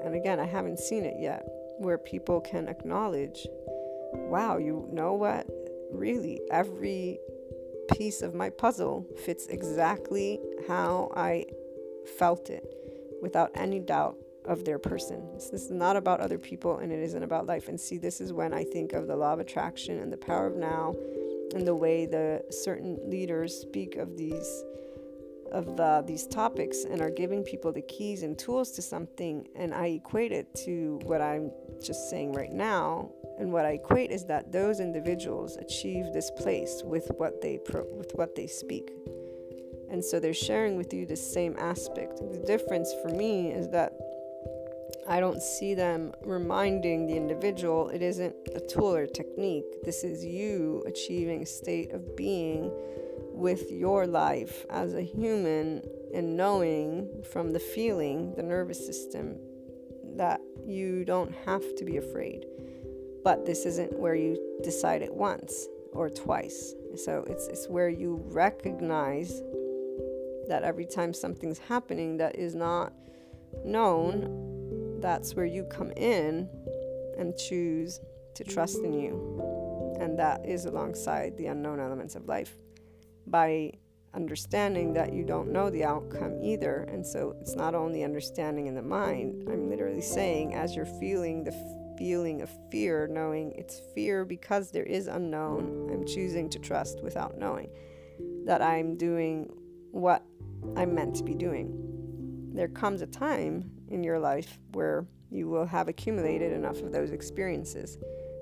And 0.06 0.14
again, 0.14 0.40
I 0.40 0.46
haven't 0.46 0.80
seen 0.80 1.04
it 1.04 1.16
yet 1.20 1.48
where 1.80 1.98
people 1.98 2.40
can 2.42 2.68
acknowledge, 2.68 3.48
wow, 4.14 4.58
you 4.58 4.88
know 4.92 5.14
what? 5.14 5.48
Really, 5.92 6.40
every 6.52 7.20
piece 7.94 8.22
of 8.22 8.34
my 8.34 8.50
puzzle 8.50 9.06
fits 9.26 9.48
exactly 9.48 10.40
how 10.68 11.12
I 11.16 11.46
felt 12.18 12.50
it 12.50 12.66
without 13.22 13.52
any 13.56 13.80
doubt 13.80 14.18
of 14.46 14.66
their 14.66 14.80
person. 14.80 15.28
This 15.36 15.52
is 15.52 15.72
not 15.72 15.96
about 15.96 16.20
other 16.20 16.40
people 16.40 16.78
and 16.78 16.92
it 16.92 17.00
isn't 17.00 17.24
about 17.24 17.46
life. 17.46 17.68
And 17.68 17.80
see, 17.80 17.98
this 17.98 18.20
is 18.20 18.34
when 18.34 18.54
I 18.54 18.64
think 18.64 18.94
of 18.94 19.08
the 19.08 19.16
law 19.16 19.34
of 19.34 19.40
attraction 19.40 20.00
and 20.00 20.12
the 20.12 20.18
power 20.18 20.48
of 20.48 20.56
now 20.56 20.96
and 21.54 21.68
the 21.68 21.76
way 21.76 22.06
the 22.06 22.44
certain 22.50 22.98
leaders 23.10 23.56
speak 23.56 23.98
of 23.98 24.18
these 24.18 24.64
of 25.52 25.78
uh, 25.82 26.02
these 26.02 26.26
topics 26.28 26.86
and 26.86 27.02
are 27.02 27.10
giving 27.10 27.44
people 27.44 27.74
the 27.74 27.82
keys 27.82 28.24
and 28.24 28.40
tools 28.40 28.72
to 28.72 28.82
something 28.82 29.46
and 29.54 29.74
i 29.74 29.88
equate 29.88 30.32
it 30.32 30.48
to 30.56 30.98
what 31.04 31.22
i'm 31.22 31.52
just 31.84 32.10
saying 32.10 32.32
right 32.32 32.54
now 32.54 33.12
and 33.42 33.52
what 33.52 33.66
i 33.66 33.72
equate 33.72 34.12
is 34.12 34.24
that 34.26 34.52
those 34.52 34.80
individuals 34.80 35.58
achieve 35.58 36.14
this 36.14 36.32
place 36.32 36.82
with 36.86 37.12
what 37.18 37.42
they 37.42 37.58
pro- 37.58 37.92
with 37.94 38.12
what 38.14 38.36
they 38.36 38.48
speak 38.48 38.92
and 39.90 40.04
so 40.04 40.20
they're 40.20 40.34
sharing 40.34 40.78
with 40.78 40.94
you 40.94 41.06
the 41.06 41.16
same 41.16 41.56
aspect 41.58 42.18
the 42.32 42.44
difference 42.46 42.94
for 43.02 43.10
me 43.10 43.52
is 43.52 43.68
that 43.70 43.92
I 45.08 45.20
don't 45.20 45.42
see 45.42 45.74
them 45.74 46.14
reminding 46.24 47.08
the 47.08 47.16
individual 47.16 47.90
it 47.90 48.02
isn't 48.02 48.36
a 48.56 48.60
tool 48.60 48.96
or 48.96 49.08
technique. 49.08 49.84
This 49.84 50.04
is 50.04 50.24
you 50.24 50.84
achieving 50.86 51.42
a 51.42 51.46
state 51.46 51.92
of 51.92 52.16
being 52.16 52.72
with 53.34 53.72
your 53.72 54.06
life 54.06 54.66
as 54.70 54.94
a 54.94 55.02
human 55.02 55.82
and 56.14 56.38
knowing 56.38 57.24
from 57.32 57.52
the 57.52 57.60
feeling, 57.60 58.36
the 58.36 58.44
nervous 58.44 58.86
system, 58.86 59.38
that 60.16 60.40
you 60.66 61.04
don't 61.04 61.34
have 61.46 61.64
to 61.76 61.86
be 61.86 61.98
afraid. 61.98 62.46
But 63.24 63.46
this 63.46 63.66
isn't 63.66 63.98
where 63.98 64.16
you 64.16 64.58
decide 64.64 65.02
it 65.02 65.14
once 65.14 65.68
or 65.94 66.10
twice. 66.10 66.74
So 66.96 67.24
it's, 67.28 67.48
it's 67.48 67.68
where 67.68 67.90
you 67.90 68.22
recognize 68.26 69.42
that 70.48 70.64
every 70.64 70.86
time 70.86 71.14
something's 71.14 71.60
happening 71.60 72.18
that 72.18 72.36
is 72.36 72.56
not 72.56 72.94
known, 73.64 75.00
that's 75.00 75.36
where 75.36 75.46
you 75.46 75.64
come 75.66 75.92
in 75.92 76.50
and 77.18 77.38
choose 77.38 78.00
to 78.36 78.44
trust 78.44 78.80
in 78.80 78.94
you. 78.94 79.98
And 80.00 80.18
that 80.20 80.46
is 80.46 80.66
alongside 80.66 81.38
the 81.38 81.48
unknown 81.48 81.80
elements 81.80 82.16
of 82.16 82.28
life 82.28 82.58
by 83.28 83.72
understanding 84.14 84.94
that 84.94 85.14
you 85.14 85.24
don't 85.24 85.52
know 85.52 85.70
the 85.70 85.84
outcome 85.84 86.40
either. 86.42 86.84
And 86.92 87.06
so 87.06 87.36
it's 87.40 87.56
not 87.56 87.76
only 87.76 88.04
understanding 88.04 88.68
in 88.68 88.76
the 88.76 88.82
mind, 88.82 89.48
I'm 89.50 89.70
literally 89.70 90.02
saying, 90.02 90.54
as 90.54 90.76
you're 90.76 90.86
feeling 90.86 91.44
the 91.44 91.52
feeling 91.98 92.42
of 92.42 92.50
fear, 92.70 93.08
knowing 93.08 93.52
it's 93.54 93.82
fear 93.94 94.26
because 94.26 94.72
there 94.72 94.84
is 94.84 95.08
unknown, 95.08 95.90
I'm 95.92 96.06
choosing 96.06 96.50
to 96.50 96.60
trust 96.60 97.02
without 97.02 97.38
knowing 97.38 97.70
that 98.46 98.62
I'm 98.62 98.98
doing 98.98 99.52
what 99.92 100.24
I'm 100.76 100.96
meant 100.96 101.16
to 101.18 101.24
be 101.24 101.36
doing. 101.36 102.52
There 102.54 102.68
comes 102.68 103.02
a 103.02 103.08
time 103.08 103.72
in 103.90 104.04
your 104.04 104.20
life 104.20 104.60
where 104.74 105.06
you 105.30 105.48
will 105.48 105.66
have 105.66 105.88
accumulated 105.88 106.52
enough 106.52 106.82
of 106.82 106.92
those 106.92 107.12
experiences 107.12 107.98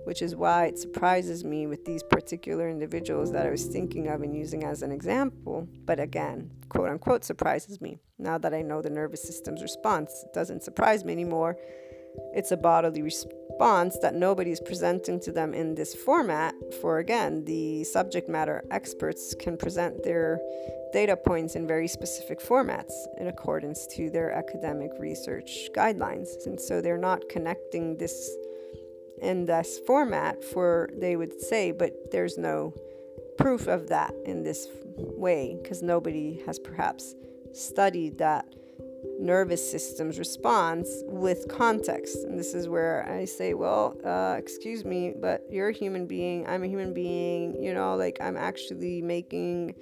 which 0.10 0.24
is 0.24 0.36
why 0.36 0.66
it 0.66 0.80
surprises 0.80 1.44
me 1.44 1.68
with 1.68 1.86
these 1.86 2.02
particular 2.02 2.68
individuals 2.68 3.32
that 3.32 3.46
I 3.46 3.52
was 3.52 3.66
thinking 3.66 4.08
of 4.08 4.24
and 4.24 4.36
using 4.36 4.64
as 4.64 4.82
an 4.82 4.92
example. 4.92 5.68
But 5.86 6.00
again, 6.00 6.50
quote 6.68 6.90
unquote, 6.90 7.24
surprises 7.24 7.80
me. 7.80 8.00
Now 8.18 8.40
that 8.40 8.54
I 8.54 8.64
know 8.64 8.82
the 8.82 8.90
nervous 8.90 9.22
system's 9.22 9.62
response, 9.62 10.24
it 10.26 10.34
doesn't 10.34 10.64
surprise 10.64 11.06
me 11.06 11.14
anymore. 11.14 11.58
It's 12.34 12.52
a 12.52 12.58
bodily 12.58 13.02
response 13.02 13.98
that 14.02 14.16
nobody 14.16 14.52
is 14.52 14.60
presenting 14.60 15.20
to 15.22 15.32
them 15.32 15.54
in 15.54 15.76
this 15.76 15.94
format. 15.94 16.54
For 16.82 17.00
again, 17.00 17.44
the 17.46 17.84
subject 17.84 18.30
matter 18.30 18.64
experts 18.72 19.36
can 19.40 19.58
present 19.58 20.04
their 20.04 20.40
data 20.94 21.16
points 21.16 21.56
in 21.56 21.68
very 21.68 21.88
specific 21.88 22.40
formats 22.40 22.94
in 23.18 23.28
accordance 23.28 23.86
to 23.88 24.10
their 24.10 24.32
academic 24.32 24.92
research 25.00 25.70
guidelines. 25.76 26.46
And 26.46 26.60
so 26.60 26.82
they're 26.82 26.98
not 26.98 27.30
connecting 27.30 27.98
this 27.98 28.30
in 29.22 29.46
this 29.46 29.80
format 29.86 30.44
for 30.44 30.90
they 30.98 31.16
would 31.16 31.40
say 31.42 31.72
but 31.72 31.92
there's 32.12 32.38
no 32.38 32.74
proof 33.38 33.68
of 33.68 33.88
that 33.88 34.14
in 34.26 34.44
this 34.44 34.68
way 34.96 35.58
because 35.62 35.82
nobody 35.82 36.42
has 36.46 36.60
perhaps 36.60 37.16
studied 37.54 38.18
that 38.18 38.46
nervous 39.20 39.70
system's 39.70 40.18
response 40.18 40.90
with 41.06 41.48
context 41.48 42.18
and 42.24 42.40
this 42.40 42.54
is 42.54 42.68
where 42.68 43.08
i 43.10 43.26
say 43.26 43.54
well 43.54 43.98
uh, 44.06 44.36
excuse 44.38 44.86
me 44.86 45.14
but 45.20 45.46
you're 45.50 45.70
a 45.70 45.74
human 45.74 46.08
being 46.08 46.48
i'm 46.48 46.64
a 46.64 46.68
human 46.68 46.94
being 46.94 47.62
you 47.62 47.74
know 47.74 47.96
like 47.96 48.18
i'm 48.22 48.38
actually 48.38 49.02
making 49.02 49.76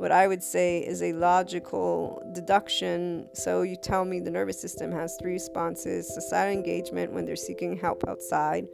what 0.00 0.10
I 0.10 0.26
would 0.26 0.42
say 0.42 0.78
is 0.78 1.02
a 1.02 1.12
logical 1.12 2.22
deduction. 2.34 3.28
So 3.34 3.60
you 3.60 3.76
tell 3.76 4.06
me 4.06 4.18
the 4.18 4.30
nervous 4.30 4.58
system 4.58 4.90
has 4.92 5.18
three 5.20 5.34
responses 5.34 6.08
societal 6.14 6.54
engagement 6.54 7.12
when 7.12 7.26
they're 7.26 7.36
seeking 7.36 7.76
help 7.76 8.08
outside, 8.08 8.66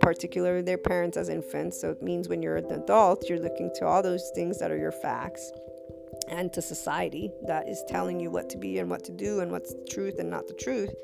particularly 0.00 0.62
their 0.62 0.78
parents 0.78 1.18
as 1.18 1.28
infants. 1.28 1.78
So 1.78 1.90
it 1.90 2.02
means 2.02 2.30
when 2.30 2.42
you're 2.42 2.56
an 2.56 2.72
adult, 2.72 3.28
you're 3.28 3.40
looking 3.40 3.72
to 3.74 3.84
all 3.84 4.02
those 4.02 4.30
things 4.34 4.58
that 4.58 4.70
are 4.70 4.78
your 4.78 4.90
facts 4.90 5.52
and 6.28 6.52
to 6.52 6.62
society 6.62 7.30
that 7.46 7.68
is 7.68 7.82
telling 7.88 8.20
you 8.20 8.30
what 8.30 8.48
to 8.50 8.58
be 8.58 8.78
and 8.78 8.90
what 8.90 9.04
to 9.04 9.12
do 9.12 9.40
and 9.40 9.50
what's 9.50 9.74
the 9.74 9.84
truth 9.90 10.18
and 10.18 10.30
not 10.30 10.46
the 10.46 10.54
truth. 10.54 10.94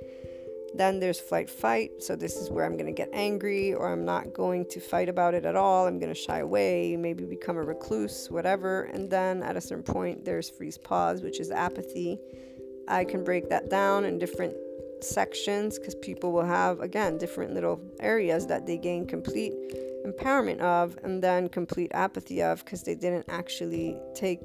Then 0.75 1.01
there's 1.01 1.19
flight 1.19 1.51
fight. 1.51 2.03
So 2.03 2.15
this 2.15 2.37
is 2.37 2.51
where 2.51 2.65
I'm 2.65 2.75
going 2.75 2.87
to 2.87 2.93
get 2.93 3.11
angry 3.13 3.75
or 3.75 3.93
I'm 3.93 4.05
not 4.05 4.33
going 4.33 4.67
to 4.71 4.81
fight 4.81 5.09
about 5.09 5.35
it 5.35 5.45
at 5.45 5.57
all. 5.57 5.87
I'm 5.87 5.99
going 5.99 6.15
to 6.15 6.21
shy 6.21 6.39
away, 6.39 6.97
maybe 6.97 7.25
become 7.25 7.57
a 7.57 7.63
recluse, 7.63 8.31
whatever. 8.31 8.83
And 8.83 9.11
then 9.11 9.43
at 9.43 9.57
a 9.57 9.61
certain 9.61 9.85
point, 9.85 10.25
there's 10.25 10.49
freeze 10.49 10.79
pause, 10.79 11.23
which 11.23 11.41
is 11.41 11.51
apathy. 11.51 12.19
I 12.87 13.05
can 13.05 13.25
break 13.25 13.49
that 13.49 13.69
down 13.69 14.05
in 14.05 14.19
different 14.19 14.55
sections 15.03 15.79
because 15.79 15.95
people 15.97 16.33
will 16.33 16.45
have, 16.45 16.81
again, 16.81 17.19
different 17.19 17.55
little 17.55 17.81
areas 18.01 18.47
that 18.47 18.67
they 18.67 18.77
gain 18.77 19.07
complete 19.07 19.53
empowerment 20.07 20.61
of 20.61 20.99
and 21.03 21.23
then 21.23 21.49
complete 21.49 21.91
apathy 21.95 22.43
of 22.43 22.65
because 22.65 22.83
they 22.83 22.95
didn't 22.95 23.27
actually 23.29 23.99
take 24.15 24.41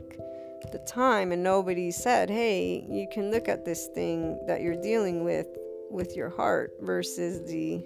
the 0.71 0.79
time 0.79 1.31
and 1.31 1.43
nobody 1.43 1.91
said, 1.91 2.29
hey, 2.29 2.85
you 2.89 3.07
can 3.11 3.31
look 3.31 3.47
at 3.47 3.65
this 3.65 3.87
thing 3.87 4.39
that 4.47 4.61
you're 4.61 4.81
dealing 4.81 5.23
with 5.23 5.47
with 5.89 6.15
your 6.15 6.29
heart 6.29 6.73
versus 6.81 7.47
the 7.49 7.83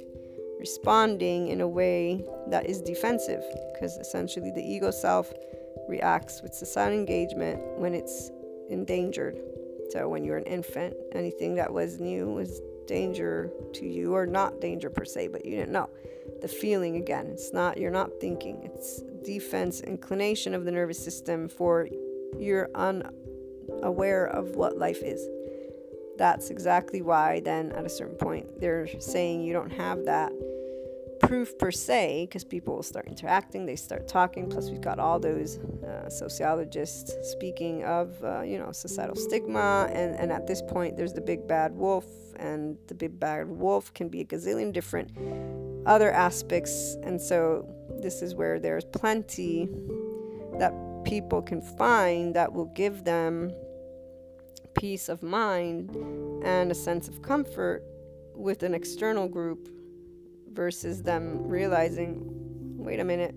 responding 0.60 1.48
in 1.48 1.62
a 1.62 1.68
way 1.68 2.26
that 2.48 2.66
is 2.70 2.82
defensive 2.82 3.44
because 3.74 3.98
essentially 3.98 4.52
the 4.52 4.62
ego 4.62 4.92
self 4.92 5.32
reacts 5.88 6.42
with 6.42 6.54
societal 6.54 6.98
engagement 6.98 7.62
when 7.78 7.94
it's 7.94 8.30
endangered. 8.70 9.40
So 9.92 10.08
when 10.08 10.24
you're 10.24 10.38
an 10.38 10.46
infant, 10.46 10.96
anything 11.14 11.56
that 11.56 11.72
was 11.72 12.00
new 12.00 12.30
was 12.30 12.62
danger 12.86 13.52
to 13.74 13.86
you 13.88 14.14
or 14.14 14.26
not 14.26 14.60
danger 14.62 14.90
per 14.90 15.06
se, 15.06 15.30
but 15.30 15.46
you 15.46 15.52
didn't 15.52 15.72
know. 15.72 15.90
The 16.42 16.48
feeling 16.48 16.98
again, 16.98 17.28
it's 17.28 17.54
not 17.54 17.78
you're 17.78 17.92
not 17.92 18.12
thinking. 18.20 18.62
It's 18.64 19.02
defense 19.24 19.82
inclination 19.82 20.54
of 20.54 20.66
the 20.66 20.72
nervous 20.72 21.04
system 21.04 21.48
for 21.48 21.88
you're 22.38 22.70
unaware 22.76 24.26
of 24.26 24.56
what 24.56 24.78
life 24.78 25.02
is. 25.02 25.26
That's 26.18 26.50
exactly 26.50 27.02
why 27.02 27.40
then 27.40 27.72
at 27.72 27.86
a 27.86 27.90
certain 27.90 28.18
point 28.18 28.60
they're 28.60 28.88
saying 29.00 29.42
you 29.42 29.54
don't 29.54 29.72
have 29.72 30.04
that 30.06 30.34
proof 31.20 31.58
per 31.58 31.70
se 31.72 32.26
because 32.28 32.44
people 32.44 32.76
will 32.76 32.84
start 32.84 33.08
interacting 33.08 33.66
they 33.66 33.76
start 33.76 34.08
talking. 34.08 34.50
Plus 34.50 34.70
we've 34.70 34.82
got 34.82 35.00
all 35.00 35.20
those 35.20 35.58
uh, 35.58 36.10
sociologists 36.10 37.14
speaking 37.32 37.84
of 37.84 38.22
uh, 38.24 38.42
you 38.42 38.58
know 38.58 38.72
societal 38.72 39.16
stigma. 39.16 39.90
And, 39.92 40.16
and 40.16 40.32
at 40.32 40.48
this 40.48 40.62
point 40.62 40.98
there's 40.98 41.14
the 41.14 41.22
big 41.22 41.48
bad 41.48 41.74
wolf 41.76 42.06
and 42.38 42.78
the 42.88 42.96
big 42.96 43.20
bad 43.20 43.48
wolf 43.48 43.94
can 43.94 44.10
be 44.10 44.22
a 44.22 44.26
gazillion 44.26 44.74
different 44.74 45.12
other 45.86 46.12
aspects. 46.12 46.96
And 47.04 47.22
so 47.22 47.68
this 48.02 48.22
is 48.22 48.36
where 48.36 48.60
there's 48.60 48.86
plenty 48.86 49.70
that 50.58 50.74
people 51.04 51.42
can 51.42 51.62
find 51.62 52.36
that 52.36 52.54
will 52.54 52.72
give 52.76 53.04
them 53.04 53.52
peace 54.76 55.10
of 55.10 55.24
mind 55.24 55.96
and 56.44 56.72
a 56.72 56.76
sense 56.76 57.08
of 57.08 57.22
comfort 57.22 57.84
with 58.36 58.64
an 58.64 58.74
external 58.74 59.28
group 59.28 59.68
versus 60.54 61.04
them 61.04 61.48
realizing, 61.48 62.22
wait 62.78 63.00
a 63.00 63.04
minute, 63.04 63.36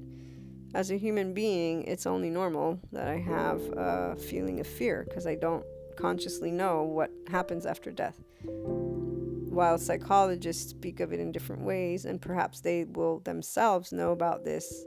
as 0.75 0.91
a 0.91 0.97
human 0.97 1.35
being, 1.35 1.85
it's 1.85 2.07
only 2.07 2.31
normal 2.31 2.79
that 2.93 3.09
I 3.09 3.19
have 3.19 3.61
a 3.77 4.17
feeling 4.17 4.61
of 4.61 4.67
fear 4.67 5.05
because 5.07 5.27
I 5.27 5.35
don't 5.35 5.65
consciously 5.97 6.51
know 6.51 6.83
what 6.83 7.11
happens 7.29 7.67
after 7.67 7.91
death. 7.91 8.23
While 8.45 9.77
psychologists 9.77 10.71
speak 10.71 11.01
of 11.01 11.13
it 11.13 11.21
in 11.21 11.31
different 11.31 11.63
ways, 11.63 12.07
and 12.07 12.23
perhaps 12.23 12.61
they 12.61 12.85
will 12.85 13.21
themselves 13.21 13.93
know 13.93 14.13
about 14.13 14.45
this 14.45 14.87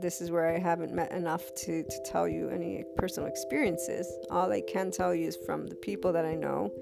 this 0.00 0.20
is 0.20 0.30
where 0.30 0.54
I 0.54 0.58
haven't 0.58 0.92
met 0.92 1.12
enough 1.12 1.54
to, 1.56 1.82
to 1.82 2.02
tell 2.04 2.28
you 2.28 2.48
any 2.48 2.84
personal 2.96 3.28
experiences. 3.28 4.06
All 4.30 4.52
I 4.52 4.60
can 4.60 4.90
tell 4.90 5.14
you 5.14 5.28
is 5.28 5.36
from 5.46 5.66
the 5.66 5.74
people 5.74 6.12
that 6.12 6.24
I 6.24 6.34
know, 6.34 6.72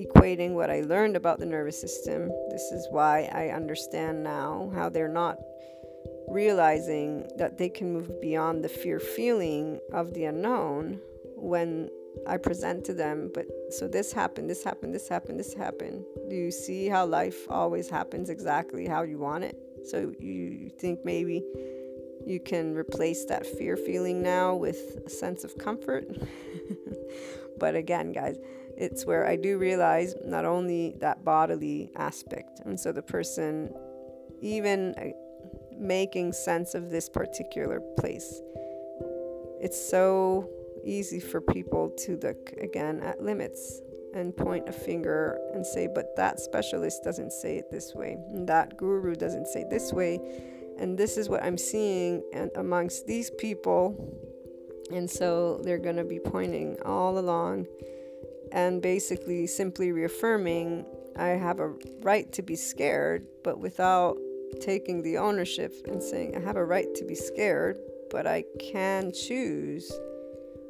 equating 0.00 0.52
what 0.52 0.70
I 0.70 0.80
learned 0.80 1.16
about 1.16 1.38
the 1.38 1.46
nervous 1.46 1.80
system. 1.80 2.30
This 2.50 2.72
is 2.72 2.88
why 2.90 3.30
I 3.32 3.48
understand 3.48 4.22
now 4.22 4.70
how 4.74 4.88
they're 4.88 5.08
not 5.08 5.38
realizing 6.28 7.28
that 7.36 7.58
they 7.58 7.68
can 7.68 7.92
move 7.92 8.20
beyond 8.20 8.64
the 8.64 8.68
fear 8.68 8.98
feeling 8.98 9.78
of 9.92 10.14
the 10.14 10.24
unknown 10.24 10.98
when 11.36 11.90
I 12.26 12.36
present 12.36 12.84
to 12.86 12.94
them, 12.94 13.30
but 13.34 13.46
so 13.70 13.88
this 13.88 14.12
happened, 14.12 14.48
this 14.48 14.62
happened, 14.62 14.94
this 14.94 15.08
happened, 15.08 15.40
this 15.40 15.54
happened. 15.54 16.04
Do 16.28 16.36
you 16.36 16.50
see 16.50 16.86
how 16.86 17.06
life 17.06 17.46
always 17.50 17.88
happens 17.88 18.30
exactly 18.30 18.86
how 18.86 19.02
you 19.02 19.18
want 19.18 19.44
it? 19.44 19.56
So 19.84 20.12
you 20.20 20.70
think 20.78 21.04
maybe 21.04 21.42
you 22.26 22.40
can 22.40 22.74
replace 22.74 23.24
that 23.26 23.46
fear 23.46 23.76
feeling 23.76 24.22
now 24.22 24.54
with 24.54 24.98
a 25.06 25.10
sense 25.10 25.44
of 25.44 25.58
comfort. 25.58 26.06
but 27.58 27.74
again, 27.74 28.12
guys, 28.12 28.38
it's 28.76 29.04
where 29.04 29.26
I 29.26 29.36
do 29.36 29.58
realize 29.58 30.14
not 30.24 30.44
only 30.44 30.94
that 31.00 31.24
bodily 31.24 31.90
aspect, 31.96 32.60
and 32.64 32.78
so 32.78 32.92
the 32.92 33.02
person, 33.02 33.72
even 34.40 34.94
uh, 34.98 35.08
making 35.76 36.32
sense 36.32 36.74
of 36.74 36.90
this 36.90 37.08
particular 37.08 37.80
place, 37.98 38.40
it's 39.60 39.80
so 39.80 40.48
easy 40.84 41.20
for 41.20 41.40
people 41.40 41.90
to 41.90 42.18
look 42.22 42.52
again 42.60 43.00
at 43.00 43.22
limits 43.22 43.80
and 44.14 44.36
point 44.36 44.68
a 44.68 44.72
finger 44.72 45.38
and 45.54 45.64
say, 45.64 45.88
but 45.92 46.14
that 46.16 46.40
specialist 46.40 47.02
doesn't 47.02 47.32
say 47.32 47.56
it 47.56 47.70
this 47.70 47.94
way, 47.94 48.16
and 48.34 48.48
that 48.48 48.76
guru 48.76 49.14
doesn't 49.14 49.46
say 49.46 49.64
this 49.70 49.92
way, 49.92 50.18
and 50.82 50.98
this 50.98 51.16
is 51.16 51.28
what 51.28 51.44
I'm 51.44 51.56
seeing 51.56 52.24
and 52.32 52.50
amongst 52.56 53.06
these 53.06 53.30
people. 53.30 53.96
And 54.90 55.08
so 55.08 55.60
they're 55.62 55.78
going 55.78 55.96
to 55.96 56.04
be 56.04 56.18
pointing 56.18 56.76
all 56.84 57.18
along 57.18 57.68
and 58.50 58.82
basically 58.82 59.46
simply 59.46 59.92
reaffirming 59.92 60.84
I 61.16 61.28
have 61.28 61.60
a 61.60 61.72
right 62.00 62.30
to 62.32 62.42
be 62.42 62.56
scared, 62.56 63.26
but 63.44 63.60
without 63.60 64.16
taking 64.60 65.02
the 65.02 65.18
ownership 65.18 65.72
and 65.86 66.02
saying 66.02 66.36
I 66.36 66.40
have 66.40 66.56
a 66.56 66.64
right 66.64 66.92
to 66.96 67.04
be 67.04 67.14
scared, 67.14 67.78
but 68.10 68.26
I 68.26 68.44
can 68.58 69.12
choose 69.12 69.90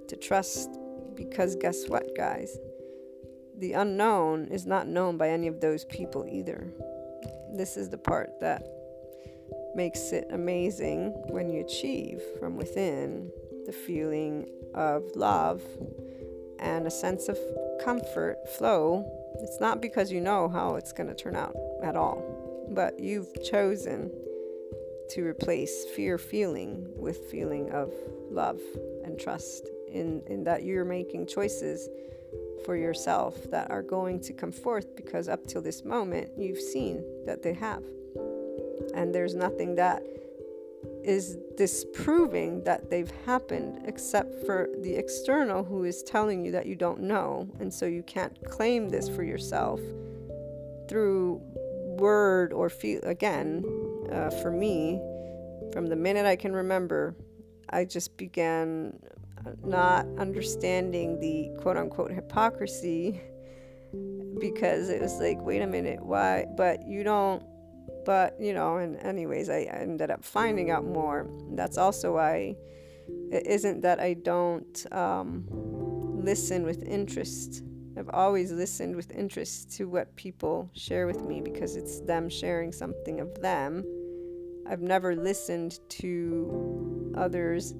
to 0.09 0.17
trust 0.17 0.69
because 1.15 1.57
guess 1.57 1.89
what, 1.89 2.15
guys? 2.15 2.59
The 3.57 3.73
unknown 3.73 4.49
is 4.49 4.67
not 4.67 4.89
known 4.89 5.17
by 5.17 5.31
any 5.31 5.47
of 5.47 5.61
those 5.61 5.87
people 5.87 6.27
either. 6.29 6.71
This 7.55 7.79
is 7.79 7.89
the 7.89 7.99
part 7.99 8.41
that 8.41 8.63
makes 9.75 10.13
it 10.13 10.27
amazing 10.31 11.13
when 11.29 11.49
you 11.49 11.61
achieve 11.61 12.23
from 12.39 12.57
within 12.57 13.31
the 13.67 13.73
feeling 13.73 14.49
of 14.75 15.05
love 15.15 15.63
and 16.59 16.87
a 16.87 16.91
sense 16.91 17.29
of 17.29 17.39
comfort 17.85 18.37
flow. 18.57 19.05
It's 19.41 19.61
not 19.61 19.81
because 19.81 20.13
you 20.13 20.21
know 20.21 20.49
how 20.49 20.77
it's 20.77 20.93
going 20.93 21.09
to 21.09 21.15
turn 21.15 21.37
out 21.37 21.57
at 21.83 21.97
all, 21.97 22.67
but 22.71 22.99
you've 23.01 23.33
chosen 23.43 24.11
to 25.11 25.27
replace 25.27 25.85
fear 25.97 26.17
feeling 26.17 26.87
with 26.97 27.31
feeling 27.31 27.71
of 27.71 27.93
love 28.31 28.61
and 29.05 29.19
trust 29.19 29.69
in, 29.89 30.23
in 30.27 30.45
that 30.45 30.63
you're 30.63 30.85
making 30.85 31.27
choices 31.27 31.89
for 32.65 32.77
yourself 32.77 33.37
that 33.51 33.71
are 33.71 33.83
going 33.83 34.21
to 34.21 34.33
come 34.33 34.53
forth 34.53 34.95
because 34.97 35.29
up 35.29 35.47
till 35.47 35.61
this 35.61 35.85
moment 35.85 36.31
you've 36.39 36.61
seen 36.61 37.05
that 37.27 37.43
they 37.43 37.53
have. 37.53 37.83
And 38.95 39.15
there's 39.15 39.35
nothing 39.35 39.75
that 39.77 40.03
is 41.05 41.37
disproving 41.57 42.63
that 42.65 42.91
they've 42.91 43.13
happened 43.25 43.83
except 43.87 44.47
for 44.47 44.69
the 44.81 44.95
external 44.95 45.65
who 45.65 45.85
is 45.85 46.03
telling 46.03 46.45
you 46.45 46.53
that 46.53 46.67
you 46.67 46.75
don't 46.75 47.01
know. 47.01 47.49
And 47.61 47.73
so 47.73 47.87
you 47.87 48.03
can't 48.03 48.37
claim 48.51 48.89
this 48.89 49.09
for 49.09 49.23
yourself 49.23 49.81
through 50.89 51.41
word 51.99 52.53
or 52.53 52.69
feel. 52.69 53.01
Again, 53.05 53.65
uh, 54.11 54.31
for 54.31 54.51
me, 54.51 55.01
from 55.73 55.87
the 55.87 55.97
minute 55.97 56.27
I 56.27 56.37
can 56.37 56.53
remember, 56.53 57.17
I 57.71 57.85
just 57.85 58.17
began 58.17 58.99
not 59.65 60.07
understanding 60.19 61.19
the 61.21 61.51
quote 61.61 61.77
unquote 61.77 62.13
hypocrisy 62.13 63.21
because 64.41 64.89
it 64.89 65.01
was 65.01 65.19
like, 65.19 65.41
wait 65.41 65.63
a 65.63 65.67
minute, 65.67 66.05
why? 66.05 66.47
But 66.57 66.87
you 66.87 67.03
don't, 67.05 67.43
but 68.05 68.41
you 68.41 68.53
know, 68.53 68.77
and 68.77 68.97
anyways, 68.97 69.49
I 69.49 69.63
ended 69.63 70.11
up 70.11 70.25
finding 70.25 70.71
out 70.71 70.85
more. 70.85 71.29
That's 71.53 71.79
also 71.79 72.15
why 72.15 72.57
it 73.31 73.47
isn't 73.47 73.81
that 73.83 74.01
I 74.01 74.15
don't 74.15 74.87
um, 74.93 75.47
listen 75.51 76.65
with 76.65 76.83
interest. 76.83 77.63
I've 77.97 78.11
always 78.11 78.51
listened 78.53 78.97
with 78.97 79.11
interest 79.11 79.71
to 79.77 79.89
what 79.89 80.15
people 80.17 80.71
share 80.75 81.07
with 81.07 81.25
me 81.25 81.41
because 81.41 81.77
it's 81.77 82.01
them 82.01 82.29
sharing 82.29 82.73
something 82.73 83.21
of 83.21 83.41
them. 83.41 83.85
I've 84.67 84.81
never 84.81 85.15
listened 85.15 85.79
to 86.01 87.13
others 87.17 87.75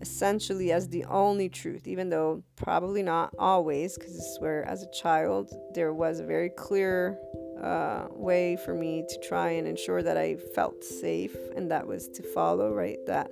essentially 0.00 0.70
as 0.70 0.88
the 0.88 1.04
only 1.06 1.48
truth, 1.48 1.88
even 1.88 2.10
though 2.10 2.42
probably 2.56 3.02
not 3.02 3.34
always, 3.38 3.96
because 3.96 4.36
where, 4.38 4.62
as 4.68 4.82
a 4.82 4.90
child, 4.90 5.50
there 5.74 5.94
was 5.94 6.20
a 6.20 6.24
very 6.24 6.50
clear 6.50 7.18
uh, 7.64 8.08
way 8.10 8.56
for 8.56 8.74
me 8.74 9.04
to 9.08 9.18
try 9.20 9.50
and 9.50 9.66
ensure 9.66 10.02
that 10.02 10.16
I 10.16 10.36
felt 10.36 10.84
safe, 10.84 11.34
and 11.56 11.70
that 11.70 11.86
was 11.86 12.08
to 12.08 12.22
follow, 12.22 12.72
right? 12.72 12.98
That 13.06 13.30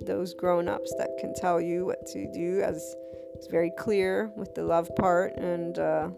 those 0.00 0.32
grown 0.32 0.66
ups 0.66 0.92
that 0.96 1.10
can 1.18 1.34
tell 1.34 1.60
you 1.60 1.84
what 1.84 2.06
to 2.06 2.32
do, 2.32 2.62
as 2.62 2.94
it's 3.34 3.48
very 3.48 3.72
clear 3.78 4.32
with 4.36 4.54
the 4.54 4.62
love 4.62 4.88
part 4.96 5.36
and 5.36 5.78
uh, 5.78 6.08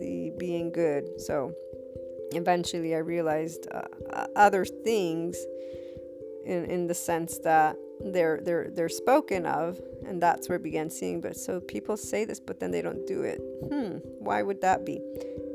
the 0.00 0.32
being 0.38 0.72
good. 0.72 1.20
So 1.20 1.54
eventually 2.32 2.94
I 2.94 2.98
realized 2.98 3.68
uh, 3.72 4.26
other 4.34 4.64
things 4.64 5.36
in, 6.44 6.64
in 6.64 6.86
the 6.88 6.94
sense 6.94 7.38
that 7.38 7.76
they're 8.04 8.40
they're 8.42 8.68
they're 8.72 8.88
spoken 8.88 9.46
of 9.46 9.80
and 10.04 10.20
that's 10.20 10.48
where 10.48 10.58
I 10.58 10.62
began 10.62 10.90
seeing 10.90 11.20
but 11.20 11.36
so 11.36 11.60
people 11.60 11.96
say 11.96 12.24
this 12.24 12.40
but 12.40 12.58
then 12.58 12.72
they 12.72 12.82
don't 12.82 13.06
do 13.06 13.22
it 13.22 13.40
hmm 13.68 13.98
why 14.18 14.42
would 14.42 14.60
that 14.62 14.84
be 14.84 15.00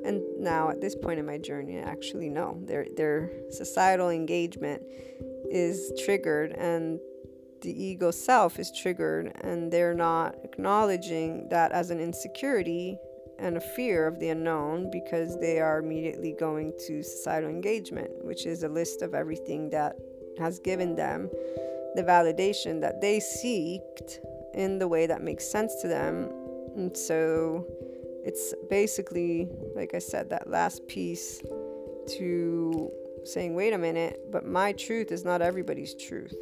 and 0.07 0.21
now 0.39 0.69
at 0.69 0.81
this 0.81 0.95
point 0.95 1.19
in 1.19 1.25
my 1.25 1.37
journey 1.37 1.77
actually 1.77 2.29
know 2.29 2.59
their 2.63 2.87
their 2.95 3.29
societal 3.49 4.09
engagement 4.09 4.81
is 5.51 5.91
triggered 6.03 6.51
and 6.53 6.99
the 7.61 7.83
ego 7.83 8.11
self 8.11 8.59
is 8.59 8.71
triggered 8.71 9.31
and 9.41 9.71
they're 9.71 9.93
not 9.93 10.35
acknowledging 10.43 11.47
that 11.49 11.71
as 11.71 11.89
an 11.89 11.99
insecurity 11.99 12.97
and 13.39 13.57
a 13.57 13.61
fear 13.61 14.07
of 14.07 14.19
the 14.19 14.29
unknown 14.29 14.89
because 14.91 15.39
they 15.39 15.59
are 15.59 15.79
immediately 15.79 16.35
going 16.39 16.73
to 16.87 17.03
societal 17.03 17.49
engagement 17.49 18.09
which 18.23 18.45
is 18.45 18.63
a 18.63 18.69
list 18.69 19.01
of 19.01 19.13
everything 19.13 19.69
that 19.69 19.95
has 20.37 20.59
given 20.59 20.95
them 20.95 21.29
the 21.95 22.03
validation 22.03 22.79
that 22.79 23.01
they 23.01 23.17
seeked 23.17 24.19
in 24.53 24.79
the 24.79 24.87
way 24.87 25.07
that 25.07 25.21
makes 25.21 25.45
sense 25.45 25.75
to 25.81 25.87
them. 25.87 26.29
And 26.75 26.95
so 26.95 27.65
it's 28.27 28.53
basically, 28.69 29.47
like 29.73 29.93
I 29.95 29.99
said, 29.99 30.29
that 30.31 30.49
last 30.49 30.85
piece 30.87 31.41
to 32.17 32.91
saying, 33.23 33.55
wait 33.55 33.73
a 33.73 33.77
minute, 33.77 34.19
but 34.31 34.45
my 34.45 34.73
truth 34.73 35.11
is 35.11 35.23
not 35.23 35.41
everybody's 35.41 35.95
truth. 35.95 36.35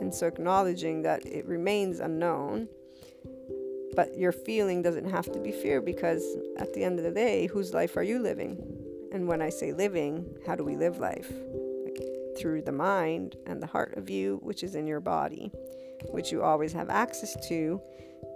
And 0.00 0.12
so 0.12 0.26
acknowledging 0.26 1.02
that 1.02 1.24
it 1.24 1.46
remains 1.46 2.00
unknown, 2.00 2.68
but 3.94 4.18
your 4.18 4.32
feeling 4.32 4.82
doesn't 4.82 5.08
have 5.08 5.30
to 5.32 5.38
be 5.38 5.52
fear 5.52 5.80
because 5.80 6.24
at 6.58 6.74
the 6.74 6.82
end 6.82 6.98
of 6.98 7.04
the 7.04 7.12
day, 7.12 7.46
whose 7.46 7.72
life 7.72 7.96
are 7.96 8.02
you 8.02 8.18
living? 8.18 8.58
And 9.12 9.28
when 9.28 9.40
I 9.40 9.48
say 9.48 9.72
living, 9.72 10.26
how 10.44 10.56
do 10.56 10.64
we 10.64 10.76
live 10.76 10.98
life? 10.98 11.32
through 12.38 12.62
the 12.62 12.72
mind 12.72 13.36
and 13.46 13.62
the 13.62 13.66
heart 13.66 13.96
of 13.96 14.08
you, 14.08 14.38
which 14.42 14.62
is 14.62 14.74
in 14.74 14.86
your 14.86 15.00
body, 15.00 15.50
which 16.10 16.30
you 16.30 16.42
always 16.42 16.72
have 16.72 16.88
access 16.88 17.36
to, 17.48 17.80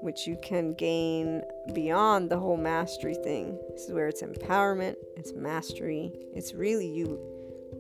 which 0.03 0.27
you 0.27 0.37
can 0.43 0.75
gain 0.75 1.43
beyond 1.73 2.31
the 2.31 2.39
whole 2.39 2.57
mastery 2.57 3.15
thing. 3.15 3.59
This 3.71 3.85
is 3.85 3.93
where 3.93 4.09
it's 4.09 4.23
empowerment, 4.23 4.97
it's 5.17 5.33
mastery, 5.33 6.13
it's 6.35 6.55
really 6.55 6.87
you 6.87 7.19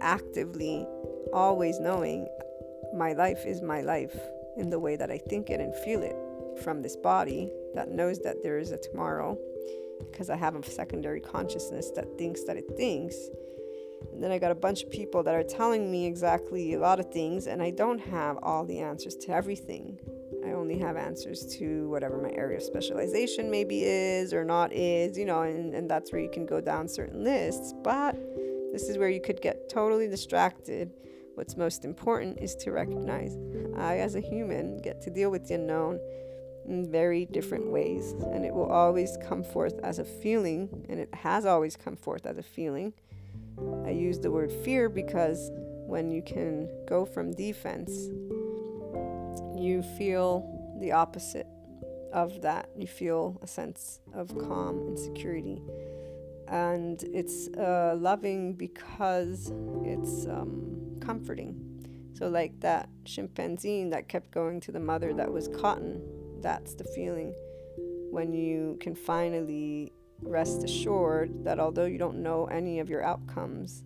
actively 0.01 0.87
always 1.33 1.79
knowing 1.81 2.27
my 2.95 3.13
life 3.13 3.45
is 3.45 3.61
my 3.61 3.81
life 3.81 4.17
in 4.57 4.71
the 4.71 4.79
way 4.79 4.97
that 4.97 5.11
I 5.11 5.19
think 5.19 5.51
it 5.51 5.61
and 5.61 5.75
feel 5.85 6.03
it 6.03 6.17
from 6.63 6.83
this 6.83 6.97
body 6.97 7.51
that 7.75 7.91
knows 7.91 8.19
that 8.21 8.43
there 8.43 8.59
is 8.59 8.71
a 8.71 8.79
tomorrow 8.79 9.37
because 10.11 10.31
I 10.31 10.37
have 10.37 10.55
a 10.55 10.63
secondary 10.63 11.21
consciousness 11.21 11.91
that 11.97 12.07
thinks 12.19 12.45
that 12.45 12.57
it 12.57 12.67
thinks 12.77 13.17
and 14.13 14.23
then 14.23 14.31
I 14.31 14.39
got 14.39 14.51
a 14.51 14.57
bunch 14.57 14.83
of 14.83 14.91
people 14.91 15.23
that 15.23 15.35
are 15.35 15.43
telling 15.43 15.91
me 15.91 16.07
exactly 16.07 16.75
a 16.75 16.79
lot 16.79 17.01
of 17.01 17.11
things, 17.13 17.47
and 17.47 17.63
I 17.63 17.71
don't 17.71 17.99
have 17.99 18.39
all 18.43 18.65
the 18.65 18.81
answers 18.81 19.15
to 19.17 19.33
everything. 19.33 19.99
I 20.45 20.53
only 20.53 20.79
have 20.79 20.97
answers 20.97 21.47
to 21.59 21.89
whatever 21.89 22.19
my 22.19 22.31
area 22.31 22.57
of 22.57 22.63
specialization 22.63 23.51
maybe 23.51 23.85
is 23.85 24.33
or 24.35 24.45
not 24.45 24.73
is, 24.73 25.17
you 25.17 25.25
know, 25.25 25.43
and, 25.43 25.75
and 25.75 25.91
that's 25.91 26.13
where 26.13 26.21
you 26.21 26.31
can 26.31 26.47
go 26.47 26.61
down 26.61 26.89
certain 26.89 27.23
lists. 27.23 27.73
But 27.83 28.17
this 28.73 28.89
is 28.89 28.99
where 28.99 29.11
you 29.11 29.21
could 29.21 29.41
get 29.41 29.69
totally 29.69 30.09
distracted 30.09 30.91
What's 31.35 31.57
most 31.57 31.87
important 31.87 32.39
is 32.41 32.55
to 32.57 32.73
recognize 32.73 33.39
I, 33.77 33.99
as 33.99 34.17
a 34.17 34.21
human, 34.21 34.77
get 34.79 35.01
to 35.03 35.11
deal 35.11 35.31
with 35.31 35.49
the 35.49 35.55
unknown 35.55 35.99
in 36.67 36.91
very 36.91 37.25
different 37.25 37.71
ways, 37.71 38.13
and 38.33 38.45
it 38.45 38.53
will 38.53 38.71
always 38.71 39.17
come 39.27 39.43
forth 39.43 39.81
as 39.83 39.99
a 39.99 40.05
feeling, 40.05 40.85
and 40.91 41.01
it 41.01 41.13
has 41.15 41.47
always 41.47 41.75
come 41.75 41.97
forth 41.97 42.27
as 42.27 42.37
a 42.37 42.43
feeling. 42.43 42.93
I 43.87 43.91
use 43.91 44.19
the 44.19 44.31
word 44.31 44.53
fear 44.53 44.91
because 44.91 45.51
when 45.87 46.11
you 46.11 46.23
can 46.23 46.69
go 46.87 47.07
from 47.07 47.33
defense, 47.33 48.11
you 49.63 49.83
feel 49.83 50.77
the 50.81 50.93
opposite 50.93 51.47
of 52.13 52.43
that. 52.43 52.69
You 52.77 52.87
feel 52.87 53.39
a 53.43 53.47
sense 53.47 54.01
of 54.15 54.37
calm 54.39 54.79
and 54.89 54.99
security. 54.99 55.63
And 56.49 57.03
it's 57.15 57.49
uh, 57.57 57.97
loving 57.99 58.55
because 58.55 59.53
it's 59.85 60.27
um, 60.27 60.99
comforting. 61.01 61.57
So, 62.15 62.29
like 62.29 62.61
that 62.61 62.89
chimpanzee 63.05 63.85
that 63.91 64.09
kept 64.09 64.31
going 64.31 64.61
to 64.61 64.73
the 64.73 64.81
mother 64.81 65.15
that 65.15 65.33
was 65.33 65.49
cotton, 65.49 66.03
that's 66.41 66.75
the 66.75 66.85
feeling 66.85 67.35
when 68.13 68.35
you 68.35 68.77
can 68.79 68.95
finally 68.95 69.91
rest 70.21 70.63
assured 70.63 71.45
that 71.45 71.59
although 71.59 71.87
you 71.87 71.97
don't 71.97 72.23
know 72.23 72.45
any 72.45 72.79
of 72.79 72.91
your 72.91 73.03
outcomes, 73.03 73.85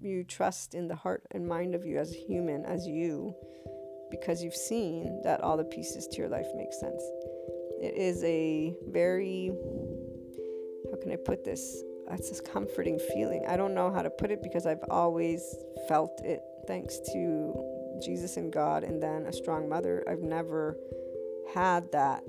you 0.00 0.22
trust 0.22 0.74
in 0.74 0.86
the 0.86 0.94
heart 0.94 1.24
and 1.32 1.48
mind 1.48 1.74
of 1.74 1.84
you 1.84 1.98
as 1.98 2.12
a 2.12 2.16
human, 2.16 2.64
as 2.64 2.86
you, 2.86 3.34
because 4.18 4.42
you've 4.42 4.56
seen 4.56 5.20
that 5.24 5.40
all 5.42 5.56
the 5.56 5.64
pieces 5.64 6.06
to 6.08 6.18
your 6.18 6.28
life 6.28 6.46
make 6.54 6.72
sense. 6.72 7.02
It 7.80 7.94
is 7.96 8.22
a 8.24 8.74
very, 8.88 9.52
how 10.90 10.98
can 11.00 11.12
I 11.12 11.16
put 11.16 11.44
this? 11.44 11.82
It's 12.10 12.28
this 12.28 12.40
comforting 12.40 12.98
feeling. 13.12 13.44
I 13.48 13.56
don't 13.56 13.74
know 13.74 13.90
how 13.90 14.02
to 14.02 14.10
put 14.10 14.30
it 14.30 14.42
because 14.42 14.66
I've 14.66 14.84
always 14.90 15.56
felt 15.88 16.20
it 16.22 16.40
thanks 16.66 16.98
to 17.12 17.98
Jesus 18.02 18.36
and 18.36 18.52
God 18.52 18.84
and 18.84 19.02
then 19.02 19.26
a 19.26 19.32
strong 19.32 19.68
mother. 19.68 20.04
I've 20.08 20.22
never 20.22 20.76
had 21.52 21.90
that 21.92 22.22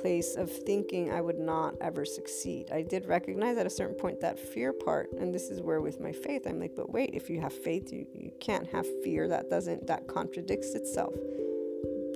place 0.00 0.36
of 0.36 0.50
thinking 0.50 1.10
I 1.10 1.20
would 1.20 1.38
not 1.38 1.74
ever 1.80 2.04
succeed. 2.04 2.70
I 2.70 2.82
did 2.82 3.06
recognize 3.06 3.56
at 3.58 3.66
a 3.66 3.70
certain 3.70 3.96
point 3.96 4.20
that 4.20 4.38
fear 4.38 4.72
part, 4.72 5.12
and 5.12 5.34
this 5.34 5.50
is 5.50 5.60
where 5.60 5.80
with 5.80 6.00
my 6.00 6.12
faith, 6.12 6.46
I'm 6.46 6.60
like, 6.60 6.76
but 6.76 6.90
wait, 6.90 7.10
if 7.14 7.28
you 7.28 7.40
have 7.40 7.52
faith, 7.52 7.92
you, 7.92 8.06
you 8.14 8.32
can't 8.40 8.66
have 8.68 8.86
fear. 9.02 9.28
That 9.28 9.50
doesn't, 9.50 9.86
that 9.86 10.06
contradicts 10.06 10.74
itself. 10.74 11.14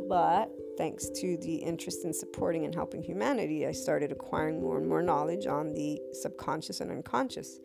But 0.09 0.51
thanks 0.77 1.09
to 1.21 1.37
the 1.39 1.57
interest 1.57 2.05
in 2.05 2.13
supporting 2.13 2.65
and 2.65 2.75
helping 2.75 3.03
humanity, 3.03 3.67
I 3.67 3.73
started 3.73 4.13
acquiring 4.13 4.61
more 4.61 4.79
and 4.79 4.89
more 4.89 5.03
knowledge 5.03 5.47
on 5.47 5.75
the 5.75 6.01
subconscious 6.13 6.81
and 6.81 6.91
unconscious. 6.91 7.61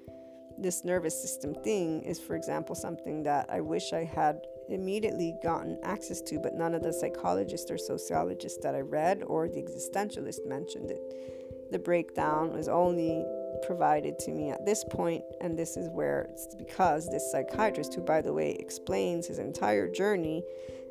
This 0.57 0.85
nervous 0.85 1.19
system 1.22 1.53
thing 1.53 2.01
is, 2.03 2.19
for 2.19 2.35
example, 2.35 2.76
something 2.76 3.23
that 3.23 3.47
I 3.49 3.61
wish 3.61 3.93
I 3.93 4.03
had 4.03 4.39
immediately 4.70 5.36
gotten 5.44 5.78
access 5.84 6.22
to, 6.22 6.40
but 6.40 6.54
none 6.54 6.74
of 6.74 6.84
the 6.84 6.94
psychologists 6.94 7.70
or 7.70 7.78
sociologists 7.78 8.60
that 8.64 8.76
I 8.76 8.82
read 8.82 9.24
or 9.26 9.48
the 9.48 9.62
existentialist 9.62 10.46
mentioned 10.46 10.92
it. 10.92 11.72
The 11.72 11.80
breakdown 11.80 12.54
was 12.54 12.68
only 12.68 13.26
provided 13.66 14.20
to 14.20 14.32
me 14.32 14.50
at 14.50 14.66
this 14.66 14.84
point, 14.84 15.24
and 15.42 15.58
this 15.58 15.78
is 15.78 15.90
where 15.90 16.28
it's 16.32 16.56
because 16.56 17.08
this 17.08 17.32
psychiatrist, 17.32 17.94
who 17.94 18.02
by 18.02 18.22
the 18.22 18.34
way 18.34 18.52
explains 18.60 19.28
his 19.28 19.40
entire 19.40 19.88
journey 19.88 20.44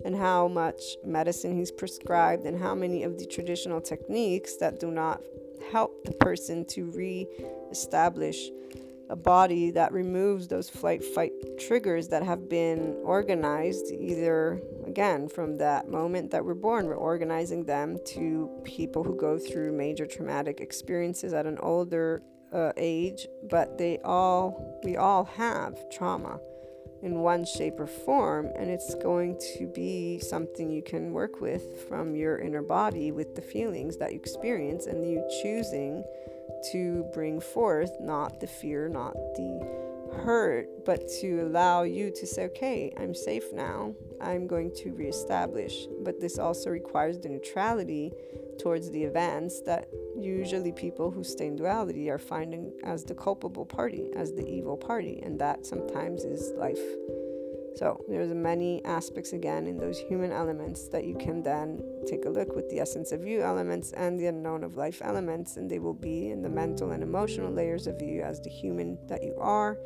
and 0.05 0.17
how 0.17 0.49
much 0.49 0.83
medicine 1.05 1.57
he's 1.57 1.71
prescribed 1.71 2.45
and 2.45 2.59
how 2.59 2.75
many 2.75 3.05
of 3.05 3.19
the 3.19 3.27
traditional 3.27 3.81
techniques 3.81 4.57
that 4.57 4.81
do 4.81 4.91
not 4.91 5.23
help 5.71 6.05
the 6.05 6.13
person 6.13 6.65
to 6.67 6.85
re 6.91 7.27
establish 7.71 8.51
a 9.10 9.16
body 9.16 9.70
that 9.70 9.93
removes 9.93 10.48
those 10.48 10.70
flight 10.70 11.05
fight 11.05 11.32
triggers 11.59 12.09
that 12.09 12.22
have 12.22 12.48
been 12.48 12.97
organized 13.02 13.93
either 13.93 14.60
again 14.86 15.28
from 15.28 15.56
that 15.59 15.89
moment 15.89 16.31
that 16.31 16.44
we're 16.44 16.55
born. 16.55 16.86
We're 16.86 16.97
organizing 16.97 17.64
them 17.64 17.98
to 18.14 18.51
people 18.64 19.05
who 19.05 19.16
go 19.16 19.39
through 19.39 19.72
major 19.72 20.06
traumatic 20.06 20.60
experiences 20.60 21.32
at 21.32 21.47
an 21.47 21.59
older 21.59 22.22
uh, 22.55 22.72
age 22.76 23.26
but 23.51 23.76
they 23.78 23.98
all 24.05 24.81
we 24.85 24.97
all 24.97 25.24
have 25.24 25.76
trauma 25.90 26.39
in 27.02 27.18
one 27.18 27.44
shape 27.44 27.78
or 27.78 27.86
form 27.86 28.48
and 28.56 28.70
it's 28.70 28.94
going 28.94 29.39
to 29.56 29.66
be 29.66 30.20
something 30.20 30.70
you 30.70 30.82
can 30.82 31.12
work 31.12 31.40
with 31.40 31.86
from 31.89 32.14
your 32.14 32.39
inner 32.39 32.62
body 32.62 33.10
with 33.10 33.35
the 33.35 33.43
feelings 33.43 33.97
that 33.97 34.12
you 34.12 34.18
experience 34.18 34.86
and 34.86 35.05
you 35.05 35.22
choosing 35.43 36.02
to 36.73 37.05
bring 37.12 37.41
forth 37.41 37.93
not 38.01 38.41
the 38.41 38.47
fear, 38.47 38.89
not 38.89 39.15
the 39.35 39.85
hurt, 40.23 40.85
but 40.85 41.09
to 41.21 41.41
allow 41.41 41.83
you 41.83 42.11
to 42.11 42.27
say, 42.27 42.45
okay, 42.45 42.93
I'm 42.99 43.15
safe 43.15 43.53
now. 43.53 43.95
I'm 44.21 44.47
going 44.47 44.73
to 44.77 44.93
reestablish. 44.93 45.87
But 46.03 46.21
this 46.21 46.39
also 46.39 46.71
requires 46.71 47.19
the 47.19 47.29
neutrality 47.29 48.12
towards 48.59 48.91
the 48.91 49.03
events 49.03 49.61
that 49.62 49.89
usually 50.16 50.73
people 50.73 51.11
who 51.11 51.25
stay 51.25 51.47
in 51.47 51.57
duality 51.57 52.09
are 52.11 52.19
finding 52.19 52.73
as 52.85 53.05
the 53.05 53.15
culpable 53.15 53.66
party, 53.66 54.11
as 54.16 54.33
the 54.33 54.47
evil 54.47 54.77
party. 54.77 55.21
And 55.23 55.39
that 55.41 55.66
sometimes 55.66 56.25
is 56.25 56.53
life. 56.57 56.79
So 57.77 58.05
there's 58.09 58.33
many 58.33 58.85
aspects 58.85 59.33
again 59.33 59.67
in 59.67 59.79
those 59.79 59.99
human 59.99 60.31
elements 60.31 60.89
that 60.89 61.05
you 61.05 61.17
can 61.17 61.43
then 61.43 61.83
take 62.07 62.25
a 62.25 62.31
look 62.31 62.55
with 62.55 62.69
the 62.71 62.79
essence 62.79 63.11
of 63.11 63.27
you 63.27 63.43
elements 63.43 63.93
and 63.93 64.19
the 64.19 64.27
unknown 64.27 64.63
of 64.63 64.77
life 64.77 65.01
elements, 65.03 65.57
and 65.57 65.69
they 65.69 65.81
will 65.81 65.95
be 65.95 66.31
in 66.31 66.41
the 66.41 66.49
mental 66.49 66.93
and 66.93 67.03
emotional 67.03 67.51
layers 67.51 67.89
of 67.89 68.01
you 68.01 68.23
as 68.23 68.41
the 68.41 68.51
human 68.51 68.97
that 69.09 69.25
you 69.25 69.35
are, 69.41 69.77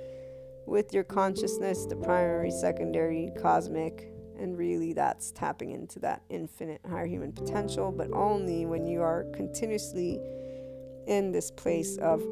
with 0.66 0.92
your 0.92 1.04
consciousness, 1.04 1.86
the 1.86 1.96
primary, 1.96 2.50
secondary, 2.50 3.30
cosmic, 3.40 4.12
and 4.38 4.58
really 4.58 4.92
that's 4.92 5.32
tapping 5.32 5.70
into 5.70 5.98
that 5.98 6.22
infinite 6.28 6.80
higher 6.88 7.06
human 7.06 7.32
potential, 7.32 7.90
but 7.90 8.12
only 8.12 8.66
when 8.66 8.86
you 8.86 9.00
are 9.00 9.24
continuously 9.34 10.20
in 11.06 11.32
this 11.32 11.50
place 11.50 11.96
of 11.98 12.22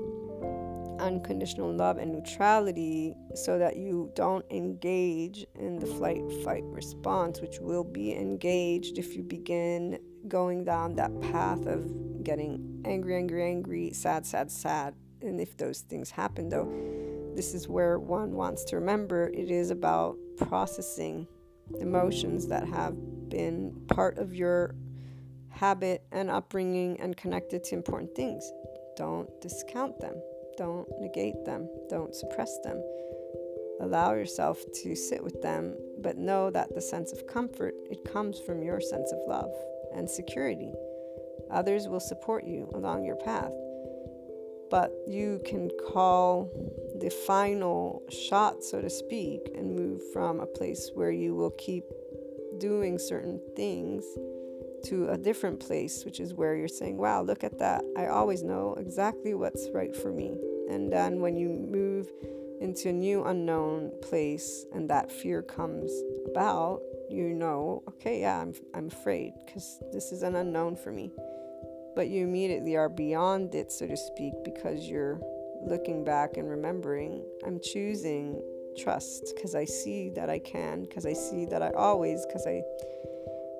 unconditional 1.00 1.72
love 1.72 1.98
and 1.98 2.12
neutrality 2.12 3.14
so 3.34 3.58
that 3.58 3.76
you 3.76 4.10
don't 4.14 4.44
engage 4.50 5.46
in 5.54 5.78
the 5.78 5.86
flight 5.86 6.22
fight 6.44 6.64
response 6.64 7.40
which 7.40 7.58
will 7.60 7.84
be 7.84 8.14
engaged 8.14 8.98
if 8.98 9.16
you 9.16 9.22
begin 9.22 9.98
going 10.28 10.64
down 10.64 10.94
that 10.94 11.20
path 11.20 11.66
of 11.66 11.90
getting 12.22 12.82
angry 12.84 13.16
angry 13.16 13.44
angry 13.44 13.92
sad 13.92 14.26
sad 14.26 14.50
sad. 14.50 14.94
And 15.22 15.40
if 15.40 15.56
those 15.56 15.80
things 15.80 16.10
happen 16.10 16.48
though 16.48 16.70
this 17.34 17.54
is 17.54 17.68
where 17.68 17.98
one 17.98 18.32
wants 18.32 18.64
to 18.64 18.76
remember 18.76 19.28
it 19.28 19.50
is 19.50 19.70
about 19.70 20.16
processing 20.36 21.26
emotions 21.80 22.46
that 22.48 22.66
have 22.66 22.94
been 23.28 23.74
part 23.88 24.18
of 24.18 24.34
your 24.34 24.74
habit 25.48 26.06
and 26.12 26.30
upbringing 26.30 27.00
and 27.00 27.16
connected 27.16 27.64
to 27.64 27.74
important 27.74 28.14
things. 28.14 28.50
Don't 28.96 29.28
discount 29.40 29.98
them 30.00 30.14
don't 30.56 30.88
negate 31.00 31.44
them, 31.44 31.68
don't 31.88 32.14
suppress 32.14 32.58
them. 32.64 32.82
Allow 33.80 34.14
yourself 34.14 34.62
to 34.82 34.96
sit 34.96 35.22
with 35.22 35.42
them, 35.42 35.76
but 35.98 36.16
know 36.16 36.50
that 36.50 36.74
the 36.74 36.80
sense 36.80 37.12
of 37.12 37.26
comfort 37.26 37.74
it 37.90 38.10
comes 38.10 38.40
from 38.40 38.62
your 38.62 38.80
sense 38.80 39.12
of 39.12 39.18
love 39.26 39.50
and 39.94 40.08
security. 40.08 40.72
Others 41.50 41.88
will 41.88 42.00
support 42.00 42.44
you 42.44 42.70
along 42.74 43.04
your 43.04 43.16
path, 43.16 43.52
but 44.70 44.92
you 45.06 45.40
can 45.44 45.70
call 45.90 46.50
the 47.00 47.10
final 47.10 48.02
shot, 48.08 48.64
so 48.64 48.80
to 48.80 48.90
speak, 48.90 49.50
and 49.54 49.76
move 49.76 50.00
from 50.12 50.40
a 50.40 50.46
place 50.46 50.90
where 50.94 51.10
you 51.10 51.34
will 51.34 51.50
keep 51.58 51.84
doing 52.58 52.98
certain 52.98 53.40
things 53.54 54.04
to 54.88 55.08
a 55.08 55.18
different 55.18 55.60
place, 55.60 56.04
which 56.04 56.20
is 56.20 56.34
where 56.34 56.54
you're 56.54 56.68
saying, 56.68 56.96
Wow, 56.96 57.22
look 57.22 57.44
at 57.44 57.58
that. 57.58 57.84
I 57.96 58.06
always 58.06 58.42
know 58.42 58.74
exactly 58.78 59.34
what's 59.34 59.68
right 59.72 59.94
for 59.94 60.12
me. 60.12 60.36
And 60.68 60.92
then 60.92 61.20
when 61.20 61.36
you 61.36 61.48
move 61.48 62.08
into 62.60 62.88
a 62.88 62.92
new 62.92 63.24
unknown 63.24 63.92
place 64.02 64.64
and 64.72 64.88
that 64.90 65.12
fear 65.12 65.42
comes 65.42 65.92
about, 66.26 66.80
you 67.10 67.34
know, 67.34 67.82
okay, 67.88 68.20
yeah, 68.20 68.40
I'm, 68.40 68.54
I'm 68.74 68.88
afraid 68.88 69.34
because 69.44 69.78
this 69.92 70.12
is 70.12 70.22
an 70.22 70.36
unknown 70.36 70.76
for 70.76 70.92
me. 70.92 71.12
But 71.94 72.08
you 72.08 72.24
immediately 72.24 72.76
are 72.76 72.88
beyond 72.88 73.54
it, 73.54 73.72
so 73.72 73.86
to 73.86 73.96
speak, 73.96 74.34
because 74.44 74.86
you're 74.86 75.20
looking 75.66 76.04
back 76.04 76.36
and 76.36 76.48
remembering, 76.48 77.24
I'm 77.46 77.60
choosing 77.60 78.42
trust 78.78 79.32
because 79.34 79.54
I 79.54 79.64
see 79.64 80.10
that 80.10 80.28
I 80.28 80.38
can, 80.38 80.82
because 80.82 81.06
I 81.06 81.14
see 81.14 81.46
that 81.46 81.62
I 81.62 81.70
always, 81.70 82.24
because 82.26 82.46
I 82.46 82.62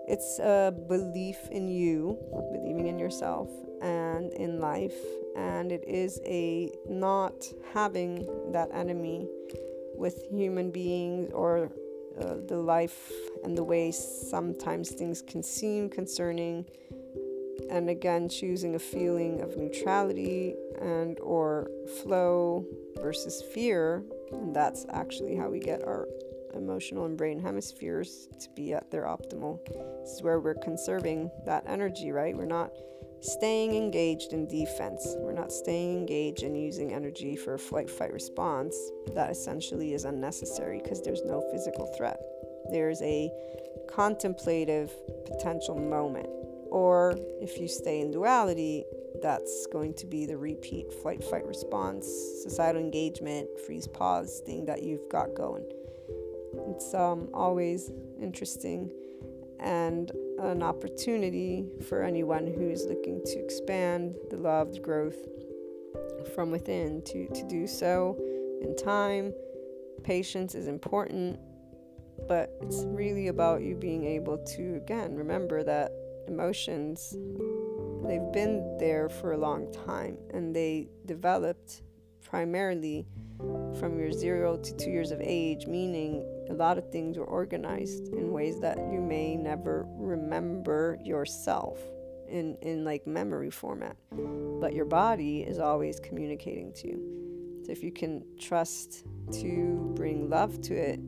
it's 0.09 0.39
a 0.39 0.75
belief 0.89 1.37
in 1.51 1.69
you, 1.69 2.19
believing 2.53 2.87
in 2.87 2.99
yourself 2.99 3.49
and 3.83 4.33
in 4.33 4.61
life, 4.61 4.97
and 5.37 5.73
it 5.73 5.85
is 5.87 6.21
a 6.25 6.73
not 6.89 7.35
having 7.75 8.27
that 8.53 8.69
enemy 8.73 9.29
with 9.95 10.27
human 10.31 10.71
beings 10.71 11.31
or 11.33 11.71
uh, 12.21 12.37
the 12.47 12.57
life 12.57 13.13
and 13.45 13.57
the 13.57 13.65
way 13.65 13.91
sometimes 13.91 14.91
things 14.91 15.23
can 15.23 15.43
seem 15.43 15.89
concerning 15.91 16.65
and 17.71 17.91
again 17.91 18.29
choosing 18.29 18.75
a 18.75 18.79
feeling 18.79 19.41
of 19.41 19.57
neutrality 19.57 20.55
and 20.81 21.19
or 21.21 21.71
flow 22.03 22.65
versus 22.97 23.43
fear 23.55 24.03
and 24.33 24.55
that's 24.55 24.87
actually 24.91 25.37
how 25.37 25.49
we 25.49 25.59
get 25.59 25.83
our 25.85 26.07
emotional 26.57 27.05
and 27.05 27.17
brain 27.17 27.39
hemispheres 27.39 28.29
to 28.41 28.49
be 28.57 28.73
at 28.73 28.91
their 28.91 29.05
optimal. 29.05 29.59
This 30.03 30.13
is 30.13 30.23
where 30.23 30.41
we're 30.41 30.55
conserving 30.55 31.31
that 31.45 31.65
energy, 31.67 32.11
right? 32.11 32.37
We're 32.37 32.47
not 32.47 32.71
staying 33.21 33.75
engaged 33.75 34.33
in 34.33 34.47
defense. 34.47 35.15
We're 35.19 35.33
not 35.33 35.53
staying 35.53 35.99
engaged 35.99 36.43
and 36.43 36.57
using 36.57 36.93
energy 36.93 37.37
for 37.37 37.55
a 37.55 37.59
flight 37.59 37.91
fight 37.91 38.13
response. 38.13 38.77
That 39.15 39.31
essentially 39.31 39.95
is 39.95 40.05
unnecessary 40.05 40.81
because 40.83 41.03
there's 41.03 41.23
no 41.25 41.41
physical 41.53 41.93
threat. 41.97 42.21
There's 42.71 43.03
a 43.03 43.31
contemplative 43.93 44.93
potential 45.27 45.77
moment. 45.77 46.29
Or 46.71 47.15
if 47.41 47.59
you 47.59 47.69
stay 47.69 48.01
in 48.01 48.11
duality, 48.11 48.85
that's 49.23 49.67
going 49.73 49.95
to 49.95 50.07
be 50.07 50.27
the 50.27 50.37
repeat 50.37 50.93
flight 50.93 51.23
fight 51.25 51.47
response, 51.47 52.07
societal 52.43 52.83
engagement, 52.83 53.49
freeze 53.67 53.87
pause 53.87 54.43
thing 54.45 54.67
that 54.67 54.83
you've 54.83 55.09
got 55.09 55.35
going. 55.35 55.65
It's 56.69 56.95
um, 56.95 57.29
always 57.33 57.91
interesting 58.21 58.93
and 59.61 60.11
an 60.39 60.63
opportunity 60.63 61.67
for 61.89 62.03
anyone 62.03 62.47
who's 62.47 62.85
looking 62.87 63.23
to 63.25 63.39
expand 63.39 64.15
the 64.31 64.37
loved 64.37 64.83
growth 64.83 65.17
from 66.35 66.51
within 66.51 67.03
to, 67.03 67.29
to 67.29 67.43
do 67.49 67.67
so 67.67 68.17
in 68.63 68.77
time. 68.77 69.33
Patience 70.03 70.55
is 70.55 70.67
important, 70.67 71.39
but 72.29 72.57
it's 72.61 72.85
really 72.87 73.29
about 73.29 73.63
you 73.63 73.75
being 73.75 74.05
able 74.05 74.39
to, 74.39 74.77
again, 74.77 75.15
remember 75.15 75.63
that 75.63 75.93
emotions, 76.29 77.17
they've 78.05 78.33
been 78.33 78.77
there 78.79 79.09
for 79.09 79.33
a 79.33 79.39
long 79.39 79.73
time 79.73 80.19
and 80.35 80.55
they 80.55 80.89
developed 81.07 81.83
primarily 82.23 83.07
from 83.79 83.99
your 83.99 84.13
zero 84.13 84.57
to 84.57 84.77
two 84.77 84.91
years 84.91 85.11
of 85.11 85.21
age, 85.21 85.67
meaning 85.67 86.25
a 86.51 86.55
lot 86.55 86.79
of 86.79 86.91
things 86.91 87.19
were 87.19 87.25
organized 87.25 88.13
in 88.13 88.33
ways 88.33 88.61
that 88.61 88.79
you 88.79 89.01
may 89.01 89.37
never 89.37 89.87
remember 89.89 90.99
yourself 91.03 91.79
in, 92.29 92.57
in 92.63 92.85
like 92.85 93.07
memory 93.07 93.51
format. 93.51 93.97
But 94.61 94.75
your 94.75 94.85
body 94.85 95.41
is 95.43 95.59
always 95.59 96.01
communicating 96.01 96.73
to 96.75 96.89
you. 96.89 97.63
So 97.65 97.73
if 97.73 97.83
you 97.83 97.93
can 97.93 98.25
trust 98.39 99.05
to 99.41 99.93
bring 99.97 100.31
love 100.31 100.61
to 100.63 100.75
it 100.75 101.01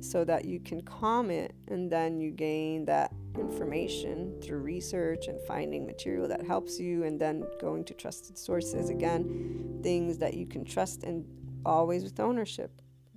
so 0.00 0.24
that 0.24 0.44
you 0.44 0.60
can 0.60 0.82
calm 0.82 1.30
it 1.30 1.54
and 1.68 1.90
then 1.90 2.20
you 2.20 2.30
gain 2.30 2.84
that 2.84 3.12
information 3.38 4.38
through 4.40 4.58
research 4.58 5.26
and 5.26 5.40
finding 5.40 5.86
material 5.86 6.28
that 6.28 6.46
helps 6.46 6.78
you 6.78 7.04
and 7.04 7.20
then 7.20 7.44
going 7.60 7.84
to 7.84 7.94
trusted 7.94 8.38
sources 8.38 8.90
again 8.90 9.80
things 9.82 10.18
that 10.18 10.34
you 10.34 10.46
can 10.46 10.64
trust 10.64 11.02
and 11.02 11.24
always 11.64 12.04
with 12.04 12.20
ownership 12.20 12.70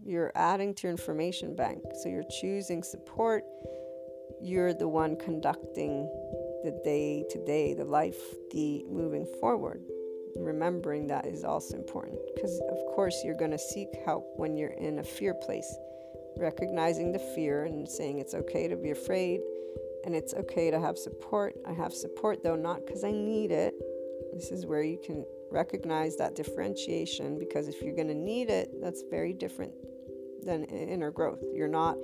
you're 0.08 0.32
adding 0.36 0.74
to 0.74 0.84
your 0.84 0.92
information 0.92 1.54
bank. 1.54 1.84
So 2.02 2.08
you're 2.08 2.24
choosing 2.40 2.82
support. 2.82 3.44
You're 4.42 4.74
the 4.74 4.88
one 4.88 5.18
conducting 5.18 6.10
the 6.64 6.80
day 6.84 7.26
to 7.30 7.46
day, 7.46 7.74
the 7.74 7.84
life, 7.84 8.20
the 8.52 8.86
moving 8.90 9.28
forward. 9.42 9.84
Remembering 10.38 11.08
that 11.08 11.26
is 11.26 11.44
also 11.44 11.76
important 11.76 12.20
because, 12.34 12.62
of 12.72 12.78
course, 12.96 13.22
you're 13.26 13.38
going 13.38 13.52
to 13.52 13.60
seek 13.60 13.90
help 14.06 14.32
when 14.38 14.56
you're 14.56 14.78
in 14.80 15.00
a 15.00 15.04
fear 15.04 15.34
place. 15.34 15.76
Recognizing 16.38 17.12
the 17.12 17.20
fear 17.20 17.66
and 17.66 17.90
saying 17.90 18.20
it's 18.20 18.34
okay 18.34 18.68
to 18.68 18.78
be 18.78 18.92
afraid 18.92 19.42
and 20.06 20.16
it's 20.16 20.34
okay 20.36 20.72
to 20.72 20.80
have 20.80 20.98
support. 20.98 21.56
I 21.68 21.74
have 21.74 21.92
support 21.92 22.44
though, 22.44 22.56
not 22.56 22.86
because 22.86 23.04
I 23.04 23.12
need 23.12 23.52
it. 23.52 23.74
This 24.34 24.52
is 24.52 24.66
where 24.66 24.84
you 24.84 25.00
can 25.04 25.26
recognize 25.52 26.16
that 26.18 26.36
differentiation 26.36 27.40
because 27.40 27.68
if 27.68 27.82
you're 27.82 27.96
going 27.96 28.10
to 28.10 28.16
need 28.16 28.50
it, 28.50 28.70
that's 28.82 29.04
very 29.10 29.34
different 29.34 29.74
than 30.48 30.64
inner 30.64 31.12
growth. 31.12 31.44
You're 31.54 31.68
not 31.68 31.98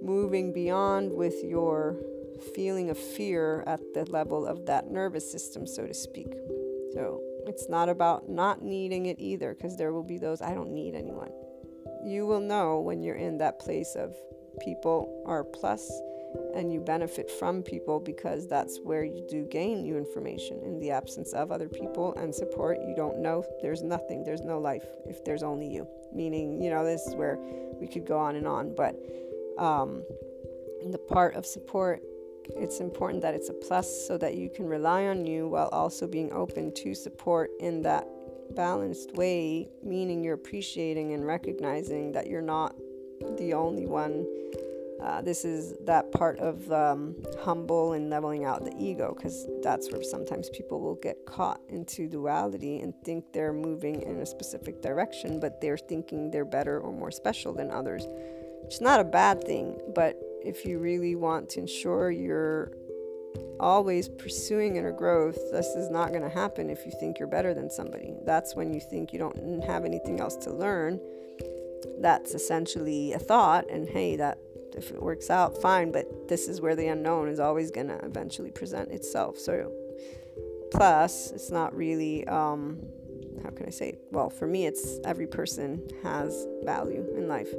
moving 0.00 0.54
beyond 0.54 1.12
with 1.12 1.34
your 1.44 1.96
feeling 2.54 2.88
of 2.88 2.96
fear 2.96 3.62
at 3.66 3.80
the 3.92 4.06
level 4.06 4.46
of 4.46 4.64
that 4.64 4.90
nervous 4.90 5.30
system, 5.30 5.66
so 5.66 5.86
to 5.86 5.92
speak. 5.92 6.32
So 6.94 7.20
it's 7.46 7.68
not 7.68 7.90
about 7.90 8.30
not 8.30 8.62
needing 8.62 9.06
it 9.06 9.18
either, 9.18 9.52
because 9.54 9.76
there 9.76 9.92
will 9.92 10.02
be 10.02 10.16
those, 10.16 10.40
I 10.40 10.54
don't 10.54 10.72
need 10.72 10.94
anyone. 10.94 11.30
You 12.02 12.24
will 12.26 12.40
know 12.40 12.80
when 12.80 13.02
you're 13.02 13.16
in 13.16 13.36
that 13.38 13.58
place 13.58 13.94
of 13.94 14.14
people 14.60 15.22
are 15.26 15.44
plus 15.44 15.90
and 16.54 16.72
you 16.72 16.80
benefit 16.80 17.30
from 17.30 17.62
people 17.62 18.00
because 18.00 18.46
that's 18.46 18.78
where 18.82 19.04
you 19.04 19.24
do 19.28 19.44
gain 19.44 19.82
new 19.82 19.96
information 19.96 20.60
in 20.64 20.78
the 20.78 20.90
absence 20.90 21.32
of 21.32 21.50
other 21.50 21.68
people 21.68 22.14
and 22.14 22.34
support. 22.34 22.78
You 22.86 22.94
don't 22.94 23.18
know 23.18 23.44
there's 23.62 23.82
nothing 23.82 24.24
there's 24.24 24.42
no 24.42 24.58
life 24.58 24.84
if 25.06 25.24
there's 25.24 25.42
only 25.42 25.68
you. 25.68 25.86
Meaning 26.12 26.60
you 26.62 26.70
know 26.70 26.84
this 26.84 27.06
is 27.06 27.14
where 27.14 27.38
we 27.80 27.86
could 27.86 28.06
go 28.06 28.18
on 28.18 28.36
and 28.36 28.46
on 28.46 28.74
but 28.74 28.96
um, 29.58 30.02
the 30.90 30.98
part 30.98 31.34
of 31.34 31.44
support 31.46 32.02
it's 32.56 32.80
important 32.80 33.22
that 33.22 33.34
it's 33.34 33.48
a 33.48 33.52
plus 33.52 34.06
so 34.06 34.16
that 34.18 34.34
you 34.34 34.48
can 34.50 34.66
rely 34.66 35.06
on 35.06 35.26
you 35.26 35.48
while 35.48 35.68
also 35.68 36.06
being 36.06 36.32
open 36.32 36.72
to 36.74 36.94
support 36.94 37.50
in 37.60 37.82
that 37.82 38.06
balanced 38.56 39.14
way 39.14 39.68
meaning 39.84 40.24
you're 40.24 40.34
appreciating 40.34 41.12
and 41.12 41.24
recognizing 41.26 42.10
that 42.12 42.26
you're 42.26 42.42
not 42.42 42.74
the 43.36 43.52
only 43.52 43.86
one 43.86 44.26
uh, 45.02 45.22
this 45.22 45.44
is 45.44 45.74
that 45.86 46.12
part 46.12 46.38
of 46.38 46.70
um, 46.70 47.14
humble 47.42 47.94
and 47.94 48.10
leveling 48.10 48.44
out 48.44 48.64
the 48.64 48.74
ego 48.78 49.14
because 49.16 49.46
that's 49.62 49.90
where 49.90 50.02
sometimes 50.02 50.50
people 50.50 50.80
will 50.80 50.96
get 50.96 51.24
caught 51.26 51.60
into 51.68 52.06
duality 52.06 52.80
and 52.80 52.94
think 53.02 53.24
they're 53.32 53.52
moving 53.52 54.02
in 54.02 54.20
a 54.20 54.26
specific 54.26 54.82
direction, 54.82 55.40
but 55.40 55.60
they're 55.60 55.78
thinking 55.78 56.30
they're 56.30 56.44
better 56.44 56.78
or 56.80 56.92
more 56.92 57.10
special 57.10 57.52
than 57.52 57.70
others. 57.70 58.06
It's 58.64 58.80
not 58.80 59.00
a 59.00 59.04
bad 59.04 59.42
thing, 59.42 59.80
but 59.94 60.20
if 60.44 60.64
you 60.64 60.78
really 60.78 61.14
want 61.14 61.48
to 61.50 61.60
ensure 61.60 62.10
you're 62.10 62.72
always 63.58 64.08
pursuing 64.08 64.76
inner 64.76 64.92
growth, 64.92 65.38
this 65.50 65.66
is 65.68 65.90
not 65.90 66.10
going 66.10 66.22
to 66.22 66.28
happen 66.28 66.68
if 66.68 66.84
you 66.84 66.92
think 67.00 67.18
you're 67.18 67.28
better 67.28 67.54
than 67.54 67.70
somebody. 67.70 68.14
That's 68.24 68.54
when 68.54 68.72
you 68.72 68.80
think 68.80 69.12
you 69.12 69.18
don't 69.18 69.64
have 69.64 69.84
anything 69.84 70.20
else 70.20 70.36
to 70.36 70.52
learn. 70.52 71.00
That's 71.98 72.34
essentially 72.34 73.12
a 73.12 73.18
thought, 73.18 73.68
and 73.70 73.88
hey, 73.88 74.16
that 74.16 74.38
if 74.76 74.90
it 74.90 75.02
works 75.02 75.30
out, 75.30 75.60
fine, 75.60 75.92
but 75.92 76.28
this 76.28 76.48
is 76.48 76.60
where 76.60 76.76
the 76.76 76.86
unknown 76.88 77.28
is 77.28 77.40
always 77.40 77.70
going 77.70 77.88
to 77.88 77.98
eventually 78.04 78.50
present 78.50 78.90
itself. 78.90 79.38
So, 79.38 79.72
plus, 80.72 81.30
it's 81.32 81.50
not 81.50 81.74
really, 81.74 82.26
um, 82.26 82.78
how 83.42 83.50
can 83.50 83.66
I 83.66 83.70
say? 83.70 83.98
Well, 84.10 84.30
for 84.30 84.46
me, 84.46 84.66
it's 84.66 84.98
every 85.04 85.26
person 85.26 85.86
has 86.02 86.46
value 86.62 87.06
in 87.16 87.28
life. 87.28 87.52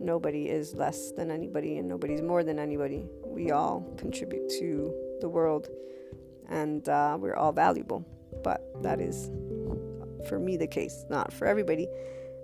Nobody 0.00 0.48
is 0.48 0.74
less 0.74 1.12
than 1.12 1.30
anybody, 1.30 1.78
and 1.78 1.88
nobody's 1.88 2.22
more 2.22 2.44
than 2.44 2.58
anybody. 2.58 3.06
We 3.24 3.50
all 3.50 3.94
contribute 3.96 4.48
to 4.58 4.94
the 5.20 5.28
world, 5.28 5.68
and 6.48 6.86
uh, 6.88 7.16
we're 7.20 7.36
all 7.36 7.52
valuable. 7.52 8.06
But 8.44 8.82
that 8.82 9.00
is, 9.00 9.30
for 10.28 10.38
me, 10.38 10.56
the 10.56 10.66
case, 10.66 11.04
not 11.08 11.32
for 11.32 11.46
everybody 11.46 11.88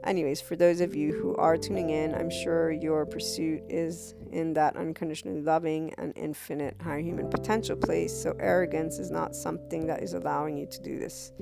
anyways, 0.05 0.41
for 0.41 0.57
those 0.57 0.81
of 0.81 0.95
you 0.95 1.13
who 1.13 1.35
are 1.37 1.57
tuning 1.57 1.91
in, 1.91 2.15
I'm 2.15 2.31
sure 2.31 2.71
your 2.71 3.07
pursuit 3.07 3.63
is 3.69 4.15
in 4.31 4.55
that 4.55 4.77
unconditionally 4.77 5.43
loving 5.43 5.95
and 5.99 6.13
infinite 6.17 6.77
high 6.81 7.01
human 7.01 7.29
potential 7.29 7.77
place. 7.77 8.13
So, 8.13 8.35
arrogance 8.39 8.99
is 8.99 9.11
not 9.11 9.35
something 9.35 9.87
that 9.87 10.03
is 10.03 10.15
allowing 10.15 10.57
you 10.57 10.67
to 10.67 10.81
do 10.81 10.99
this. 10.99 11.33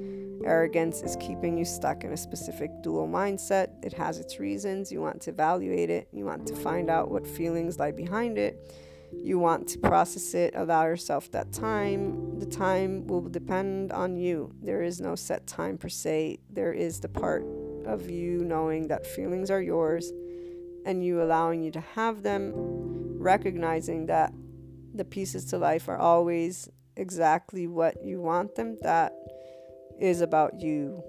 Arrogance 0.44 1.02
is 1.02 1.16
keeping 1.16 1.56
you 1.56 1.64
stuck 1.64 2.04
in 2.04 2.12
a 2.12 2.16
specific 2.16 2.70
dual 2.82 3.08
mindset. 3.08 3.68
It 3.84 3.92
has 3.94 4.18
its 4.18 4.38
reasons. 4.38 4.90
You 4.90 5.00
want 5.00 5.20
to 5.22 5.30
evaluate 5.30 5.90
it, 5.90 6.08
you 6.12 6.24
want 6.24 6.46
to 6.46 6.56
find 6.56 6.90
out 6.90 7.10
what 7.10 7.26
feelings 7.26 7.78
lie 7.78 7.92
behind 7.92 8.38
it. 8.38 8.58
You 9.12 9.38
want 9.38 9.66
to 9.68 9.78
process 9.78 10.34
it, 10.34 10.54
allow 10.54 10.84
yourself 10.84 11.30
that 11.32 11.52
time. 11.52 12.38
The 12.38 12.46
time 12.46 13.06
will 13.06 13.22
depend 13.22 13.92
on 13.92 14.16
you. 14.16 14.54
There 14.62 14.82
is 14.82 15.00
no 15.00 15.16
set 15.16 15.46
time 15.46 15.78
per 15.78 15.88
se. 15.88 16.38
There 16.48 16.72
is 16.72 17.00
the 17.00 17.08
part 17.08 17.44
of 17.86 18.10
you 18.10 18.44
knowing 18.44 18.88
that 18.88 19.06
feelings 19.06 19.50
are 19.50 19.62
yours 19.62 20.12
and 20.84 21.04
you 21.04 21.22
allowing 21.22 21.62
you 21.62 21.70
to 21.72 21.80
have 21.80 22.22
them, 22.22 22.52
recognizing 23.18 24.06
that 24.06 24.32
the 24.94 25.04
pieces 25.04 25.44
to 25.46 25.58
life 25.58 25.88
are 25.88 25.98
always 25.98 26.68
exactly 26.96 27.66
what 27.66 28.04
you 28.04 28.20
want 28.20 28.54
them, 28.54 28.76
that 28.82 29.12
is 30.00 30.20
about 30.20 30.60
you 30.60 31.02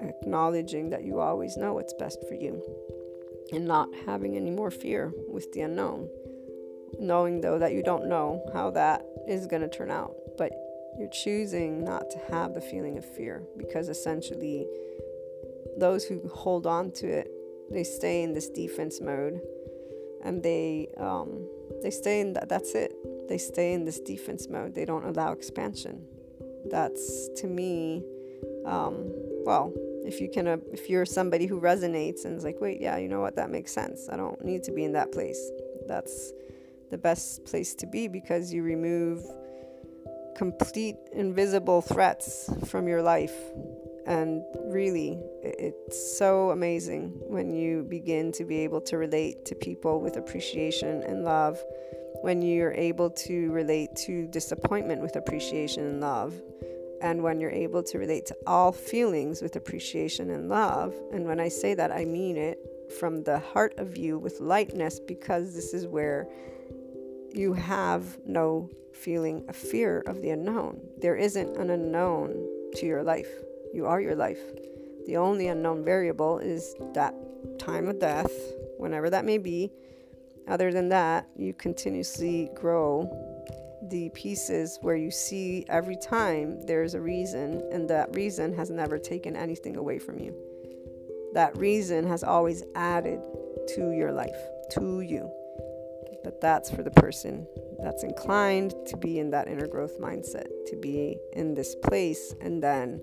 acknowledging 0.00 0.90
that 0.90 1.04
you 1.04 1.20
always 1.20 1.56
know 1.56 1.74
what's 1.74 1.94
best 1.94 2.18
for 2.28 2.34
you 2.34 2.62
and 3.52 3.66
not 3.66 3.88
having 4.06 4.36
any 4.36 4.50
more 4.50 4.70
fear 4.70 5.12
with 5.28 5.50
the 5.52 5.60
unknown. 5.60 6.08
Knowing 6.98 7.40
though 7.40 7.58
that 7.58 7.72
you 7.72 7.82
don't 7.82 8.08
know 8.08 8.44
how 8.52 8.70
that 8.70 9.04
is 9.28 9.46
going 9.46 9.62
to 9.62 9.68
turn 9.68 9.90
out, 9.90 10.14
but 10.36 10.52
you're 10.98 11.10
choosing 11.10 11.84
not 11.84 12.10
to 12.10 12.18
have 12.30 12.54
the 12.54 12.60
feeling 12.60 12.96
of 12.96 13.04
fear 13.04 13.42
because 13.56 13.88
essentially 13.88 14.66
those 15.76 16.04
who 16.04 16.28
hold 16.28 16.66
on 16.66 16.92
to 16.92 17.06
it, 17.06 17.30
they 17.70 17.84
stay 17.84 18.22
in 18.22 18.32
this 18.32 18.48
defense 18.48 19.00
mode, 19.00 19.40
and 20.24 20.42
they 20.42 20.88
um, 20.98 21.46
they 21.82 21.90
stay 21.90 22.20
in 22.20 22.32
that. 22.34 22.48
That's 22.48 22.74
it. 22.74 22.94
They 23.28 23.38
stay 23.38 23.72
in 23.72 23.84
this 23.84 24.00
defense 24.00 24.48
mode. 24.48 24.74
They 24.74 24.84
don't 24.84 25.04
allow 25.04 25.32
expansion. 25.32 26.06
That's 26.70 27.28
to 27.36 27.46
me, 27.46 28.04
um, 28.64 29.12
well, 29.44 29.72
if 30.06 30.20
you 30.20 30.28
can 30.30 30.46
uh, 30.46 30.56
if 30.72 30.88
you're 30.88 31.04
somebody 31.04 31.46
who 31.46 31.60
resonates 31.60 32.24
and 32.24 32.38
is 32.38 32.44
like 32.44 32.60
wait 32.60 32.80
yeah 32.80 32.96
you 32.96 33.08
know 33.08 33.20
what 33.20 33.34
that 33.36 33.50
makes 33.50 33.72
sense 33.72 34.08
i 34.10 34.16
don't 34.16 34.42
need 34.44 34.62
to 34.62 34.72
be 34.72 34.84
in 34.84 34.92
that 34.92 35.10
place 35.12 35.50
that's 35.86 36.32
the 36.90 36.96
best 36.96 37.44
place 37.44 37.74
to 37.74 37.86
be 37.86 38.06
because 38.06 38.52
you 38.52 38.62
remove 38.62 39.24
complete 40.36 40.96
invisible 41.12 41.82
threats 41.82 42.48
from 42.66 42.86
your 42.86 43.02
life 43.02 43.34
and 44.06 44.42
really 44.66 45.18
it's 45.42 46.18
so 46.18 46.50
amazing 46.50 47.12
when 47.26 47.52
you 47.54 47.84
begin 47.88 48.32
to 48.32 48.44
be 48.44 48.58
able 48.58 48.80
to 48.80 48.96
relate 48.96 49.44
to 49.44 49.54
people 49.54 50.00
with 50.00 50.16
appreciation 50.16 51.02
and 51.02 51.24
love 51.24 51.58
when 52.22 52.40
you're 52.42 52.72
able 52.72 53.10
to 53.10 53.50
relate 53.52 53.94
to 53.94 54.26
disappointment 54.28 55.00
with 55.02 55.16
appreciation 55.16 55.84
and 55.84 56.00
love 56.00 56.34
and 57.00 57.22
when 57.22 57.40
you're 57.40 57.50
able 57.50 57.82
to 57.82 57.98
relate 57.98 58.26
to 58.26 58.36
all 58.46 58.72
feelings 58.72 59.42
with 59.42 59.56
appreciation 59.56 60.30
and 60.30 60.48
love. 60.48 60.94
And 61.12 61.26
when 61.26 61.40
I 61.40 61.48
say 61.48 61.74
that, 61.74 61.92
I 61.92 62.04
mean 62.04 62.36
it 62.36 62.58
from 62.98 63.22
the 63.24 63.38
heart 63.38 63.74
of 63.78 63.96
you 63.96 64.18
with 64.18 64.40
lightness 64.40 65.00
because 65.00 65.54
this 65.54 65.74
is 65.74 65.86
where 65.86 66.28
you 67.32 67.52
have 67.52 68.18
no 68.24 68.70
feeling 68.92 69.44
of 69.48 69.56
fear 69.56 70.02
of 70.06 70.22
the 70.22 70.30
unknown. 70.30 70.80
There 70.98 71.16
isn't 71.16 71.56
an 71.56 71.70
unknown 71.70 72.34
to 72.76 72.86
your 72.86 73.02
life. 73.02 73.28
You 73.76 73.84
are 73.84 74.00
your 74.00 74.16
life. 74.16 74.40
The 75.04 75.18
only 75.18 75.48
unknown 75.48 75.84
variable 75.84 76.38
is 76.38 76.74
that 76.94 77.14
time 77.58 77.88
of 77.88 77.98
death, 77.98 78.32
whenever 78.78 79.10
that 79.10 79.26
may 79.26 79.36
be. 79.36 79.70
Other 80.48 80.72
than 80.72 80.88
that, 80.88 81.28
you 81.36 81.52
continuously 81.52 82.48
grow 82.54 83.04
the 83.90 84.08
pieces 84.14 84.78
where 84.80 84.96
you 84.96 85.10
see 85.10 85.66
every 85.68 85.96
time 85.96 86.62
there's 86.62 86.94
a 86.94 87.00
reason, 87.02 87.68
and 87.70 87.86
that 87.90 88.16
reason 88.16 88.54
has 88.54 88.70
never 88.70 88.98
taken 88.98 89.36
anything 89.36 89.76
away 89.76 89.98
from 89.98 90.18
you. 90.20 90.34
That 91.34 91.54
reason 91.58 92.06
has 92.06 92.24
always 92.24 92.64
added 92.74 93.20
to 93.74 93.90
your 93.90 94.10
life, 94.10 94.40
to 94.70 95.02
you. 95.02 95.30
But 96.24 96.40
that's 96.40 96.70
for 96.70 96.82
the 96.82 96.90
person 96.92 97.46
that's 97.82 98.04
inclined 98.04 98.74
to 98.86 98.96
be 98.96 99.18
in 99.18 99.28
that 99.32 99.48
inner 99.48 99.66
growth 99.66 100.00
mindset, 100.00 100.46
to 100.68 100.76
be 100.76 101.18
in 101.34 101.52
this 101.52 101.74
place, 101.74 102.34
and 102.40 102.62
then 102.62 103.02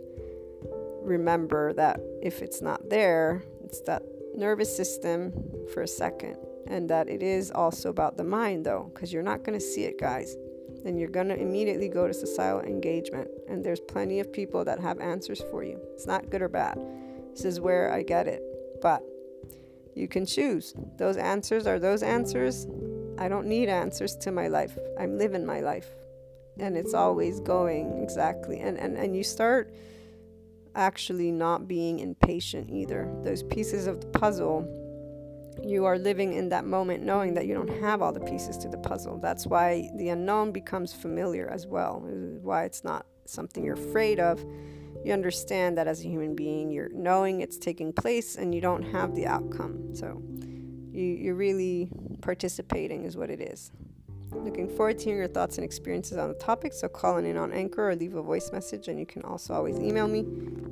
remember 1.04 1.74
that 1.74 2.00
if 2.22 2.42
it's 2.42 2.62
not 2.62 2.90
there, 2.90 3.44
it's 3.64 3.82
that 3.82 4.04
nervous 4.36 4.76
system 4.76 5.34
for 5.74 5.82
a 5.82 5.88
second, 5.88 6.38
and 6.68 6.90
that 6.90 7.10
it 7.10 7.22
is 7.22 7.52
also 7.52 7.90
about 7.90 8.18
the 8.18 8.24
mind, 8.24 8.66
though, 8.66 8.92
because 8.94 9.14
you're 9.14 9.24
not 9.24 9.44
going 9.44 9.58
to 9.58 9.64
see 9.64 9.84
it, 9.84 10.00
guys 10.00 10.36
then 10.84 10.98
you're 10.98 11.10
going 11.10 11.30
to 11.30 11.40
immediately 11.40 11.88
go 11.88 12.08
to 12.08 12.14
societal 12.14 12.62
engagement. 12.62 13.30
And 13.48 13.64
there's 13.64 13.80
plenty 13.80 14.20
of 14.20 14.32
people 14.32 14.66
that 14.66 14.80
have 14.80 15.00
answers 15.00 15.42
for 15.50 15.64
you. 15.64 15.80
It's 15.94 16.06
not 16.06 16.30
good 16.30 16.42
or 16.42 16.50
bad. 16.50 16.78
This 17.32 17.46
is 17.46 17.60
where 17.60 17.92
I 17.92 18.04
get 18.04 18.28
it. 18.28 18.44
But 18.82 19.02
you 19.96 20.08
can 20.08 20.26
choose. 20.26 20.74
Those 20.98 21.18
answers 21.18 21.68
are 21.68 21.80
those 21.80 22.04
answers. 22.04 22.68
I 23.18 23.28
don't 23.28 23.48
need 23.48 23.70
answers 23.70 24.16
to 24.18 24.32
my 24.32 24.48
life. 24.48 24.78
I'm 25.00 25.18
living 25.18 25.46
my 25.46 25.62
life. 25.62 25.88
And 26.60 26.78
it's 26.78 26.94
always 26.94 27.40
going 27.40 28.04
exactly. 28.04 28.60
And, 28.60 28.78
and, 28.78 28.98
and 28.98 29.16
you 29.16 29.24
start 29.24 29.74
actually 30.76 31.32
not 31.32 31.68
being 31.68 32.00
impatient 32.00 32.70
either. 32.70 33.12
Those 33.24 33.44
pieces 33.44 33.88
of 33.88 34.02
the 34.02 34.08
puzzle 34.08 34.68
you 35.62 35.86
are 35.86 35.98
living 35.98 36.34
in 36.34 36.50
that 36.50 36.66
moment 36.66 37.04
knowing 37.04 37.34
that 37.36 37.46
you 37.46 37.54
don't 37.54 37.82
have 37.82 38.02
all 38.02 38.12
the 38.12 38.20
pieces 38.20 38.58
to 38.58 38.70
the 38.70 38.78
puzzle. 38.78 39.20
That's 39.20 39.46
why 39.46 39.90
the 39.98 40.10
unknown 40.10 40.52
becomes 40.52 40.94
familiar 40.94 41.48
as 41.48 41.68
well, 41.68 42.02
why 42.42 42.64
it's 42.64 42.84
not 42.84 43.06
something 43.26 43.64
you're 43.64 43.76
afraid 43.76 44.20
of. 44.20 44.44
You 45.04 45.14
understand 45.14 45.78
that 45.78 45.88
as 45.88 46.02
a 46.02 46.08
human 46.08 46.36
being, 46.36 46.72
you're 46.72 46.90
knowing 46.94 47.42
it's 47.42 47.58
taking 47.58 47.94
place 47.94 48.36
and 48.38 48.56
you 48.56 48.62
don't 48.62 48.84
have 48.84 49.16
the 49.16 49.28
outcome. 49.28 49.96
So 49.96 50.22
you, 50.92 51.04
you're 51.04 51.36
really 51.36 51.90
participating, 52.22 53.04
is 53.04 53.18
what 53.18 53.30
it 53.30 53.42
is. 53.42 53.72
Looking 54.36 54.68
forward 54.70 55.00
to 55.00 55.06
hearing 55.06 55.20
your 55.20 55.28
thoughts 55.28 55.58
and 55.58 55.66
experiences 55.66 56.18
on 56.18 56.30
the 56.30 56.36
topic. 56.36 56.74
So 56.74 56.88
call 56.88 57.18
in 57.18 57.38
on 57.38 57.52
Anchor 57.52 57.90
or 57.90 57.96
leave 57.96 58.16
a 58.16 58.22
voice 58.22 58.52
message, 58.52 58.88
and 58.88 59.00
you 59.00 59.06
can 59.06 59.24
also 59.24 59.54
always 59.54 59.80
email 59.80 60.08
me. 60.08 60.26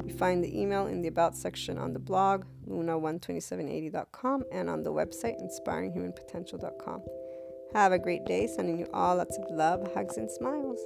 You 0.05 0.13
find 0.17 0.43
the 0.43 0.59
email 0.59 0.87
in 0.87 1.01
the 1.01 1.07
About 1.07 1.35
section 1.35 1.77
on 1.77 1.93
the 1.93 1.99
blog, 1.99 2.45
luna12780.com, 2.67 4.43
and 4.51 4.69
on 4.69 4.83
the 4.83 4.91
website, 4.91 5.35
inspiringhumanpotential.com. 5.41 7.01
Have 7.73 7.91
a 7.91 7.99
great 7.99 8.25
day. 8.25 8.47
Sending 8.47 8.79
you 8.79 8.87
all 8.93 9.15
lots 9.15 9.37
of 9.37 9.45
love, 9.49 9.93
hugs, 9.93 10.17
and 10.17 10.29
smiles. 10.29 10.79